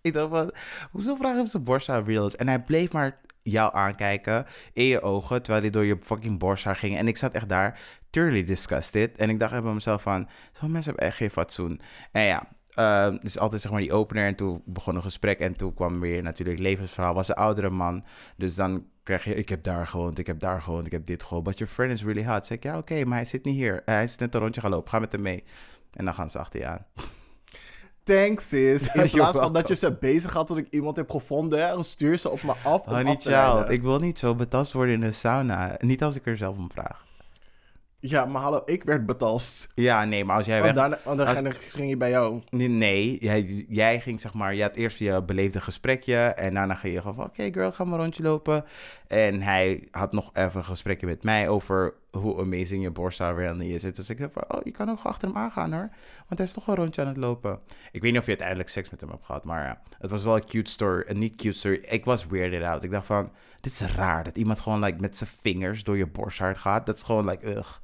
Ik 0.00 0.12
dacht, 0.12 0.30
wat? 0.30 0.56
Hoezo 0.90 1.14
vraag 1.14 1.34
je 1.34 1.40
of 1.40 1.48
zijn 1.48 1.64
borsthaar 1.64 2.04
real 2.04 2.26
is? 2.26 2.36
En 2.36 2.48
hij 2.48 2.62
bleef 2.62 2.92
maar 2.92 3.20
jou 3.42 3.74
aankijken 3.74 4.46
in 4.72 4.84
je 4.84 5.00
ogen, 5.00 5.42
terwijl 5.42 5.62
hij 5.62 5.70
door 5.70 5.84
je 5.84 5.96
fucking 6.00 6.38
borsthaar 6.38 6.76
ging. 6.76 6.96
En 6.96 7.08
ik 7.08 7.16
zat 7.16 7.32
echt 7.32 7.48
daar, 7.48 7.80
thoroughly 8.10 8.44
disgusted. 8.44 9.16
En 9.16 9.30
ik 9.30 9.40
dacht 9.40 9.62
bij 9.62 9.72
mezelf 9.72 10.02
van, 10.02 10.28
zo'n 10.52 10.70
mensen 10.70 10.90
hebben 10.90 11.08
echt 11.08 11.16
geen 11.16 11.30
fatsoen. 11.30 11.80
En 12.12 12.22
ja, 12.22 12.48
uh, 12.78 13.18
dus 13.20 13.38
altijd 13.38 13.60
zeg 13.60 13.70
maar 13.70 13.80
die 13.80 13.92
opener 13.92 14.26
en 14.26 14.34
toen 14.34 14.62
begon 14.64 14.96
een 14.96 15.02
gesprek 15.02 15.38
en 15.38 15.56
toen 15.56 15.74
kwam 15.74 16.00
weer 16.00 16.22
natuurlijk 16.22 16.58
levensverhaal. 16.58 17.14
Was 17.14 17.28
een 17.28 17.34
oudere 17.34 17.70
man, 17.70 18.04
dus 18.36 18.54
dan 18.54 18.86
krijg 19.08 19.24
je, 19.24 19.34
ik 19.34 19.48
heb 19.48 19.62
daar 19.62 19.86
gewoond, 19.86 20.18
ik 20.18 20.26
heb 20.26 20.38
daar 20.38 20.62
gewoond, 20.62 20.86
ik 20.86 20.92
heb 20.92 21.06
dit 21.06 21.22
gewoond. 21.22 21.44
But 21.44 21.58
your 21.58 21.72
friend 21.72 21.92
is 21.92 22.04
really 22.04 22.24
hot. 22.24 22.46
Zeg 22.46 22.56
ik, 22.56 22.62
ja 22.62 22.70
oké, 22.70 22.92
okay, 22.92 23.02
maar 23.02 23.16
hij 23.16 23.26
zit 23.26 23.44
niet 23.44 23.54
hier. 23.54 23.82
Hij 23.84 24.04
is 24.04 24.16
net 24.16 24.34
een 24.34 24.40
rondje 24.40 24.60
gaan 24.60 24.70
lopen, 24.70 24.90
ga 24.90 24.98
met 24.98 25.12
hem 25.12 25.22
mee. 25.22 25.44
En 25.92 26.04
dan 26.04 26.14
gaan 26.14 26.30
ze 26.30 26.38
achter 26.38 26.60
je 26.60 26.66
aan. 26.66 26.86
Thanks, 28.02 28.48
sis. 28.48 28.94
In 28.94 29.10
plaats 29.10 29.36
van 29.36 29.52
dat 29.52 29.68
je 29.68 29.74
ze 29.74 29.92
bezig 29.92 30.32
had 30.32 30.46
tot 30.46 30.56
ik 30.56 30.66
iemand 30.70 30.96
heb 30.96 31.10
gevonden, 31.10 31.84
stuur 31.84 32.18
ze 32.18 32.28
op 32.28 32.42
me 32.42 32.54
af. 32.64 32.84
Honey 32.84 33.16
child, 33.18 33.70
ik 33.70 33.82
wil 33.82 33.98
niet 33.98 34.18
zo 34.18 34.34
betast 34.34 34.72
worden 34.72 34.94
in 34.94 35.00
de 35.00 35.12
sauna. 35.12 35.76
Niet 35.78 36.02
als 36.02 36.14
ik 36.14 36.26
er 36.26 36.36
zelf 36.36 36.56
om 36.56 36.70
vraag. 36.70 37.07
Ja, 38.00 38.24
maar 38.24 38.42
hallo, 38.42 38.62
ik 38.64 38.84
werd 38.84 39.06
betast. 39.06 39.72
Ja, 39.74 40.04
nee, 40.04 40.24
maar 40.24 40.36
als 40.36 40.46
jij 40.46 40.62
Want 40.62 40.74
daarna, 40.74 40.98
want 41.04 41.18
dan 41.18 41.26
als- 41.26 41.56
ging, 41.58 41.86
hij 41.86 41.96
bij 41.96 42.10
jou. 42.10 42.42
Nee, 42.50 42.68
nee 42.68 43.18
jij, 43.20 43.64
jij 43.68 44.00
ging 44.00 44.20
zeg 44.20 44.34
maar... 44.34 44.54
Je 44.54 44.62
had 44.62 44.76
eerst 44.76 44.98
je 44.98 45.22
beleefde 45.22 45.60
gesprekje... 45.60 46.16
en 46.16 46.54
daarna 46.54 46.74
ging 46.74 46.94
je 46.94 47.00
gewoon 47.00 47.14
van... 47.16 47.24
Oké 47.24 47.48
girl, 47.52 47.72
ga 47.72 47.84
maar 47.84 47.94
een 47.98 48.00
rondje 48.04 48.22
lopen. 48.22 48.64
En 49.06 49.42
hij 49.42 49.88
had 49.90 50.12
nog 50.12 50.30
even 50.32 50.58
een 50.58 50.64
gesprekje 50.64 51.06
met 51.06 51.22
mij... 51.22 51.48
over 51.48 51.94
hoe 52.20 52.40
amazing 52.40 52.82
je 52.82 52.90
borsthaar 52.90 53.36
weer 53.36 53.48
aan 53.48 53.60
is. 53.60 53.82
Dus 53.82 54.10
ik 54.10 54.16
zei 54.16 54.30
van... 54.32 54.44
Oh, 54.48 54.60
je 54.64 54.70
kan 54.70 54.90
ook 54.90 55.02
achter 55.02 55.28
hem 55.28 55.36
aangaan 55.36 55.72
hoor. 55.72 55.88
Want 56.16 56.38
hij 56.38 56.44
is 56.44 56.52
toch 56.52 56.66
een 56.66 56.74
rondje 56.74 57.02
aan 57.02 57.08
het 57.08 57.16
lopen. 57.16 57.60
Ik 57.92 58.02
weet 58.02 58.10
niet 58.10 58.20
of 58.20 58.24
je 58.24 58.30
uiteindelijk 58.30 58.68
seks 58.68 58.90
met 58.90 59.00
hem 59.00 59.10
hebt 59.10 59.24
gehad... 59.24 59.44
maar 59.44 59.64
ja, 59.64 59.80
het 59.98 60.10
was 60.10 60.24
wel 60.24 60.36
een 60.36 60.44
cute 60.44 60.70
story. 60.70 61.04
Een 61.06 61.18
niet 61.18 61.34
cute 61.34 61.56
story. 61.56 61.80
Ik 61.88 62.04
was 62.04 62.26
weirded 62.26 62.62
out. 62.62 62.82
Ik 62.82 62.90
dacht 62.90 63.06
van... 63.06 63.30
Dit 63.60 63.72
is 63.72 63.80
raar 63.80 64.24
dat 64.24 64.36
iemand 64.36 64.60
gewoon 64.60 64.80
like, 64.80 65.00
met 65.00 65.16
zijn 65.16 65.30
vingers 65.40 65.84
door 65.84 65.96
je 65.96 66.06
borsthaar 66.06 66.56
gaat. 66.56 66.86
Dat 66.86 66.96
is 66.96 67.02
gewoon 67.02 67.28
like... 67.28 67.56
Ugh. 67.56 67.76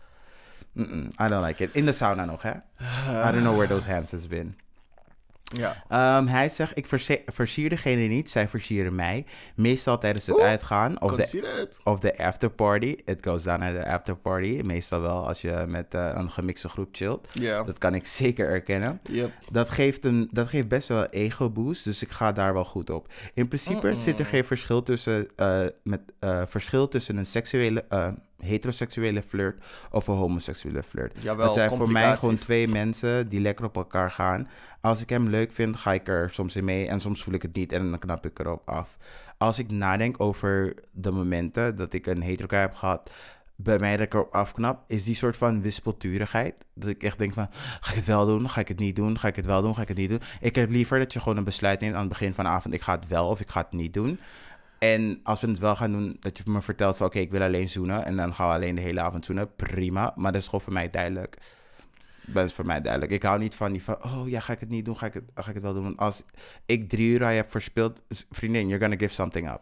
I 1.21 1.27
don't 1.27 1.45
like 1.47 1.65
it. 1.65 1.75
In 1.75 1.85
de 1.85 1.93
sauna 1.93 2.25
nog, 2.25 2.43
hè? 2.43 2.51
I 2.51 3.31
don't 3.31 3.43
know 3.43 3.57
where 3.57 3.69
those 3.69 3.91
hands 3.91 4.11
has 4.11 4.27
been. 4.27 4.57
Ja. 5.45 6.17
Um, 6.19 6.27
hij 6.27 6.49
zegt, 6.49 6.77
ik 6.77 6.87
verse- 6.87 7.23
versier 7.27 7.69
degene 7.69 8.07
niet, 8.07 8.31
zij 8.31 8.49
versieren 8.49 8.95
mij. 8.95 9.25
Meestal 9.55 9.99
tijdens 9.99 10.27
het 10.27 10.37
Oeh, 10.37 10.45
uitgaan 10.45 11.01
of 11.01 11.15
de, 11.15 11.69
of 11.85 12.01
de 12.01 12.19
afterparty. 12.19 12.97
It 13.05 13.27
goes 13.27 13.43
down 13.43 13.63
at 13.63 13.75
the 13.75 13.89
afterparty. 13.89 14.61
Meestal 14.65 15.01
wel 15.01 15.27
als 15.27 15.41
je 15.41 15.65
met 15.69 15.95
eh, 15.95 16.11
een 16.15 16.31
gemixte 16.31 16.69
groep 16.69 16.89
chillt. 16.93 17.29
Dat 17.67 17.79
kan 17.79 17.95
ik 17.95 18.07
zeker 18.23 18.49
erkennen. 18.49 19.01
Yep. 19.11 19.33
Dat 19.51 19.71
geeft, 19.71 20.05
een, 20.05 20.29
dat 20.33 20.49
geeft 20.49 20.69
best 20.69 20.89
wel 20.89 20.99
een 21.03 21.11
ego-boost, 21.11 21.85
dus 21.85 22.03
ik 22.03 22.11
ga 22.11 22.33
daar 22.33 22.53
wel 22.53 22.65
goed 22.65 22.91
op. 22.91 23.13
In 23.35 23.49
principe 23.49 23.95
zit 23.95 24.19
er 24.19 24.27
geen 24.27 24.45
verschil 24.45 24.83
tussen, 24.83 25.29
eh, 25.37 25.63
met, 25.83 26.01
eh, 26.19 26.43
verschil 26.49 26.89
tussen 26.89 27.17
een 27.17 27.27
seksuele... 27.27 27.85
heteroseksuele 28.39 29.23
flirt 29.23 29.65
of 29.91 30.07
een 30.07 30.15
homoseksuele 30.15 30.83
flirt. 30.83 31.23
Jawel, 31.23 31.45
het 31.45 31.55
zijn 31.55 31.71
voor 31.71 31.91
mij 31.91 32.17
gewoon 32.17 32.35
twee 32.35 32.69
mensen 32.69 33.29
die 33.29 33.41
lekker 33.41 33.65
op 33.65 33.77
elkaar 33.77 34.11
gaan. 34.11 34.49
Als 34.85 35.03
ik 35.03 35.09
hem 35.09 35.29
leuk 35.29 35.53
vind, 35.53 35.77
ga 35.77 35.93
ik 35.93 36.09
er 36.09 36.31
soms 36.31 36.57
in 36.57 36.65
mee 36.65 36.89
en 36.89 37.01
soms 37.01 37.23
voel 37.23 37.35
ik 37.35 37.43
het 37.43 37.55
niet 37.55 37.73
en 37.73 37.91
dan 37.91 37.99
knap 37.99 38.27
ik 38.27 38.39
erop 38.39 38.69
af. 38.69 38.97
Als 39.39 39.59
ik 39.59 39.71
nadenk 39.71 40.21
over 40.21 40.75
de 40.93 41.11
momenten 41.11 41.77
dat 41.77 41.93
ik 41.93 42.07
een 42.07 42.23
hetero 42.23 42.57
heb 42.57 42.75
gehad, 42.75 43.11
bij 43.57 43.79
mij 43.79 43.97
dat 43.97 44.07
ik 44.07 44.15
erop 44.15 44.35
afknap, 44.35 44.85
is 44.87 45.05
die 45.05 45.15
soort 45.15 45.37
van 45.37 45.63
wispelturigheid. 45.63 46.55
Dat 46.75 46.89
ik 46.89 47.03
echt 47.03 47.19
denk 47.19 47.33
van, 47.33 47.49
ga 47.81 47.91
ik 47.91 47.97
het 47.97 48.05
wel 48.05 48.27
doen? 48.27 48.51
Ga 48.51 48.61
ik 48.61 48.69
het 48.69 48.79
niet 48.79 48.97
doen? 48.97 49.19
Ga 49.19 49.29
ik 49.29 49.37
het 49.37 49.47
wel 49.47 49.63
doen? 49.63 49.75
Ga 49.75 49.83
ik 49.83 49.89
het 49.89 49.97
niet 49.97 50.09
doen? 50.09 50.21
Ik 50.41 50.55
heb 50.55 50.71
liever 50.71 50.99
dat 50.99 51.13
je 51.13 51.21
gewoon 51.21 51.37
een 51.39 51.45
besluit 51.45 51.81
neemt 51.81 51.95
aan 51.95 52.01
het 52.01 52.09
begin 52.09 52.35
van 52.35 52.45
de 52.45 52.51
avond, 52.51 52.75
ik 52.75 52.83
ga 52.83 52.95
het 52.95 53.09
wel 53.09 53.29
of 53.29 53.41
ik 53.41 53.51
ga 53.51 53.61
het 53.61 53.73
niet 53.73 53.93
doen. 53.93 54.19
En 54.79 55.21
als 55.23 55.41
we 55.41 55.49
het 55.49 55.59
wel 55.59 55.77
gaan 55.77 55.93
doen, 55.93 56.17
dat 56.21 56.39
je 56.39 56.45
me 56.47 56.63
vertelt 56.63 56.97
van 56.97 57.07
oké, 57.07 57.19
ik 57.19 57.31
wil 57.31 57.43
alleen 57.43 57.69
zoenen. 57.69 58.05
En 58.05 58.17
dan 58.17 58.35
gaan 58.35 58.49
we 58.49 58.55
alleen 58.55 58.75
de 58.75 58.81
hele 58.81 59.01
avond 59.01 59.25
zoenen. 59.25 59.55
Prima. 59.55 60.13
Maar 60.17 60.33
dat 60.33 60.41
is 60.41 60.47
gewoon 60.47 60.61
voor 60.61 60.73
mij 60.73 60.91
duidelijk. 60.91 61.39
Dat 62.27 62.45
is 62.45 62.53
voor 62.53 62.67
mij 62.67 62.81
duidelijk. 62.81 63.13
Ik 63.13 63.23
hou 63.23 63.39
niet 63.39 63.55
van 63.55 63.73
die 63.73 63.83
van, 63.83 64.05
oh 64.05 64.29
ja, 64.29 64.41
ga 64.41 64.53
ik 64.53 64.61
het 64.61 64.69
niet 64.69 64.85
doen? 64.85 64.97
Ga 64.97 65.07
ik 65.07 65.15
het, 65.15 65.25
ga 65.35 65.49
ik 65.49 65.55
het 65.55 65.63
wel 65.63 65.75
doen? 65.75 65.83
Want 65.83 65.97
als 65.99 66.23
ik 66.67 66.89
drie 66.89 67.13
uur 67.13 67.25
aan 67.25 67.31
je 67.31 67.37
heb 67.41 67.51
verspeeld, 67.51 68.01
vriendin, 68.31 68.69
you're 68.69 68.83
gonna 68.85 68.99
give 68.99 69.13
something 69.15 69.51
up. 69.53 69.61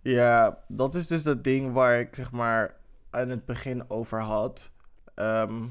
Ja, 0.00 0.58
dat 0.68 0.94
is 0.94 1.06
dus 1.06 1.22
dat 1.22 1.44
ding 1.44 1.72
waar 1.72 2.00
ik 2.00 2.14
zeg 2.14 2.30
maar 2.32 2.74
aan 3.10 3.28
het 3.28 3.44
begin 3.46 3.90
over 3.90 4.20
had. 4.20 4.72
Ehm, 5.14 5.64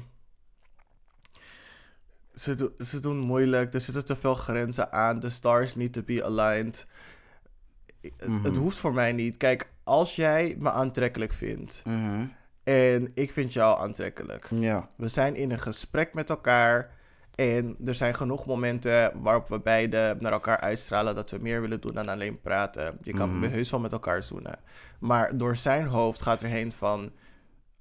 ze, 2.34 2.54
do- 2.54 2.72
ze 2.84 3.00
doen 3.00 3.18
moeilijk, 3.18 3.74
er 3.74 3.80
zitten 3.80 4.04
te 4.04 4.16
veel 4.16 4.34
grenzen 4.34 4.92
aan. 4.92 5.20
De 5.20 5.30
stars 5.30 5.74
need 5.74 5.92
to 5.92 6.02
be 6.02 6.24
aligned. 6.24 6.86
Het- 8.00 8.42
Het 8.42 8.56
hoeft 8.56 8.78
voor 8.78 8.94
mij 8.94 9.12
niet. 9.12 9.36
Kijk, 9.36 9.68
als 9.84 10.16
jij 10.16 10.56
me 10.58 10.70
aantrekkelijk 10.70 11.32
vindt 11.32 11.82
en 12.64 13.10
ik 13.14 13.32
vind 13.32 13.52
jou 13.52 13.78
aantrekkelijk. 13.80 14.48
Ja. 14.50 14.84
We 14.96 15.08
zijn 15.08 15.34
in 15.36 15.50
een 15.50 15.60
gesprek 15.60 16.14
met 16.14 16.30
elkaar. 16.30 16.90
En 17.34 17.76
er 17.84 17.94
zijn 17.94 18.14
genoeg 18.14 18.46
momenten 18.46 19.22
waarop 19.22 19.48
we 19.48 19.60
beide 19.60 20.16
naar 20.20 20.32
elkaar 20.32 20.60
uitstralen 20.60 21.14
dat 21.14 21.30
we 21.30 21.38
meer 21.40 21.60
willen 21.60 21.80
doen 21.80 21.94
dan 21.94 22.08
alleen 22.08 22.40
praten. 22.40 22.98
Je 23.02 23.12
kan 23.12 23.38
Mhm. 23.38 23.50
heus 23.50 23.70
wel 23.70 23.80
met 23.80 23.92
elkaar 23.92 24.22
zoenen. 24.22 24.58
Maar 25.00 25.36
door 25.36 25.56
zijn 25.56 25.86
hoofd 25.86 26.22
gaat 26.22 26.42
erheen 26.42 26.72
van. 26.72 27.12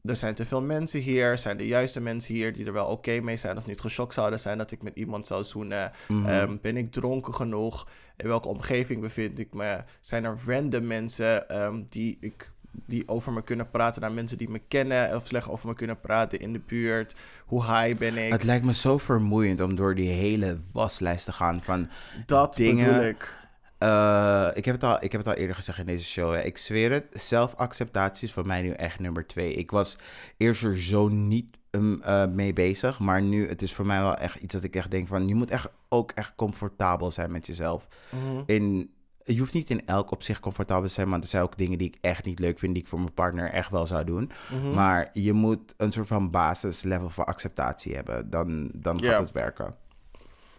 Er 0.03 0.15
zijn 0.15 0.35
te 0.35 0.45
veel 0.45 0.61
mensen 0.61 0.99
hier. 0.99 1.37
Zijn 1.37 1.57
de 1.57 1.67
juiste 1.67 2.01
mensen 2.01 2.33
hier 2.33 2.53
die 2.53 2.65
er 2.65 2.73
wel 2.73 2.85
oké 2.87 3.19
mee 3.19 3.37
zijn 3.37 3.57
of 3.57 3.65
niet 3.65 3.81
geschokt 3.81 4.13
zouden 4.13 4.39
zijn 4.39 4.57
dat 4.57 4.71
ik 4.71 4.81
met 4.81 4.95
iemand 4.97 5.27
zou 5.27 5.43
zoenen? 5.43 5.91
Mhm. 6.07 6.25
Ehm, 6.25 6.57
ben 6.61 6.77
ik 6.77 6.91
dronken 6.91 7.33
genoeg? 7.33 7.87
In 8.17 8.27
welke 8.27 8.47
omgeving 8.47 9.01
bevind 9.01 9.39
ik 9.39 9.53
me? 9.53 9.83
Zijn 9.99 10.23
er 10.23 10.37
random 10.45 10.87
mensen 10.87 11.49
ehm, 11.49 11.81
die, 11.85 12.17
ik, 12.19 12.51
die 12.85 13.07
over 13.07 13.33
me 13.33 13.43
kunnen 13.43 13.69
praten 13.69 14.01
naar 14.01 14.11
mensen 14.11 14.37
die 14.37 14.49
me 14.49 14.61
kennen 14.67 15.15
of 15.15 15.27
slecht 15.27 15.49
over 15.49 15.67
me 15.67 15.75
kunnen 15.75 15.99
praten 15.99 16.39
in 16.39 16.53
de 16.53 16.61
buurt? 16.67 17.15
Hoe 17.45 17.65
high 17.65 17.97
ben 17.97 18.17
ik? 18.17 18.31
Het 18.31 18.43
lijkt 18.43 18.65
me 18.65 18.73
zo 18.73 18.97
vermoeiend 18.97 19.61
om 19.61 19.75
door 19.75 19.95
die 19.95 20.09
hele 20.09 20.57
waslijst 20.71 21.25
te 21.25 21.31
gaan 21.31 21.61
van 21.61 21.89
dat 22.25 22.55
dingen- 22.55 22.85
bedoel 22.85 23.03
ik. 23.03 23.41
Eh, 23.77 24.47
ik, 24.53 24.65
heb 24.65 24.75
het 24.75 24.83
al, 24.83 25.03
ik 25.03 25.11
heb 25.11 25.25
het 25.25 25.35
al 25.35 25.41
eerder 25.41 25.55
gezegd 25.55 25.77
in 25.79 25.85
deze 25.85 26.05
show. 26.05 26.33
Hè. 26.33 26.41
Ik 26.41 26.57
zweer 26.57 26.91
het, 26.91 27.05
zelfacceptatie 27.11 28.27
is 28.27 28.33
voor 28.33 28.45
mij 28.45 28.61
nu 28.61 28.71
echt 28.71 28.99
nummer 28.99 29.27
twee. 29.27 29.53
Ik 29.53 29.71
was 29.71 29.97
eerst 30.37 30.63
er 30.63 30.79
zo 30.79 31.07
niet 31.07 31.57
um, 31.71 32.01
eh, 32.01 32.25
mee 32.25 32.53
bezig. 32.53 32.99
Maar 32.99 33.21
nu, 33.21 33.47
het 33.47 33.61
is 33.61 33.73
voor 33.73 33.85
mij 33.85 33.99
wel 34.01 34.15
echt 34.15 34.39
iets 34.39 34.53
dat 34.53 34.63
ik 34.63 34.75
echt 34.75 34.91
denk 34.91 35.07
van... 35.07 35.27
Je 35.27 35.35
moet 35.35 35.49
echt 35.49 35.73
ook 35.89 36.11
echt 36.11 36.33
comfortabel 36.35 37.11
zijn 37.11 37.31
met 37.31 37.47
jezelf. 37.47 37.87
Mhm. 38.09 38.43
In, 38.45 38.92
je 39.25 39.39
hoeft 39.39 39.53
niet 39.53 39.69
in 39.69 39.85
elk 39.85 40.11
opzicht 40.11 40.39
comfortabel 40.39 40.87
te 40.87 40.93
zijn. 40.93 41.09
Want 41.09 41.23
er 41.23 41.29
zijn 41.29 41.43
ook 41.43 41.57
dingen 41.57 41.77
die 41.77 41.87
ik 41.87 41.97
echt 42.01 42.25
niet 42.25 42.39
leuk 42.39 42.59
vind... 42.59 42.73
die 42.73 42.83
ik 42.83 42.89
voor 42.89 42.99
mijn 42.99 43.13
partner 43.13 43.51
echt 43.51 43.71
wel 43.71 43.87
zou 43.87 44.03
doen. 44.03 44.31
Mhm. 44.51 44.71
Maar 44.71 45.09
je 45.13 45.33
moet 45.33 45.73
een 45.77 45.91
soort 45.91 46.07
van 46.07 46.31
basislevel 46.31 47.09
van 47.09 47.25
acceptatie 47.25 47.95
hebben. 47.95 48.29
Dan, 48.29 48.71
dan 48.75 49.03
gaat 49.03 49.19
het 49.19 49.31
werken. 49.31 49.75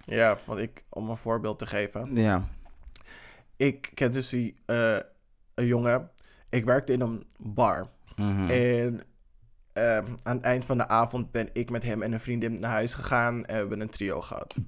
Ja, 0.00 0.38
want 0.44 0.60
ik, 0.60 0.84
om 0.88 1.10
een 1.10 1.16
voorbeeld 1.16 1.58
te 1.58 1.66
geven. 1.66 2.14
Ja. 2.14 2.48
Ik 3.56 3.90
ken 3.94 4.12
dus 4.12 4.28
die, 4.28 4.54
eh, 4.66 4.96
een 5.54 5.66
jongen. 5.66 6.10
Ik 6.48 6.64
werkte 6.64 6.92
in 6.92 7.00
een 7.00 7.26
bar. 7.38 7.88
Mhm. 8.16 8.50
En 8.50 9.00
ehm, 9.72 10.06
aan 10.22 10.36
het 10.36 10.44
eind 10.44 10.64
van 10.64 10.76
de 10.76 10.88
avond 10.88 11.30
ben 11.30 11.48
ik 11.52 11.70
met 11.70 11.82
hem 11.82 12.02
en 12.02 12.12
een 12.12 12.20
vriendin 12.20 12.60
naar 12.60 12.70
huis 12.70 12.94
gegaan. 12.94 13.34
En 13.34 13.54
we 13.54 13.60
hebben 13.60 13.80
een 13.80 13.90
trio 13.90 14.20
gehad. 14.20 14.58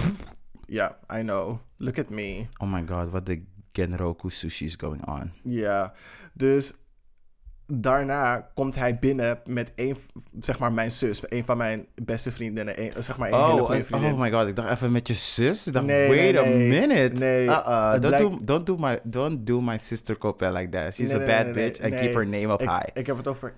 Ja, 0.66 0.98
I 1.14 1.20
know. 1.20 1.58
Look 1.76 1.98
at 1.98 2.10
me. 2.10 2.46
Oh 2.56 2.72
my 2.72 2.84
god, 2.86 3.10
what 3.10 3.24
the 3.24 3.42
Genroku 3.76 4.30
sushi 4.30 4.64
is 4.64 4.74
going 4.76 5.06
on. 5.06 5.32
Ja, 5.42 5.92
dus 6.32 6.74
daarna 7.66 8.50
komt 8.54 8.74
hij 8.74 8.98
binnen 8.98 9.40
met 9.44 9.72
een, 9.76 9.96
zeg 10.38 10.58
maar 10.58 10.72
mijn 10.72 10.90
zus, 10.90 11.22
een 11.30 11.44
van 11.44 11.56
mijn 11.56 11.86
beste 12.02 12.32
vriendinnen, 12.32 12.82
een, 12.82 13.02
zeg 13.02 13.16
maar 13.18 13.28
een 13.32 13.34
hele 13.34 13.52
Oh, 13.52 13.58
goede 13.60 13.74
en- 13.80 13.84
vriendin. 13.86 14.12
oh 14.12 14.18
my 14.20 14.30
god, 14.32 14.46
ik 14.46 14.56
dacht 14.56 14.70
even 14.70 14.92
met 14.92 15.08
je 15.08 15.14
zus. 15.14 15.66
Ik 15.66 15.72
dacht, 15.72 15.86
Nee, 15.86 16.08
wait 16.08 16.20
nee, 16.34 16.38
a 16.38 16.44
nee. 16.44 16.68
minute. 16.80 17.14
Nee, 17.18 17.44
Uh-uh, 17.44 17.90
don't, 17.92 18.04
lijkt- 18.04 18.30
do, 18.30 18.44
don't, 18.44 18.66
do 18.66 18.76
my, 18.76 18.98
don't 19.02 19.46
do 19.46 19.60
my 19.60 19.78
sister 19.78 20.18
Copel 20.18 20.52
like 20.52 20.80
that. 20.80 20.94
She's 20.94 21.12
a 21.14 21.18
bad 21.18 21.52
bitch 21.52 21.82
and 21.82 21.94
keep 21.94 22.14
her 22.14 22.26
name 22.26 22.52
up 22.52 22.60
ik, 22.62 22.68
high. 22.68 22.86
Ik 22.94 23.06
heb 23.06 23.16
het 23.16 23.26
over. 23.26 23.54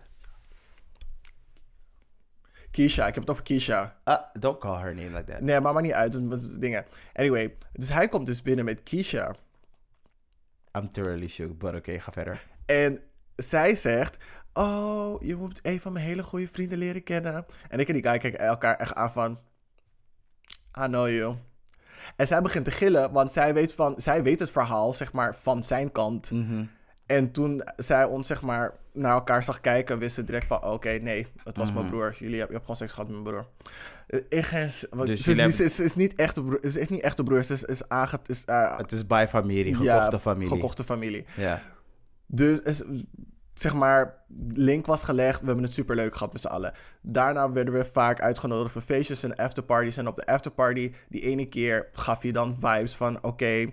Keisha, 2.70 3.06
ik 3.06 3.14
heb 3.14 3.22
het 3.22 3.30
over 3.30 3.42
Keisha. 3.42 3.96
Uh, 4.04 4.14
don't 4.32 4.58
call 4.58 4.80
her 4.80 4.94
name 4.94 5.10
like 5.16 5.24
that. 5.32 5.40
Nee, 5.40 5.60
maar 5.60 5.72
maar 5.72 5.82
niet 5.82 5.92
uit. 5.92 6.60
Dingen. 6.60 6.84
Anyway, 7.14 7.54
dus 7.72 7.92
hij 7.92 8.08
komt 8.08 8.26
dus 8.26 8.42
binnen 8.42 8.64
met 8.64 8.82
Keisha. 8.82 9.34
I'm 10.78 10.92
thoroughly 10.92 11.28
shook, 11.28 11.58
but 11.58 11.74
oké, 11.74 12.00
ga 12.00 12.12
verder. 12.12 12.46
En 12.66 13.00
zij 13.36 13.74
zegt: 13.74 14.16
Oh, 14.52 15.22
je 15.22 15.36
moet 15.36 15.60
een 15.62 15.80
van 15.80 15.92
mijn 15.92 16.04
hele 16.04 16.22
goede 16.22 16.48
vrienden 16.48 16.78
leren 16.78 17.02
kennen. 17.02 17.46
En 17.68 17.78
ik 17.78 17.88
en 17.88 17.94
die 17.94 18.02
guy 18.02 18.18
kijken 18.18 18.40
elkaar 18.40 18.76
echt 18.76 18.94
aan 18.94 19.12
van: 19.12 19.38
I 20.84 20.86
know 20.86 21.08
you. 21.08 21.36
En 22.16 22.26
zij 22.26 22.42
begint 22.42 22.64
te 22.64 22.70
gillen, 22.70 23.12
want 23.12 23.32
zij 23.32 23.54
weet, 23.54 23.74
van, 23.74 23.94
zij 23.96 24.22
weet 24.22 24.40
het 24.40 24.50
verhaal, 24.50 24.92
zeg 24.92 25.12
maar, 25.12 25.34
van 25.34 25.64
zijn 25.64 25.92
kant. 25.92 26.30
Mhm. 26.30 26.64
En 27.06 27.32
toen 27.32 27.62
zij 27.76 28.04
ons, 28.04 28.26
zeg 28.26 28.42
maar, 28.42 28.74
naar 28.98 29.12
elkaar 29.12 29.44
zag 29.44 29.60
kijken, 29.60 29.98
wist 29.98 30.14
ze 30.14 30.24
direct 30.24 30.46
van... 30.46 30.62
Oké, 30.64 30.88
nee, 30.90 31.26
het 31.44 31.56
was 31.56 31.72
mijn 31.72 31.88
broer. 31.88 32.14
Jullie 32.18 32.38
hebben, 32.38 32.46
je 32.46 32.52
hebt 32.52 32.60
gewoon 32.60 32.76
seks 32.76 32.92
gehad 32.92 33.08
met 33.10 33.22
mijn 33.22 33.34
broer. 33.34 33.46
Eh, 34.06 34.38
Ik 34.38 34.44
geen, 34.44 34.70
Dus 35.06 35.20
ze, 35.20 35.42
is, 35.42 35.56
ze, 35.56 35.64
is, 35.64 35.76
ze 35.76 35.84
is 35.84 35.94
niet 35.94 36.14
echt 36.14 36.34
de 36.34 36.42
broer. 36.42 36.58
Ze 36.60 36.66
is 36.66 36.76
echt 36.78 36.90
niet 36.90 37.00
echt 37.00 37.16
de 37.16 37.22
broer. 37.22 37.42
Ze 37.42 37.52
is, 37.52 37.64
is 37.64 37.88
aange... 37.88 38.18
Is, 38.26 38.44
eh, 38.44 38.78
Het 38.78 38.92
is 38.92 39.06
bij 39.06 39.28
familie, 39.28 39.74
gekochte 39.74 40.10
ja, 40.10 40.18
familie. 40.18 40.48
gekochte 40.48 40.84
familie. 40.84 41.24
Ja. 41.36 41.62
Dus 42.26 42.58
is, 42.60 42.82
zeg 43.54 43.74
maar, 43.74 44.14
link 44.54 44.86
was 44.86 45.04
gelegd. 45.04 45.40
We 45.40 45.46
hebben 45.46 45.64
het 45.64 45.74
superleuk 45.74 46.12
gehad 46.16 46.32
met 46.32 46.42
z'n 46.42 46.48
allen. 46.48 46.72
Daarna 47.02 47.52
werden 47.52 47.74
we 47.74 47.84
vaak 47.84 48.20
uitgenodigd 48.20 48.72
voor 48.72 48.82
feestjes 48.82 49.22
en 49.22 49.36
afterparties. 49.36 49.96
En 49.96 50.06
op 50.08 50.16
de 50.16 50.26
afterparty, 50.26 50.92
die 51.08 51.20
ene 51.22 51.46
keer, 51.46 51.88
gaf 51.92 52.22
je 52.22 52.32
dan 52.32 52.56
vibes 52.60 52.94
van... 52.94 53.22
Oké, 53.22 53.66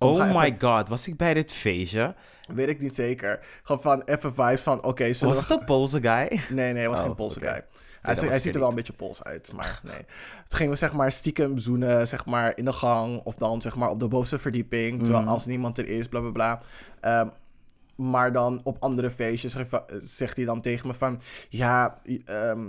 Oh 0.00 0.14
even- 0.14 0.36
my 0.40 0.56
god, 0.58 0.88
was 0.88 1.06
ik 1.06 1.16
bij 1.16 1.34
dit 1.34 1.52
feestje? 1.52 2.14
Weet 2.54 2.68
ik 2.68 2.80
niet 2.80 2.94
zeker. 2.94 3.40
Gewoon 3.62 3.82
van 3.82 4.02
even 4.04 4.34
vibes 4.34 4.60
van... 4.60 4.84
Oké, 4.84 5.12
zullen 5.12 5.34
Was 5.34 5.46
we... 5.46 5.52
het 5.52 5.60
de 5.60 5.66
Poolse 5.72 6.00
guy? 6.00 6.28
Nee, 6.50 6.72
nee, 6.72 6.74
hij 6.74 6.88
was 6.88 6.98
Oh, 6.98 7.04
geen 7.04 7.14
Poolse 7.14 7.38
oké. 7.38 7.48
guy. 7.48 7.64
Hij, 8.02 8.14
hij 8.28 8.38
ziet 8.38 8.54
er 8.54 8.60
wel 8.60 8.68
een 8.68 8.74
beetje 8.74 8.92
Pools 8.92 9.22
uit, 9.24 9.52
maar 9.52 9.80
nee. 9.82 10.04
Toen 10.46 10.58
gingen 10.58 10.72
we 10.72 10.78
zeg 10.78 10.92
maar 10.92 11.12
stiekem 11.12 11.58
zoenen, 11.58 12.08
zeg 12.08 12.26
maar 12.26 12.52
in 12.56 12.64
de 12.64 12.72
gang. 12.72 13.20
Of 13.24 13.34
dan 13.34 13.62
zeg 13.62 13.76
maar 13.76 13.90
op 13.90 14.00
de 14.00 14.08
bovenste 14.08 14.38
verdieping. 14.38 14.98
Terwijl 15.02 15.22
Mhm. 15.22 15.32
als 15.32 15.46
niemand 15.46 15.78
er 15.78 15.88
is, 15.88 16.08
bla 16.08 16.20
bla 16.20 16.30
bla. 16.30 16.60
Ehm, 17.00 17.28
maar 17.96 18.32
dan 18.32 18.60
op 18.64 18.76
andere 18.80 19.10
feestjes 19.10 19.56
zegt- 19.98 20.36
hij 20.36 20.44
dan 20.44 20.60
tegen 20.60 20.86
me 20.86 20.94
van... 20.94 21.20
Ja, 21.48 21.98
ehm, 22.24 22.60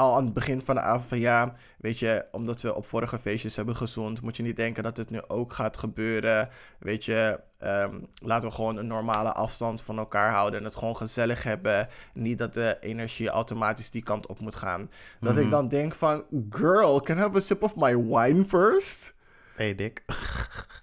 al 0.00 0.16
aan 0.16 0.24
het 0.24 0.32
begin 0.34 0.62
van 0.62 0.74
de 0.74 0.80
avond 0.80 1.08
van... 1.08 1.18
Ja, 1.18 1.54
weet 1.78 1.98
je, 1.98 2.24
omdat 2.30 2.60
we 2.62 2.74
op 2.74 2.86
vorige 2.86 3.18
feestjes 3.18 3.56
hebben 3.56 3.76
gezoend... 3.76 4.22
moet 4.22 4.36
je 4.36 4.42
niet 4.42 4.56
denken 4.56 4.82
dat 4.82 4.96
het 4.96 5.10
nu 5.10 5.20
ook 5.28 5.52
gaat 5.52 5.76
gebeuren. 5.76 6.48
Weet 6.78 7.04
je, 7.04 7.40
ehm, 7.58 7.98
laten 8.22 8.48
we 8.48 8.54
gewoon 8.54 8.76
een 8.76 8.86
normale 8.86 9.32
afstand 9.32 9.82
van 9.82 9.98
elkaar 9.98 10.32
houden... 10.32 10.58
en 10.58 10.64
het 10.64 10.76
gewoon 10.76 10.96
gezellig 10.96 11.42
hebben. 11.42 11.88
Niet 12.14 12.38
dat 12.38 12.54
de 12.54 12.76
energie 12.80 13.28
automatisch 13.28 13.90
die 13.90 14.02
kant 14.02 14.26
op 14.26 14.40
moet 14.40 14.54
gaan. 14.56 14.90
Dat 15.20 15.34
Mhm. 15.34 15.42
ik 15.42 15.50
dan 15.50 15.68
denk 15.68 15.94
van... 15.94 16.24
Girl, 16.50 17.00
can 17.00 17.16
I 17.16 17.20
have 17.20 17.36
a 17.36 17.40
sip 17.40 17.62
of 17.62 17.76
my 17.76 17.96
wine 17.96 18.44
first? 18.44 19.14
Hey, 19.54 19.74
Dick. 19.74 20.04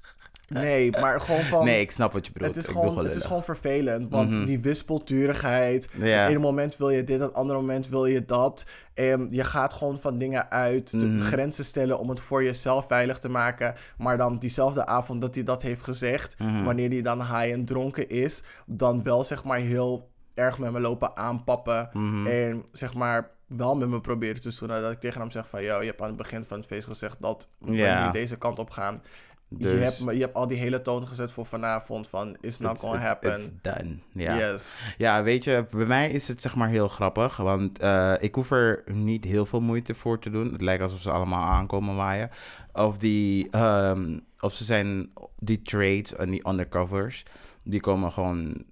Nee, 0.47 0.91
maar 0.91 1.21
gewoon 1.21 1.41
van... 1.43 1.65
Nee, 1.65 1.81
ik 1.81 1.91
snap 1.91 2.13
wat 2.13 2.25
je 2.25 2.31
bedoelt. 2.31 2.55
Het 2.55 2.63
is, 2.63 2.69
Ik 2.69 2.77
gewoon, 2.77 3.05
het 3.05 3.15
is 3.15 3.25
gewoon 3.25 3.43
vervelend, 3.43 4.11
want 4.11 4.33
Mhm. 4.35 4.45
die 4.45 4.59
wispelturigheid. 4.59 5.89
Een 6.33 6.41
moment 6.41 6.77
wil 6.77 6.89
je 6.89 7.03
dit, 7.03 7.19
het 7.19 7.33
andere 7.33 7.59
moment 7.59 7.87
wil 7.89 8.05
je 8.05 8.25
dat. 8.25 8.65
En 8.93 9.27
je 9.31 9.43
gaat 9.43 9.73
gewoon 9.73 9.99
van 9.99 10.17
dingen 10.17 10.51
uit, 10.51 10.93
Mhm. 10.93 11.21
grenzen 11.21 11.65
stellen 11.65 11.99
om 11.99 12.09
het 12.09 12.19
voor 12.21 12.43
jezelf 12.43 12.85
veilig 12.87 13.17
te 13.19 13.29
maken. 13.29 13.73
Maar 13.97 14.17
dan 14.17 14.37
diezelfde 14.37 14.85
avond 14.85 15.21
dat 15.21 15.35
hij 15.35 15.43
dat 15.43 15.61
heeft 15.61 15.83
gezegd, 15.83 16.39
Mhm. 16.39 16.63
wanneer 16.63 16.89
hij 16.89 17.01
dan 17.01 17.21
high 17.21 17.51
en 17.51 17.65
dronken 17.65 18.07
is, 18.09 18.43
dan 18.65 19.03
wel 19.03 19.23
zeg 19.23 19.43
maar 19.43 19.59
heel 19.59 20.09
erg 20.33 20.57
met 20.57 20.71
me 20.71 20.79
lopen 20.79 21.17
aanpappen. 21.17 21.89
Mhm. 21.93 22.27
En 22.27 22.63
zeg 22.71 22.93
maar 22.93 23.29
wel 23.47 23.75
met 23.75 23.89
me 23.89 24.01
proberen 24.01 24.41
te 24.41 24.55
doen. 24.59 24.67
Dat 24.67 24.91
ik 24.91 24.99
tegen 24.99 25.21
hem 25.21 25.31
zeg 25.31 25.49
van, 25.49 25.63
yo, 25.63 25.79
je 25.81 25.85
hebt 25.87 26.01
aan 26.01 26.07
het 26.07 26.17
begin 26.17 26.43
van 26.45 26.57
het 26.57 26.67
feest 26.67 26.87
gezegd 26.87 27.21
dat 27.21 27.47
we 27.59 27.71
nu 27.71 28.11
deze 28.11 28.37
kant 28.37 28.59
op 28.59 28.69
gaan. 28.69 29.01
Dus 29.49 29.71
je, 29.71 29.77
hebt, 29.77 30.03
maar 30.05 30.13
je 30.13 30.21
hebt 30.21 30.33
al 30.33 30.47
die 30.47 30.57
hele 30.57 30.81
toon 30.81 31.07
gezet 31.07 31.31
voor 31.31 31.45
vanavond 31.45 32.07
van 32.07 32.37
it's 32.41 32.59
not 32.59 32.79
gonna 32.79 32.99
happen. 32.99 33.33
It's 33.33 33.49
done. 33.61 33.97
Ja. 34.11 34.35
Yes. 34.37 34.85
Ja, 34.97 35.23
weet 35.23 35.43
je, 35.43 35.65
bij 35.71 35.85
mij 35.85 36.09
is 36.09 36.27
het 36.27 36.41
zeg 36.41 36.55
maar 36.55 36.69
heel 36.69 36.87
grappig. 36.87 37.37
Want 37.37 37.79
eh, 37.79 38.13
ik 38.19 38.35
hoef 38.35 38.51
er 38.51 38.83
niet 38.85 39.23
heel 39.23 39.45
veel 39.45 39.61
moeite 39.61 39.95
voor 39.95 40.19
te 40.19 40.29
doen. 40.29 40.51
Het 40.51 40.61
lijkt 40.61 40.83
alsof 40.83 41.01
ze 41.01 41.11
allemaal 41.11 41.43
aankomen 41.43 41.95
waaien. 41.95 42.29
Of, 42.73 42.97
die, 42.97 43.47
ehm, 43.51 44.19
of 44.39 44.53
ze 44.53 44.63
zijn 44.63 45.09
die 45.39 45.61
trades 45.61 46.15
en 46.15 46.29
die 46.29 46.47
undercovers. 46.49 47.23
Die 47.63 47.79
komen 47.79 48.11
gewoon 48.11 48.63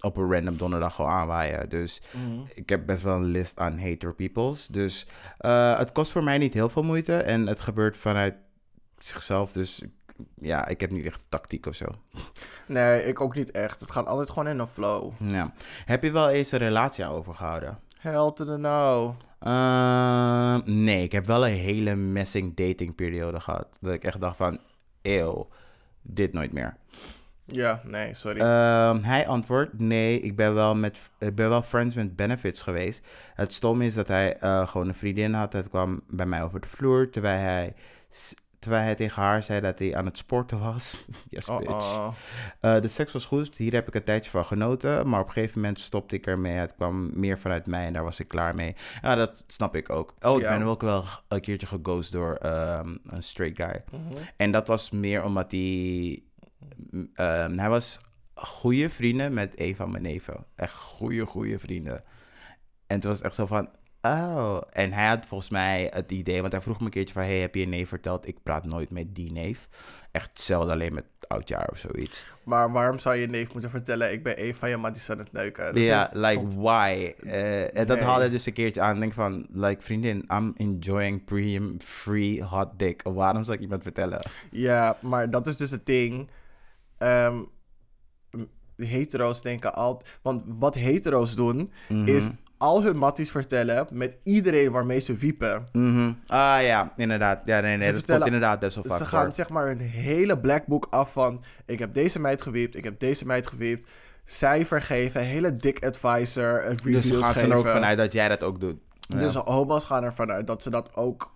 op 0.00 0.16
een 0.16 0.32
random 0.32 0.56
donderdag 0.56 0.94
gewoon 0.94 1.10
aanwaaien. 1.10 1.68
Dus 1.68 2.02
Mhm. 2.12 2.40
ik 2.54 2.68
heb 2.68 2.86
best 2.86 3.02
wel 3.02 3.16
een 3.16 3.24
list 3.24 3.58
aan 3.58 3.78
hater 3.80 4.14
peoples. 4.14 4.66
Dus 4.66 5.06
eh, 5.38 5.78
het 5.78 5.92
kost 5.92 6.12
voor 6.12 6.24
mij 6.24 6.38
niet 6.38 6.54
heel 6.54 6.68
veel 6.68 6.82
moeite. 6.82 7.16
En 7.16 7.46
het 7.46 7.60
gebeurt 7.60 7.96
vanuit 7.96 8.34
zichzelf. 8.98 9.52
Dus 9.52 9.82
ja, 10.40 10.66
ik 10.66 10.80
heb 10.80 10.90
niet 10.90 11.04
echt 11.06 11.24
tactiek 11.28 11.66
of 11.66 11.74
zo. 11.74 11.86
Nee, 12.66 13.04
ik 13.04 13.20
ook 13.20 13.34
niet 13.34 13.50
echt. 13.50 13.80
Het 13.80 13.90
gaat 13.90 14.06
altijd 14.06 14.30
gewoon 14.30 14.48
in 14.48 14.58
een 14.58 14.66
flow. 14.66 15.12
Ja. 15.18 15.52
Heb 15.84 16.02
je 16.02 16.10
wel 16.10 16.28
eens 16.28 16.52
een 16.52 16.58
relatie 16.58 17.06
overgehouden? 17.06 17.78
Hell 17.98 18.32
to 18.34 18.44
the 18.44 18.56
no. 18.56 19.16
Ehm, 19.38 20.60
nee, 20.64 21.02
ik 21.02 21.12
heb 21.12 21.26
wel 21.26 21.46
een 21.46 21.54
hele 21.54 21.94
messing 21.94 22.56
datingperiode 22.56 23.40
gehad. 23.40 23.66
Dat 23.80 23.92
ik 23.92 24.04
echt 24.04 24.20
dacht 24.20 24.36
van, 24.36 24.58
eeuw, 25.02 25.48
dit 26.02 26.32
nooit 26.32 26.52
meer. 26.52 26.76
Ja, 27.46 27.80
nee, 27.84 28.14
sorry. 28.14 28.40
Ehm, 28.40 29.02
hij 29.02 29.26
antwoordt, 29.26 29.78
nee, 29.78 30.20
ik 30.20 30.36
ben, 30.36 30.54
wel 30.54 30.74
met, 30.74 30.98
ik 31.18 31.34
ben 31.34 31.48
wel 31.48 31.62
friends 31.62 31.94
with 31.94 32.16
benefits 32.16 32.62
geweest. 32.62 33.06
Het 33.34 33.52
stom 33.52 33.82
is 33.82 33.94
dat 33.94 34.08
hij 34.08 34.36
eh, 34.36 34.68
gewoon 34.68 34.88
een 34.88 34.94
vriendin 34.94 35.32
had. 35.32 35.52
Het 35.52 35.68
kwam 35.68 36.02
bij 36.08 36.26
mij 36.26 36.42
over 36.42 36.60
de 36.60 36.68
vloer, 36.68 37.10
terwijl 37.10 37.40
hij, 37.40 37.74
terwijl 38.64 38.84
hij 38.84 38.94
tegen 38.94 39.22
haar 39.22 39.42
zei 39.42 39.60
dat 39.60 39.78
hij 39.78 39.96
aan 39.96 40.04
het 40.04 40.16
sporten 40.18 40.58
was. 40.60 41.04
yes, 41.30 41.48
oh, 41.48 41.60
oh. 41.66 42.08
Eh, 42.60 42.80
de 42.80 42.88
seks 42.88 43.12
was 43.12 43.24
goed, 43.26 43.56
hier 43.56 43.72
heb 43.72 43.88
ik 43.88 43.94
een 43.94 44.02
tijdje 44.02 44.30
van 44.30 44.44
genoten. 44.44 45.08
Maar 45.08 45.20
op 45.20 45.26
een 45.26 45.32
gegeven 45.32 45.60
moment 45.60 45.80
stopte 45.80 46.16
ik 46.16 46.26
ermee. 46.26 46.52
Het 46.56 46.74
kwam 46.74 47.10
meer 47.18 47.38
vanuit 47.38 47.66
mij 47.66 47.86
en 47.86 47.92
daar 47.92 48.04
was 48.04 48.20
ik 48.20 48.28
klaar 48.28 48.54
mee. 48.54 48.76
Ja, 49.02 49.14
dat 49.14 49.44
snap 49.46 49.76
ik 49.76 49.90
ook. 49.90 50.14
Oh, 50.20 50.36
ik 50.36 50.42
Ja. 50.42 50.58
ben 50.58 50.66
ook 50.66 50.80
wel 50.82 51.04
een 51.28 51.40
keertje 51.40 51.66
geghost 51.66 52.12
door 52.12 52.34
ehm, 52.34 52.96
een 53.06 53.22
straight 53.22 53.56
guy. 53.62 54.00
Mhm. 54.00 54.22
En 54.36 54.50
dat 54.50 54.68
was 54.68 54.90
meer 54.90 55.24
omdat 55.24 55.50
hij... 55.50 56.22
ehm, 57.14 57.58
hij 57.58 57.68
was 57.68 58.00
goede 58.34 58.90
vrienden 58.90 59.32
met 59.32 59.60
een 59.60 59.76
van 59.76 59.90
mijn 59.90 60.02
neven. 60.02 60.46
Echt 60.56 60.74
goede, 60.74 61.26
goede 61.26 61.58
vrienden. 61.58 62.04
En 62.86 63.00
toen 63.00 63.08
was 63.10 63.18
het 63.18 63.26
echt 63.26 63.34
zo 63.36 63.46
van... 63.46 63.68
Oh, 64.06 64.60
en 64.72 64.92
hij 64.92 65.06
had 65.08 65.26
volgens 65.26 65.50
mij 65.50 65.90
het 65.94 66.10
idee, 66.12 66.40
want 66.40 66.52
hij 66.52 66.62
vroeg 66.62 66.78
me 66.78 66.84
een 66.84 66.90
keertje 66.90 67.14
van... 67.14 67.22
Hey, 67.22 67.38
heb 67.40 67.54
je 67.54 67.62
een 67.62 67.68
neef 67.68 67.88
verteld? 67.88 68.26
Ik 68.28 68.42
praat 68.42 68.64
nooit 68.64 68.90
met 68.90 69.14
die 69.14 69.32
neef. 69.32 69.68
Echt 70.10 70.40
zelden 70.40 70.72
alleen 70.72 70.94
met 70.94 71.04
oudjaar 71.28 71.68
of 71.72 71.78
zoiets. 71.78 72.24
Maar 72.42 72.72
waarom 72.72 72.98
zou 72.98 73.16
je 73.16 73.26
neef 73.26 73.52
moeten 73.52 73.70
vertellen, 73.70 74.12
ik 74.12 74.22
ben 74.22 74.44
een 74.46 74.54
van 74.54 74.68
je 74.68 74.76
matties 74.76 75.10
aan 75.10 75.18
het 75.18 75.32
neuken? 75.32 75.80
Ja, 75.80 76.10
like 76.12 76.40
tot- 76.40 76.54
why? 76.54 77.14
Eh, 77.20 77.76
en 77.78 77.86
dat 77.86 77.98
haalde 78.00 78.20
hij 78.20 78.30
dus 78.30 78.46
een 78.46 78.52
keertje 78.52 78.80
aan. 78.80 79.00
Denk 79.00 79.12
van, 79.12 79.46
like 79.50 79.82
vriendin, 79.82 80.24
I'm 80.32 80.52
enjoying 80.56 81.24
premium 81.24 81.76
free 81.80 82.42
hot 82.42 82.72
dick. 82.76 83.02
Waarom 83.02 83.44
zou 83.44 83.56
ik 83.56 83.62
iemand 83.62 83.82
vertellen? 83.82 84.26
Ja, 84.50 84.96
maar 85.00 85.30
dat 85.30 85.46
is 85.46 85.56
dus 85.56 85.70
het 85.70 85.86
ding. 85.86 86.28
Ehm, 86.98 87.38
hetero's 88.76 89.42
denken 89.42 89.74
altijd... 89.74 90.18
Want 90.22 90.42
wat 90.46 90.74
hetero's 90.74 91.34
doen, 91.36 91.72
Mhm. 91.88 92.06
is 92.06 92.30
al 92.64 92.82
hun 92.82 92.96
matties 92.96 93.30
vertellen 93.30 93.86
met 93.90 94.16
iedereen 94.22 94.72
waarmee 94.72 95.00
ze 95.00 95.16
wiepen. 95.16 95.66
Mhm. 95.72 96.12
Ah 96.26 96.62
ja, 96.62 96.92
inderdaad. 96.96 97.40
Ja, 97.44 97.60
nee, 97.60 97.76
nee, 97.76 97.86
dat 97.86 97.96
vertellen- 97.96 98.22
komt 98.22 98.34
inderdaad 98.34 98.60
best 98.60 98.74
wel 98.74 98.84
vaak 98.84 98.98
Ze 98.98 99.06
gaan 99.06 99.32
zeg 99.32 99.48
maar 99.48 99.68
een 99.70 99.80
hele 99.80 100.38
blackbook 100.40 100.86
af 100.90 101.12
van... 101.12 101.42
Ik 101.66 101.78
heb 101.78 101.94
deze 101.94 102.20
meid 102.20 102.42
gewiept, 102.42 102.76
ik 102.76 102.84
heb 102.84 102.98
deze 103.00 103.26
meid 103.26 103.46
gewiept. 103.46 103.88
Cijfer 104.24 104.82
geven, 104.82 105.20
hele 105.20 105.56
dik 105.56 105.84
advisor, 105.86 106.58
eh, 106.58 106.68
reviews 106.70 107.08
Dus 107.08 107.22
gaan 107.24 107.32
ze 107.32 107.38
geven. 107.38 107.50
er 107.50 107.56
ook 107.56 107.68
vanuit 107.68 107.98
dat 107.98 108.12
jij 108.12 108.28
dat 108.28 108.42
ook 108.42 108.60
doet. 108.60 108.76
Ja. 109.00 109.18
Dus 109.18 109.34
homo's 109.34 109.84
gaan 109.84 110.04
ervan 110.04 110.30
uit 110.30 110.46
dat 110.46 110.62
ze 110.62 110.70
dat 110.70 110.94
ook 110.94 111.34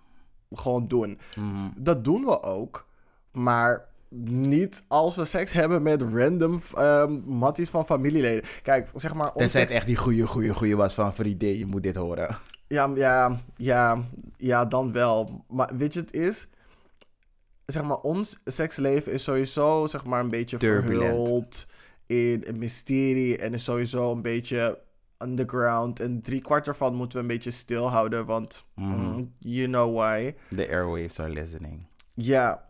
gewoon 0.51 0.87
doen. 0.87 1.19
Mhm. 1.35 1.67
Dat 1.75 2.03
doen 2.03 2.25
we 2.25 2.43
ook, 2.43 2.87
maar 3.31 3.85
niet 4.29 4.83
als 4.87 5.15
we 5.15 5.25
seks 5.25 5.51
hebben 5.51 5.83
met 5.83 6.01
random 6.01 6.61
ehm 6.75 7.11
matties 7.25 7.69
van 7.69 7.85
familieleden. 7.85 8.43
Kijk, 8.63 8.89
zeg 8.95 9.13
maar... 9.13 9.31
Tenzij 9.33 9.61
het 9.61 9.69
seks- 9.69 9.71
echt 9.79 9.85
die 9.85 9.95
goede, 9.95 10.27
goede, 10.27 10.53
goede 10.53 10.75
was 10.75 10.93
van 10.93 11.13
vriendin, 11.13 11.57
je 11.57 11.65
moet 11.65 11.83
dit 11.83 11.95
horen. 11.95 12.37
Ja, 12.67 12.91
ja, 12.95 13.41
ja, 13.55 14.03
ja, 14.37 14.65
dan 14.65 14.91
wel. 14.91 15.45
Maar 15.47 15.69
weet 15.77 15.93
je, 15.93 15.99
het 15.99 16.13
is... 16.13 16.47
Zeg 17.65 17.83
maar, 17.83 17.97
ons 17.97 18.39
seksleven 18.45 19.11
is 19.11 19.23
sowieso, 19.23 19.85
zeg 19.85 20.05
maar, 20.05 20.19
een 20.19 20.29
beetje 20.29 20.57
Turbulent. 20.57 21.01
verhuld 21.09 21.67
in 22.05 22.43
een 22.47 22.57
mysterie. 22.57 23.37
En 23.37 23.53
is 23.53 23.63
sowieso 23.63 24.11
een 24.11 24.21
beetje 24.21 24.79
underground. 25.23 25.99
En 25.99 26.21
drie 26.21 26.41
kwart 26.41 26.67
ervan 26.67 26.95
moeten 26.95 27.17
we 27.17 27.23
een 27.23 27.29
beetje 27.29 27.51
stilhouden, 27.51 28.25
want 28.25 28.65
Mhm. 28.75 28.89
mm, 28.99 29.33
you 29.39 29.67
know 29.67 29.97
why. 29.97 30.33
The 30.55 30.67
airwaves 30.69 31.19
are 31.19 31.29
listening. 31.29 31.85
Ja, 32.13 32.67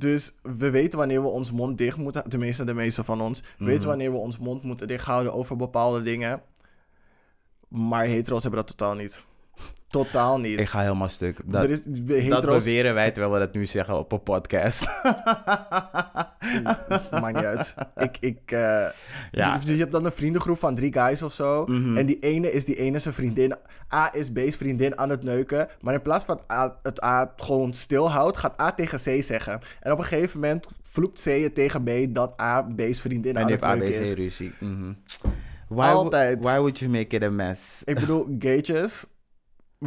dus 0.00 0.32
we 0.42 0.70
weten 0.70 0.98
wanneer 0.98 1.22
we 1.22 1.28
ons 1.28 1.52
mond 1.52 1.78
dicht 1.78 1.96
moeten... 1.96 2.28
Tenminste, 2.28 2.64
de 2.64 2.74
meeste 2.74 3.04
van 3.04 3.20
ons. 3.20 3.40
We 3.58 3.64
weten 3.64 3.78
Mhm. 3.80 3.88
wanneer 3.88 4.10
we 4.10 4.16
ons 4.16 4.38
mond 4.38 4.62
moeten 4.62 4.88
dichthouden 4.88 5.32
over 5.32 5.56
bepaalde 5.56 6.02
dingen. 6.02 6.42
Maar 7.68 8.04
hetero's 8.04 8.42
hebben 8.42 8.60
dat 8.64 8.76
totaal 8.76 8.94
niet. 8.94 9.24
Totaal 9.90 10.40
niet. 10.40 10.58
Ik 10.58 10.68
ga 10.68 10.80
helemaal 10.80 11.08
stuk. 11.08 11.38
Dat, 11.44 11.62
er 11.62 11.70
is 11.70 11.82
dat 12.28 12.44
wij 12.44 13.10
terwijl 13.10 13.32
we 13.32 13.38
dat 13.38 13.52
nu 13.52 13.66
zeggen 13.66 13.98
op 13.98 14.12
een 14.12 14.22
podcast. 14.22 14.86
Maakt 17.10 17.34
niet 17.34 17.44
uit. 17.44 17.74
Ik, 17.96 18.16
ik, 18.20 18.40
eh, 18.46 18.86
Ja. 19.30 19.54
dus, 19.54 19.64
dus 19.64 19.74
je 19.74 19.80
hebt 19.80 19.92
dan 19.92 20.04
een 20.04 20.12
vriendengroep 20.12 20.58
van 20.58 20.74
drie 20.74 20.92
guys 20.92 21.22
of 21.22 21.32
zo. 21.32 21.66
Mhm. 21.66 21.96
En 21.96 22.06
die 22.06 22.18
ene 22.18 22.52
is 22.52 22.64
die 22.64 22.76
ene 22.76 22.98
zijn 22.98 23.14
vriendin. 23.14 23.54
A 23.94 24.08
is 24.14 24.32
B's 24.32 24.56
vriendin 24.56 24.98
aan 24.98 25.10
het 25.10 25.22
neuken. 25.22 25.68
Maar 25.80 25.94
in 25.94 26.02
plaats 26.02 26.24
van 26.24 26.40
A, 26.52 26.76
het 26.82 27.04
A 27.04 27.32
gewoon 27.36 27.72
stilhoudt, 27.72 28.36
gaat 28.36 28.60
A 28.60 28.72
tegen 28.72 28.98
C 28.98 29.22
zeggen. 29.22 29.60
En 29.80 29.92
op 29.92 29.98
een 29.98 30.04
gegeven 30.04 30.40
moment 30.40 30.66
vloekt 30.82 31.22
C 31.22 31.24
het 31.42 31.54
tegen 31.54 31.82
B 31.82 31.90
dat 32.14 32.40
A 32.40 32.62
B's 32.62 33.00
vriendin 33.00 33.36
En 33.36 33.42
aan 33.42 33.50
het 33.50 33.60
heeft 33.60 33.78
neuken 33.78 33.96
ABC 33.96 34.06
is. 34.06 34.14
ruzie. 34.14 34.52
Mhm. 34.60 34.92
Why, 35.68 35.86
Altijd. 35.86 36.44
why 36.44 36.56
would 36.56 36.78
you 36.78 36.90
make 36.90 37.16
it 37.16 37.22
a 37.22 37.30
mess? 37.30 37.82
Ik 37.84 37.94
bedoel, 38.00 38.36
gaytjes, 38.38 39.06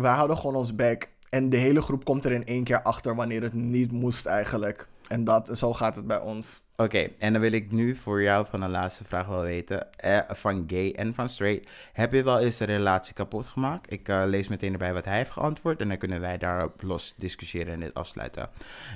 wij 0.01 0.13
houden 0.13 0.37
gewoon 0.37 0.55
ons 0.55 0.75
bek. 0.75 1.09
En 1.29 1.49
de 1.49 1.57
hele 1.57 1.81
groep 1.81 2.05
komt 2.05 2.25
er 2.25 2.31
in 2.31 2.45
één 2.45 2.63
keer 2.63 2.81
achter 2.81 3.15
wanneer 3.15 3.41
het 3.41 3.53
niet 3.53 3.91
moest 3.91 4.25
eigenlijk. 4.25 4.87
En 5.07 5.23
dat, 5.23 5.57
zo 5.57 5.73
gaat 5.73 5.95
het 5.95 6.07
bij 6.07 6.19
ons. 6.19 6.61
Oké, 6.75 7.09
en 7.19 7.33
dan 7.33 7.41
wil 7.41 7.51
ik 7.51 7.71
nu 7.71 7.95
voor 7.95 8.21
jou 8.21 8.45
van 8.49 8.59
de 8.59 8.67
laatste 8.67 9.03
vraag 9.03 9.27
wel 9.27 9.41
weten. 9.41 9.91
Eh, 9.91 10.19
van 10.29 10.63
gay 10.67 10.91
en 10.91 11.13
van 11.13 11.29
straight. 11.29 11.69
Heb 11.93 12.13
je 12.13 12.23
wel 12.23 12.39
eens 12.39 12.59
een 12.59 12.65
relatie 12.65 13.13
kapot 13.13 13.47
gemaakt? 13.47 13.91
Ik 13.91 14.09
eh, 14.09 14.23
lees 14.25 14.47
meteen 14.47 14.71
erbij 14.71 14.93
wat 14.93 15.05
hij 15.05 15.17
heeft 15.17 15.31
geantwoord. 15.31 15.81
En 15.81 15.87
dan 15.87 15.97
kunnen 15.97 16.21
wij 16.21 16.37
daarop 16.37 16.81
los 16.81 17.13
discussiëren 17.17 17.73
en 17.73 17.79
dit 17.79 17.93
afsluiten. 17.93 18.49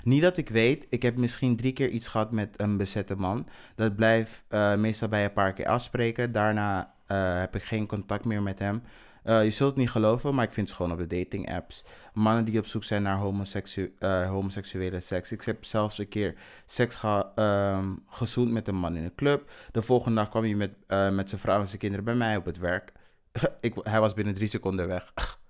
Niet 0.04 0.22
dat 0.22 0.38
ik 0.38 0.50
weet. 0.50 0.86
Ik 0.90 1.02
heb 1.02 1.18
misschien 1.18 1.56
drie 1.56 1.74
keer 1.74 1.90
iets 1.90 2.08
gehad 2.08 2.32
met 2.32 2.50
een 2.58 2.78
bezette 2.78 3.16
man. 3.16 3.48
Dat 3.76 3.96
blijft 3.96 4.44
eh, 4.48 4.76
meestal 4.76 5.08
bij 5.08 5.24
een 5.24 5.34
paar 5.34 5.54
keer 5.54 5.68
afspreken. 5.68 6.32
Daarna 6.32 6.94
eh, 7.08 7.40
heb 7.40 7.56
ik 7.56 7.64
geen 7.64 7.88
contact 7.88 8.26
meer 8.26 8.42
met 8.42 8.60
hem. 8.60 8.84
Eh, 9.28 9.44
je 9.44 9.52
zult 9.52 9.70
het 9.70 9.80
niet 9.80 9.90
geloven, 9.90 10.36
maar 10.36 10.46
ik 10.46 10.54
vind 10.54 10.70
ze 10.70 10.76
gewoon 10.76 10.92
op 10.92 10.98
de 10.98 11.08
dating 11.08 11.54
apps. 11.54 11.84
Mannen 12.14 12.46
die 12.46 12.60
op 12.60 12.66
zoek 12.66 12.84
zijn 12.84 13.04
naar 13.04 13.16
eh, 13.16 14.30
homoseksuele 14.30 15.00
seks. 15.00 15.32
Ik 15.32 15.44
heb 15.44 15.66
zelfs 15.66 15.98
een 15.98 16.08
keer 16.08 16.36
seks 16.66 17.00
ehm, 17.36 17.94
gezoend 18.08 18.52
met 18.52 18.68
een 18.68 18.76
man 18.76 18.96
in 18.96 19.04
een 19.04 19.16
club. 19.16 19.52
De 19.72 19.82
volgende 19.82 20.18
dag 20.18 20.30
kwam 20.30 20.44
hij 20.44 20.54
met, 20.54 20.72
eh, 20.88 21.10
met 21.10 21.30
zijn 21.30 21.42
vrouw 21.42 21.60
en 21.60 21.68
zijn 21.68 21.80
kinderen 21.80 22.06
bij 22.06 22.16
mij 22.16 22.38
op 22.38 22.46
het 22.46 22.58
werk. 22.58 22.92
ik, 23.60 23.74
hij 23.84 24.00
was 24.00 24.14
binnen 24.14 24.34
drie 24.34 24.48
seconden 24.48 24.88
weg. 24.88 25.14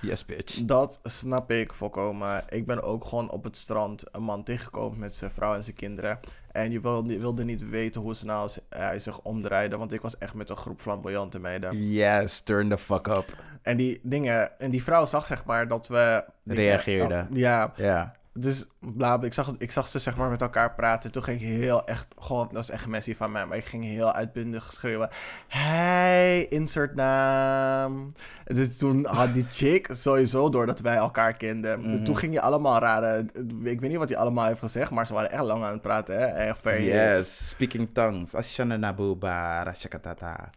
yes, 0.00 0.24
bitch. 0.24 0.58
Dat 0.64 1.00
snap 1.02 1.50
ik 1.50 1.72
volkomen. 1.72 2.42
Ik 2.48 2.66
ben 2.66 2.82
ook 2.82 3.04
gewoon 3.04 3.30
op 3.30 3.44
het 3.44 3.56
strand 3.56 4.04
een 4.12 4.22
man 4.22 4.42
tegengekomen 4.44 4.98
met 4.98 5.16
zijn 5.16 5.30
vrouw 5.30 5.54
en 5.54 5.64
zijn 5.64 5.76
kinderen. 5.76 6.18
En 6.52 6.70
je 6.70 6.80
wilde, 6.80 7.18
wilde 7.18 7.44
niet 7.44 7.68
weten 7.68 8.00
hoe 8.00 8.14
snel 8.14 8.48
ze- 8.48 8.62
hij 8.68 8.98
zich 8.98 9.20
omdraaide. 9.20 9.76
Want 9.76 9.92
ik 9.92 10.00
was 10.00 10.18
echt 10.18 10.34
met 10.34 10.50
een 10.50 10.56
groep 10.56 10.80
flamboyante 10.80 11.38
meiden. 11.38 11.88
Yes, 11.90 12.40
turn 12.40 12.68
the 12.68 12.78
fuck 12.78 13.06
up. 13.06 13.24
En 13.62 13.76
die 13.76 14.00
dingen, 14.02 14.58
en 14.60 14.70
die 14.70 14.82
vrouw 14.82 15.06
zag 15.06 15.26
zeg 15.26 15.44
maar 15.44 15.68
dat 15.68 15.88
we... 15.88 16.24
Reageerden. 16.44 17.28
ja, 17.32 17.72
Ja. 17.76 18.14
Dus 18.40 18.66
bla, 18.78 19.22
ik, 19.22 19.32
zag, 19.32 19.54
ik 19.58 19.70
zag 19.70 19.88
ze 19.88 19.98
zeg 19.98 20.16
maar 20.16 20.30
met 20.30 20.40
elkaar 20.40 20.74
praten. 20.74 21.12
Toen 21.12 21.22
ging 21.22 21.40
ik 21.40 21.46
heel 21.46 21.86
echt, 21.86 22.06
gewoon, 22.18 22.46
dat 22.46 22.56
was 22.56 22.70
echt 22.70 22.86
messy 22.86 23.14
van 23.14 23.32
mij. 23.32 23.46
Maar 23.46 23.56
ik 23.56 23.64
ging 23.64 23.84
heel 23.84 24.12
uitbundig 24.12 24.72
schreeuwen. 24.72 25.08
Hey, 25.48 26.44
insert 26.44 26.94
naam. 26.94 28.10
Dus 28.44 28.78
toen 28.78 29.06
had 29.06 29.34
die 29.34 29.46
chick 29.50 29.88
sowieso 29.92 30.48
door 30.48 30.66
dat 30.66 30.80
wij 30.80 30.96
elkaar 30.96 31.36
kenden. 31.36 31.80
Mhm. 31.80 32.04
Toen 32.04 32.16
ging 32.16 32.32
je 32.32 32.40
allemaal 32.40 32.78
rare, 32.78 33.26
ik 33.62 33.80
weet 33.80 33.90
niet 33.90 33.98
wat 33.98 34.08
hij 34.08 34.18
allemaal 34.18 34.46
heeft 34.46 34.60
gezegd. 34.60 34.90
Maar 34.90 35.06
ze 35.06 35.14
waren 35.14 35.30
echt 35.30 35.42
lang 35.42 35.64
aan 35.64 35.72
het 35.72 35.82
praten, 35.82 36.18
hè. 36.18 36.26
Echt 36.26 36.58
Yes, 36.64 37.48
speaking 37.48 37.88
tongues. 37.92 38.34
Ashana 38.34 38.76
nabuba, 38.76 39.62
rashakatata. 39.62 40.50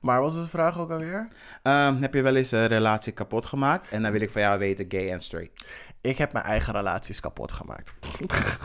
Maar 0.00 0.20
wat 0.20 0.34
was 0.34 0.42
de 0.42 0.48
vraag 0.50 0.78
ook 0.78 0.90
alweer? 0.90 1.28
Ehm, 1.62 1.96
heb 2.00 2.14
je 2.14 2.22
wel 2.22 2.36
eens 2.36 2.50
een 2.50 2.66
relatie 2.66 3.12
kapot 3.12 3.46
gemaakt? 3.46 3.88
En 3.90 4.02
dan 4.02 4.12
wil 4.12 4.20
ik 4.20 4.30
van 4.30 4.40
jou 4.40 4.58
weten, 4.58 4.84
gay 4.88 5.10
en 5.12 5.20
straight. 5.20 5.66
Ik 6.00 6.18
heb 6.18 6.32
mijn 6.32 6.44
eigen 6.44 6.72
relaties 6.72 7.20
kapot 7.20 7.52
gemaakt. 7.52 7.94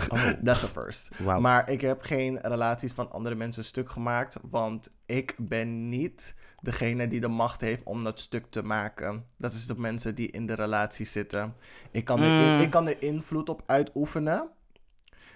Oh. 0.10 0.30
That's 0.46 0.64
a 0.64 0.68
first. 0.68 1.10
Maar 1.40 1.70
ik 1.70 1.82
heb 1.82 2.02
geen 2.02 2.40
relaties 2.42 2.94
van 2.94 3.12
andere 3.12 3.36
mensen 3.36 3.64
stuk 3.64 3.92
gemaakt. 3.92 4.38
Want 4.50 4.96
ik 5.06 5.36
ben 5.38 5.90
niet 5.90 6.36
degene 6.62 7.08
die 7.08 7.20
de 7.20 7.28
macht 7.28 7.62
heeft 7.62 7.84
om 7.84 8.04
dat 8.04 8.20
stuk 8.20 8.46
te 8.50 8.64
maken. 8.64 9.26
Dat 9.38 9.54
is 9.54 9.66
de 9.68 9.80
mensen 9.80 10.16
die 10.16 10.32
in 10.32 10.46
de 10.46 10.54
relatie 10.54 11.06
zitten. 11.06 11.56
Ik 11.92 12.06
kan, 12.06 12.22
er, 12.22 12.56
Mm. 12.56 12.60
ik 12.60 12.70
kan 12.70 12.88
er 12.88 13.02
invloed 13.02 13.50
op 13.50 13.64
uitoefenen. 13.66 14.50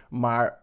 Maar 0.10 0.60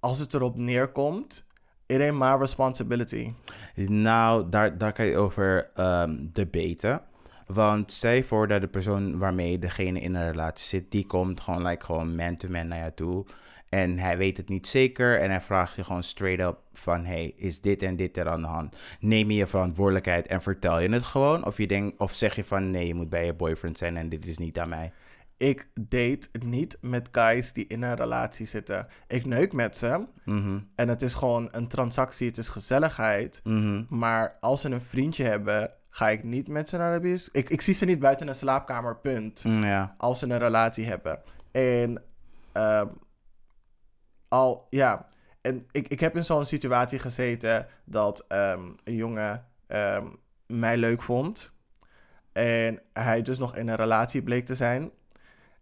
als 0.00 0.18
het 0.18 0.34
erop 0.34 0.56
neerkomt, 0.56 1.46
it 1.88 2.00
ain't 2.00 2.18
my 2.18 2.36
responsibility. 2.38 3.32
Nou, 3.74 4.48
daar, 4.48 4.78
daar 4.78 4.92
kan 4.92 5.06
je 5.06 5.16
over 5.16 5.70
ehm 5.74 6.16
debaten. 6.32 7.02
Want 7.46 7.92
stel 7.92 8.12
je 8.12 8.24
voor 8.24 8.48
dat 8.48 8.60
de 8.60 8.68
persoon 8.68 9.18
waarmee 9.18 9.58
degene 9.58 10.00
in 10.00 10.14
een 10.14 10.30
relatie 10.30 10.66
zit, 10.66 10.90
die 10.90 11.06
komt 11.06 11.40
gewoon, 11.40 11.66
like, 11.66 11.84
gewoon 11.84 12.16
man-to-man 12.16 12.68
naar 12.68 12.78
jou 12.78 12.92
toe. 12.94 13.24
En 13.68 13.98
hij 13.98 14.16
weet 14.16 14.36
het 14.36 14.48
niet 14.48 14.66
zeker 14.66 15.20
en 15.20 15.30
hij 15.30 15.40
vraagt 15.40 15.76
je 15.76 15.84
gewoon 15.84 16.02
straight 16.02 16.46
up 16.46 16.58
van, 16.72 17.04
hey, 17.04 17.32
is 17.36 17.60
dit 17.60 17.82
en 17.82 17.96
dit 17.96 18.16
er 18.16 18.28
aan 18.28 18.40
de 18.40 18.46
hand? 18.46 18.76
Neem 19.00 19.30
je 19.30 19.36
je 19.36 19.46
verantwoordelijkheid 19.46 20.26
en 20.26 20.42
vertel 20.42 20.80
je 20.80 20.88
het 20.88 21.04
gewoon? 21.04 21.44
Of, 21.46 21.56
je 21.56 21.66
denkt, 21.66 22.00
of 22.00 22.12
zeg 22.12 22.36
je 22.36 22.44
van, 22.44 22.70
nee, 22.70 22.86
je 22.86 22.94
moet 22.94 23.08
bij 23.08 23.24
je 23.24 23.34
boyfriend 23.34 23.78
zijn 23.78 23.96
en 23.96 24.08
dit 24.08 24.26
is 24.26 24.38
niet 24.38 24.58
aan 24.58 24.68
mij? 24.68 24.92
Ik 25.38 25.68
date 25.80 26.28
niet 26.44 26.78
met 26.80 27.08
guys 27.12 27.52
die 27.52 27.66
in 27.66 27.82
een 27.82 27.94
relatie 27.94 28.46
zitten. 28.46 28.86
Ik 29.06 29.26
neuk 29.26 29.52
met 29.52 29.76
ze. 29.76 30.06
Mhm, 30.24 30.58
En 30.74 30.88
het 30.88 31.02
is 31.02 31.14
gewoon 31.14 31.48
een 31.50 31.68
transactie, 31.68 32.26
het 32.26 32.38
is 32.38 32.48
gezelligheid. 32.48 33.40
mhm. 33.44 33.84
Maar 33.88 34.36
als 34.40 34.60
ze 34.60 34.70
een 34.70 34.80
vriendje 34.80 35.24
hebben, 35.24 35.70
ga 35.90 36.08
ik 36.08 36.24
niet 36.24 36.48
met 36.48 36.68
ze 36.68 36.76
naar 36.76 36.94
de 36.94 37.00
bios. 37.00 37.28
Ik, 37.32 37.48
ik 37.48 37.60
zie 37.60 37.74
ze 37.74 37.84
niet 37.84 37.98
buiten 37.98 38.28
een 38.28 38.34
slaapkamer, 38.34 38.96
punt. 38.96 39.44
Mm, 39.44 39.64
ja. 39.64 39.94
Als 39.98 40.18
ze 40.18 40.26
een 40.30 40.38
relatie 40.38 40.86
hebben. 40.86 41.20
En 41.50 42.02
ehm, 42.52 42.86
al, 44.28 44.66
ja. 44.70 45.08
En 45.40 45.66
ik, 45.70 45.88
ik 45.88 46.00
heb 46.00 46.16
in 46.16 46.24
zo'n 46.24 46.44
situatie 46.46 46.98
gezeten 46.98 47.66
dat 47.84 48.24
ehm, 48.28 48.62
een 48.84 48.94
jongen 48.94 49.46
ehm, 49.66 50.06
mij 50.46 50.76
leuk 50.76 51.02
vond. 51.02 51.52
En 52.32 52.80
hij 52.92 53.22
dus 53.22 53.38
nog 53.38 53.56
in 53.56 53.68
een 53.68 53.76
relatie 53.76 54.22
bleek 54.22 54.46
te 54.46 54.54
zijn. 54.54 54.90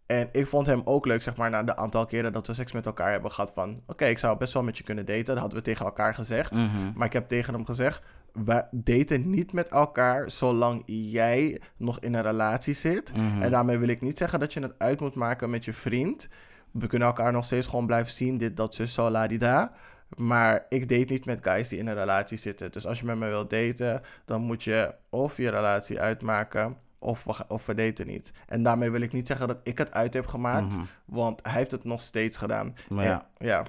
En 0.06 0.28
ik 0.32 0.46
vond 0.46 0.66
hem 0.66 0.80
ook 0.84 1.06
leuk, 1.06 1.22
zeg 1.22 1.36
maar, 1.36 1.50
na 1.50 1.62
de 1.62 1.76
aantal 1.76 2.06
keren 2.06 2.32
dat 2.32 2.46
we 2.46 2.54
seks 2.54 2.72
met 2.72 2.86
elkaar 2.86 3.10
hebben 3.10 3.32
gehad. 3.32 3.52
Van, 3.54 3.82
oké, 3.86 4.04
ik 4.04 4.18
zou 4.18 4.38
best 4.38 4.52
wel 4.52 4.62
met 4.62 4.78
je 4.78 4.84
kunnen 4.84 5.06
daten. 5.06 5.24
Dat 5.24 5.38
hadden 5.38 5.58
we 5.58 5.64
tegen 5.64 5.84
elkaar 5.84 6.14
gezegd. 6.14 6.52
Mhm. 6.52 6.68
Maar 6.94 7.06
ik 7.06 7.12
heb 7.12 7.28
tegen 7.28 7.54
hem 7.54 7.64
gezegd: 7.64 8.02
we 8.32 8.64
daten 8.70 9.30
niet 9.30 9.52
met 9.52 9.68
elkaar 9.68 10.30
zolang 10.30 10.82
jij 10.86 11.60
nog 11.76 12.00
in 12.00 12.14
een 12.14 12.22
relatie 12.22 12.74
zit. 12.74 13.12
Mhm. 13.16 13.42
En 13.42 13.50
daarmee 13.50 13.78
wil 13.78 13.88
ik 13.88 14.00
niet 14.00 14.18
zeggen 14.18 14.40
dat 14.40 14.52
je 14.52 14.60
het 14.60 14.74
uit 14.78 15.00
moet 15.00 15.14
maken 15.14 15.50
met 15.50 15.64
je 15.64 15.72
vriend. 15.72 16.28
We 16.70 16.86
kunnen 16.86 17.08
elkaar 17.08 17.32
nog 17.32 17.44
steeds 17.44 17.66
gewoon 17.66 17.86
blijven 17.86 18.12
zien, 18.12 18.38
dit, 18.38 18.56
dat, 18.56 18.74
zus, 18.74 18.94
zo, 18.94 19.10
ladida. 19.10 19.72
Maar 20.16 20.66
ik 20.68 20.88
date 20.88 21.12
niet 21.12 21.24
met 21.24 21.38
guys 21.42 21.68
die 21.68 21.78
in 21.78 21.86
een 21.86 21.94
relatie 21.94 22.38
zitten. 22.38 22.72
Dus 22.72 22.86
als 22.86 22.98
je 22.98 23.06
met 23.06 23.16
me 23.16 23.28
wilt 23.28 23.50
daten, 23.50 24.00
dan 24.24 24.40
moet 24.40 24.64
je 24.64 24.94
of 25.10 25.36
je 25.36 25.50
relatie 25.50 26.00
uitmaken. 26.00 26.76
Of 26.98 27.24
we, 27.24 27.34
of 27.48 27.66
we 27.66 27.74
daten 27.74 28.06
niet. 28.06 28.32
En 28.46 28.62
daarmee 28.62 28.90
wil 28.90 29.00
ik 29.00 29.12
niet 29.12 29.26
zeggen 29.26 29.48
dat 29.48 29.58
ik 29.62 29.78
het 29.78 29.92
uit 29.92 30.14
heb 30.14 30.26
gemaakt. 30.26 30.76
Mhm. 30.76 30.84
Want 31.04 31.40
hij 31.42 31.52
heeft 31.52 31.70
het 31.70 31.84
nog 31.84 32.00
steeds 32.00 32.38
gedaan. 32.38 32.74
Maar 32.88 33.04
ja. 33.04 33.28
ja. 33.38 33.64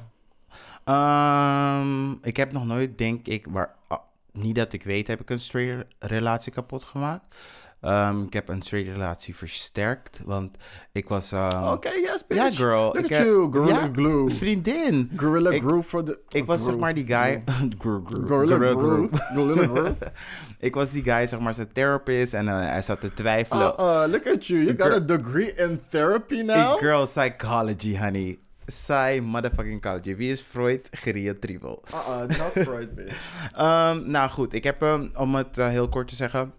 Ehm, 0.84 2.12
ik 2.22 2.38
heb 2.38 2.52
nog 2.52 2.66
nooit, 2.66 2.98
denk 2.98 3.28
ik, 3.28 3.48
waar, 3.50 3.76
ah, 3.88 4.00
niet 4.32 4.56
dat 4.56 4.74
ik 4.74 4.84
weet, 4.84 5.08
heb 5.08 5.22
ik 5.22 5.30
een 5.30 5.40
straight 5.40 5.86
relatie 6.00 6.52
kapot 6.52 6.84
gemaakt. 6.84 7.36
Ehm, 7.82 8.22
ik 8.24 8.34
heb 8.34 8.50
een 8.50 8.62
straight 8.62 8.94
relatie 8.94 9.36
versterkt, 9.36 10.20
want 10.26 10.52
ik 10.92 11.10
was... 11.10 11.32
ehm, 11.32 11.72
Oké, 11.72 11.90
yes, 11.90 12.26
bitch. 12.28 12.44
Ja, 12.44 12.52
girl. 12.52 12.84
Look 12.86 12.98
ik 12.98 13.04
at 13.04 13.10
heb- 13.18 13.26
you, 13.26 13.52
Gorilla 13.54 13.80
ja, 13.80 13.90
Glue. 13.94 14.30
Vriendin. 14.32 15.12
Gorilla 15.16 15.50
Ik- 15.50 15.62
Glue 15.62 15.84
for 15.84 16.04
the... 16.04 16.20
Ik 16.30 16.46
was 16.46 16.64
zeg 16.64 16.78
maar 16.78 16.94
die 16.94 17.06
guy... 17.06 17.44
Gorilla. 18.28 18.58
Glue. 18.58 19.10
Gorilla 19.34 19.66
Glue. 19.68 19.96
ik 20.68 20.74
was 20.76 20.92
die 20.92 21.04
guy, 21.04 21.28
zeg 21.28 21.40
maar, 21.40 21.54
zijn 21.54 21.72
therapist 21.74 22.34
en 22.34 22.48
eh, 22.48 22.60
hij 22.60 22.82
zat 22.82 23.00
te 23.02 23.14
twijfelen. 23.14 23.74
Uh-uh, 23.80 24.04
look 24.12 24.28
at 24.28 24.48
you. 24.48 24.64
You 24.64 24.78
got 24.78 24.92
a 24.92 25.00
degree 25.18 25.54
in 25.56 25.82
therapy 25.90 26.42
now? 26.42 26.78
girl, 26.80 27.06
psychology, 27.06 27.98
honey. 27.98 28.40
Psy 28.66 29.20
motherfucking 29.24 29.80
psychology. 29.82 30.16
Wie 30.16 30.32
is 30.32 30.42
Freud? 30.42 30.88
Geriatrivel. 30.92 31.84
Uh-uh, 31.94 32.20
not 32.38 32.66
Freud, 32.66 32.96
bitch. 32.96 33.16
Ehm, 33.56 34.10
nou 34.12 34.30
goed, 34.30 34.54
ik 34.54 34.64
heb 34.64 34.80
hem, 34.80 35.10
om 35.18 35.36
het 35.36 35.58
eh, 35.58 35.68
heel 35.68 35.90
kort 35.90 36.08
te 36.08 36.16
zeggen, 36.16 36.54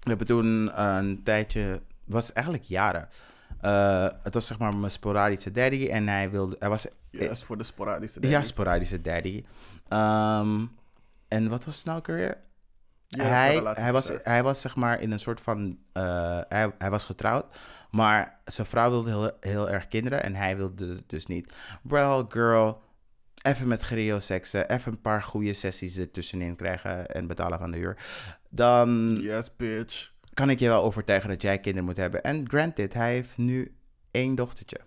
we 0.00 0.08
hebben 0.08 0.26
toen 0.26 0.72
eh, 0.72 0.96
een 1.00 1.22
tijdje, 1.22 1.82
was 2.04 2.32
eigenlijk 2.32 2.66
jaren. 2.66 3.08
Eh, 3.60 4.06
het 4.22 4.34
was 4.34 4.46
zeg 4.46 4.58
maar 4.58 4.74
mijn 4.74 4.92
sporadische 4.92 5.50
daddy 5.50 5.88
en 5.88 6.08
hij 6.08 6.30
wilde, 6.30 6.56
hij 6.58 6.68
was, 6.68 6.86
Yes, 7.10 7.44
voor 7.44 7.58
de 7.58 7.64
sporadische 7.64 8.20
ja, 8.20 8.28
dingen. 8.28 8.46
sporadische 8.46 9.00
daddy. 9.00 9.44
Ehm, 9.88 10.64
en 11.28 11.48
wat 11.48 11.64
was 11.64 11.76
het 11.76 11.84
nou? 11.84 12.34
Ja, 13.06 13.24
hij, 13.24 13.62
hij, 13.74 13.92
was, 13.92 14.10
hij 14.22 14.42
was 14.42 14.60
zeg 14.60 14.76
maar 14.76 15.00
in 15.00 15.10
een 15.10 15.20
soort 15.20 15.40
van, 15.40 15.78
eh, 15.92 16.40
hij, 16.48 16.72
hij 16.78 16.90
was 16.90 17.04
getrouwd, 17.04 17.46
maar 17.90 18.38
zijn 18.44 18.66
vrouw 18.66 18.90
wilde 18.90 19.10
heel, 19.10 19.30
heel 19.40 19.70
erg 19.70 19.88
kinderen 19.88 20.22
en 20.22 20.34
hij 20.34 20.56
wilde 20.56 21.02
dus 21.06 21.26
niet. 21.26 21.52
Well, 21.82 22.24
girl, 22.28 22.82
even 23.42 23.68
met 23.68 23.82
Grio 23.82 24.18
seksen, 24.18 24.68
even 24.70 24.92
een 24.92 25.00
paar 25.00 25.22
goede 25.22 25.52
sessies 25.52 25.96
ertussenin 25.96 26.56
krijgen 26.56 27.06
en 27.06 27.26
betalen 27.26 27.58
van 27.58 27.70
de 27.70 27.76
huur. 27.76 27.96
Dan 28.50 29.16
Yes, 29.20 29.56
bitch. 29.56 30.12
kan 30.34 30.50
ik 30.50 30.58
je 30.58 30.68
wel 30.68 30.82
overtuigen 30.82 31.28
dat 31.28 31.42
jij 31.42 31.58
kinderen 31.58 31.86
moet 31.88 31.96
hebben. 31.96 32.22
En 32.22 32.48
granted, 32.48 32.94
hij 32.94 33.12
heeft 33.12 33.38
nu 33.38 33.74
één 34.10 34.34
dochtertje. 34.34 34.80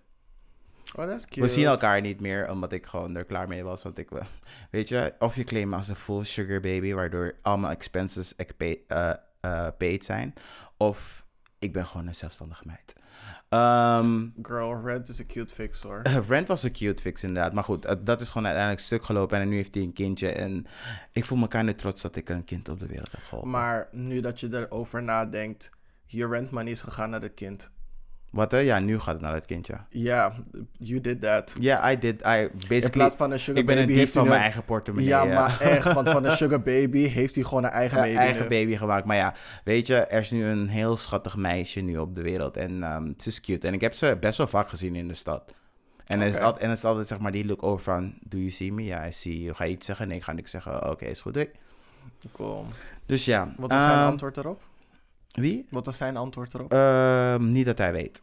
Oh, 0.95 1.07
that's 1.07 1.25
cute. 1.25 1.41
We 1.41 1.47
zien 1.47 1.65
elkaar 1.65 2.01
niet 2.01 2.19
meer, 2.21 2.49
omdat 2.49 2.71
ik 2.71 2.85
gewoon 2.85 3.15
er 3.15 3.25
klaar 3.25 3.47
mee 3.47 3.63
was. 3.63 3.83
Want 3.83 3.97
ik, 3.97 4.09
weet 4.71 4.89
je, 4.89 5.13
of 5.19 5.35
je 5.35 5.43
claimt 5.43 5.73
als 5.73 5.87
een 5.87 5.95
full 5.95 6.23
sugar 6.23 6.59
baby, 6.59 6.93
waardoor 6.93 7.35
al 7.41 7.57
mijn 7.57 7.73
expenses 7.73 8.33
pay- 8.57 8.83
eh, 8.87 9.09
eh, 9.41 9.67
paid 9.77 10.05
zijn. 10.05 10.33
Of 10.77 11.25
ik 11.59 11.73
ben 11.73 11.85
gewoon 11.85 12.07
een 12.07 12.15
zelfstandige 12.15 12.63
meid. 12.65 12.93
Ehm, 13.53 14.27
Girl, 14.41 14.81
Rent 14.83 15.09
is 15.09 15.19
a 15.19 15.23
cute 15.27 15.53
fix, 15.53 15.81
hoor. 15.81 16.01
Rent 16.27 16.47
was 16.47 16.63
een 16.63 16.71
cute 16.71 17.01
fix 17.01 17.23
inderdaad. 17.23 17.53
Maar 17.53 17.63
goed, 17.63 17.85
eh, 17.85 17.95
dat 18.03 18.21
is 18.21 18.27
gewoon 18.27 18.45
uiteindelijk 18.45 18.83
stuk 18.83 19.03
gelopen. 19.03 19.39
En 19.39 19.49
nu 19.49 19.55
heeft 19.55 19.73
hij 19.73 19.83
een 19.83 19.93
kindje. 19.93 20.29
En 20.31 20.65
ik 21.11 21.25
voel 21.25 21.37
me 21.37 21.47
kind 21.47 21.77
trots 21.77 22.01
dat 22.01 22.15
ik 22.15 22.29
een 22.29 22.43
kind 22.43 22.69
op 22.69 22.79
de 22.79 22.87
wereld 22.87 23.11
heb 23.11 23.21
geholpen. 23.23 23.49
Maar 23.51 23.87
nu 23.91 24.21
dat 24.21 24.39
je 24.39 24.47
erover 24.51 25.03
nadenkt, 25.03 25.71
je 26.05 26.27
rent 26.27 26.51
money 26.51 26.71
is 26.71 26.81
gegaan 26.81 27.09
naar 27.09 27.21
het 27.21 27.33
kind. 27.33 27.71
Wat 28.33 28.51
hè? 28.51 28.57
Ja, 28.57 28.79
nu 28.79 28.99
gaat 28.99 29.13
het 29.13 29.23
naar 29.23 29.33
het 29.33 29.45
kindje. 29.45 29.75
Ja, 29.89 30.33
you 30.77 31.01
did 31.01 31.21
that. 31.21 31.55
Ja, 31.59 31.91
I 31.91 31.99
did. 31.99 32.21
I 32.21 32.25
In 32.25 32.49
basically... 32.53 32.89
plaats 32.89 33.15
van 33.15 33.31
een 33.31 33.39
sugar 33.39 33.59
ik 33.61 33.65
ben 33.65 33.77
een 33.77 33.85
baby 33.87 33.99
dief 33.99 34.13
van 34.13 34.27
mijn 34.27 34.41
eigen 34.41 34.65
portemonnee. 34.65 35.09
Ja, 35.09 35.23
maar 35.25 35.59
echt, 35.61 35.93
want 35.93 36.09
van 36.09 36.25
een 36.25 36.37
sugar 36.41 36.61
baby 36.61 37.07
heeft 37.07 37.35
hij 37.35 37.43
gewoon 37.43 37.63
een 37.63 37.69
eigen 37.69 37.97
Ja, 37.97 38.03
baby 38.03 38.17
eigen 38.17 38.41
nu. 38.41 38.47
baby 38.49 38.75
gemaakt. 38.77 39.05
Maar 39.05 39.15
ja, 39.15 39.33
weet 39.63 39.87
je, 39.87 39.95
er 39.95 40.19
is 40.21 40.31
nu 40.31 40.45
een 40.45 40.67
heel 40.67 40.97
schattig 40.97 41.35
meisje 41.35 41.81
nu 41.81 41.97
op 41.97 42.15
de 42.15 42.21
wereld. 42.21 42.57
En 42.57 42.83
ehm 42.83 43.05
het 43.05 43.25
is 43.25 43.41
cute. 43.41 43.67
En 43.67 43.73
ik 43.73 43.81
heb 43.81 43.93
ze 43.93 44.17
best 44.19 44.37
wel 44.37 44.47
vaak 44.47 44.69
gezien 44.69 44.95
in 44.95 45.07
de 45.07 45.13
stad. 45.13 45.53
En, 46.05 46.21
er 46.21 46.27
is 46.27 46.39
altijd, 46.39 46.63
en 46.63 46.69
het 46.69 46.77
is 46.77 46.85
altijd 46.85 47.07
zeg 47.07 47.19
maar 47.19 47.31
die 47.31 47.45
look 47.45 47.63
over 47.63 47.83
van, 47.83 48.13
do 48.27 48.37
you 48.37 48.49
see 48.49 48.71
me? 48.73 48.83
Ja, 48.83 49.07
I 49.07 49.11
see 49.11 49.41
you. 49.41 49.55
Ga 49.55 49.63
je 49.63 49.71
iets 49.71 49.85
zeggen? 49.85 50.07
Nee, 50.07 50.17
ik 50.17 50.23
ga 50.23 50.31
niks 50.31 50.51
zeggen. 50.51 50.89
Oké, 50.89 51.05
is 51.05 51.21
goed. 51.21 51.33
doei. 51.33 51.49
Cool. 52.31 52.65
Dus 53.05 53.25
ja. 53.25 53.53
Wat 53.57 53.71
was 53.71 53.83
zijn 53.83 53.97
ehm, 53.97 54.07
antwoord 54.07 54.37
erop? 54.37 54.61
Wie? 55.33 55.67
Wat 55.69 55.85
was 55.85 55.97
zijn 55.97 56.17
antwoord 56.17 56.53
erop? 56.53 56.73
Ehm, 56.73 57.49
niet 57.49 57.65
dat 57.65 57.77
hij 57.77 57.91
weet. 57.91 58.21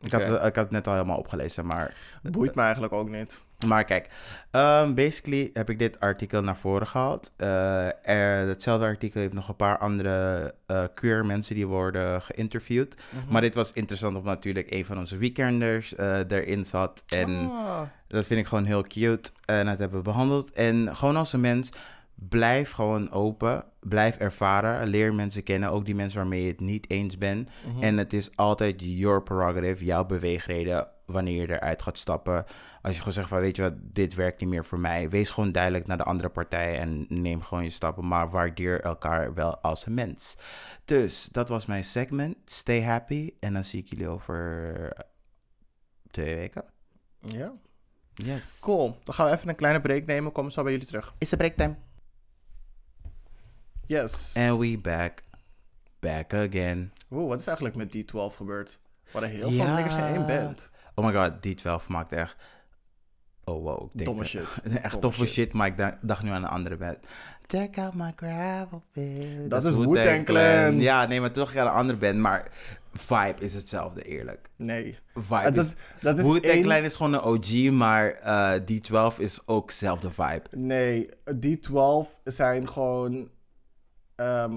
Ik, 0.00 0.12
had, 0.12 0.22
ik 0.22 0.28
had 0.30 0.54
het 0.56 0.70
net 0.70 0.86
al 0.86 0.92
helemaal 0.92 1.18
opgelezen, 1.18 1.66
maar... 1.66 1.94
Boeit 2.22 2.54
me 2.54 2.62
eigenlijk 2.62 2.92
ook 2.92 3.08
niet. 3.10 3.44
Maar 3.66 3.84
kijk, 3.84 4.08
ehm, 4.50 4.94
basically 4.94 5.50
heb 5.52 5.70
ik 5.70 5.78
dit 5.78 6.00
artikel 6.00 6.42
naar 6.42 6.56
voren 6.56 6.86
gehaald. 6.86 7.32
Eh, 7.36 7.86
er, 8.08 8.48
hetzelfde 8.48 8.86
artikel 8.86 9.20
heeft 9.20 9.32
nog 9.34 9.48
een 9.48 9.56
paar 9.56 9.78
andere 9.78 10.54
eh, 10.66 10.84
queer 10.94 11.26
mensen 11.26 11.54
die 11.54 11.66
worden 11.66 12.22
geïnterviewd. 12.22 12.96
Mhm. 13.08 13.32
Maar 13.32 13.40
dit 13.40 13.54
was 13.54 13.72
interessant 13.72 14.16
omdat 14.16 14.34
natuurlijk 14.34 14.70
een 14.70 14.84
van 14.84 14.98
onze 14.98 15.16
weekenders 15.16 15.94
eh, 15.94 16.18
erin 16.30 16.64
zat. 16.64 17.02
En 17.06 17.50
Ah. 17.50 17.80
dat 18.08 18.26
vind 18.26 18.40
ik 18.40 18.46
gewoon 18.46 18.64
heel 18.64 18.82
cute. 18.82 19.30
En 19.44 19.66
dat 19.66 19.78
hebben 19.78 19.98
we 19.98 20.04
behandeld. 20.04 20.52
En 20.52 20.96
gewoon 20.96 21.16
als 21.16 21.32
een 21.32 21.40
mens, 21.40 21.72
blijf 22.28 22.70
gewoon 22.70 23.10
open. 23.10 23.64
Blijf 23.80 24.16
ervaren. 24.16 24.88
Leer 24.88 25.14
mensen 25.14 25.42
kennen. 25.42 25.70
Ook 25.70 25.84
die 25.84 25.94
mensen 25.94 26.18
waarmee 26.18 26.42
je 26.42 26.50
het 26.50 26.60
niet 26.60 26.90
eens 26.90 27.18
bent. 27.18 27.50
Mhm. 27.66 27.82
En 27.82 27.96
het 27.96 28.12
is 28.12 28.36
altijd 28.36 28.74
your 28.78 29.22
prerogative, 29.22 29.84
jouw 29.84 30.04
beweegreden, 30.04 30.88
wanneer 31.06 31.40
je 31.40 31.48
eruit 31.48 31.82
gaat 31.82 31.98
stappen. 31.98 32.44
Als 32.82 32.92
je 32.92 32.98
gewoon 32.98 33.12
zegt 33.12 33.28
van, 33.28 33.40
weet 33.40 33.56
je 33.56 33.62
wat, 33.62 33.74
dit 33.82 34.14
werkt 34.14 34.40
niet 34.40 34.48
meer 34.48 34.64
voor 34.64 34.78
mij. 34.78 35.10
Wees 35.10 35.30
gewoon 35.30 35.52
duidelijk 35.52 35.86
naar 35.86 35.96
de 35.96 36.04
andere 36.04 36.28
partij 36.28 36.78
en 36.78 37.06
neem 37.08 37.42
gewoon 37.42 37.64
je 37.64 37.70
stappen. 37.70 38.08
Maar 38.08 38.30
waardeer 38.30 38.80
elkaar 38.80 39.34
wel 39.34 39.58
als 39.58 39.86
een 39.86 39.94
mens. 39.94 40.38
Dus, 40.84 41.28
dat 41.32 41.48
was 41.48 41.66
mijn 41.66 41.84
segment. 41.84 42.36
Stay 42.44 42.82
happy. 42.82 43.30
En 43.40 43.52
dan 43.52 43.64
zie 43.64 43.80
ik 43.80 43.88
jullie 43.88 44.08
over 44.08 44.72
twee 46.10 46.36
weken. 46.36 46.64
Ja. 47.20 47.52
Yes. 48.14 48.58
Cool. 48.60 48.98
Dan 49.04 49.14
gaan 49.14 49.26
we 49.26 49.32
even 49.32 49.48
een 49.48 49.54
kleine 49.54 49.80
break 49.80 50.06
nemen. 50.06 50.32
Komen 50.32 50.52
zo 50.52 50.62
bij 50.62 50.72
jullie 50.72 50.86
terug. 50.86 51.14
Is 51.18 51.28
de 51.28 51.36
breaktime. 51.36 51.76
Yes. 53.90 54.36
And 54.36 54.58
we 54.58 54.78
back. 54.78 55.22
Back 56.00 56.34
again. 56.34 56.92
Oeh, 57.10 57.28
wat 57.28 57.40
is 57.40 57.46
eigenlijk 57.46 57.76
met 57.76 57.96
D12 57.96 58.36
gebeurd? 58.36 58.80
Wat 59.12 59.22
een 59.22 59.28
heel 59.28 59.50
veel 59.50 59.66
niggers 59.68 59.96
in 59.96 60.04
één 60.04 60.26
band. 60.26 60.70
Oh 60.94 61.04
my 61.04 61.12
god, 61.12 61.32
D12 61.46 61.86
maakt 61.88 62.12
echt... 62.12 62.36
Oh 63.44 63.62
wow, 63.62 63.84
ik 63.84 63.90
denk 63.92 64.04
Domme 64.04 64.20
dat- 64.20 64.30
shit. 64.30 64.60
Echt 64.62 64.82
Domme 64.82 64.98
toffe 64.98 65.26
shit. 65.26 65.32
shit. 65.32 65.52
maar 65.52 65.66
ik 65.66 65.76
dacht, 65.76 65.96
dacht 66.00 66.22
nu 66.22 66.30
aan 66.30 66.42
een 66.42 66.48
andere 66.48 66.76
band. 66.76 66.98
Check 67.46 67.78
out 67.78 67.94
my 67.94 68.12
gravel 68.16 68.82
pit. 68.92 69.50
Dat 69.50 69.64
is 69.64 69.74
Wu-Tang 69.74 70.24
Clan. 70.24 70.80
Ja, 70.80 71.06
nee, 71.06 71.20
maar 71.20 71.32
toch 71.32 71.56
aan 71.56 71.66
een 71.66 71.72
andere 71.72 71.98
band. 71.98 72.16
Maar 72.18 72.50
vibe 72.92 73.34
is 73.38 73.54
hetzelfde, 73.54 74.02
eerlijk. 74.02 74.50
Nee. 74.56 74.96
Vibe 75.14 75.52
dat, 75.52 75.64
is... 75.64 75.74
dat 76.00 76.18
is 76.18 76.26
Wu-Tang 76.26 76.52
één... 76.54 76.62
Clan 76.62 76.82
is 76.82 76.96
gewoon 76.96 77.12
een 77.12 77.22
OG, 77.22 77.70
maar 77.70 78.10
eh, 78.10 78.60
D12 78.60 79.16
is 79.18 79.46
ook 79.46 79.68
dezelfde 79.68 80.10
vibe. 80.10 80.42
Nee, 80.50 81.08
D12 81.34 82.22
zijn 82.24 82.68
gewoon... 82.68 83.30
ehm 84.20 84.52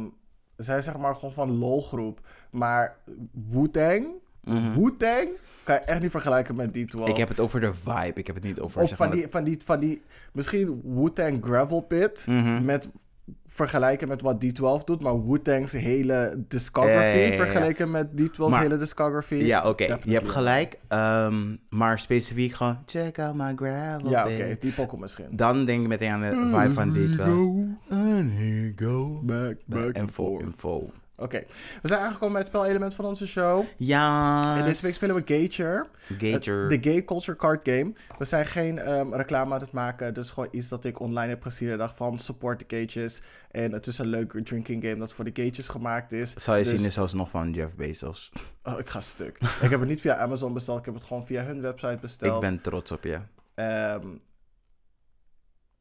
zijn 0.56 0.84
zeg 0.84 0.98
maar 0.98 1.16
gewoon 1.16 1.34
van 1.34 1.58
lolgroep. 1.58 2.20
Maar 2.52 2.98
Wu-Tang... 3.50 4.06
Wu-Tang 4.76 5.30
kan 5.64 5.76
je 5.76 5.82
echt 5.82 6.02
niet 6.02 6.12
vergelijken 6.12 6.56
met 6.56 6.78
D12. 6.78 7.00
Mhm. 7.00 7.10
Ik 7.10 7.18
heb 7.18 7.28
het 7.30 7.40
over 7.40 7.60
de 7.60 7.74
vibe. 7.74 8.14
Ik 8.20 8.28
heb 8.28 8.36
het 8.36 8.44
niet 8.44 8.60
over... 8.60 8.82
Of 8.82 8.88
zeg 8.90 8.98
van 8.98 9.08
maar, 9.08 9.16
die, 9.18 9.28
van 9.30 9.44
die, 9.44 9.58
van 9.66 9.80
die, 9.80 10.02
misschien 10.34 10.82
Wu-Tang 10.84 11.44
Gravel 11.46 11.80
Pit, 11.82 12.26
Mhm. 12.30 12.66
met 12.66 12.90
vergelijken 13.46 14.08
met 14.08 14.22
wat 14.22 14.46
D12 14.46 14.84
doet, 14.84 15.02
maar 15.02 15.26
Wu-Tang's 15.28 15.72
hele 15.72 16.44
discography 16.48 16.98
Ja, 17.00 17.04
ja, 17.12 17.26
ja, 17.26 17.32
ja. 17.32 17.36
vergeleken 17.36 17.92
met 17.92 18.08
D12's 18.22 18.38
Maar- 18.50 18.62
hele 18.62 18.78
discography. 18.78 19.36
Ja, 19.36 19.70
oké. 19.70 19.98
Je 20.04 20.14
hebt 20.14 20.30
gelijk. 20.30 20.80
ehm, 20.88 21.56
maar 21.70 22.00
specifiek 22.00 22.54
gewoon... 22.54 22.78
Check 22.86 23.20
out 23.20 23.36
my 23.36 23.54
gravel 23.56 24.10
Ja, 24.10 24.24
oké, 24.28 24.56
die 24.60 24.72
pokken 24.72 25.00
misschien. 25.00 25.28
Dan 25.36 25.66
denk 25.66 25.82
ik 25.82 25.88
meteen 25.88 26.12
aan 26.12 26.22
de 26.22 26.58
vibe 26.60 26.74
van 26.74 26.96
D12. 26.96 27.16
Go 27.24 27.66
And 27.90 28.32
here 28.32 28.74
go. 28.76 29.20
back, 29.24 29.56
back 29.66 29.94
En 29.94 30.02
and 30.02 30.12
forth. 30.12 30.44
Oké, 31.24 31.44
we 31.82 31.88
zijn 31.88 32.00
aangekomen 32.00 32.32
bij 32.34 32.42
het 32.42 32.50
spelelement 32.50 32.94
van 32.94 33.06
onze 33.06 33.28
show. 33.28 33.66
Ja. 33.78 34.58
En 34.58 34.64
deze 34.66 34.82
week 34.82 34.94
spelen 34.94 35.16
we 35.16 35.22
Gager. 35.26 35.88
Gager. 36.18 36.70
De 36.70 36.78
Gay 36.82 37.04
Culture 37.06 37.38
Card 37.38 37.70
Game. 37.70 37.94
We 38.18 38.26
zijn 38.26 38.46
geen 38.46 38.80
ehm, 38.80 39.14
reclame 39.14 39.54
aan 39.54 39.62
het 39.62 39.72
maken. 39.72 40.06
Het 40.06 40.18
is 40.18 40.32
gewoon 40.32 40.50
iets 40.52 40.70
dat 40.70 40.86
ik 40.86 41.00
online 41.00 41.30
heb 41.30 41.42
gezien. 41.42 41.70
En 41.70 41.78
dacht 41.78 41.98
van 41.98 42.20
support 42.20 42.64
de 42.70 42.78
gages. 42.78 43.22
En 43.52 43.72
het 43.72 43.88
is 43.88 43.98
een 43.98 44.08
leuke 44.08 44.42
drinking 44.44 44.84
game 44.84 44.96
dat 44.96 45.14
voor 45.14 45.26
de 45.34 45.44
gages 45.44 45.68
gemaakt 45.68 46.12
is. 46.12 46.34
Zou 46.34 46.58
je 46.58 46.64
Dus- 46.64 46.78
zien 46.78 46.88
is 46.88 46.94
zelfs 46.94 47.14
nog 47.14 47.30
van 47.30 47.52
Jeff 47.52 47.76
Bezos. 47.76 48.32
Oh, 48.64 48.80
ik 48.80 48.90
ga 48.90 49.00
stuk. 49.02 49.38
ik 49.62 49.70
heb 49.70 49.80
het 49.80 49.90
niet 49.90 50.02
via 50.02 50.16
Amazon 50.18 50.54
besteld. 50.54 50.80
Ik 50.80 50.86
heb 50.86 50.94
het 50.94 51.04
gewoon 51.04 51.26
via 51.26 51.44
hun 51.44 51.62
website 51.62 51.98
besteld. 52.02 52.44
Ik 52.44 52.50
ben 52.50 52.62
trots 52.62 52.92
op 52.92 53.04
je. 53.04 53.20
Ehm, 53.56 54.08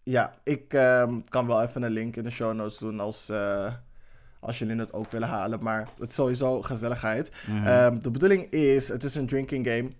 ja, 0.02 0.34
ik 0.44 0.74
ehm, 0.74 1.20
kan 1.28 1.46
wel 1.46 1.62
even 1.62 1.82
een 1.82 1.90
link 1.92 2.16
in 2.16 2.24
de 2.24 2.30
show 2.30 2.54
notes 2.54 2.78
doen 2.78 3.00
als, 3.00 3.28
eh, 3.28 3.72
als 4.42 4.58
jullie 4.58 4.76
het 4.76 4.92
ook 4.92 5.10
willen 5.10 5.28
halen. 5.28 5.62
Maar 5.62 5.88
het 5.98 6.08
is 6.08 6.14
sowieso 6.14 6.62
gezelligheid. 6.62 7.32
Mhm. 7.46 7.66
Ehm, 7.66 7.98
de 7.98 8.10
bedoeling 8.10 8.44
is, 8.50 8.88
het 8.88 9.04
is 9.04 9.14
een 9.14 9.26
drinking 9.26 9.66
game. 9.66 9.90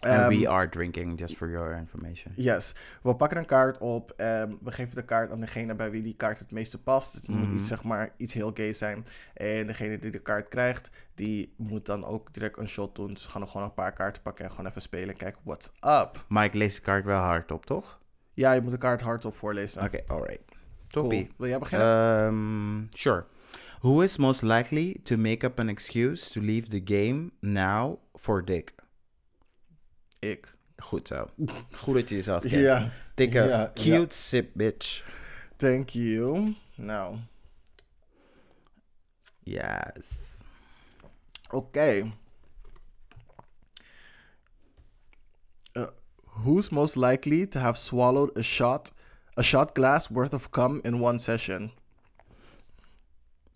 And 0.00 0.12
Ehm, 0.20 0.28
we 0.28 0.48
are 0.48 0.68
drinking, 0.68 1.18
just 1.18 1.36
for 1.36 1.50
your 1.50 1.76
information. 1.76 2.32
Yes, 2.36 2.74
we 3.02 3.14
pakken 3.16 3.38
een 3.38 3.44
kaart 3.44 3.78
op. 3.78 4.12
ehm, 4.16 4.52
we 4.62 4.72
geven 4.72 4.94
de 4.94 5.04
kaart 5.04 5.30
aan 5.30 5.40
degene 5.40 5.74
bij 5.74 5.90
wie 5.90 6.02
die 6.02 6.14
kaart 6.16 6.38
het 6.38 6.50
meeste 6.50 6.82
past. 6.82 7.14
Het 7.14 7.28
moet 7.28 7.46
Mhm. 7.48 7.56
iets, 7.56 7.68
zeg 7.68 7.82
maar, 7.82 8.12
iets 8.16 8.34
heel 8.34 8.50
gay 8.54 8.72
zijn. 8.72 9.06
En 9.34 9.66
degene 9.66 9.98
die 9.98 10.10
de 10.10 10.18
kaart 10.18 10.48
krijgt, 10.48 10.90
die 11.14 11.54
moet 11.56 11.86
dan 11.86 12.04
ook 12.04 12.32
direct 12.32 12.58
een 12.58 12.68
shot 12.68 12.94
doen. 12.94 13.12
Dus 13.14 13.24
we 13.24 13.30
gaan 13.30 13.40
nog 13.40 13.50
gewoon 13.50 13.66
een 13.66 13.74
paar 13.74 13.92
kaarten 13.92 14.22
pakken 14.22 14.44
en 14.44 14.50
gewoon 14.50 14.66
even 14.66 14.80
spelen 14.80 15.08
en 15.08 15.16
kijken 15.16 15.40
what's 15.44 15.70
up. 15.80 16.24
Maar 16.28 16.44
ik 16.44 16.54
lees 16.54 16.74
de 16.74 16.80
kaart 16.80 17.04
wel 17.04 17.20
hard 17.20 17.50
op, 17.52 17.66
toch? 17.66 18.00
Ja, 18.34 18.52
je 18.52 18.60
moet 18.60 18.70
de 18.72 18.78
kaart 18.78 19.00
hardop 19.00 19.36
voorlezen. 19.36 19.82
Oké, 19.82 20.00
alright. 20.06 20.42
Cool. 20.48 21.02
Toppie. 21.08 21.32
Wil 21.36 21.48
jij 21.48 21.58
beginnen? 21.58 21.88
Um, 22.26 22.88
sure. 22.90 23.24
Who 23.82 24.02
is 24.02 24.18
most 24.18 24.42
likely 24.42 25.00
to 25.04 25.16
make 25.16 25.42
up 25.44 25.58
an 25.58 25.68
excuse 25.70 26.28
to 26.30 26.40
leave 26.40 26.68
the 26.70 26.80
game 26.80 27.32
now 27.42 27.98
for 28.18 28.42
Dick? 28.44 28.74
ik. 30.20 30.54
Goed 30.82 31.08
zo. 31.08 31.28
Goed 31.82 31.94
dat 31.94 32.08
je 32.08 32.14
jezelf 32.14 32.40
kent. 32.42 32.52
Ja, 32.52 32.92
Take 33.14 33.40
a 33.40 33.44
Ja, 33.46 33.70
cute 33.74 33.90
ja. 33.90 34.06
sip, 34.08 34.50
bitch. 34.54 35.02
thank 35.56 35.88
you. 35.90 36.54
Nou, 36.76 37.16
Yes. 39.42 40.36
oké. 41.50 42.12
Uh, 45.76 45.86
who's 46.44 46.70
most 46.70 46.96
likely 46.96 47.46
to 47.46 47.58
have 47.58 47.76
swallowed 47.78 48.30
a 48.36 48.42
shot, 48.42 48.92
a 49.36 49.42
shot 49.42 49.74
glass 49.74 50.10
worth 50.10 50.34
of 50.34 50.50
cum 50.50 50.80
in 50.84 51.00
one 51.00 51.18
session? 51.18 51.70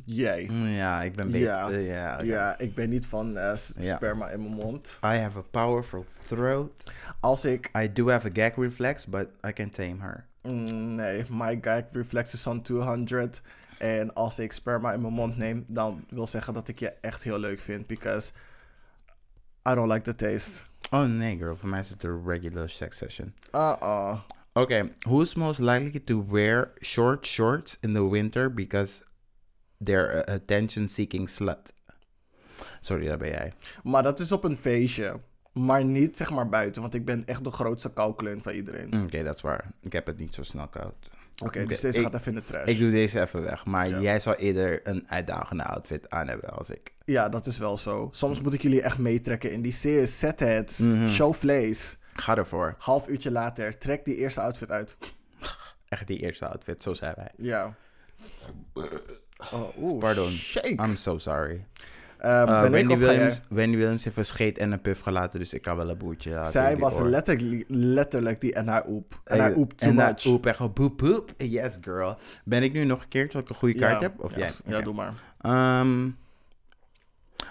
Jij. 0.04 0.48
Mm, 0.50 0.66
Ja, 0.66 1.02
ik 1.02 1.12
ben 1.14 1.30
beter. 1.30 1.46
Ja. 1.46 1.70
eh, 1.70 1.86
ja. 1.86 2.22
Ja, 2.22 2.58
ik 2.58 2.74
ben 2.74 2.88
niet 2.88 3.06
van 3.06 3.36
eh, 3.36 3.54
Ja. 3.78 3.96
sperma 3.96 4.28
in 4.30 4.40
mijn 4.42 4.54
mond. 4.54 4.98
I 5.04 5.06
have 5.16 5.38
a 5.38 5.42
powerful 5.50 6.04
throat. 6.26 6.90
Als 7.20 7.44
ik... 7.44 7.70
I 7.78 7.92
do 7.92 8.08
have 8.08 8.26
a 8.26 8.30
gag 8.32 8.54
reflex, 8.56 9.06
but 9.06 9.28
I 9.48 9.52
can 9.52 9.70
tame 9.70 9.96
her. 10.00 10.26
mm, 10.42 10.94
nee, 10.94 11.24
my 11.30 11.58
gag 11.60 11.82
reflex 11.92 12.32
is 12.34 12.46
on 12.46 12.62
200. 12.62 13.42
En 13.78 14.14
als 14.14 14.38
ik 14.38 14.52
sperma 14.52 14.92
in 14.92 15.00
mijn 15.00 15.12
mond 15.12 15.36
neem, 15.36 15.64
dan 15.68 16.04
wil 16.08 16.26
zeggen 16.26 16.54
dat 16.54 16.68
ik 16.68 16.78
je 16.78 16.92
echt 17.00 17.22
heel 17.24 17.38
leuk 17.38 17.60
vind. 17.60 17.86
Because 17.86 18.32
I 19.70 19.74
don't 19.74 19.90
like 19.92 20.02
the 20.02 20.14
taste. 20.14 20.64
Oh 20.90 21.04
nee, 21.04 21.36
girl. 21.36 21.56
Voor 21.56 21.68
mij 21.68 21.80
is 21.80 21.88
het 21.88 22.02
een 22.02 22.22
regular 22.26 22.68
sex 22.68 22.96
session. 22.96 23.34
Uh-uh. 23.52 24.18
Okay, 24.52 24.92
who's 24.98 25.34
most 25.34 25.58
likely 25.60 26.00
to 26.00 26.26
wear 26.30 26.70
short 26.80 27.26
shorts 27.26 27.76
in 27.80 27.92
the 27.94 28.08
winter 28.10 28.54
because 28.54 29.02
they're 29.84 30.30
a 30.30 30.34
attention-seeking 30.34 31.28
slut? 31.30 31.72
Sorry, 32.80 33.06
dat 33.08 33.18
ben 33.18 33.28
jij. 33.28 33.52
Maar 33.82 34.02
dat 34.02 34.20
is 34.20 34.32
op 34.32 34.44
een 34.44 34.56
feestje. 34.56 35.20
Maar 35.52 35.84
niet 35.84 36.16
zeg 36.16 36.30
maar 36.30 36.48
buiten, 36.48 36.82
want 36.82 36.94
ik 36.94 37.04
ben 37.04 37.26
echt 37.26 37.44
de 37.44 37.50
grootste 37.50 37.88
koukleun 37.88 38.42
van 38.42 38.52
iedereen. 38.52 39.02
Oké, 39.04 39.22
dat 39.22 39.34
is 39.36 39.40
waar. 39.42 39.70
Ik 39.80 39.92
heb 39.92 40.06
het 40.06 40.18
niet 40.18 40.34
zo 40.34 40.42
snel 40.42 40.68
koud. 40.68 40.94
Oké, 41.44 41.66
dus 41.66 41.80
deze 41.80 41.98
ik- 41.98 42.04
gaat 42.04 42.14
even 42.14 42.28
in 42.32 42.34
de 42.38 42.44
trash. 42.44 42.66
Ik 42.68 42.78
doe 42.78 42.90
deze 42.90 43.20
even 43.20 43.42
weg. 43.42 43.64
Maar 43.64 43.88
Ja. 43.88 44.00
jij 44.00 44.20
zou 44.20 44.36
eerder 44.36 44.80
een 44.88 45.04
uitdagende 45.08 45.64
outfit 45.64 46.10
aan 46.10 46.28
hebben 46.28 46.50
als 46.50 46.70
ik. 46.70 46.92
Ja, 47.04 47.28
dat 47.28 47.46
is 47.46 47.58
wel 47.58 47.78
zo. 47.78 48.08
Soms 48.12 48.40
moet 48.40 48.54
ik 48.54 48.62
jullie 48.62 48.82
echt 48.82 48.98
meetrekken 48.98 49.52
in 49.52 49.62
die 49.62 49.72
sis, 49.72 50.18
setheads, 50.18 50.78
Mhm. 50.78 51.06
showflays. 51.08 51.96
Ga 52.14 52.36
ervoor. 52.36 52.74
Half 52.78 53.08
uurtje 53.08 53.30
later, 53.30 53.78
trek 53.78 54.04
die 54.04 54.16
eerste 54.16 54.40
outfit 54.40 54.70
uit. 54.70 54.96
Echt 55.88 56.06
die 56.06 56.18
eerste 56.18 56.48
outfit, 56.48 56.82
zo 56.82 56.94
zijn 56.94 57.14
wij. 57.16 57.30
Ja. 57.36 57.74
Oh, 59.52 59.76
oeh, 59.78 60.00
Pardon. 60.00 60.28
Shake. 60.30 60.68
I'm 60.84 60.96
so 60.96 61.18
sorry. 61.18 61.64
Ehm, 62.18 62.48
Uh, 62.48 62.60
ben 62.60 62.64
ik 62.64 62.86
Wendy, 62.86 62.96
Williams, 63.04 63.34
jij? 63.34 63.44
Wendy 63.48 63.76
Williams 63.76 64.04
heeft 64.04 64.16
een 64.16 64.24
scheet 64.24 64.58
en 64.58 64.72
een 64.72 64.80
puff 64.80 65.00
gelaten, 65.00 65.38
dus 65.38 65.52
ik 65.54 65.62
kan 65.62 65.76
wel 65.76 65.88
een 65.88 65.98
boertje 65.98 66.30
laten. 66.30 66.52
Zij 66.52 66.76
was 66.78 66.98
oor. 66.98 67.06
letterlijk, 67.06 67.64
letterlijk 67.68 68.40
die 68.40 68.54
en 68.54 68.68
haar 68.68 68.86
oep. 68.88 69.20
En 69.24 69.38
haar 69.40 69.50
Eh, 69.50 69.56
oep 69.56 69.72
too 69.72 69.90
en 69.90 69.98
haar 69.98 70.08
much. 70.12 70.26
oep, 70.26 70.46
echt 70.46 70.56
gewoon 70.56 70.72
boep 70.72 70.98
boep. 70.98 71.34
Yes, 71.36 71.72
girl. 71.80 72.18
Ben 72.44 72.62
ik 72.62 72.72
nu 72.72 72.84
nog 72.84 73.02
een 73.02 73.08
keer 73.08 73.28
tot 73.30 73.42
ik 73.42 73.48
een 73.48 73.54
goede 73.54 73.78
kaart 73.78 74.00
heb? 74.00 74.20
Of 74.20 74.36
yes. 74.36 74.60
jij? 74.64 74.76
Ja, 74.76 74.82
doe 74.82 74.94
maar. 74.94 75.80
Um, 75.80 76.16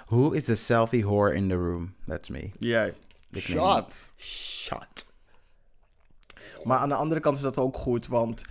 who 0.08 0.32
is 0.32 0.44
the 0.44 0.56
selfie 0.56 1.04
whore 1.06 1.34
in 1.36 1.48
the 1.50 1.56
room? 1.56 1.94
That's 2.08 2.30
me. 2.30 2.50
Jij. 2.60 2.94
Shot. 3.38 4.14
Shot. 4.18 5.06
Maar 6.64 6.78
aan 6.78 6.90
de 6.90 6.96
andere 6.96 7.20
kant 7.22 7.36
is 7.36 7.42
dat 7.42 7.58
ook 7.58 7.78
goed, 7.78 8.08
want 8.08 8.46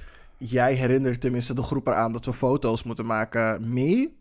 jij 0.51 0.75
herinnert 0.75 1.21
tenminste 1.21 1.55
de 1.55 1.63
groep 1.63 1.87
eraan 1.87 2.13
dat 2.13 2.25
we 2.25 2.33
foto's 2.33 2.83
moeten 2.83 3.07
maken. 3.07 3.73
Me? 3.73 4.13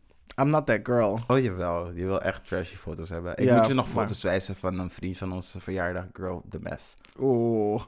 I'm 0.42 0.48
not 0.48 0.66
that 0.66 0.80
girl. 0.84 1.20
Oh 1.28 1.40
jawel, 1.40 1.92
je 1.92 2.06
wil 2.06 2.22
echt 2.22 2.48
trashy 2.48 2.76
foto's 2.76 3.10
hebben. 3.10 3.38
Ik 3.38 3.44
Ja, 3.46 3.58
moet 3.58 3.68
je 3.68 3.74
nog 3.74 3.94
maar- 3.94 4.04
foto's 4.04 4.22
wijzen 4.22 4.56
van 4.56 4.80
een 4.80 4.90
vriend 4.90 5.18
van 5.18 5.32
onze 5.34 5.60
verjaardag. 5.60 6.06
Girl, 6.14 6.44
the 6.50 6.60
mess. 6.62 6.96
Oeh. 7.20 7.82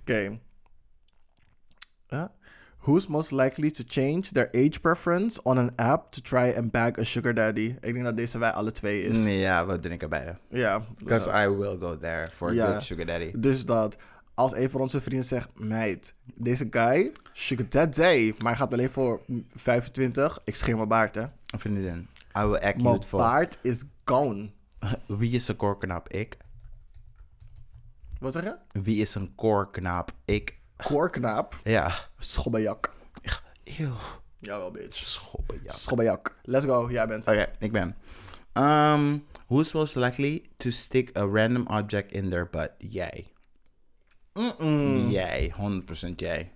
Oké. 0.00 0.38
Huh? 2.08 2.24
Who's 2.78 3.06
most 3.06 3.30
likely 3.30 3.70
to 3.70 3.82
change 3.86 4.20
their 4.32 4.48
age 4.54 4.80
preference 4.80 5.42
on 5.42 5.58
an 5.58 5.72
app 5.76 6.12
to 6.12 6.20
try 6.20 6.54
and 6.56 6.70
bag 6.70 6.98
a 6.98 7.02
sugar 7.04 7.34
daddy? 7.34 7.76
Ik 7.80 7.92
denk 7.92 8.04
dat 8.04 8.16
deze 8.16 8.38
wij 8.38 8.50
alle 8.50 8.72
twee 8.72 9.02
is. 9.04 9.24
Nee, 9.24 9.38
ja, 9.38 9.66
we 9.66 9.78
drinken 9.78 10.08
beide. 10.08 10.38
Ja. 10.50 10.82
Because 10.98 11.30
eh, 11.30 11.42
I 11.42 11.48
will 11.48 11.76
go 11.80 11.98
there 11.98 12.28
for 12.34 12.60
a 12.60 12.72
good 12.72 12.82
sugar 12.82 13.06
daddy. 13.06 13.32
Dus 13.38 13.64
dat 13.64 13.96
als 14.36 14.54
een 14.54 14.70
van 14.70 14.80
onze 14.80 15.00
vrienden 15.00 15.24
zegt, 15.24 15.48
meid, 15.54 16.14
deze 16.34 16.66
guy, 16.70 17.12
sugar 17.32 17.68
daddy, 17.68 18.34
maar 18.38 18.48
hij 18.48 18.56
gaat 18.56 18.72
alleen 18.72 18.90
voor 18.90 19.22
25. 19.54 20.40
Ik 20.44 20.54
scheer 20.54 20.76
mijn 20.76 20.88
baard, 20.88 21.14
hè. 21.14 21.22
Een 21.22 21.58
vriendin. 21.58 22.08
I 22.38 22.44
will 22.44 22.60
act 22.60 22.82
Mijn 22.82 23.00
baard 23.10 23.58
is 23.62 23.84
gone. 24.04 24.50
Wie 25.06 25.30
is 25.30 25.48
een 25.48 25.56
koorknaap? 25.56 26.08
Ik. 26.08 26.36
Wat 28.20 28.32
zeg 28.32 28.42
je? 28.42 28.56
Wie 28.82 29.00
is 29.00 29.14
een 29.14 29.34
koorknaap? 29.34 30.12
Ik. 30.24 30.58
Koorknaap. 30.76 31.60
Ja. 31.64 31.94
Schobbejak. 32.18 32.94
Eeuw. 33.64 33.96
Jawel, 34.36 34.70
bitch. 34.70 34.96
Schobbejak. 34.96 35.76
Schobbejak. 35.76 36.38
Let's 36.42 36.64
go, 36.64 36.90
jij 36.90 37.06
bent. 37.06 37.26
Oké, 37.26 37.50
ik 37.58 37.72
ben. 37.72 37.96
Um, 38.52 39.24
who's 39.46 39.72
most 39.72 39.94
likely 39.94 40.42
to 40.56 40.70
stick 40.70 41.16
a 41.16 41.26
random 41.26 41.66
object 41.66 42.12
in 42.12 42.30
their 42.30 42.50
butt? 42.50 42.70
Jij. 42.78 43.26
Mm-mm. 44.36 45.10
Jij, 45.10 45.52
100% 45.56 46.14
jij. 46.16 46.50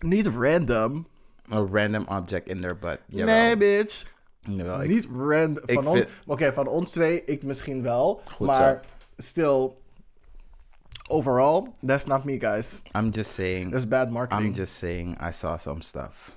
Niet 0.00 0.26
random. 0.26 1.06
A 1.52 1.58
random 1.72 2.04
object 2.08 2.48
in 2.48 2.60
their 2.60 2.78
butt. 2.78 3.00
Jawel. 3.06 3.26
Nee, 3.34 3.56
bitch. 3.56 4.12
Jawel, 4.40 4.82
ik- 4.82 4.88
Niet 4.88 5.08
random. 5.16 5.62
Van 5.66 5.86
ons, 5.86 5.98
vind- 5.98 6.08
Oké, 6.26 6.52
van 6.52 6.66
ons 6.66 6.90
twee, 6.90 7.24
ik 7.24 7.42
misschien 7.42 7.82
wel. 7.82 8.20
Goed 8.32 8.46
maar 8.46 8.84
still, 9.16 9.70
overall, 11.08 11.66
that's 11.86 12.06
not 12.06 12.24
me, 12.24 12.38
guys. 12.40 12.82
I'm 12.96 13.10
just 13.10 13.30
saying. 13.32 13.70
That's 13.70 13.88
bad 13.88 14.10
marketing. 14.10 14.46
I'm 14.48 14.54
just 14.54 14.74
saying 14.76 15.16
I 15.28 15.32
saw 15.32 15.56
some 15.58 15.82
stuff. 15.82 16.36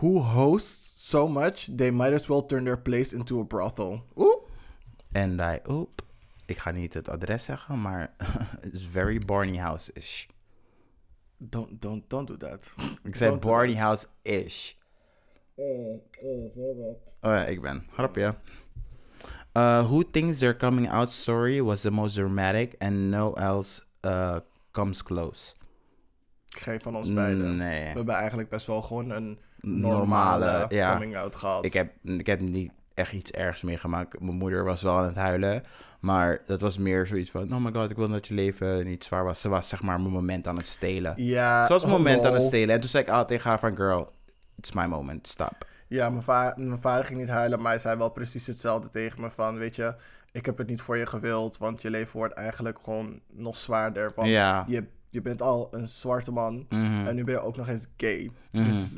Who 0.00 0.20
hosts 0.20 1.08
so 1.10 1.28
much, 1.28 1.68
they 1.76 1.90
might 1.90 2.12
as 2.12 2.26
well 2.28 2.46
turn 2.46 2.64
their 2.64 2.76
place 2.82 3.12
into 3.16 3.40
a 3.40 3.44
brothel. 3.44 4.02
Oeh. 4.16 4.42
And 5.14 5.40
I, 5.40 5.60
oep, 5.64 6.00
ik 6.48 6.58
ga 6.58 6.70
niet 6.70 6.94
het 6.94 7.08
adres 7.08 7.44
zeggen, 7.44 7.80
maar 7.80 8.14
it's 8.66 8.86
very 8.90 9.18
Barney 9.26 9.58
House-ish. 9.58 10.26
Don't, 11.36 11.82
don't, 11.82 12.10
don't 12.10 12.26
do 12.26 12.36
that. 12.36 12.74
Ik 13.02 13.16
zei 13.16 13.30
Don't 13.30 13.42
Barney. 13.42 13.76
House-ish. 13.76 14.72
Oh 15.54 16.00
ja, 17.20 17.44
ik 17.46 17.60
ben. 17.60 17.86
Grapje. 17.92 18.34
Uh, 19.52 19.84
who 19.86 20.02
thinks 20.10 20.38
their 20.38 20.56
coming 20.56 20.90
out 20.90 21.12
story 21.12 21.62
was 21.62 21.80
the 21.80 21.90
most 21.90 22.14
dramatic 22.14 22.74
and 22.78 23.10
no 23.10 23.32
else 23.32 23.82
uh, 24.04 24.36
comes 24.70 25.02
close? 25.02 25.54
Geen 26.48 26.80
van 26.80 26.96
ons 26.96 27.12
beiden. 27.12 27.56
Nee. 27.56 27.80
We 27.80 27.96
hebben 27.96 28.14
eigenlijk 28.14 28.48
best 28.48 28.66
wel 28.66 28.82
gewoon 28.82 29.10
een 29.10 29.38
Normale, 29.60 29.98
normale, 29.98 30.66
ja. 30.68 30.92
coming 30.92 31.16
out 31.16 31.36
gehad. 31.36 31.64
Ik 31.64 31.72
heb, 31.72 31.92
ik 32.02 32.26
heb 32.26 32.40
niet 32.40 32.72
echt 32.94 33.12
iets 33.12 33.30
ergs 33.30 33.62
meegemaakt. 33.62 34.20
Mijn 34.20 34.36
moeder 34.36 34.64
was 34.64 34.82
wel 34.82 34.98
aan 34.98 35.04
het 35.04 35.16
huilen. 35.16 35.62
Maar 36.00 36.42
dat 36.46 36.60
was 36.60 36.78
meer 36.78 37.06
zoiets 37.06 37.30
van... 37.30 37.54
Oh 37.54 37.64
my 37.64 37.72
god, 37.72 37.90
ik 37.90 37.96
wil 37.96 38.08
dat 38.08 38.26
je 38.26 38.34
leven 38.34 38.86
niet 38.86 39.04
zwaar 39.04 39.24
was. 39.24 39.40
Ze 39.40 39.48
was 39.48 39.68
zeg 39.68 39.82
maar 39.82 40.00
mijn 40.00 40.12
moment 40.12 40.46
aan 40.46 40.56
het 40.56 40.66
stelen. 40.66 41.12
ja, 41.16 41.66
Ze 41.66 41.72
was 41.72 41.82
mijn 41.84 41.96
moment 41.96 42.24
aan 42.24 42.32
het 42.32 42.42
stelen. 42.42 42.74
En 42.74 42.80
toen 42.80 42.88
zei 42.90 43.02
ik 43.02 43.08
altijd 43.10 43.28
tegen 43.28 43.50
haar 43.50 43.58
van... 43.58 43.76
Girl, 43.76 44.12
it's 44.56 44.72
my 44.72 44.84
moment. 44.86 45.26
Stop. 45.26 45.66
Ja, 45.88 46.10
mijn, 46.10 46.22
va- 46.22 46.54
mijn 46.56 46.80
vader 46.80 47.04
ging 47.04 47.18
niet 47.18 47.28
huilen, 47.28 47.60
maar 47.62 47.72
hij 47.72 47.80
zei 47.80 47.96
wel 47.98 48.08
precies 48.10 48.46
hetzelfde 48.46 48.90
tegen 48.90 49.20
me 49.20 49.30
van, 49.30 49.58
weet 49.58 49.76
je, 49.76 49.94
ik 50.32 50.46
heb 50.46 50.58
het 50.58 50.66
niet 50.66 50.80
voor 50.80 50.96
je 50.96 51.06
gewild, 51.06 51.58
want 51.58 51.82
je 51.82 51.90
leven 51.90 52.16
wordt 52.16 52.34
eigenlijk 52.34 52.78
gewoon 52.82 53.20
nog 53.32 53.56
zwaarder. 53.56 54.12
Want 54.14 54.28
Ja. 54.28 54.64
je, 54.66 54.84
je 55.10 55.22
bent 55.22 55.42
al 55.42 55.68
een 55.70 55.88
zwarte 55.88 56.30
man 56.32 56.66
Mhm. 56.68 57.06
en 57.06 57.14
nu 57.14 57.24
ben 57.24 57.34
je 57.34 57.40
ook 57.40 57.56
nog 57.56 57.68
eens 57.68 57.86
gay. 57.96 58.30
Dus 58.50 58.94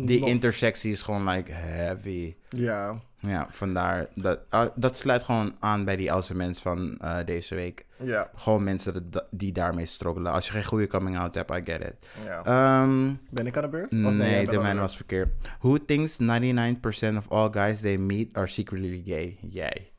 Die 0.00 0.20
nog- 0.20 0.28
intersectie 0.28 0.92
is 0.92 1.02
gewoon 1.02 1.28
like 1.28 1.52
heavy. 1.52 2.34
Ja, 2.48 3.00
Ja, 3.26 3.46
vandaar. 3.50 4.06
Dat, 4.14 4.40
ah, 4.48 4.68
dat 4.74 4.96
sluit 4.96 5.22
gewoon 5.22 5.56
aan 5.60 5.84
bij 5.84 5.96
die 5.96 6.12
oudste 6.12 6.34
mens 6.34 6.60
van 6.60 6.98
eh, 6.98 7.18
deze 7.24 7.54
week. 7.54 7.86
ja, 7.96 8.30
Gewoon 8.34 8.62
mensen 8.64 9.10
dat- 9.10 9.26
die 9.30 9.52
daarmee 9.52 9.86
struggelen. 9.86 10.32
Als 10.32 10.46
je 10.46 10.52
geen 10.52 10.64
goede 10.64 10.86
coming 10.86 11.18
out 11.18 11.34
hebt, 11.34 11.50
I 11.50 11.60
get 11.64 11.80
it. 11.80 11.94
ja. 12.24 12.44
Ehm, 12.44 13.12
ben 13.30 13.46
ik 13.46 13.56
aan 13.56 13.62
de 13.62 13.68
beurt? 13.68 13.90
Nee, 13.90 14.02
bent 14.10 14.18
de 14.20 14.56
mijne 14.56 14.62
beurt? 14.62 14.78
was 14.78 14.96
verkeerd. 14.96 15.30
Who 15.60 15.84
thinks 15.84 16.18
99% 16.18 17.16
of 17.16 17.28
all 17.30 17.48
guys 17.52 17.80
they 17.80 17.96
meet 17.98 18.28
are 18.36 18.46
secretly 18.46 19.02
gay? 19.06 19.38
Jij. 19.40 19.90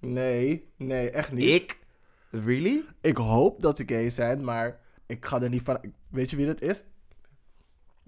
Nee, 0.00 0.68
nee, 0.76 1.10
echt 1.10 1.32
niet. 1.32 1.44
Ik? 1.62 1.78
Really? 2.30 2.84
Ik 3.00 3.16
hoop 3.16 3.60
dat 3.60 3.76
ze 3.76 3.82
gay 3.86 4.10
zijn, 4.10 4.44
maar 4.44 4.78
ik 5.06 5.26
ga 5.26 5.40
er 5.42 5.48
niet 5.48 5.62
van... 5.62 5.78
Weet 6.08 6.30
je 6.30 6.36
wie 6.36 6.46
dat 6.46 6.60
is? 6.60 6.82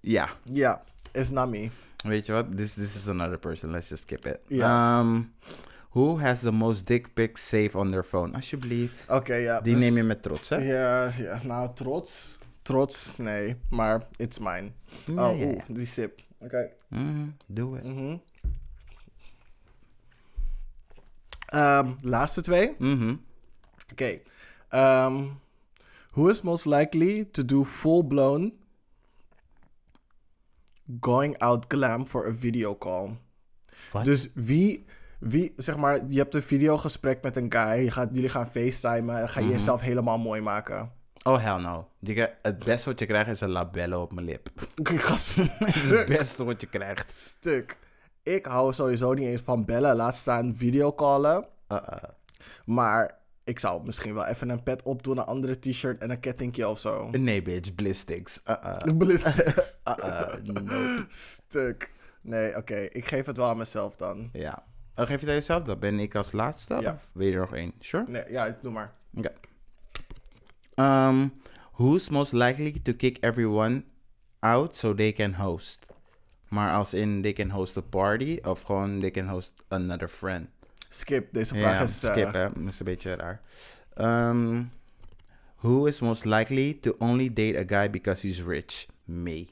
Ja. 0.01 0.29
Ja, 0.45 0.83
is 1.13 1.31
not 1.31 1.49
me. 1.51 1.69
Weet 2.03 2.27
je 2.27 2.33
wat? 2.33 2.57
This, 2.57 2.75
this 2.75 2.97
is 2.97 3.09
another 3.09 3.39
person. 3.39 3.71
Let's 3.71 3.89
just 3.89 4.03
skip 4.03 4.25
it. 4.25 4.41
Um, 4.61 5.33
who 5.91 6.19
has 6.19 6.41
the 6.41 6.51
most 6.53 6.87
dick 6.87 7.15
pics 7.15 7.49
saved 7.49 7.75
on 7.75 7.91
their 7.91 8.05
phone? 8.05 8.35
Alsjeblieft. 8.35 9.11
Oké, 9.11 9.35
ja. 9.35 9.61
Die 9.61 9.75
dus- 9.75 9.83
neem 9.83 9.97
je 9.97 10.03
met 10.03 10.23
trots, 10.23 10.49
hè? 10.49 10.57
Ja, 10.57 11.11
ja, 11.19 11.41
nou, 11.45 11.71
trots. 11.75 12.39
Trots, 12.63 13.17
nee. 13.17 13.57
Maar 13.71 14.03
it's 14.17 14.39
mine. 14.39 14.71
Oh, 15.09 15.15
ja, 15.15 15.31
oeh, 15.31 15.55
ja. 15.55 15.63
die 15.69 15.87
sip. 15.87 16.21
Oké. 16.39 16.71
Mhm, 16.89 17.29
Doe 17.47 17.75
het. 17.75 17.85
Mhm. 17.85 18.17
Ehm, 21.47 21.93
laatste 22.01 22.41
twee. 22.41 22.75
Mhm. 22.79 23.15
Oké. 23.93 24.19
Ehm, 24.69 25.25
who 26.13 26.29
is 26.29 26.41
most 26.43 26.65
likely 26.65 27.25
to 27.25 27.45
do 27.45 27.65
full-blown 27.65 28.53
going 31.01 31.39
out 31.39 31.65
glam 31.69 32.07
for 32.07 32.27
a 32.27 32.33
video 32.39 32.79
call? 32.79 33.11
Dus 34.03 34.31
wie, 34.35 34.85
wie, 35.19 35.53
zeg 35.57 35.77
maar, 35.77 36.01
je 36.09 36.19
hebt 36.19 36.35
een 36.35 36.43
videogesprek 36.43 37.23
met 37.23 37.37
een 37.37 37.53
guy, 37.53 37.83
je 37.85 37.91
gaat, 37.91 38.15
jullie 38.15 38.29
gaan 38.29 38.47
facetimen, 38.51 39.21
en 39.21 39.29
ga 39.29 39.41
je 39.41 39.47
Mhm. 39.47 39.55
jezelf 39.55 39.81
helemaal 39.81 40.19
mooi 40.19 40.41
maken. 40.41 40.93
Oh, 41.23 41.43
hell 41.43 41.61
no. 41.63 41.89
Die, 41.99 42.27
het 42.43 42.59
beste 42.65 42.89
wat 42.91 42.99
je 42.99 43.07
krijgt 43.07 43.31
is 43.31 43.41
een 43.41 43.51
labello 43.51 44.03
op 44.03 44.13
mijn 44.13 44.27
lip. 44.27 44.49
Dat 44.75 44.91
is 45.75 45.91
het 45.91 46.07
beste 46.07 46.45
wat 46.45 46.61
je 46.61 46.67
krijgt. 46.67 47.13
stuk. 47.13 47.77
Ik 48.23 48.47
hou 48.47 48.73
sowieso 48.73 49.13
niet 49.15 49.27
eens 49.27 49.41
van 49.41 49.65
bellen, 49.65 49.97
laat 49.97 50.15
staan 50.15 50.55
videocallen. 50.57 51.47
Uh-uh. 51.69 52.03
Maar 52.65 53.19
ik 53.51 53.59
zou 53.59 53.85
misschien 53.85 54.15
wel 54.15 54.27
even 54.27 54.49
een 54.49 54.63
pet 54.63 54.83
opdoen, 54.83 55.19
een 55.19 55.25
andere 55.25 55.59
t-shirt 55.59 56.03
en 56.03 56.11
een 56.11 56.21
kettingje 56.21 56.69
of 56.69 56.79
zo. 56.79 57.11
Nee, 57.11 57.43
bitch. 57.43 57.75
Blistics. 57.75 58.43
Uh-uh. 58.47 58.97
Ballistics. 58.97 59.77
Uh-uh. 59.85 60.35
Nope. 60.43 61.05
Stuk. 61.09 61.93
Nee, 62.21 62.57
oké. 62.57 62.75
Ik 62.75 63.07
geef 63.07 63.27
het 63.27 63.37
wel 63.37 63.49
aan 63.49 63.57
mezelf 63.57 63.97
dan. 63.97 64.29
Ja. 64.33 64.65
Oh, 64.97 65.07
geef 65.07 65.21
je 65.21 65.27
dat 65.27 65.35
jezelf? 65.35 65.63
Dan 65.63 65.79
ben 65.79 65.99
ik 65.99 66.15
als 66.15 66.33
laatste? 66.33 66.77
Ja. 66.81 66.93
Of 66.93 67.09
wil 67.13 67.27
je 67.27 67.33
er 67.33 67.41
nog 67.41 67.55
één? 67.55 67.73
Sure? 67.79 68.05
Nee, 68.09 68.25
ja, 68.29 68.57
doe 68.63 68.73
maar. 68.73 68.93
Okay. 69.15 69.35
Um, 71.09 71.33
who's 71.73 72.09
most 72.09 72.33
likely 72.33 72.81
to 72.83 72.93
kick 72.93 73.17
everyone 73.21 73.85
out 74.39 74.77
so 74.77 74.95
they 74.95 75.13
can 75.13 75.35
host? 75.35 75.87
Maar 76.49 76.75
als 76.75 76.95
in 76.95 77.23
they 77.23 77.33
can 77.33 77.51
host 77.51 77.77
a 77.77 77.81
party 77.81 78.39
of 78.43 78.63
gewoon 78.63 79.01
they 79.01 79.11
can 79.11 79.29
host 79.29 79.63
another 79.69 80.09
friend. 80.09 80.49
Skip, 80.93 81.33
deze 81.33 81.55
vraag 81.55 81.77
Ja, 81.77 81.83
is... 81.83 82.03
eh, 82.03 82.11
skip 82.13 82.33
hè, 82.33 82.43
dat 82.53 82.73
is 82.73 82.79
een 82.79 82.85
beetje 82.85 83.15
raar. 83.15 83.41
Um, 84.29 84.71
who 85.61 85.85
is 85.87 86.01
most 86.01 86.25
likely 86.25 86.75
to 86.81 86.95
only 86.99 87.33
date 87.33 87.59
a 87.59 87.65
guy 87.81 87.91
because 87.91 88.27
he's 88.27 88.43
rich? 88.43 88.87
Me. 89.05 89.47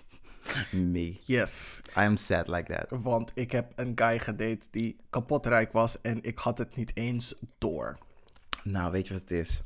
Me. 0.72 1.16
Yes. 1.24 1.82
I'm 1.96 2.16
sad 2.16 2.48
like 2.48 2.72
that. 2.74 3.00
Want 3.02 3.32
ik 3.34 3.52
heb 3.52 3.72
een 3.76 3.92
guy 3.94 4.18
gedate 4.18 4.68
die 4.70 4.96
kapot 5.10 5.46
rijk 5.46 5.72
was 5.72 6.00
en 6.00 6.22
ik 6.22 6.38
had 6.38 6.58
het 6.58 6.76
niet 6.76 6.90
eens 6.96 7.34
door. 7.58 7.98
Nou, 8.64 8.92
weet 8.92 9.06
je 9.06 9.12
wat 9.12 9.22
het 9.22 9.30
is? 9.30 9.62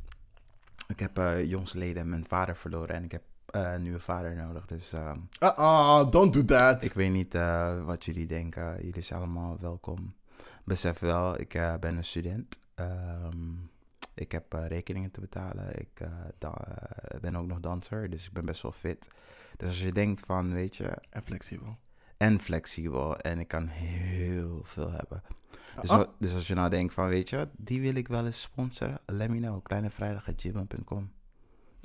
Ik 0.88 0.98
heb 0.98 1.18
uh, 1.18 1.44
jongsleden 1.44 2.08
mijn 2.08 2.24
vader 2.28 2.56
verloren 2.56 2.94
en 2.94 3.04
ik 3.04 3.12
heb 3.12 3.22
eh, 3.46 3.72
een 3.72 3.82
nieuwe 3.82 4.00
vader 4.00 4.36
nodig. 4.36 4.66
Dus 4.66 4.92
ehm, 4.92 5.16
Ah, 5.38 5.56
ah, 5.56 6.10
don't 6.10 6.32
do 6.32 6.44
that. 6.44 6.82
ik 6.82 6.92
weet 6.92 7.12
niet 7.12 7.32
wat 7.84 8.04
jullie 8.04 8.26
denken. 8.26 8.76
Jullie 8.84 9.02
zijn 9.02 9.18
allemaal 9.20 9.56
welkom. 9.60 10.14
Besef 10.66 10.98
wel, 10.98 11.40
ik 11.40 11.55
eh, 11.55 11.74
ben 11.78 11.97
een 11.97 12.05
student. 12.05 12.59
Ehm, 12.74 13.52
ik 14.14 14.32
heb 14.32 14.55
eh, 14.55 14.66
rekeningen 14.66 15.10
te 15.10 15.20
betalen. 15.20 15.80
Ik 15.80 16.01
eh, 16.01 16.51
ben 17.20 17.36
ook 17.36 17.47
nog 17.47 17.60
danser, 17.60 18.10
dus 18.10 18.26
ik 18.26 18.32
ben 18.32 18.44
best 18.44 18.62
wel 18.62 18.72
fit. 18.72 19.09
Dus 19.56 19.68
als 19.68 19.80
je 19.80 19.93
denkt 19.93 20.20
van, 20.20 20.52
weet 20.52 20.76
je, 20.76 20.88
En 21.10 21.22
flexibel. 21.22 21.76
en 22.16 22.40
flexibel 22.40 23.16
en 23.18 23.38
ik 23.38 23.48
kan 23.48 23.66
heel 23.66 24.60
veel 24.64 24.90
hebben. 24.90 25.22
Dus, 25.80 25.90
Ah. 25.90 25.98
al- 25.98 26.14
dus 26.18 26.34
als 26.34 26.47
je 26.47 26.55
nou 26.55 26.70
denkt 26.70 26.94
van, 26.94 27.09
weet 27.09 27.28
je 27.30 27.36
wat, 27.36 27.48
die 27.56 27.80
wil 27.80 27.94
ik 27.94 28.09
wel 28.09 28.24
eens 28.26 28.40
sponsoren, 28.40 28.98
let 29.06 29.30
me 29.30 29.36
know. 29.38 29.62
Kleinevrijdag.gmail.com 29.62 31.12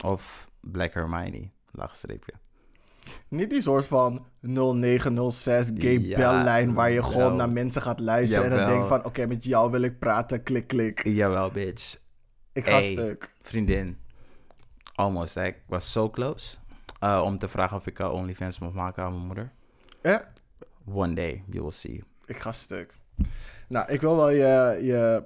Of 0.06 0.50
Black 0.60 0.94
Hermione, 0.94 1.50
laagstreepje. 1.72 2.34
Niet 3.28 3.50
die 3.50 3.62
soort 3.62 3.86
van 3.86 4.26
0906 4.42 5.72
gay 5.78 6.00
Ja, 6.00 6.18
bellijn 6.18 6.74
waar 6.74 6.92
je 6.92 7.04
gewoon 7.04 7.36
naar 7.36 7.50
mensen 7.50 7.82
gaat 7.82 8.00
luisteren 8.00 8.52
en 8.52 8.58
dan 8.58 8.66
denkt 8.68 8.88
van 8.88 9.06
oké, 9.06 9.26
met 9.28 9.44
jou 9.44 9.72
wil 9.72 9.82
ik 9.82 10.00
praten, 10.00 10.44
klik 10.44 10.68
klik. 10.68 11.04
Jawel, 11.08 11.52
bitch. 11.52 12.00
Ik 12.54 12.66
ga 12.66 12.72
Hey. 12.72 12.82
stuk. 12.82 13.34
Vriendin. 13.42 13.98
Almost, 14.96 15.36
ik 15.38 15.56
was 15.68 15.92
zo 15.92 16.10
close. 16.10 16.56
uh, 17.04 17.22
om 17.26 17.38
te 17.38 17.48
vragen 17.48 17.78
of 17.78 17.88
ik 17.88 18.00
uh, 18.00 18.14
OnlyFans 18.14 18.60
mocht 18.60 18.74
maken 18.74 19.04
aan 19.04 19.12
mijn 19.14 19.26
moeder. 19.26 19.52
Eh, 20.02 20.18
One 20.94 21.14
day, 21.14 21.44
you 21.50 21.62
will 21.64 21.72
see. 21.72 22.04
ik 22.26 22.40
ga 22.40 22.52
stuk. 22.52 22.94
Nou, 23.68 23.92
ik 23.92 24.02
wil 24.02 24.16
wel 24.16 24.30
je, 24.30 24.80
je 24.82 25.24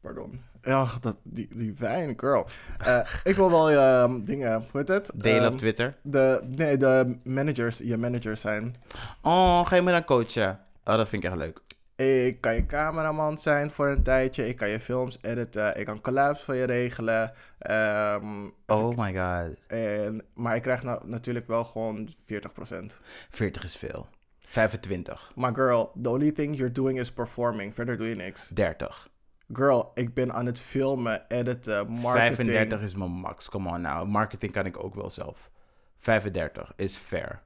pardon. 0.00 0.40
Ja, 0.62 0.86
dat, 1.00 1.16
die, 1.22 1.48
die 1.56 1.74
wijn, 1.78 2.14
girl. 2.16 2.46
Eh, 2.78 3.00
ik 3.30 3.34
wil 3.36 3.50
wel 3.50 3.70
je 3.70 4.02
um, 4.08 4.24
dingen, 4.24 4.52
hoe 4.52 4.66
heet 4.72 4.88
het? 4.88 5.10
Delen 5.14 5.42
Ehm, 5.42 5.52
op 5.52 5.58
Twitter. 5.58 5.96
De, 6.02 6.40
nee, 6.56 6.76
de 6.76 7.18
managers, 7.24 7.78
je 7.78 7.96
managers 7.96 8.40
zijn. 8.40 8.76
Oh, 9.22 9.66
ga 9.66 9.76
je 9.76 9.82
me 9.82 9.90
dan 9.90 10.04
coachen? 10.04 10.60
Oh, 10.84 10.96
dat 10.96 11.08
vind 11.08 11.24
ik 11.24 11.30
echt 11.30 11.38
leuk. 11.38 11.60
Ik 12.06 12.40
kan 12.40 12.54
je 12.54 12.66
cameraman 12.66 13.38
zijn 13.38 13.70
voor 13.70 13.88
een 13.88 14.02
tijdje. 14.02 14.48
Ik 14.48 14.56
kan 14.56 14.68
je 14.68 14.80
films 14.80 15.18
editen. 15.22 15.78
Ik 15.78 15.86
kan 15.86 16.00
collabs 16.00 16.42
voor 16.42 16.54
je 16.54 16.64
regelen. 16.64 17.32
Ehm, 17.58 18.48
Oh 18.66 18.96
my 18.96 19.14
god. 19.16 19.56
en, 19.66 20.24
maar 20.34 20.56
ik 20.56 20.62
krijg 20.62 20.82
nou 20.82 21.00
natuurlijk 21.08 21.46
wel 21.46 21.64
gewoon 21.64 22.08
40%. 22.26 23.00
40 23.30 23.64
is 23.64 23.76
veel. 23.76 24.06
25. 24.46 25.32
Maar 25.34 25.54
girl, 25.54 25.92
the 26.02 26.08
only 26.10 26.32
thing 26.32 26.54
you're 26.56 26.72
doing 26.72 26.98
is 26.98 27.12
performing. 27.12 27.74
Verder 27.74 27.96
doe 27.96 28.08
je 28.08 28.14
niks. 28.14 28.48
30. 28.48 29.08
Girl, 29.52 29.90
ik 29.94 30.14
ben 30.14 30.32
aan 30.32 30.46
het 30.46 30.60
filmen, 30.60 31.24
editen, 31.28 31.88
marketing. 31.90 32.34
35 32.36 32.80
is 32.80 32.94
mijn 32.94 33.10
max. 33.10 33.48
Come 33.48 33.68
on 33.68 33.80
nou. 33.80 34.06
Marketing 34.08 34.52
kan 34.52 34.66
ik 34.66 34.84
ook 34.84 34.94
wel 34.94 35.10
zelf. 35.10 35.50
35 35.98 36.72
is 36.76 36.96
fair. 36.96 37.42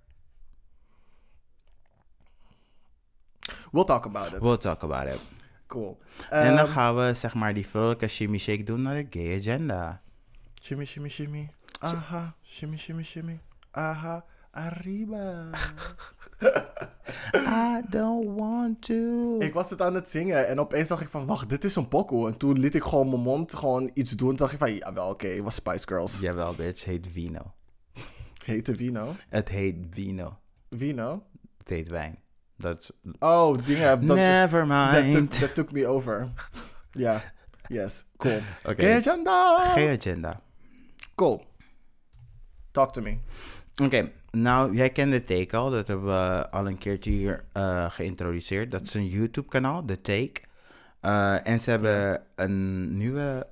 We'll 3.73 3.85
talk 3.85 4.05
about 4.07 4.33
it. 4.33 4.41
We'll 4.41 4.57
talk 4.59 4.83
about 4.83 5.07
it. 5.15 5.31
Cool. 5.67 5.99
en 6.31 6.57
dan 6.57 6.67
Ehm, 6.67 6.73
gaan 6.75 6.97
we 6.97 7.15
zeg 7.15 7.35
maar 7.35 7.55
die 7.55 7.67
vrolijke 7.67 8.09
shimmy 8.09 8.39
shake 8.39 8.63
doen 8.63 8.83
naar 8.83 8.95
de 8.95 9.07
gay 9.11 9.37
agenda. 9.39 10.03
Shimmy, 10.63 10.85
shimmy, 10.85 11.09
shimmy. 11.09 11.51
Aha. 11.79 12.35
Shimmy, 12.43 12.77
shimmy, 12.77 13.03
shimmy. 13.03 13.41
Aha. 13.71 14.25
Arriba. 14.51 15.45
I 17.35 17.81
don't 17.89 18.39
want 18.39 18.83
to. 18.83 19.37
Ik 19.39 19.55
was 19.55 19.71
het 19.71 19.83
aan 19.83 19.95
het 19.95 20.09
zingen 20.09 20.49
en 20.49 20.61
opeens 20.61 20.89
dacht 20.89 21.03
ik 21.03 21.09
van, 21.09 21.27
wacht, 21.27 21.49
dit 21.49 21.65
is 21.65 21.77
een 21.77 21.89
pokoe. 21.89 22.29
En 22.29 22.37
toen 22.37 22.59
liet 22.59 22.75
ik 22.75 22.83
gewoon 22.83 23.09
mijn 23.09 23.23
mond 23.23 23.55
gewoon 23.55 23.91
iets 23.95 24.11
doen. 24.11 24.29
Toen 24.29 24.37
dacht 24.37 24.53
ik 24.53 24.59
van, 24.59 24.73
ja 24.73 24.93
wel, 24.93 25.09
oké, 25.09 25.27
het 25.27 25.43
was 25.43 25.55
Spice 25.55 25.87
Girls. 25.87 26.21
Jawel, 26.21 26.55
bitch. 26.55 26.85
heet 26.85 27.07
vino. 27.13 27.53
Heette 28.45 28.77
Vino. 28.77 29.17
Het 29.29 29.49
heet 29.49 29.77
vino. 29.91 30.39
Vino? 30.71 31.27
Het 31.59 31.69
heet 31.69 31.89
wijn. 31.89 32.19
Dat. 32.57 32.93
Oh, 33.19 33.65
dingen. 33.65 34.07
Dat, 34.07 34.17
Never 34.17 34.67
mind. 34.67 35.39
that 35.41 35.55
took 35.55 35.73
me 35.73 35.87
over. 35.87 36.33
Ja. 36.91 37.33
Yes. 37.69 38.05
Cool. 38.17 38.41
Oké. 38.65 38.83
Gay 38.83 38.97
agenda. 38.97 39.65
Gay 39.73 39.97
agenda. 39.97 40.41
Cool. 41.15 41.45
Talk 42.71 42.93
to 42.93 43.03
me. 43.03 43.19
Oké, 43.83 44.11
nou, 44.35 44.75
jij 44.75 44.91
kent 44.91 45.13
de 45.13 45.25
Take 45.25 45.57
al. 45.57 45.71
Dat 45.71 45.89
hebben 45.89 46.07
we 46.07 46.51
al 46.51 46.67
een 46.67 46.79
keertje 46.79 47.11
hier 47.11 47.45
eh, 47.53 47.91
geïntroduceerd. 47.91 48.71
Dat 48.71 48.83
is 48.83 48.95
een 48.95 49.09
YouTube-kanaal, 49.09 49.85
The 49.85 50.01
Take. 50.01 50.41
Eh, 51.01 51.47
en 51.47 51.61
ze 51.61 51.71
hebben 51.71 52.23
een 52.35 52.97
nieuwe 52.97 53.47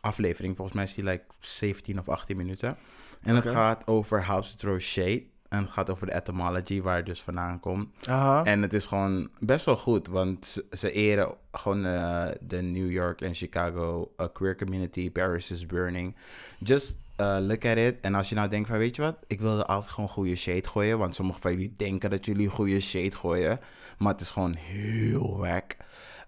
aflevering. 0.00 0.56
Volgens 0.56 0.76
mij 0.76 0.84
is 0.84 0.94
die 0.94 1.04
like 1.04 1.24
17 1.40 1.98
of 1.98 2.08
18 2.08 2.36
minuten. 2.36 2.76
En 3.22 3.34
het 3.34 3.46
gaat 3.46 3.86
over 3.86 4.26
How 4.26 4.42
to 4.42 4.48
Throw 4.56 4.80
Shade. 4.80 5.22
En 5.48 5.60
het 5.60 5.70
gaat 5.70 5.90
over 5.90 6.06
de 6.06 6.14
etymology, 6.14 6.82
waar 6.82 6.96
het 6.96 7.06
dus 7.06 7.22
vandaan 7.22 7.60
komt. 7.60 7.88
Aha. 8.08 8.44
En 8.44 8.62
het 8.62 8.72
is 8.72 8.86
gewoon 8.86 9.30
best 9.38 9.64
wel 9.64 9.76
goed, 9.76 10.08
want 10.08 10.62
ze, 10.70 10.92
eren 10.92 11.34
gewoon 11.52 11.84
eh, 11.84 12.26
de 12.40 12.62
New 12.62 12.90
York 12.90 13.20
en 13.20 13.34
Chicago 13.34 14.12
queer 14.32 14.56
community. 14.56 15.10
Paris 15.10 15.50
is 15.50 15.66
burning. 15.66 16.14
Just 16.58 16.96
eh, 17.16 17.36
look 17.40 17.64
at 17.64 17.76
it. 17.76 18.00
En 18.00 18.14
als 18.14 18.28
je 18.28 18.34
nou 18.34 18.48
denkt 18.48 18.68
van, 18.68 18.78
weet 18.78 18.96
je 18.96 19.02
wat, 19.02 19.16
ik 19.26 19.40
wilde 19.40 19.66
altijd 19.66 19.92
gewoon 19.92 20.08
goede 20.08 20.36
shade 20.36 20.68
gooien. 20.68 20.98
Want 20.98 21.14
sommigen 21.14 21.42
van 21.42 21.50
jullie 21.50 21.74
denken 21.76 22.10
dat 22.10 22.24
jullie 22.24 22.48
goede 22.48 22.80
shade 22.80 23.16
gooien. 23.16 23.60
Maar 23.98 24.12
het 24.12 24.20
is 24.20 24.30
gewoon 24.30 24.54
heel 24.54 25.36
wack. 25.38 25.76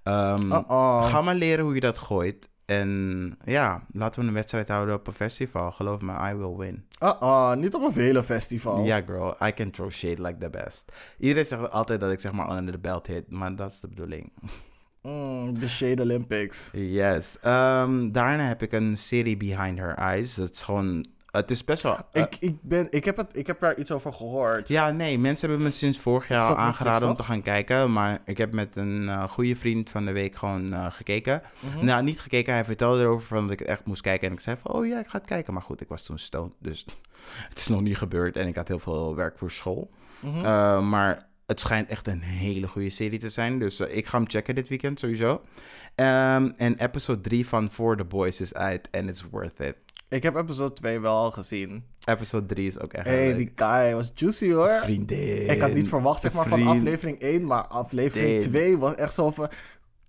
Ehm, 0.02 0.52
Uh-oh. 0.52 1.06
Ga 1.06 1.22
maar 1.22 1.34
leren 1.34 1.64
hoe 1.64 1.74
je 1.74 1.80
dat 1.80 1.98
gooit. 1.98 2.48
En 2.66 3.38
ja, 3.44 3.86
laten 3.92 4.20
we 4.20 4.26
een 4.26 4.34
wedstrijd 4.34 4.68
houden 4.68 4.94
op 4.94 5.06
een 5.06 5.12
festival. 5.12 5.72
Geloof 5.72 6.00
me, 6.00 6.30
I 6.30 6.34
will 6.34 6.56
win. 6.56 6.84
Uh-uh, 7.02 7.54
niet 7.54 7.74
op 7.74 7.82
een 7.82 7.92
vele 7.92 8.22
festival. 8.22 8.84
Ja, 8.84 9.00
girl, 9.00 9.36
I 9.46 9.52
can 9.52 9.70
throw 9.70 9.90
shade 9.90 10.22
like 10.22 10.38
the 10.38 10.50
best. 10.50 10.92
Iedereen 11.18 11.44
zegt 11.44 11.70
altijd 11.70 12.00
dat 12.00 12.12
ik 12.12 12.20
zeg 12.20 12.32
maar 12.32 12.56
under 12.56 12.74
the 12.74 12.80
belt 12.80 13.06
hit, 13.06 13.30
maar 13.30 13.56
dat 13.56 13.70
is 13.70 13.80
de 13.80 13.88
bedoeling. 13.88 14.32
Mm, 15.06 15.58
de 15.58 15.68
Shade 15.68 16.02
Olympics. 16.02 16.70
Yes. 16.72 17.38
Ehm, 17.40 18.10
daarna 18.10 18.46
heb 18.46 18.62
ik 18.62 18.72
een 18.72 18.96
serie 18.96 19.36
Behind 19.36 19.78
Her 19.78 19.94
Eyes. 19.94 20.34
Dat 20.34 20.50
is 20.50 20.62
gewoon, 20.62 21.06
het 21.30 21.50
is 21.50 21.64
best 21.64 21.82
wel. 21.82 21.96
eh, 22.12 22.22
ik, 22.22 22.36
ik, 22.40 22.56
ben, 22.62 22.86
ik, 22.90 23.04
heb 23.04 23.16
het, 23.16 23.36
ik 23.36 23.46
heb 23.46 23.60
daar 23.60 23.76
iets 23.76 23.92
over 23.92 24.12
gehoord. 24.12 24.68
ja, 24.68 24.90
nee, 24.90 25.18
mensen 25.18 25.48
hebben 25.48 25.66
me 25.66 25.72
sinds 25.72 25.98
vorig 25.98 26.28
jaar 26.28 26.42
al 26.42 26.56
aangeraden 26.56 27.08
om 27.08 27.14
te 27.14 27.22
gaan 27.22 27.42
kijken. 27.42 27.92
Maar 27.92 28.18
ik 28.24 28.38
heb 28.38 28.52
met 28.52 28.76
een 28.76 29.08
eh, 29.08 29.28
goede 29.28 29.56
vriend 29.56 29.90
van 29.90 30.04
de 30.04 30.12
week 30.12 30.34
gewoon 30.36 30.72
eh, 30.72 30.86
gekeken. 30.90 31.42
Mhm. 31.60 31.84
Nou, 31.84 32.02
niet 32.02 32.20
gekeken. 32.20 32.52
Hij 32.52 32.64
vertelde 32.64 33.02
erover 33.02 33.26
van 33.26 33.42
dat 33.42 33.52
ik 33.52 33.58
het 33.58 33.68
echt 33.68 33.84
moest 33.84 34.02
kijken. 34.02 34.28
En 34.28 34.34
ik 34.34 34.40
zei 34.40 34.56
van, 34.62 34.72
oh 34.72 34.86
ja, 34.86 34.98
ik 34.98 35.08
ga 35.08 35.18
het 35.18 35.26
kijken. 35.26 35.52
Maar 35.52 35.62
goed, 35.62 35.80
ik 35.80 35.88
was 35.88 36.02
toen 36.02 36.18
stoned. 36.18 36.52
Dus 36.60 36.84
het 37.48 37.58
is 37.58 37.68
nog 37.68 37.80
niet 37.80 37.96
gebeurd. 37.98 38.36
En 38.36 38.46
ik 38.46 38.56
had 38.56 38.68
heel 38.68 38.78
veel 38.78 39.14
werk 39.14 39.38
voor 39.38 39.50
school. 39.50 39.90
Mhm. 40.20 40.36
Uh, 40.36 40.88
maar 40.88 41.28
het 41.46 41.60
schijnt 41.60 41.88
echt 41.88 42.06
een 42.06 42.22
hele 42.22 42.68
goede 42.68 42.90
serie 42.90 43.18
te 43.18 43.30
zijn. 43.30 43.58
Dus 43.58 43.80
uh, 43.80 43.96
ik 43.96 44.06
ga 44.06 44.18
hem 44.18 44.28
checken 44.28 44.54
dit 44.54 44.68
weekend 44.68 45.00
sowieso. 45.00 45.30
Um, 45.30 46.52
en 46.56 46.74
episode 46.76 47.20
3 47.20 47.46
van 47.46 47.70
For 47.70 47.96
the 47.96 48.04
Boys 48.04 48.40
is 48.40 48.54
uit. 48.54 48.88
En 48.90 49.08
it's 49.08 49.24
worth 49.30 49.60
it. 49.60 49.76
Ik 50.08 50.22
heb 50.22 50.36
episode 50.36 50.72
2 50.72 51.00
wel 51.00 51.16
al 51.16 51.30
gezien. 51.30 51.84
Episode 52.04 52.46
3 52.46 52.66
is 52.66 52.80
ook 52.80 52.92
echt 52.92 53.06
hey, 53.06 53.26
leuk. 53.26 53.36
die 53.36 53.52
guy 53.54 53.94
was 53.94 54.12
juicy 54.14 54.52
hoor. 54.52 54.80
Vriendin. 54.82 55.50
Ik 55.50 55.60
had 55.60 55.72
niet 55.72 55.88
verwacht 55.88 56.20
zeg 56.20 56.32
maar, 56.32 56.48
van 56.48 56.66
aflevering 56.66 57.18
1, 57.20 57.44
maar 57.44 57.66
aflevering 57.66 58.42
Vriendin. 58.42 58.50
2 58.50 58.78
was 58.78 58.94
echt 58.94 59.14
zo 59.14 59.30
van... 59.30 59.48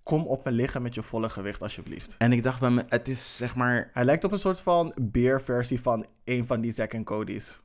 Kom 0.02 0.26
op 0.26 0.44
me 0.44 0.52
liggen 0.52 0.82
met 0.82 0.94
je 0.94 1.02
volle 1.02 1.28
gewicht 1.28 1.62
alsjeblieft. 1.62 2.14
En 2.18 2.32
ik 2.32 2.42
dacht 2.42 2.60
bij 2.60 2.70
me, 2.70 2.84
het 2.88 3.08
is 3.08 3.36
zeg 3.36 3.54
maar... 3.54 3.90
Hij 3.92 4.04
lijkt 4.04 4.24
op 4.24 4.32
een 4.32 4.38
soort 4.38 4.60
van 4.60 4.94
beer-versie 5.00 5.80
van 5.80 6.06
een 6.24 6.46
van 6.46 6.60
die 6.60 6.72
Zack 6.72 6.92
en 6.92 7.04
Cody's. 7.04 7.60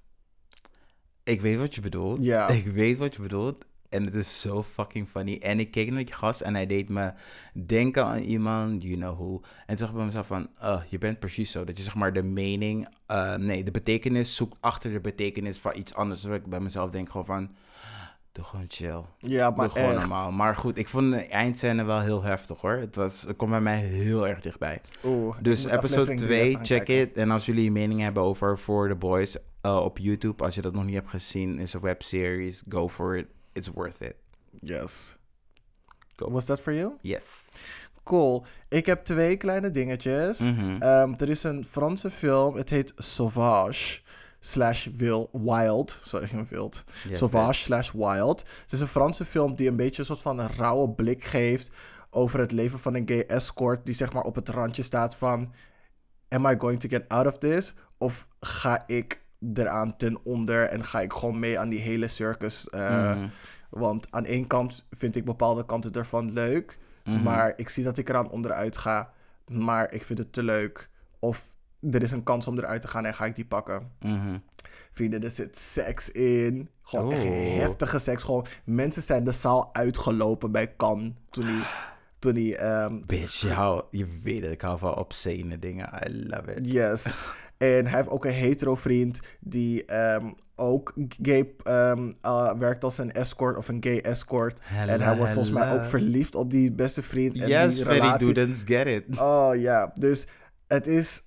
Ik 1.24 1.42
weet 1.42 1.58
wat 1.58 1.76
je 1.76 1.82
bedoelt. 1.82 2.24
Ja. 2.24 2.48
Ik 2.48 2.66
weet 2.66 2.98
wat 2.98 3.16
je 3.16 3.22
bedoelt. 3.22 3.66
En 3.90 4.06
het 4.06 4.14
is 4.14 4.42
zo 4.42 4.64
fucking 4.64 5.08
funny. 5.08 5.40
En 5.42 5.60
ik 5.60 5.72
keek 5.72 5.92
naar 5.92 6.06
die 6.06 6.14
gast 6.14 6.42
en 6.42 6.54
hij 6.54 6.66
deed 6.66 6.90
me 6.90 7.14
denken 7.66 8.06
aan 8.06 8.20
iemand, 8.20 8.84
you 8.84 8.96
know 8.96 9.16
who. 9.16 9.42
En 9.66 9.78
ik 9.78 9.92
bij 9.94 10.06
mezelf 10.06 10.28
van, 10.28 10.50
oh, 10.62 10.82
je 10.90 10.98
bent 10.98 11.20
precies 11.20 11.52
zo. 11.52 11.64
Dat 11.64 11.78
je 11.78 11.84
zeg 11.84 11.96
maar 11.96 12.14
de 12.14 12.24
mening, 12.24 12.88
uh, 13.12 13.36
nee, 13.36 13.64
de 13.64 13.72
betekenis 13.72 14.36
zoekt 14.36 14.58
achter 14.60 14.92
de 14.92 15.00
betekenis 15.00 15.58
van 15.58 15.76
iets 15.76 15.94
anders. 15.94 16.20
Terwijl 16.20 16.42
ik 16.42 16.50
bij 16.50 16.60
mezelf 16.60 16.90
denk 16.90 17.10
gewoon 17.10 17.26
van, 17.26 17.52
doe 18.32 18.44
gewoon 18.44 18.66
chill. 18.68 19.02
Ja, 19.18 19.50
maar 19.50 19.68
doe 19.68 19.78
gewoon 19.78 19.96
echt. 19.96 20.00
normaal. 20.00 20.32
Maar 20.32 20.56
goed, 20.56 20.78
ik 20.78 20.88
vond 20.88 21.12
de 21.12 21.26
eindscène 21.28 21.84
wel 21.84 22.00
heel 22.00 22.24
heftig 22.24 22.62
hoor. 22.62 22.78
Het, 22.78 22.96
was, 22.96 23.22
het 23.22 23.36
kwam 23.36 23.50
bij 23.50 23.62
mij 23.62 23.80
heel 23.80 24.28
erg 24.28 24.42
dichtbij. 24.42 24.82
Oeh, 25.04 25.36
Dus 25.42 25.66
episode 25.66 25.88
aflevering 25.88 26.20
drie 26.20 26.30
2, 26.30 26.40
even 26.40 26.56
gaan 26.56 26.66
check 26.66 26.88
it. 26.88 27.18
En 27.18 27.32
als 27.32 27.46
jullie 27.46 27.72
mening 27.72 28.00
hebben 28.00 28.24
over 28.24 28.58
For 28.58 28.90
the 28.90 28.96
Boys 28.96 29.38
uh, 29.66 29.84
op 29.84 29.98
YouTube, 29.98 30.44
als 30.44 30.56
je 30.56 30.62
dat 30.62 30.74
nog 30.74 30.86
niet 30.86 30.96
hebt 30.96 31.10
gezien, 31.10 31.60
is 31.60 31.74
een 31.74 31.82
webseries. 31.82 32.64
Go 32.70 32.90
for 32.90 33.18
it. 33.18 33.28
It's 33.54 33.68
worth 33.68 34.02
it. 34.02 34.16
Yes. 34.60 35.18
Go. 36.16 36.32
Was 36.32 36.46
that 36.46 36.62
for 36.62 36.74
you? 36.74 36.94
Yes. 37.02 37.50
Cool. 38.04 38.46
Ik 38.70 38.86
heb 38.86 39.04
twee 39.04 39.38
kleine 39.38 39.70
dingetjes. 39.70 40.40
Mhm. 40.40 40.82
Ehm, 40.82 41.14
er 41.18 41.30
is 41.30 41.44
een 41.44 41.66
Franse 41.66 42.12
film. 42.12 42.56
Het 42.56 42.70
heet 42.70 42.94
Sauvage. 42.98 44.02
Slash 44.40 44.88
wil, 44.98 45.30
Wild. 45.32 46.00
Sorry, 46.04 46.28
geen 46.28 46.48
wild. 46.50 46.84
Yes, 47.08 47.18
Sauvage 47.18 47.60
slash 47.60 47.92
Wild. 47.92 48.44
Het 48.62 48.72
is 48.72 48.80
een 48.80 48.88
Franse 48.88 49.26
film 49.26 49.56
die 49.56 49.68
een 49.68 49.76
beetje 49.76 50.00
een 50.00 50.06
soort 50.06 50.22
van 50.22 50.40
een 50.40 50.50
rauwe 50.56 50.90
blik 50.90 51.24
geeft 51.24 51.72
over 52.10 52.40
het 52.40 52.52
leven 52.52 52.80
van 52.80 52.96
een 52.96 53.08
gay 53.08 53.22
escort 53.22 53.86
die 53.86 53.96
zeg 53.96 54.14
maar 54.14 54.24
op 54.24 54.36
het 54.36 54.50
randje 54.50 54.84
staat 54.84 55.16
van 55.16 55.54
am 56.30 56.46
I 56.46 56.56
going 56.58 56.80
to 56.80 56.90
get 56.90 57.10
out 57.10 57.28
of 57.28 57.38
this? 57.38 57.74
Of 57.98 58.28
ga 58.40 58.84
ik 58.88 59.23
eraan 59.54 59.98
ten 59.98 60.20
onder 60.26 60.66
en 60.70 60.84
ga 60.84 61.02
ik 61.02 61.14
gewoon 61.14 61.40
mee 61.40 61.60
aan 61.60 61.70
die 61.70 61.80
hele 61.82 62.08
circus? 62.08 62.70
eh, 62.70 63.14
Mhm. 63.16 63.28
Want 63.70 64.08
aan 64.12 64.26
één 64.26 64.48
kant 64.48 64.86
vind 64.92 65.16
ik 65.16 65.26
bepaalde 65.26 65.66
kanten 65.66 65.92
ervan 65.92 66.32
leuk, 66.34 66.78
Mhm. 67.04 67.24
maar 67.24 67.54
ik 67.56 67.70
zie 67.70 67.84
dat 67.84 67.98
ik 67.98 68.10
eraan 68.10 68.30
onderuit 68.30 68.78
ga, 68.78 69.12
maar 69.48 69.94
ik 69.94 70.04
vind 70.04 70.20
het 70.20 70.34
te 70.34 70.44
leuk. 70.44 70.90
Of 71.20 71.48
er 71.92 72.02
is 72.02 72.12
een 72.12 72.24
kans 72.24 72.48
om 72.48 72.58
eruit 72.58 72.82
te 72.82 72.88
gaan 72.88 73.06
en 73.06 73.14
ga 73.14 73.26
ik 73.26 73.36
die 73.36 73.46
pakken. 73.46 73.92
Mhm. 74.00 74.38
Vrienden, 74.92 75.24
er 75.24 75.30
zit 75.30 75.58
seks 75.58 76.12
in. 76.12 76.70
Gewoon 76.82 77.12
echt 77.14 77.24
Oeh. 77.24 77.58
heftige 77.60 78.00
seks. 78.00 78.24
Gewoon, 78.24 78.46
mensen 78.66 79.02
zijn 79.02 79.24
de 79.24 79.32
zaal 79.32 79.70
uitgelopen 79.74 80.52
bij 80.52 80.74
Cannes 80.78 81.12
toen 81.30 81.46
hij... 81.46 81.64
Toen 82.20 82.36
hij 82.36 82.56
ehm, 82.58 83.02
Bitch, 83.06 83.42
je, 83.42 83.52
hou- 83.54 83.84
je 83.90 84.08
weet 84.24 84.42
dat 84.42 84.52
ik 84.52 84.62
hou 84.62 84.80
van 84.80 84.96
obscene 84.96 85.60
dingen. 85.60 85.90
I 86.08 86.28
love 86.28 86.54
it. 86.56 86.72
yes. 86.72 87.14
En 87.72 87.86
hij 87.88 87.96
heeft 87.98 88.10
ook 88.10 88.26
een 88.26 88.32
hetero 88.32 88.76
vriend 88.76 89.20
die 89.40 89.86
ehm, 89.86 90.32
ook 90.56 90.94
gay 91.22 91.54
ehm, 91.64 92.12
uh, 92.26 92.52
werkt 92.58 92.84
als 92.84 92.98
een 92.98 93.12
escort 93.12 93.58
of 93.58 93.68
een 93.68 93.78
gay 93.84 93.98
escort. 94.00 94.62
en 94.88 95.02
hij 95.02 95.18
wordt 95.18 95.34
volgens 95.34 95.54
mij 95.56 95.74
ook 95.74 95.86
verliefd 95.86 96.36
op 96.36 96.52
die 96.52 96.72
beste 96.72 97.02
vriend. 97.02 97.38
En 97.42 97.48
Yes, 97.48 97.76
die 97.76 97.84
very 97.84 97.98
relatie... 98.00 98.26
students 98.26 98.62
get 98.66 98.88
it. 98.88 99.20
Oh 99.20 99.50
ja, 99.56 99.92
dus 99.94 100.28
het 100.68 100.88
is 100.88 101.22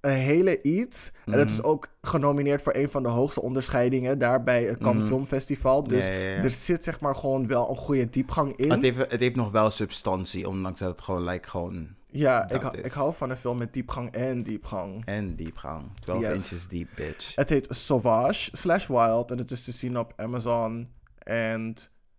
een 0.00 0.10
hele 0.10 0.62
iets. 0.62 1.12
En 1.26 1.38
het 1.38 1.50
is 1.50 1.58
Mhm. 1.58 1.66
ook 1.66 1.88
genomineerd 2.00 2.62
voor 2.62 2.74
een 2.74 2.88
van 2.90 3.02
de 3.02 3.08
hoogste 3.08 3.42
onderscheidingen 3.42 4.18
daar 4.18 4.42
bij 4.42 4.62
het 4.62 4.78
Cannes 4.78 5.02
Mhm. 5.02 5.12
Film 5.12 5.26
Festival. 5.26 5.82
Dus 5.82 6.06
Ja, 6.08 6.14
ja, 6.14 6.20
ja. 6.20 6.42
er 6.42 6.50
zit 6.50 6.84
zeg 6.84 7.00
maar 7.00 7.14
gewoon 7.14 7.46
wel 7.46 7.70
een 7.70 7.76
goede 7.76 8.10
diepgang 8.10 8.56
in. 8.56 8.70
Het 8.70 8.82
heeft, 8.82 8.98
het 8.98 9.20
heeft 9.20 9.36
nog 9.36 9.50
wel 9.50 9.70
substantie, 9.70 10.48
ondanks 10.48 10.78
dat 10.78 10.90
het 10.90 11.00
gewoon 11.02 11.24
like, 11.24 11.48
gewoon... 11.48 11.88
ja, 12.12 12.48
ik, 12.48 12.60
hou- 12.62 12.76
ik 12.78 12.92
hou 12.92 13.14
van 13.14 13.30
een 13.30 13.36
film 13.36 13.58
met 13.58 13.72
diepgang 13.72 14.10
en 14.10 14.42
diepgang. 14.42 15.04
En 15.04 15.36
diepgang. 15.36 15.90
12 16.00 16.20
Yes. 16.20 16.32
inches 16.32 16.68
deep, 16.68 16.88
bitch. 16.96 17.34
Het 17.34 17.48
heet 17.48 17.66
Sauvage 17.70 18.50
slash 18.56 18.86
Wild 18.86 19.30
en 19.30 19.38
het 19.38 19.50
is 19.50 19.64
te 19.64 19.72
zien 19.72 19.98
op 19.98 20.12
Amazon. 20.16 20.92
En 21.18 21.74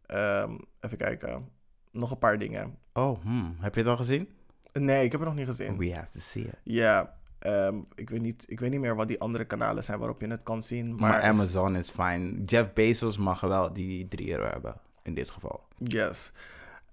ehm, 0.06 0.52
even 0.80 0.98
kijken, 0.98 1.49
nog 1.91 2.11
een 2.11 2.18
paar 2.18 2.40
dingen. 2.40 2.78
Oh, 2.94 3.22
hmm. 3.24 3.56
heb 3.60 3.74
je 3.76 3.80
het 3.82 3.90
al 3.90 3.98
gezien? 3.98 4.30
Nee, 4.74 5.03
ik 5.06 5.11
heb 5.11 5.20
het 5.20 5.30
nog 5.30 5.38
niet 5.38 5.48
gezien. 5.48 5.78
We 5.78 5.94
have 5.94 6.11
to 6.11 6.20
see 6.20 6.44
it. 6.44 6.56
Ja, 6.64 7.18
ehm, 7.40 7.76
ik, 7.95 8.10
weet 8.10 8.22
niet, 8.22 8.45
ik 8.48 8.60
weet 8.60 8.72
niet 8.72 8.80
meer 8.80 8.95
wat 8.95 9.07
die 9.07 9.20
andere 9.20 9.45
kanalen 9.45 9.84
zijn 9.84 9.99
waarop 9.99 10.20
je 10.22 10.28
het 10.28 10.44
kan 10.44 10.61
zien. 10.61 10.90
Maar, 10.95 11.10
Maar, 11.10 11.22
Amazon 11.22 11.76
is 11.76 11.90
fijn. 11.90 12.44
Jeff 12.45 12.74
Bezos 12.74 13.18
mag 13.18 13.41
wel 13.41 13.74
die 13.74 14.07
3 14.07 14.32
euro 14.32 14.45
hebben. 14.49 14.76
In 15.03 15.14
dit 15.14 15.30
geval. 15.30 15.64
Yes. 15.78 16.32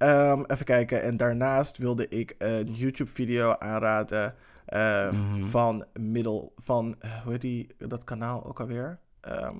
Ehm, 0.01 0.43
even 0.47 0.65
kijken. 0.65 1.03
En 1.03 1.17
daarnaast 1.17 1.79
wilde 1.79 2.09
ik 2.09 2.35
een 2.39 2.73
YouTube-video 2.73 3.55
aanraden. 3.59 4.35
eh, 4.67 5.11
Mhm. 5.11 5.45
van 5.45 5.85
middel 6.01 6.53
van 6.57 6.95
eh, 6.99 7.11
hoe 7.23 7.33
heet 7.33 7.41
die 7.41 7.67
dat 7.79 8.05
kanaal 8.05 8.45
ook 8.47 8.61
alweer? 8.61 8.99
Ehm, 9.21 9.57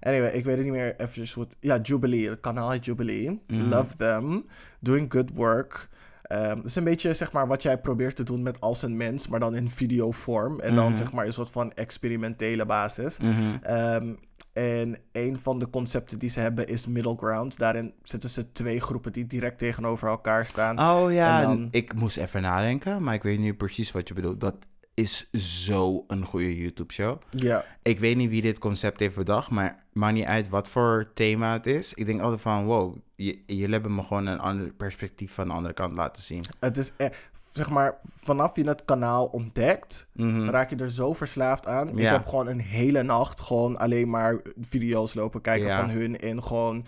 anyway, 0.00 0.30
ik 0.30 0.44
weet 0.44 0.54
het 0.56 0.64
niet 0.64 0.72
meer 0.74 1.00
even 1.00 1.40
het. 1.40 1.56
Ja, 1.60 1.78
Jubilee, 1.78 2.28
het 2.30 2.40
kanaal 2.40 2.70
heet 2.70 2.84
Jubilee. 2.84 3.40
Mhm. 3.46 3.68
Love 3.68 3.96
them, 3.96 4.46
doing 4.80 5.12
good 5.12 5.30
work. 5.34 5.88
Ehm, 6.22 6.56
het 6.56 6.64
is 6.64 6.76
een 6.76 6.84
beetje 6.84 7.12
zeg 7.14 7.32
maar 7.32 7.46
wat 7.46 7.62
jij 7.62 7.78
probeert 7.80 8.16
te 8.16 8.22
doen 8.22 8.42
met 8.42 8.60
als 8.60 8.82
een 8.82 8.96
mens, 8.96 9.28
maar 9.28 9.40
dan 9.40 9.56
in 9.56 9.68
videovorm 9.68 10.60
en 10.60 10.74
dan 10.74 10.86
Mhm. 10.86 10.96
zeg 10.96 11.12
maar 11.12 11.26
een 11.26 11.32
soort 11.32 11.50
van 11.50 11.72
experimentele 11.72 12.66
basis. 12.66 13.18
Ehm, 13.62 14.14
en 14.56 14.98
een 15.12 15.38
van 15.42 15.58
de 15.58 15.70
concepten 15.70 16.18
die 16.18 16.28
ze 16.28 16.40
hebben 16.40 16.66
is 16.66 16.86
middle 16.86 17.16
ground. 17.16 17.58
Daarin 17.58 17.92
zitten 18.02 18.28
ze 18.30 18.52
twee 18.52 18.80
groepen 18.80 19.12
die 19.12 19.26
direct 19.26 19.58
tegenover 19.58 20.08
elkaar 20.08 20.46
staan. 20.46 20.78
Oh 20.78 21.12
ja, 21.12 21.40
En 21.40 21.46
dan- 21.48 21.68
ik 21.70 21.94
moest 21.94 22.16
even 22.16 22.42
nadenken, 22.42 23.02
maar 23.02 23.14
ik 23.14 23.22
weet 23.22 23.38
nu 23.38 23.54
precies 23.54 23.92
wat 23.92 24.08
je 24.08 24.14
bedoelt. 24.14 24.40
Dat 24.40 24.56
is 24.94 25.30
zo 25.66 26.04
een 26.06 26.24
goede 26.24 26.56
YouTube-show. 26.56 27.20
Ja, 27.30 27.64
Ik 27.82 27.98
weet 27.98 28.16
niet 28.16 28.30
wie 28.30 28.42
dit 28.42 28.58
concept 28.58 29.00
heeft 29.00 29.16
bedacht, 29.16 29.50
maar 29.50 29.78
maakt 29.92 30.14
niet 30.14 30.24
uit 30.24 30.48
wat 30.48 30.68
voor 30.68 31.10
thema 31.14 31.52
het 31.52 31.66
is. 31.66 31.94
Ik 31.94 32.06
denk 32.06 32.20
altijd 32.20 32.40
van, 32.40 32.64
wow, 32.64 32.96
jullie 33.16 33.68
hebben 33.72 33.94
me 33.94 34.02
gewoon 34.02 34.26
een 34.26 34.38
ander 34.40 34.72
perspectief 34.72 35.32
van 35.32 35.48
de 35.48 35.54
andere 35.54 35.74
kant 35.74 35.96
laten 35.96 36.22
zien. 36.22 36.44
het 36.60 36.76
is 36.76 36.92
e- 36.96 37.08
zeg 37.56 37.70
maar 37.70 37.98
vanaf 38.16 38.56
je 38.56 38.66
het 38.68 38.84
kanaal 38.84 39.26
ontdekt, 39.26 40.10
Mhm. 40.12 40.48
raak 40.48 40.70
je 40.70 40.76
er 40.76 40.90
zo 40.90 41.12
verslaafd 41.12 41.66
aan. 41.66 41.88
Ik 41.88 41.98
Ja. 42.00 42.12
heb 42.12 42.26
gewoon 42.26 42.48
een 42.48 42.60
hele 42.60 43.02
nacht 43.02 43.40
gewoon 43.40 43.78
alleen 43.78 44.10
maar 44.10 44.40
video's 44.60 45.14
lopen 45.14 45.40
kijken 45.40 45.66
Ja. 45.68 45.80
van 45.80 45.90
hun 45.90 46.18
en 46.18 46.42
gewoon 46.42 46.84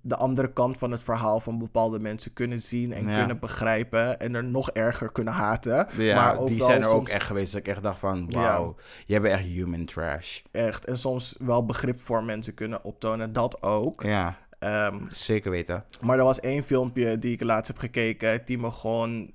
de 0.00 0.16
andere 0.16 0.52
kant 0.52 0.78
van 0.78 0.90
het 0.90 1.02
verhaal 1.02 1.40
van 1.40 1.58
bepaalde 1.58 1.98
mensen 1.98 2.32
kunnen 2.32 2.60
zien 2.60 2.92
en 2.92 3.08
Ja. 3.08 3.18
kunnen 3.18 3.38
begrijpen 3.38 4.20
en 4.20 4.34
er 4.34 4.44
nog 4.44 4.70
erger 4.70 5.12
kunnen 5.12 5.32
haten. 5.34 5.86
Ja, 5.96 6.14
maar 6.14 6.38
ook 6.38 6.48
die 6.48 6.62
zijn 6.62 6.82
er 6.82 6.88
ook 6.88 7.08
echt 7.08 7.26
geweest 7.26 7.52
dat 7.52 7.60
ik 7.60 7.68
echt 7.68 7.82
dacht 7.82 7.98
van, 7.98 8.26
Ja. 8.28 8.40
wauw, 8.40 8.76
jij 9.06 9.20
bent 9.20 9.34
echt 9.34 9.44
human 9.48 9.84
trash. 9.84 10.40
echt 10.52 10.84
en 10.86 10.98
soms 10.98 11.36
wel 11.38 11.64
begrip 11.66 12.00
voor 12.00 12.24
mensen 12.24 12.54
kunnen 12.54 12.84
optonen, 12.84 13.32
dat 13.32 13.62
ook. 13.62 14.02
Ja, 14.02 14.36
Ehm, 14.58 14.96
zeker 15.10 15.50
weten. 15.50 15.84
Maar 16.00 16.18
er 16.18 16.24
was 16.24 16.40
één 16.40 16.62
filmpje 16.62 17.18
die 17.18 17.32
ik 17.32 17.42
laatst 17.42 17.68
heb 17.72 17.80
gekeken, 17.80 18.40
die 18.44 18.58
me 18.58 18.70
gewoon 18.70 19.30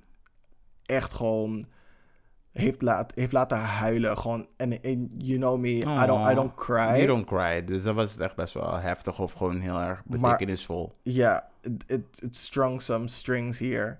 echt 0.92 1.12
gewoon 1.14 1.64
heeft, 2.52 2.82
laat, 2.82 3.12
heeft 3.14 3.32
laten 3.32 3.58
huilen. 3.58 4.18
Gewoon, 4.18 4.46
en, 4.56 4.82
en 4.82 5.10
you 5.18 5.38
know 5.38 5.58
me, 5.60 5.68
I, 5.68 6.06
don't, 6.06 6.30
I 6.30 6.34
don't 6.34 6.54
cry. 6.54 6.76
You 6.96 7.06
don't 7.06 7.26
cry. 7.26 7.64
Dus 7.64 7.82
dat 7.82 7.94
was 7.94 8.16
echt 8.18 8.36
best 8.36 8.54
wel 8.54 8.76
heftig 8.76 9.18
of 9.18 9.32
gewoon 9.32 9.60
heel 9.60 9.80
erg 9.80 10.02
Maar- 10.04 10.18
Ja, 10.18 10.30
betekenisvol. 10.30 10.92
it, 11.02 11.84
it, 11.86 12.22
it 12.22 12.36
strung 12.36 12.80
some 12.82 13.08
strings 13.08 13.58
here. 13.58 13.98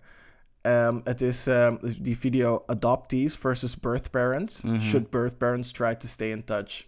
Ehm, 0.61 1.01
het 1.05 1.21
is 1.21 1.47
ehm, 1.47 1.77
die 2.01 2.19
video 2.19 2.63
Adoptees 2.67 3.37
versus 3.37 3.77
Birth 3.79 4.11
Parents. 4.11 4.63
Mhm. 4.63 4.81
Should 4.81 5.11
birth 5.11 5.39
parents 5.39 5.73
try 5.73 5.95
to 5.95 6.07
stay 6.09 6.31
in 6.31 6.45
touch? 6.45 6.87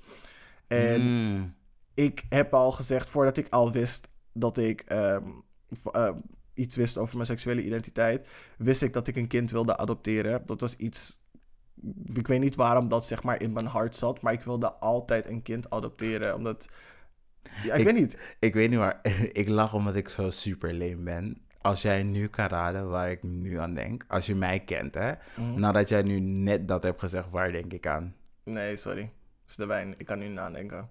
En 0.66 1.00
Mm. 1.02 1.54
ik 1.94 2.24
heb 2.28 2.54
al 2.54 2.72
gezegd, 2.72 3.10
voordat 3.10 3.36
ik 3.36 3.46
al 3.50 3.72
wist 3.72 4.08
dat 4.32 4.58
ik 4.58 4.80
ehm, 4.80 5.22
eh, 5.92 6.10
iets 6.54 6.76
wist 6.76 6.98
over 6.98 7.14
mijn 7.14 7.26
seksuele 7.26 7.64
identiteit, 7.64 8.28
wist 8.58 8.82
ik 8.82 8.92
dat 8.92 9.08
ik 9.08 9.16
een 9.16 9.26
kind 9.26 9.50
wilde 9.50 9.76
adopteren. 9.76 10.42
Dat 10.46 10.60
was 10.60 10.76
iets. 10.76 11.22
Ik 12.14 12.26
weet 12.26 12.40
niet 12.40 12.54
waarom 12.54 12.88
dat 12.88 13.06
zeg 13.06 13.22
maar 13.22 13.42
in 13.42 13.52
mijn 13.52 13.66
hart 13.66 13.96
zat, 13.96 14.20
maar 14.20 14.32
ik 14.32 14.42
wilde 14.42 14.72
altijd 14.72 15.28
een 15.28 15.42
kind 15.42 15.70
adopteren. 15.70 16.34
Omdat. 16.34 16.68
Ja, 17.62 17.72
ik, 17.72 17.78
Ik- 17.78 17.84
weet 17.84 17.94
niet. 17.94 18.20
Ik 18.38 18.54
weet 18.54 18.70
niet 18.70 18.78
waar. 18.78 19.00
ik 19.32 19.48
lach 19.48 19.74
omdat 19.74 19.94
ik 19.96 20.08
zo 20.08 20.30
super 20.30 20.74
lame 20.74 20.96
ben. 20.96 21.42
Als 21.60 21.82
jij 21.82 22.02
nu 22.02 22.28
kan 22.28 22.46
raden 22.46 22.88
waar 22.88 23.10
ik 23.10 23.22
nu 23.22 23.58
aan 23.58 23.74
denk. 23.74 24.04
Als 24.08 24.26
je 24.26 24.34
mij 24.34 24.60
kent, 24.60 24.94
hè. 24.94 25.12
Mhm. 25.36 25.60
Nadat 25.60 25.88
jij 25.88 26.02
nu 26.02 26.20
net 26.20 26.68
dat 26.68 26.82
hebt 26.82 27.00
gezegd, 27.00 27.30
waar 27.30 27.52
denk 27.52 27.72
ik 27.72 27.86
aan? 27.86 28.14
Nee, 28.44 28.76
sorry. 28.76 29.00
Het 29.00 29.10
is 29.50 29.56
de 29.56 29.66
wijn. 29.66 29.94
Ik 29.98 30.06
kan 30.06 30.18
nu 30.18 30.28
nadenken. 30.28 30.88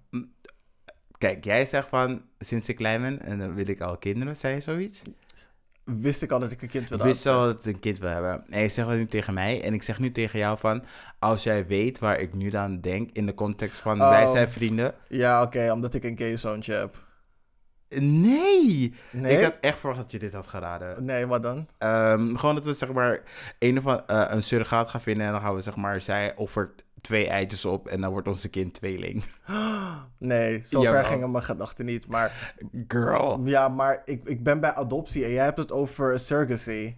Kijk, 1.18 1.44
jij 1.44 1.66
zegt 1.66 1.88
van 1.88 2.22
sinds 2.40 2.70
ik 2.70 2.76
klein 2.76 3.02
ben 3.02 3.22
en 3.22 3.40
dan 3.40 3.54
wil 3.54 3.68
ik 3.68 3.82
al 3.82 3.98
kinderen, 3.98 4.36
zei 4.36 4.54
je 4.54 4.60
zoiets? 4.62 5.02
Wist 5.84 6.24
ik 6.24 6.32
al 6.32 6.40
dat 6.40 6.52
ik 6.52 6.62
een 6.62 6.68
kind 6.68 6.90
wilde 6.90 7.04
wist 7.04 7.26
al 7.26 7.46
dat 7.46 7.66
ik 7.66 7.74
een 7.76 7.80
kind 7.80 8.00
wil 8.00 8.10
hebben. 8.10 8.44
En 8.50 8.62
je 8.62 8.68
zegt 8.70 8.88
dat 8.88 8.98
nu 8.98 9.06
tegen 9.06 9.34
mij. 9.34 9.62
En 9.64 9.74
ik 9.74 9.84
zeg 9.84 10.00
nu 10.00 10.12
tegen 10.12 10.40
jou 10.40 10.58
van, 10.58 10.84
als 11.20 11.44
jij 11.44 11.68
weet 11.68 12.00
waar 12.00 12.20
ik 12.20 12.34
nu 12.34 12.56
aan 12.56 12.82
denk 12.82 13.10
in 13.14 13.26
de 13.26 13.34
context 13.34 13.80
van 13.80 14.02
Oh. 14.02 14.10
wij 14.10 14.28
zijn 14.28 14.50
vrienden. 14.50 14.94
Ja, 15.08 15.42
oké, 15.42 15.72
omdat 15.72 15.94
ik 15.94 16.04
een 16.04 16.18
gay 16.18 16.38
zoontje 16.38 16.74
heb. 16.74 16.96
Nee! 18.00 18.94
Nee? 19.12 19.38
Ik 19.38 19.44
had 19.44 19.58
echt 19.62 19.78
verwacht 19.78 20.02
dat 20.02 20.12
je 20.12 20.20
dit 20.20 20.34
had 20.34 20.48
geraden. 20.48 21.06
Nee, 21.06 21.28
wat 21.28 21.42
dan? 21.42 21.68
Ehm, 21.78 22.36
gewoon 22.36 22.56
dat 22.56 22.66
we 22.66 22.74
zeg 22.74 22.92
maar 22.92 23.22
een, 23.60 23.78
of 23.78 23.86
eh, 24.06 24.26
een 24.30 24.44
surrogaat 24.44 24.90
gaan 24.90 25.02
vinden 25.02 25.26
en 25.26 25.32
dan 25.32 25.42
gaan 25.42 25.56
we 25.56 25.62
zeg 25.62 25.76
maar, 25.76 26.02
zij 26.02 26.36
offert 26.36 26.86
twee 27.04 27.28
eitjes 27.28 27.66
op 27.66 27.88
en 27.88 28.02
dan 28.02 28.12
wordt 28.12 28.28
onze 28.28 28.50
kind 28.50 28.74
tweeling. 28.74 29.24
Nee, 30.18 30.60
zover 30.64 30.88
Jawel. 30.90 31.04
gingen 31.04 31.32
mijn 31.32 31.44
gedachten 31.44 31.86
niet. 31.86 32.08
Maar 32.08 32.54
Girl. 32.88 33.40
ja, 33.44 33.68
maar 33.70 34.02
ik, 34.06 34.22
ik 34.24 34.44
ben 34.44 34.60
bij 34.60 34.74
adoptie 34.74 35.24
en 35.24 35.32
jij 35.32 35.44
hebt 35.44 35.58
het 35.58 35.72
over 35.72 36.20
surrogacy. 36.20 36.94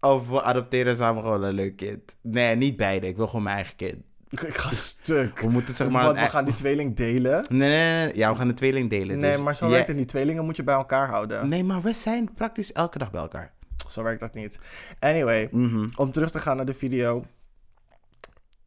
Of 0.00 0.28
we 0.28 0.42
adopteren 0.42 0.96
samen 0.96 1.22
gewoon 1.22 1.42
een 1.42 1.54
leuk 1.54 1.76
kind. 1.76 2.16
Nee, 2.20 2.56
niet 2.56 2.76
beide. 2.76 3.06
Ik 3.06 3.16
wil 3.16 3.26
gewoon 3.26 3.42
mijn 3.42 3.56
eigen 3.56 3.76
kind. 3.76 3.96
Ik, 4.28 4.38
ga 4.56 4.70
stuk. 4.70 5.40
We 5.40 5.48
moeten 5.48 5.74
zeg 5.74 5.90
maar... 5.90 6.04
wat, 6.04 6.14
we 6.18 6.26
gaan 6.26 6.44
die 6.44 6.54
tweeling 6.54 6.96
delen? 6.96 7.44
Nee, 7.48 7.68
nee, 7.68 8.04
nee. 8.04 8.16
Ja, 8.16 8.30
we 8.30 8.36
gaan 8.36 8.48
de 8.48 8.54
tweeling 8.54 8.90
delen. 8.90 9.18
Nee, 9.18 9.32
dus 9.32 9.40
maar 9.40 9.56
zo 9.56 9.64
jij- 9.64 9.74
werkt 9.74 9.88
het 9.88 9.96
niet. 9.96 10.08
Tweelingen 10.08 10.44
moet 10.44 10.56
je 10.56 10.64
bij 10.64 10.74
elkaar 10.74 11.08
houden. 11.08 11.48
Nee, 11.48 11.64
maar 11.64 11.82
we 11.82 11.92
zijn 11.92 12.34
praktisch 12.34 12.72
elke 12.72 12.98
dag 12.98 13.10
bij 13.10 13.20
elkaar. 13.20 13.52
Zo 13.88 14.02
werkt 14.02 14.20
dat 14.20 14.34
niet. 14.34 14.60
Anyway, 14.98 15.48
Mhm. 15.50 15.88
om 15.96 16.12
terug 16.12 16.30
te 16.30 16.38
gaan 16.40 16.56
naar 16.56 16.66
de 16.66 16.74
video. 16.74 17.24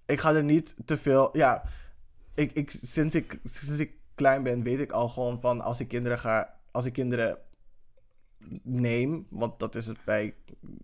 Ik 0.10 0.19
ga 0.19 0.34
er 0.36 0.44
niet 0.44 0.76
te 0.86 0.98
veel. 0.98 1.30
Ja, 1.38 1.64
ik, 2.34 2.52
ik, 2.52 2.72
sinds, 2.72 3.15
ik, 3.15 3.40
sinds 3.44 3.80
ik 3.80 3.91
klein 4.15 4.44
ben, 4.44 4.64
weet 4.64 4.80
ik 4.80 4.91
al 4.91 5.07
gewoon 5.10 5.40
van 5.41 5.61
als 5.61 5.80
ik 5.80 5.88
kinderen 5.88 6.19
ga. 6.19 6.53
Als 6.72 6.86
ik 6.86 6.94
kinderen 6.94 7.38
neem, 8.64 9.26
want 9.30 9.60
dat 9.60 9.76
is 9.76 9.88
het 9.88 9.98
bij 10.06 10.34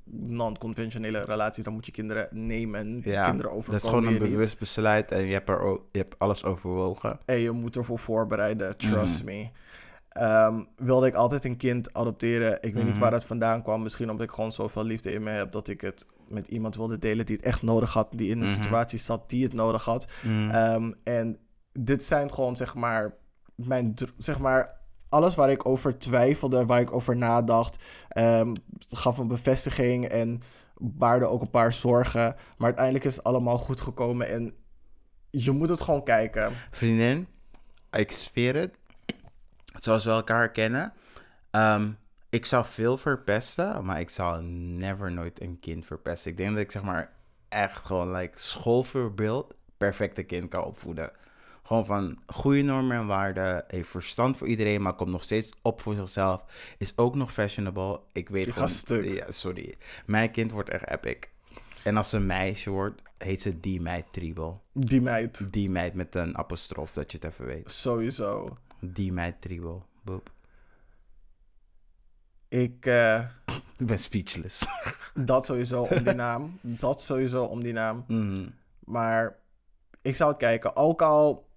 non-conventionele 0.04 1.24
relaties, 1.24 1.64
dan 1.64 1.74
moet 1.74 1.86
je 1.86 1.92
kinderen 1.92 2.28
nemen. 2.32 3.02
Ja, 3.04 3.26
kinderen 3.26 3.52
overkomen 3.52 3.72
dat 3.72 3.82
is 3.82 3.88
gewoon 3.98 4.06
een 4.16 4.22
niet. 4.22 4.32
bewust 4.32 4.60
besluit 4.60 5.12
en 5.12 5.26
je 5.26 5.34
hebt, 5.34 5.50
er 5.50 5.60
ook, 5.60 5.84
je 5.92 5.98
hebt 6.00 6.20
alles 6.20 6.44
overwogen. 6.44 7.20
En 7.26 7.38
je 7.40 7.52
moet 7.52 7.76
ervoor 7.76 8.00
voorbereiden, 8.00 8.78
trust 8.78 9.24
Mhm. 9.24 9.34
me. 9.34 9.50
Ehm, 10.10 10.64
wilde 10.76 11.08
ik 11.08 11.14
altijd 11.14 11.46
een 11.46 11.58
kind 11.58 11.94
adopteren. 11.94 12.58
Ik 12.62 12.74
weet 12.74 12.84
niet 12.84 12.92
Mhm. 12.92 13.02
waar 13.02 13.12
dat 13.12 13.26
vandaan 13.26 13.62
kwam. 13.64 13.82
Misschien 13.84 14.10
omdat 14.10 14.26
ik 14.28 14.34
gewoon 14.34 14.52
zoveel 14.52 14.84
liefde 14.84 15.12
in 15.14 15.24
me 15.24 15.30
heb 15.30 15.52
dat 15.52 15.68
ik 15.68 15.82
het 15.82 16.06
met 16.28 16.48
iemand 16.48 16.76
wilde 16.76 16.98
delen 16.98 17.26
die 17.26 17.36
het 17.36 17.46
echt 17.46 17.62
nodig 17.62 17.94
had. 17.94 18.08
Die 18.12 18.30
in 18.30 18.38
een 18.42 18.48
Mhm. 18.50 18.62
situatie 18.62 19.00
zat 19.00 19.30
die 19.30 19.44
het 19.44 19.54
nodig 19.54 19.84
had. 19.86 20.08
Mm. 20.24 20.50
Ehm, 20.52 20.92
en 21.04 21.38
dit 21.72 22.04
zijn 22.04 22.32
gewoon 22.34 22.56
zeg 22.56 22.76
maar 22.76 23.14
mijn 23.56 23.94
zeg 24.18 24.40
maar 24.40 24.74
alles 25.10 25.36
waar 25.36 25.50
ik 25.50 25.66
over 25.68 25.98
twijfelde, 25.98 26.66
waar 26.66 26.80
ik 26.80 26.94
over 26.94 27.18
nadacht, 27.18 27.84
ehm, 28.10 28.56
gaf 28.88 29.18
een 29.18 29.28
bevestiging 29.28 30.06
en 30.06 30.42
baarde 30.78 31.26
ook 31.26 31.42
een 31.42 31.50
paar 31.50 31.74
zorgen. 31.74 32.36
Maar 32.58 32.66
uiteindelijk 32.68 33.06
is 33.06 33.16
het 33.16 33.24
allemaal 33.24 33.58
goed 33.58 33.82
gekomen 33.82 34.30
en 34.30 34.54
je 35.32 35.52
moet 35.52 35.70
het 35.70 35.82
gewoon 35.82 36.04
kijken. 36.04 36.54
Vriendin, 36.72 37.28
ik 37.92 38.12
zweer 38.12 38.56
het. 38.56 38.74
Zoals 39.80 40.04
we 40.04 40.10
elkaar 40.10 40.52
kennen. 40.52 40.94
ehm, 41.52 41.92
ik 42.30 42.46
zou 42.46 42.66
veel 42.66 42.98
verpesten, 42.98 43.86
maar 43.86 44.00
ik 44.00 44.10
zou 44.10 44.44
never 44.44 45.12
nooit 45.12 45.42
een 45.42 45.60
kind 45.60 45.86
verpesten. 45.86 46.32
Ik 46.32 46.38
denk 46.38 46.52
dat 46.52 46.60
ik 46.60 46.72
zeg 46.72 46.84
maar 46.84 47.14
echt 47.50 47.86
gewoon 47.86 48.12
like 48.12 48.40
schoolvoorbeeld 48.40 49.54
perfecte 49.78 50.24
kind 50.24 50.50
kan 50.50 50.64
opvoeden. 50.64 51.12
Gewoon 51.64 51.86
van 51.86 52.20
goede 52.28 52.62
normen 52.62 52.98
en 52.98 53.08
waarden, 53.08 53.64
heeft 53.68 53.90
verstand 53.90 54.38
voor 54.38 54.48
iedereen, 54.48 54.82
maar 54.82 54.96
komt 54.96 55.12
nog 55.12 55.24
steeds 55.24 55.54
op 55.62 55.82
voor 55.82 55.96
zichzelf. 55.96 56.44
Is 56.78 56.98
ook 56.98 57.16
nog 57.16 57.34
fashionable. 57.34 58.00
Ik 58.12 58.30
weet 58.30 58.52
gewoon... 58.52 59.04
Ja, 59.04 59.32
sorry. 59.32 59.76
Mijn 60.06 60.32
kind 60.32 60.52
wordt 60.52 60.70
echt 60.70 60.90
epic. 60.90 61.20
En 61.84 61.98
als 61.98 62.10
ze 62.10 62.18
een 62.18 62.26
meisje 62.26 62.70
wordt, 62.70 63.02
heet 63.18 63.42
ze 63.42 63.60
die 63.60 63.82
meid 63.82 64.14
Tribal. 64.14 64.64
Die 64.74 65.02
meid. 65.02 65.54
Die 65.54 65.70
meid 65.70 65.94
met 65.94 66.16
een 66.16 66.38
apostrof, 66.38 66.94
dat 66.94 67.12
je 67.12 67.18
het 67.22 67.32
even 67.32 67.46
weet. 67.46 67.72
Sowieso. 67.72 68.58
Die 68.80 69.12
meid 69.12 69.42
Tribal. 69.42 69.86
Ik, 72.62 72.86
eh, 72.86 73.20
Ik 73.78 73.86
ben 73.88 74.00
speechless. 74.00 74.66
dat 75.14 75.46
sowieso 75.46 75.84
om 75.84 76.04
die 76.04 76.14
naam. 76.14 76.60
Dat 76.62 77.02
sowieso 77.02 77.44
om 77.44 77.64
die 77.64 77.74
naam. 77.74 78.04
Mhm. 78.08 78.48
Maar 78.80 79.36
ik 80.02 80.16
zou 80.16 80.30
het 80.30 80.40
kijken. 80.40 80.76
Ook 80.76 81.02
al 81.02 81.48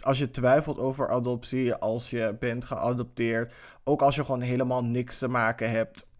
als 0.00 0.18
je 0.18 0.30
twijfelt 0.30 0.78
over 0.78 1.08
adoptie, 1.10 1.74
als 1.74 2.10
je 2.10 2.36
bent 2.40 2.64
geadopteerd, 2.64 3.54
ook 3.84 4.02
als 4.02 4.14
je 4.14 4.24
gewoon 4.24 4.40
helemaal 4.40 4.84
niks 4.84 5.18
te 5.18 5.28
maken 5.28 5.70
hebt 5.70 6.10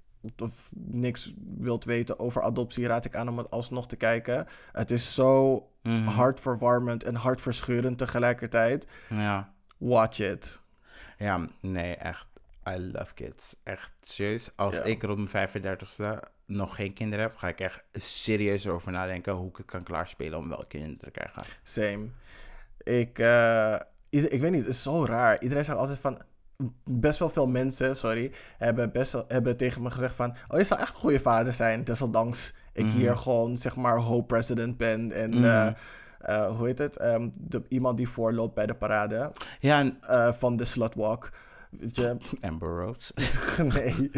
of 0.43 0.53
niks 0.77 1.33
wilt 1.59 1.85
weten 1.85 2.19
over 2.19 2.43
adoptie, 2.43 2.87
raad 2.87 3.05
ik 3.05 3.17
aan 3.17 3.29
om 3.29 3.39
het 3.39 3.51
alsnog 3.51 3.87
te 3.87 3.97
kijken. 3.97 4.47
Het 4.73 4.91
is 4.91 5.15
zo 5.15 5.67
Mhm. 5.83 6.07
hartverwarmend 6.07 7.05
en 7.05 7.15
hartverscheurend 7.15 7.99
tegelijkertijd. 7.99 8.87
Ja. 9.09 9.53
Watch 9.79 10.19
it. 10.19 10.63
Ja, 11.19 11.47
nee, 11.61 11.97
echt. 11.97 12.27
I 12.69 12.79
love 12.93 13.15
kids. 13.15 13.57
Echt 13.63 13.93
serieus. 14.01 14.51
Als 14.57 14.77
Ja. 14.77 14.83
ik 14.83 15.03
rond 15.03 15.33
mijn 15.33 15.49
35ste 15.49 16.19
nog 16.47 16.75
geen 16.75 16.93
kinderen 16.93 17.25
heb, 17.25 17.37
ga 17.37 17.49
ik 17.49 17.61
echt 17.61 17.83
serieus 17.93 18.69
over 18.69 18.93
nadenken 18.93 19.33
hoe 19.33 19.49
ik 19.49 19.57
het 19.57 19.67
kan 19.67 19.83
klaarspelen 19.83 20.39
om 20.39 20.49
wel 20.49 20.65
kinderen 20.69 20.99
te 20.99 21.11
krijgen. 21.11 21.43
Same. 21.63 22.07
Ik, 22.83 23.19
eh, 23.19 23.75
ik 24.11 24.41
weet 24.41 24.51
niet, 24.51 24.65
het 24.65 24.75
is 24.75 24.83
zo 24.83 25.05
raar. 25.05 25.41
Iedereen 25.41 25.65
zegt 25.65 25.79
altijd 25.79 25.99
van... 25.99 26.21
Best 26.91 27.19
wel 27.19 27.29
veel 27.29 27.47
mensen, 27.47 27.97
sorry, 27.97 28.33
hebben, 28.59 28.93
best 28.93 29.13
wel, 29.13 29.25
hebben 29.29 29.57
tegen 29.57 29.83
me 29.83 29.91
gezegd 29.91 30.15
van... 30.15 30.35
Oh, 30.49 30.59
je 30.59 30.65
zou 30.65 30.81
echt 30.81 30.89
een 30.95 31.01
goede 31.01 31.21
vader 31.21 31.53
zijn, 31.53 31.85
desondanks 31.85 32.55
ik 32.73 32.87
hier 32.87 33.17
gewoon, 33.17 33.57
zeg 33.59 33.77
maar, 33.77 33.97
ho-president 33.99 34.77
ben. 34.77 35.13
En, 35.13 35.31
Mhm. 35.31 35.45
eh, 35.45 35.67
eh, 36.21 36.57
hoe 36.57 36.67
heet 36.67 36.79
het? 36.79 36.97
Ehm, 36.97 37.29
de, 37.41 37.63
iemand 37.69 37.97
die 37.97 38.09
voorloopt 38.09 38.55
bij 38.55 38.67
de 38.67 38.75
parade 38.75 39.33
Ja, 39.61 39.79
en 39.81 39.99
van 40.35 40.57
de 40.57 40.65
Slutwalk. 40.65 41.31
Weet 41.79 41.97
je? 41.97 42.17
Amber 42.41 42.69
Rose. 42.85 43.13
nee. 43.75 44.11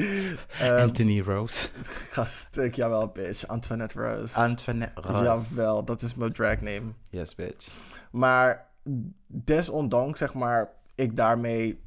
Anthony 0.83 1.21
Rose. 1.21 1.69
ga 2.11 2.25
stuk, 2.25 2.75
jawel, 2.75 3.09
bitch. 3.09 3.47
Antoinette 3.47 3.99
Rose. 4.01 4.37
Antoinette 4.39 5.01
Rose. 5.01 5.23
Jawel, 5.23 5.85
dat 5.85 6.03
is 6.03 6.15
mijn 6.15 6.33
drag 6.33 6.61
name. 6.61 6.93
Yes, 7.11 7.35
bitch. 7.35 7.69
Maar 8.11 8.67
desondanks, 9.27 10.19
zeg 10.19 10.35
maar, 10.35 10.71
ik 10.95 11.17
daarmee, 11.17 11.81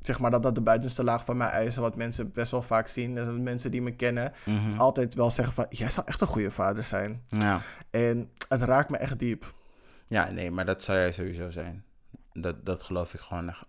zeg 0.00 0.18
maar, 0.18 0.30
dat 0.30 0.42
dat 0.42 0.54
de 0.54 0.60
buitenste 0.60 1.04
laag 1.04 1.24
van 1.24 1.36
mijn 1.36 1.50
eisen, 1.50 1.82
wat 1.82 1.96
mensen 1.96 2.32
best 2.32 2.50
wel 2.50 2.62
vaak 2.62 2.86
zien, 2.88 3.18
is 3.18 3.24
dat 3.26 3.38
mensen 3.38 3.70
die 3.70 3.82
me 3.82 3.94
kennen, 3.96 4.32
Mhm. 4.44 4.78
altijd 4.78 5.14
wel 5.14 5.30
zeggen 5.30 5.54
van, 5.54 5.66
jij 5.68 5.90
zou 5.90 6.06
echt 6.06 6.20
een 6.20 6.26
goede 6.26 6.50
vader 6.50 6.84
zijn. 6.84 7.22
Ja. 7.28 7.60
En 7.90 8.30
het 8.48 8.62
raakt 8.62 8.90
me 8.90 8.96
echt 8.96 9.18
diep. 9.18 9.54
ja, 10.06 10.30
nee, 10.30 10.50
maar 10.50 10.64
dat 10.64 10.82
zou 10.82 10.98
jij 10.98 11.12
sowieso 11.12 11.50
zijn. 11.50 11.84
Dat, 12.32 12.64
dat 12.66 12.82
geloof 12.82 13.14
ik 13.14 13.20
gewoon 13.20 13.48
echt. 13.48 13.64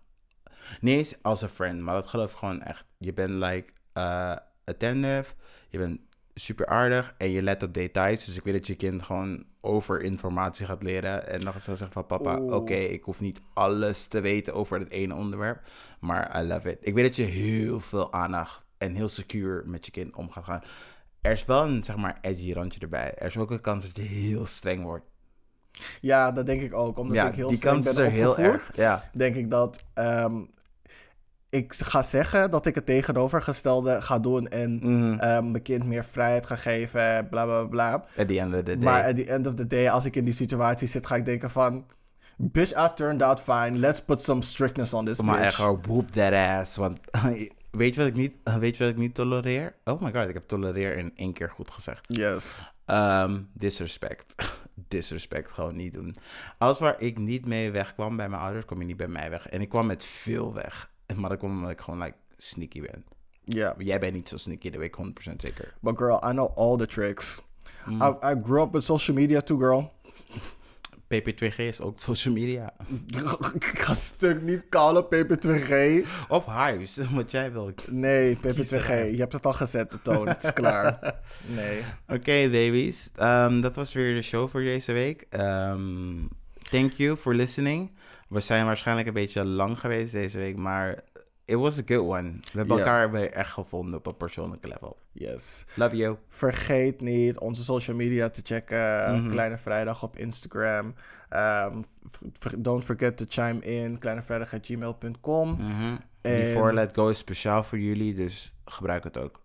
Niet 0.81 0.97
eens 0.97 1.15
als 1.21 1.41
een 1.41 1.49
friend, 1.49 1.81
maar 1.81 1.93
dat 1.93 2.07
geloof 2.07 2.31
ik 2.31 2.37
gewoon 2.37 2.61
echt. 2.61 2.85
Je 2.97 3.13
bent 3.13 3.29
like 3.29 3.71
eh, 3.93 4.35
attentive, 4.65 5.33
je 5.69 5.77
bent 5.77 5.99
super 6.33 6.67
aardig 6.67 7.13
en 7.17 7.31
je 7.31 7.41
let 7.41 7.63
op 7.63 7.73
details. 7.73 8.25
Dus 8.25 8.37
ik 8.37 8.43
weet 8.43 8.53
dat 8.53 8.67
je 8.67 8.75
kind 8.75 9.03
gewoon 9.03 9.45
over 9.61 10.01
informatie 10.01 10.65
gaat 10.65 10.83
leren. 10.83 11.27
En 11.27 11.39
dan 11.39 11.53
gaat 11.53 11.61
ze 11.61 11.75
zeggen 11.75 11.91
van 11.91 12.05
papa, 12.05 12.39
oké, 12.39 12.73
ik 12.73 13.03
hoef 13.03 13.19
niet 13.19 13.41
alles 13.53 14.07
te 14.07 14.21
weten 14.21 14.53
over 14.53 14.79
het 14.79 14.91
ene 14.91 15.15
onderwerp. 15.15 15.61
Maar 15.99 16.41
I 16.43 16.47
love 16.47 16.71
it. 16.71 16.77
Ik 16.81 16.93
weet 16.93 17.05
dat 17.05 17.15
je 17.15 17.23
heel 17.23 17.79
veel 17.79 18.13
aandacht 18.13 18.65
en 18.77 18.95
heel 18.95 19.09
secuur 19.09 19.63
met 19.65 19.85
je 19.85 19.91
kind 19.91 20.15
om 20.15 20.31
gaat 20.31 20.43
gaan. 20.43 20.63
Er 21.21 21.31
is 21.31 21.45
wel 21.45 21.63
een, 21.63 21.83
zeg 21.83 21.95
maar, 21.95 22.17
edgy 22.21 22.53
randje 22.53 22.79
erbij. 22.79 23.13
Er 23.15 23.25
is 23.25 23.37
ook 23.37 23.51
een 23.51 23.61
kans 23.61 23.85
dat 23.85 23.95
je 23.95 24.01
heel 24.01 24.45
streng 24.45 24.83
wordt. 24.83 25.05
Ja, 26.01 26.31
dat 26.31 26.45
denk 26.45 26.61
ik 26.61 26.73
ook. 26.73 26.97
Omdat 26.97 27.15
ja, 27.15 27.27
ik 27.27 27.35
heel 27.35 27.47
die 27.47 27.57
streng 27.57 27.85
is 27.85 27.93
ben 27.93 28.11
heel 28.11 28.37
erg. 28.37 28.75
Ja. 28.75 29.09
denk 29.13 29.35
ik 29.35 29.49
dat 29.49 29.83
ehm, 29.93 30.43
ik 31.49 31.73
ga 31.73 32.01
zeggen 32.01 32.51
dat 32.51 32.65
ik 32.65 32.75
het 32.75 32.85
tegenovergestelde 32.85 34.01
ga 34.01 34.19
doen 34.19 34.47
en 34.47 34.79
Mhm. 34.81 35.19
ehm, 35.19 35.51
mijn 35.51 35.63
kind 35.63 35.83
meer 35.85 36.05
vrijheid 36.05 36.45
ga 36.45 36.55
geven, 36.55 37.27
bla 37.29 37.45
bla 37.45 37.63
bla. 37.65 37.93
At 38.17 38.27
the 38.27 38.39
end 38.39 38.53
of 38.53 38.59
the 38.59 38.63
day. 38.63 38.75
Maar 38.83 39.03
at 39.03 39.15
the 39.15 39.25
end 39.25 39.47
of 39.47 39.53
the 39.53 39.67
day, 39.67 39.89
als 39.89 40.05
ik 40.05 40.15
in 40.15 40.23
die 40.25 40.33
situatie 40.33 40.87
zit, 40.87 41.05
ga 41.05 41.15
ik 41.15 41.25
denken 41.25 41.51
van... 41.51 41.85
Bitch, 42.41 42.71
I 42.71 42.87
turned 42.95 43.21
out 43.21 43.41
fine. 43.41 43.71
Let's 43.77 44.01
put 44.01 44.21
some 44.21 44.41
strictness 44.41 44.93
on 44.93 45.05
this 45.05 45.21
maar 45.21 45.35
echt 45.35 45.43
bitch. 45.43 45.55
gewoon 45.55 45.81
whoop 45.81 46.11
that 46.11 46.33
ass. 46.33 46.75
Want 46.75 46.99
weet 47.71 47.93
je 47.95 47.99
wat 47.99 48.07
ik 48.09 48.15
niet, 48.15 48.35
weet 48.59 48.77
je 48.77 48.83
wat 48.83 48.91
ik 48.93 48.99
niet 48.99 49.15
tolereer? 49.15 49.75
Oh 49.83 50.01
my 50.01 50.11
god, 50.13 50.27
ik 50.27 50.33
heb 50.33 50.47
tolereer 50.47 50.97
in 50.97 51.11
één 51.15 51.33
keer 51.33 51.49
goed 51.49 51.71
gezegd. 51.71 52.05
Yes. 52.07 52.63
Ehm, 52.85 53.39
disrespect. 53.53 54.33
disrespect 54.87 55.51
gewoon 55.51 55.75
niet 55.75 55.93
doen. 55.93 56.15
Alles 56.57 56.79
waar 56.79 56.95
ik 57.01 57.17
niet 57.17 57.45
mee 57.45 57.71
wegkwam 57.71 58.15
bij 58.17 58.29
mijn 58.29 58.41
ouders, 58.41 58.65
kwam 58.65 58.79
je 58.79 58.85
niet 58.85 58.97
bij 58.97 59.07
mij 59.07 59.29
weg. 59.29 59.47
En 59.49 59.61
ik 59.61 59.69
kwam 59.69 59.85
met 59.85 60.03
veel 60.05 60.53
weg. 60.53 60.91
Maar 61.19 61.29
dat 61.29 61.37
kwam 61.37 61.51
omdat 61.57 61.69
ik 61.71 61.81
gewoon 61.81 62.01
like 62.01 62.17
sneaky 62.37 62.81
ben. 62.81 63.03
Yeah. 63.43 63.75
Jij 63.77 63.99
bent 63.99 64.13
niet 64.13 64.29
zo 64.29 64.37
sneaky, 64.37 64.69
dat 64.69 64.79
weet 64.79 64.95
ik 64.97 65.31
100% 65.31 65.35
zeker. 65.37 65.73
But 65.81 65.97
girl, 65.97 66.29
I 66.29 66.31
know 66.31 66.57
all 66.57 66.77
the 66.77 66.87
tricks. 66.87 67.41
Mm. 67.85 68.01
I, 68.01 68.05
I 68.05 68.35
grew 68.43 68.61
up 68.61 68.71
with 68.71 68.83
social 68.83 69.17
media 69.17 69.41
too, 69.41 69.57
girl. 69.57 69.91
PP2G 71.13 71.55
is 71.57 71.79
ook 71.81 71.99
social 71.99 72.33
media. 72.33 72.73
ik 73.53 73.65
ga 73.85 73.93
stuk 73.93 74.41
niet 74.41 74.63
callen, 74.69 75.05
PP2G. 75.05 75.73
Of 76.27 76.45
huis, 76.45 76.97
wat 77.11 77.31
jij 77.31 77.51
wil. 77.51 77.71
Nee, 77.89 78.35
Kies 78.35 78.67
PP2G. 78.67 78.71
eruit. 78.71 79.11
Je 79.11 79.17
hebt 79.19 79.33
het 79.33 79.45
al 79.45 79.53
gezet, 79.53 79.91
de 79.91 80.01
toon. 80.01 80.27
Het 80.27 80.43
is 80.43 80.53
klaar. 80.53 81.15
Nee. 81.45 81.83
Oké, 82.07 82.49
baby's. 82.49 83.11
Ehm, 83.15 83.61
dat 83.61 83.75
was 83.75 83.93
weer 83.93 84.15
de 84.15 84.21
show 84.21 84.49
voor 84.49 84.61
deze 84.61 84.91
week. 84.91 85.25
Ehm, 85.29 86.25
thank 86.69 86.91
you 86.91 87.17
for 87.17 87.35
listening. 87.35 87.91
We 88.29 88.39
zijn 88.39 88.65
waarschijnlijk 88.65 89.07
een 89.07 89.13
beetje 89.13 89.45
lang 89.45 89.79
geweest 89.79 90.11
deze 90.11 90.37
week, 90.37 90.55
maar 90.55 90.99
it 91.45 91.55
was 91.55 91.79
a 91.79 91.81
good 91.85 92.07
one. 92.07 92.31
We 92.31 92.57
hebben 92.57 92.77
elkaar 92.77 93.11
weer 93.11 93.31
echt 93.31 93.51
gevonden 93.51 93.97
op 93.97 94.05
een 94.05 94.17
persoonlijke 94.17 94.67
level. 94.67 94.97
Yes. 95.11 95.65
Love 95.75 95.95
you. 95.95 96.17
Vergeet 96.27 97.01
niet 97.01 97.39
onze 97.39 97.63
social 97.63 97.95
media 97.95 98.29
te 98.29 98.41
checken. 98.43 99.15
Mhm. 99.21 99.29
Kleine 99.29 99.57
Vrijdag 99.57 100.03
op 100.03 100.15
Instagram. 100.17 100.93
Um, 101.33 101.81
f- 102.39 102.53
don't 102.57 102.83
forget 102.83 103.17
to 103.17 103.25
chime 103.29 103.59
in. 103.59 103.97
kleinevrijdag.gmail.com. 103.99 105.51
Mhm. 105.51 105.95
En- 106.21 106.37
Before 106.53 106.73
Let 106.73 106.89
Go 106.93 107.09
is 107.09 107.17
speciaal 107.17 107.63
voor 107.63 107.79
jullie, 107.79 108.13
dus 108.15 108.53
gebruik 108.65 109.03
het 109.03 109.17
ook. 109.17 109.39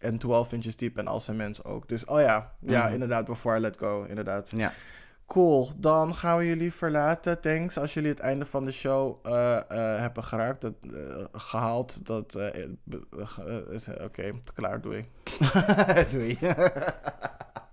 En 0.00 0.18
12 0.18 0.52
inches 0.52 0.76
diep 0.76 0.98
en 0.98 1.06
al 1.06 1.20
zijn 1.20 1.36
mensen 1.36 1.64
ook. 1.64 1.88
Dus, 1.88 2.04
oh 2.04 2.20
ja. 2.20 2.52
Ja, 2.60 2.84
Mhm. 2.84 2.92
inderdaad. 2.92 3.26
Before 3.26 3.56
I 3.56 3.60
let 3.60 3.76
go. 3.76 4.02
Inderdaad. 4.08 4.52
Ja. 4.56 4.72
Cool. 5.28 5.70
Dan 5.76 6.14
gaan 6.14 6.38
we 6.38 6.46
jullie 6.46 6.72
verlaten. 6.72 7.40
Thanks 7.40 7.78
als 7.78 7.94
jullie 7.94 8.10
het 8.10 8.18
einde 8.18 8.44
van 8.44 8.64
de 8.64 8.70
show 8.70 9.26
eh, 9.26 9.56
eh, 9.56 10.00
hebben 10.00 10.24
geraakt. 10.24 10.60
Dat, 10.60 10.74
eh, 10.94 11.24
gehaald. 11.32 12.06
Dat, 12.06 12.38
Oké, 14.04 14.32
klaar. 14.54 14.80
Doei. 14.80 15.08
Doei. 16.12 16.38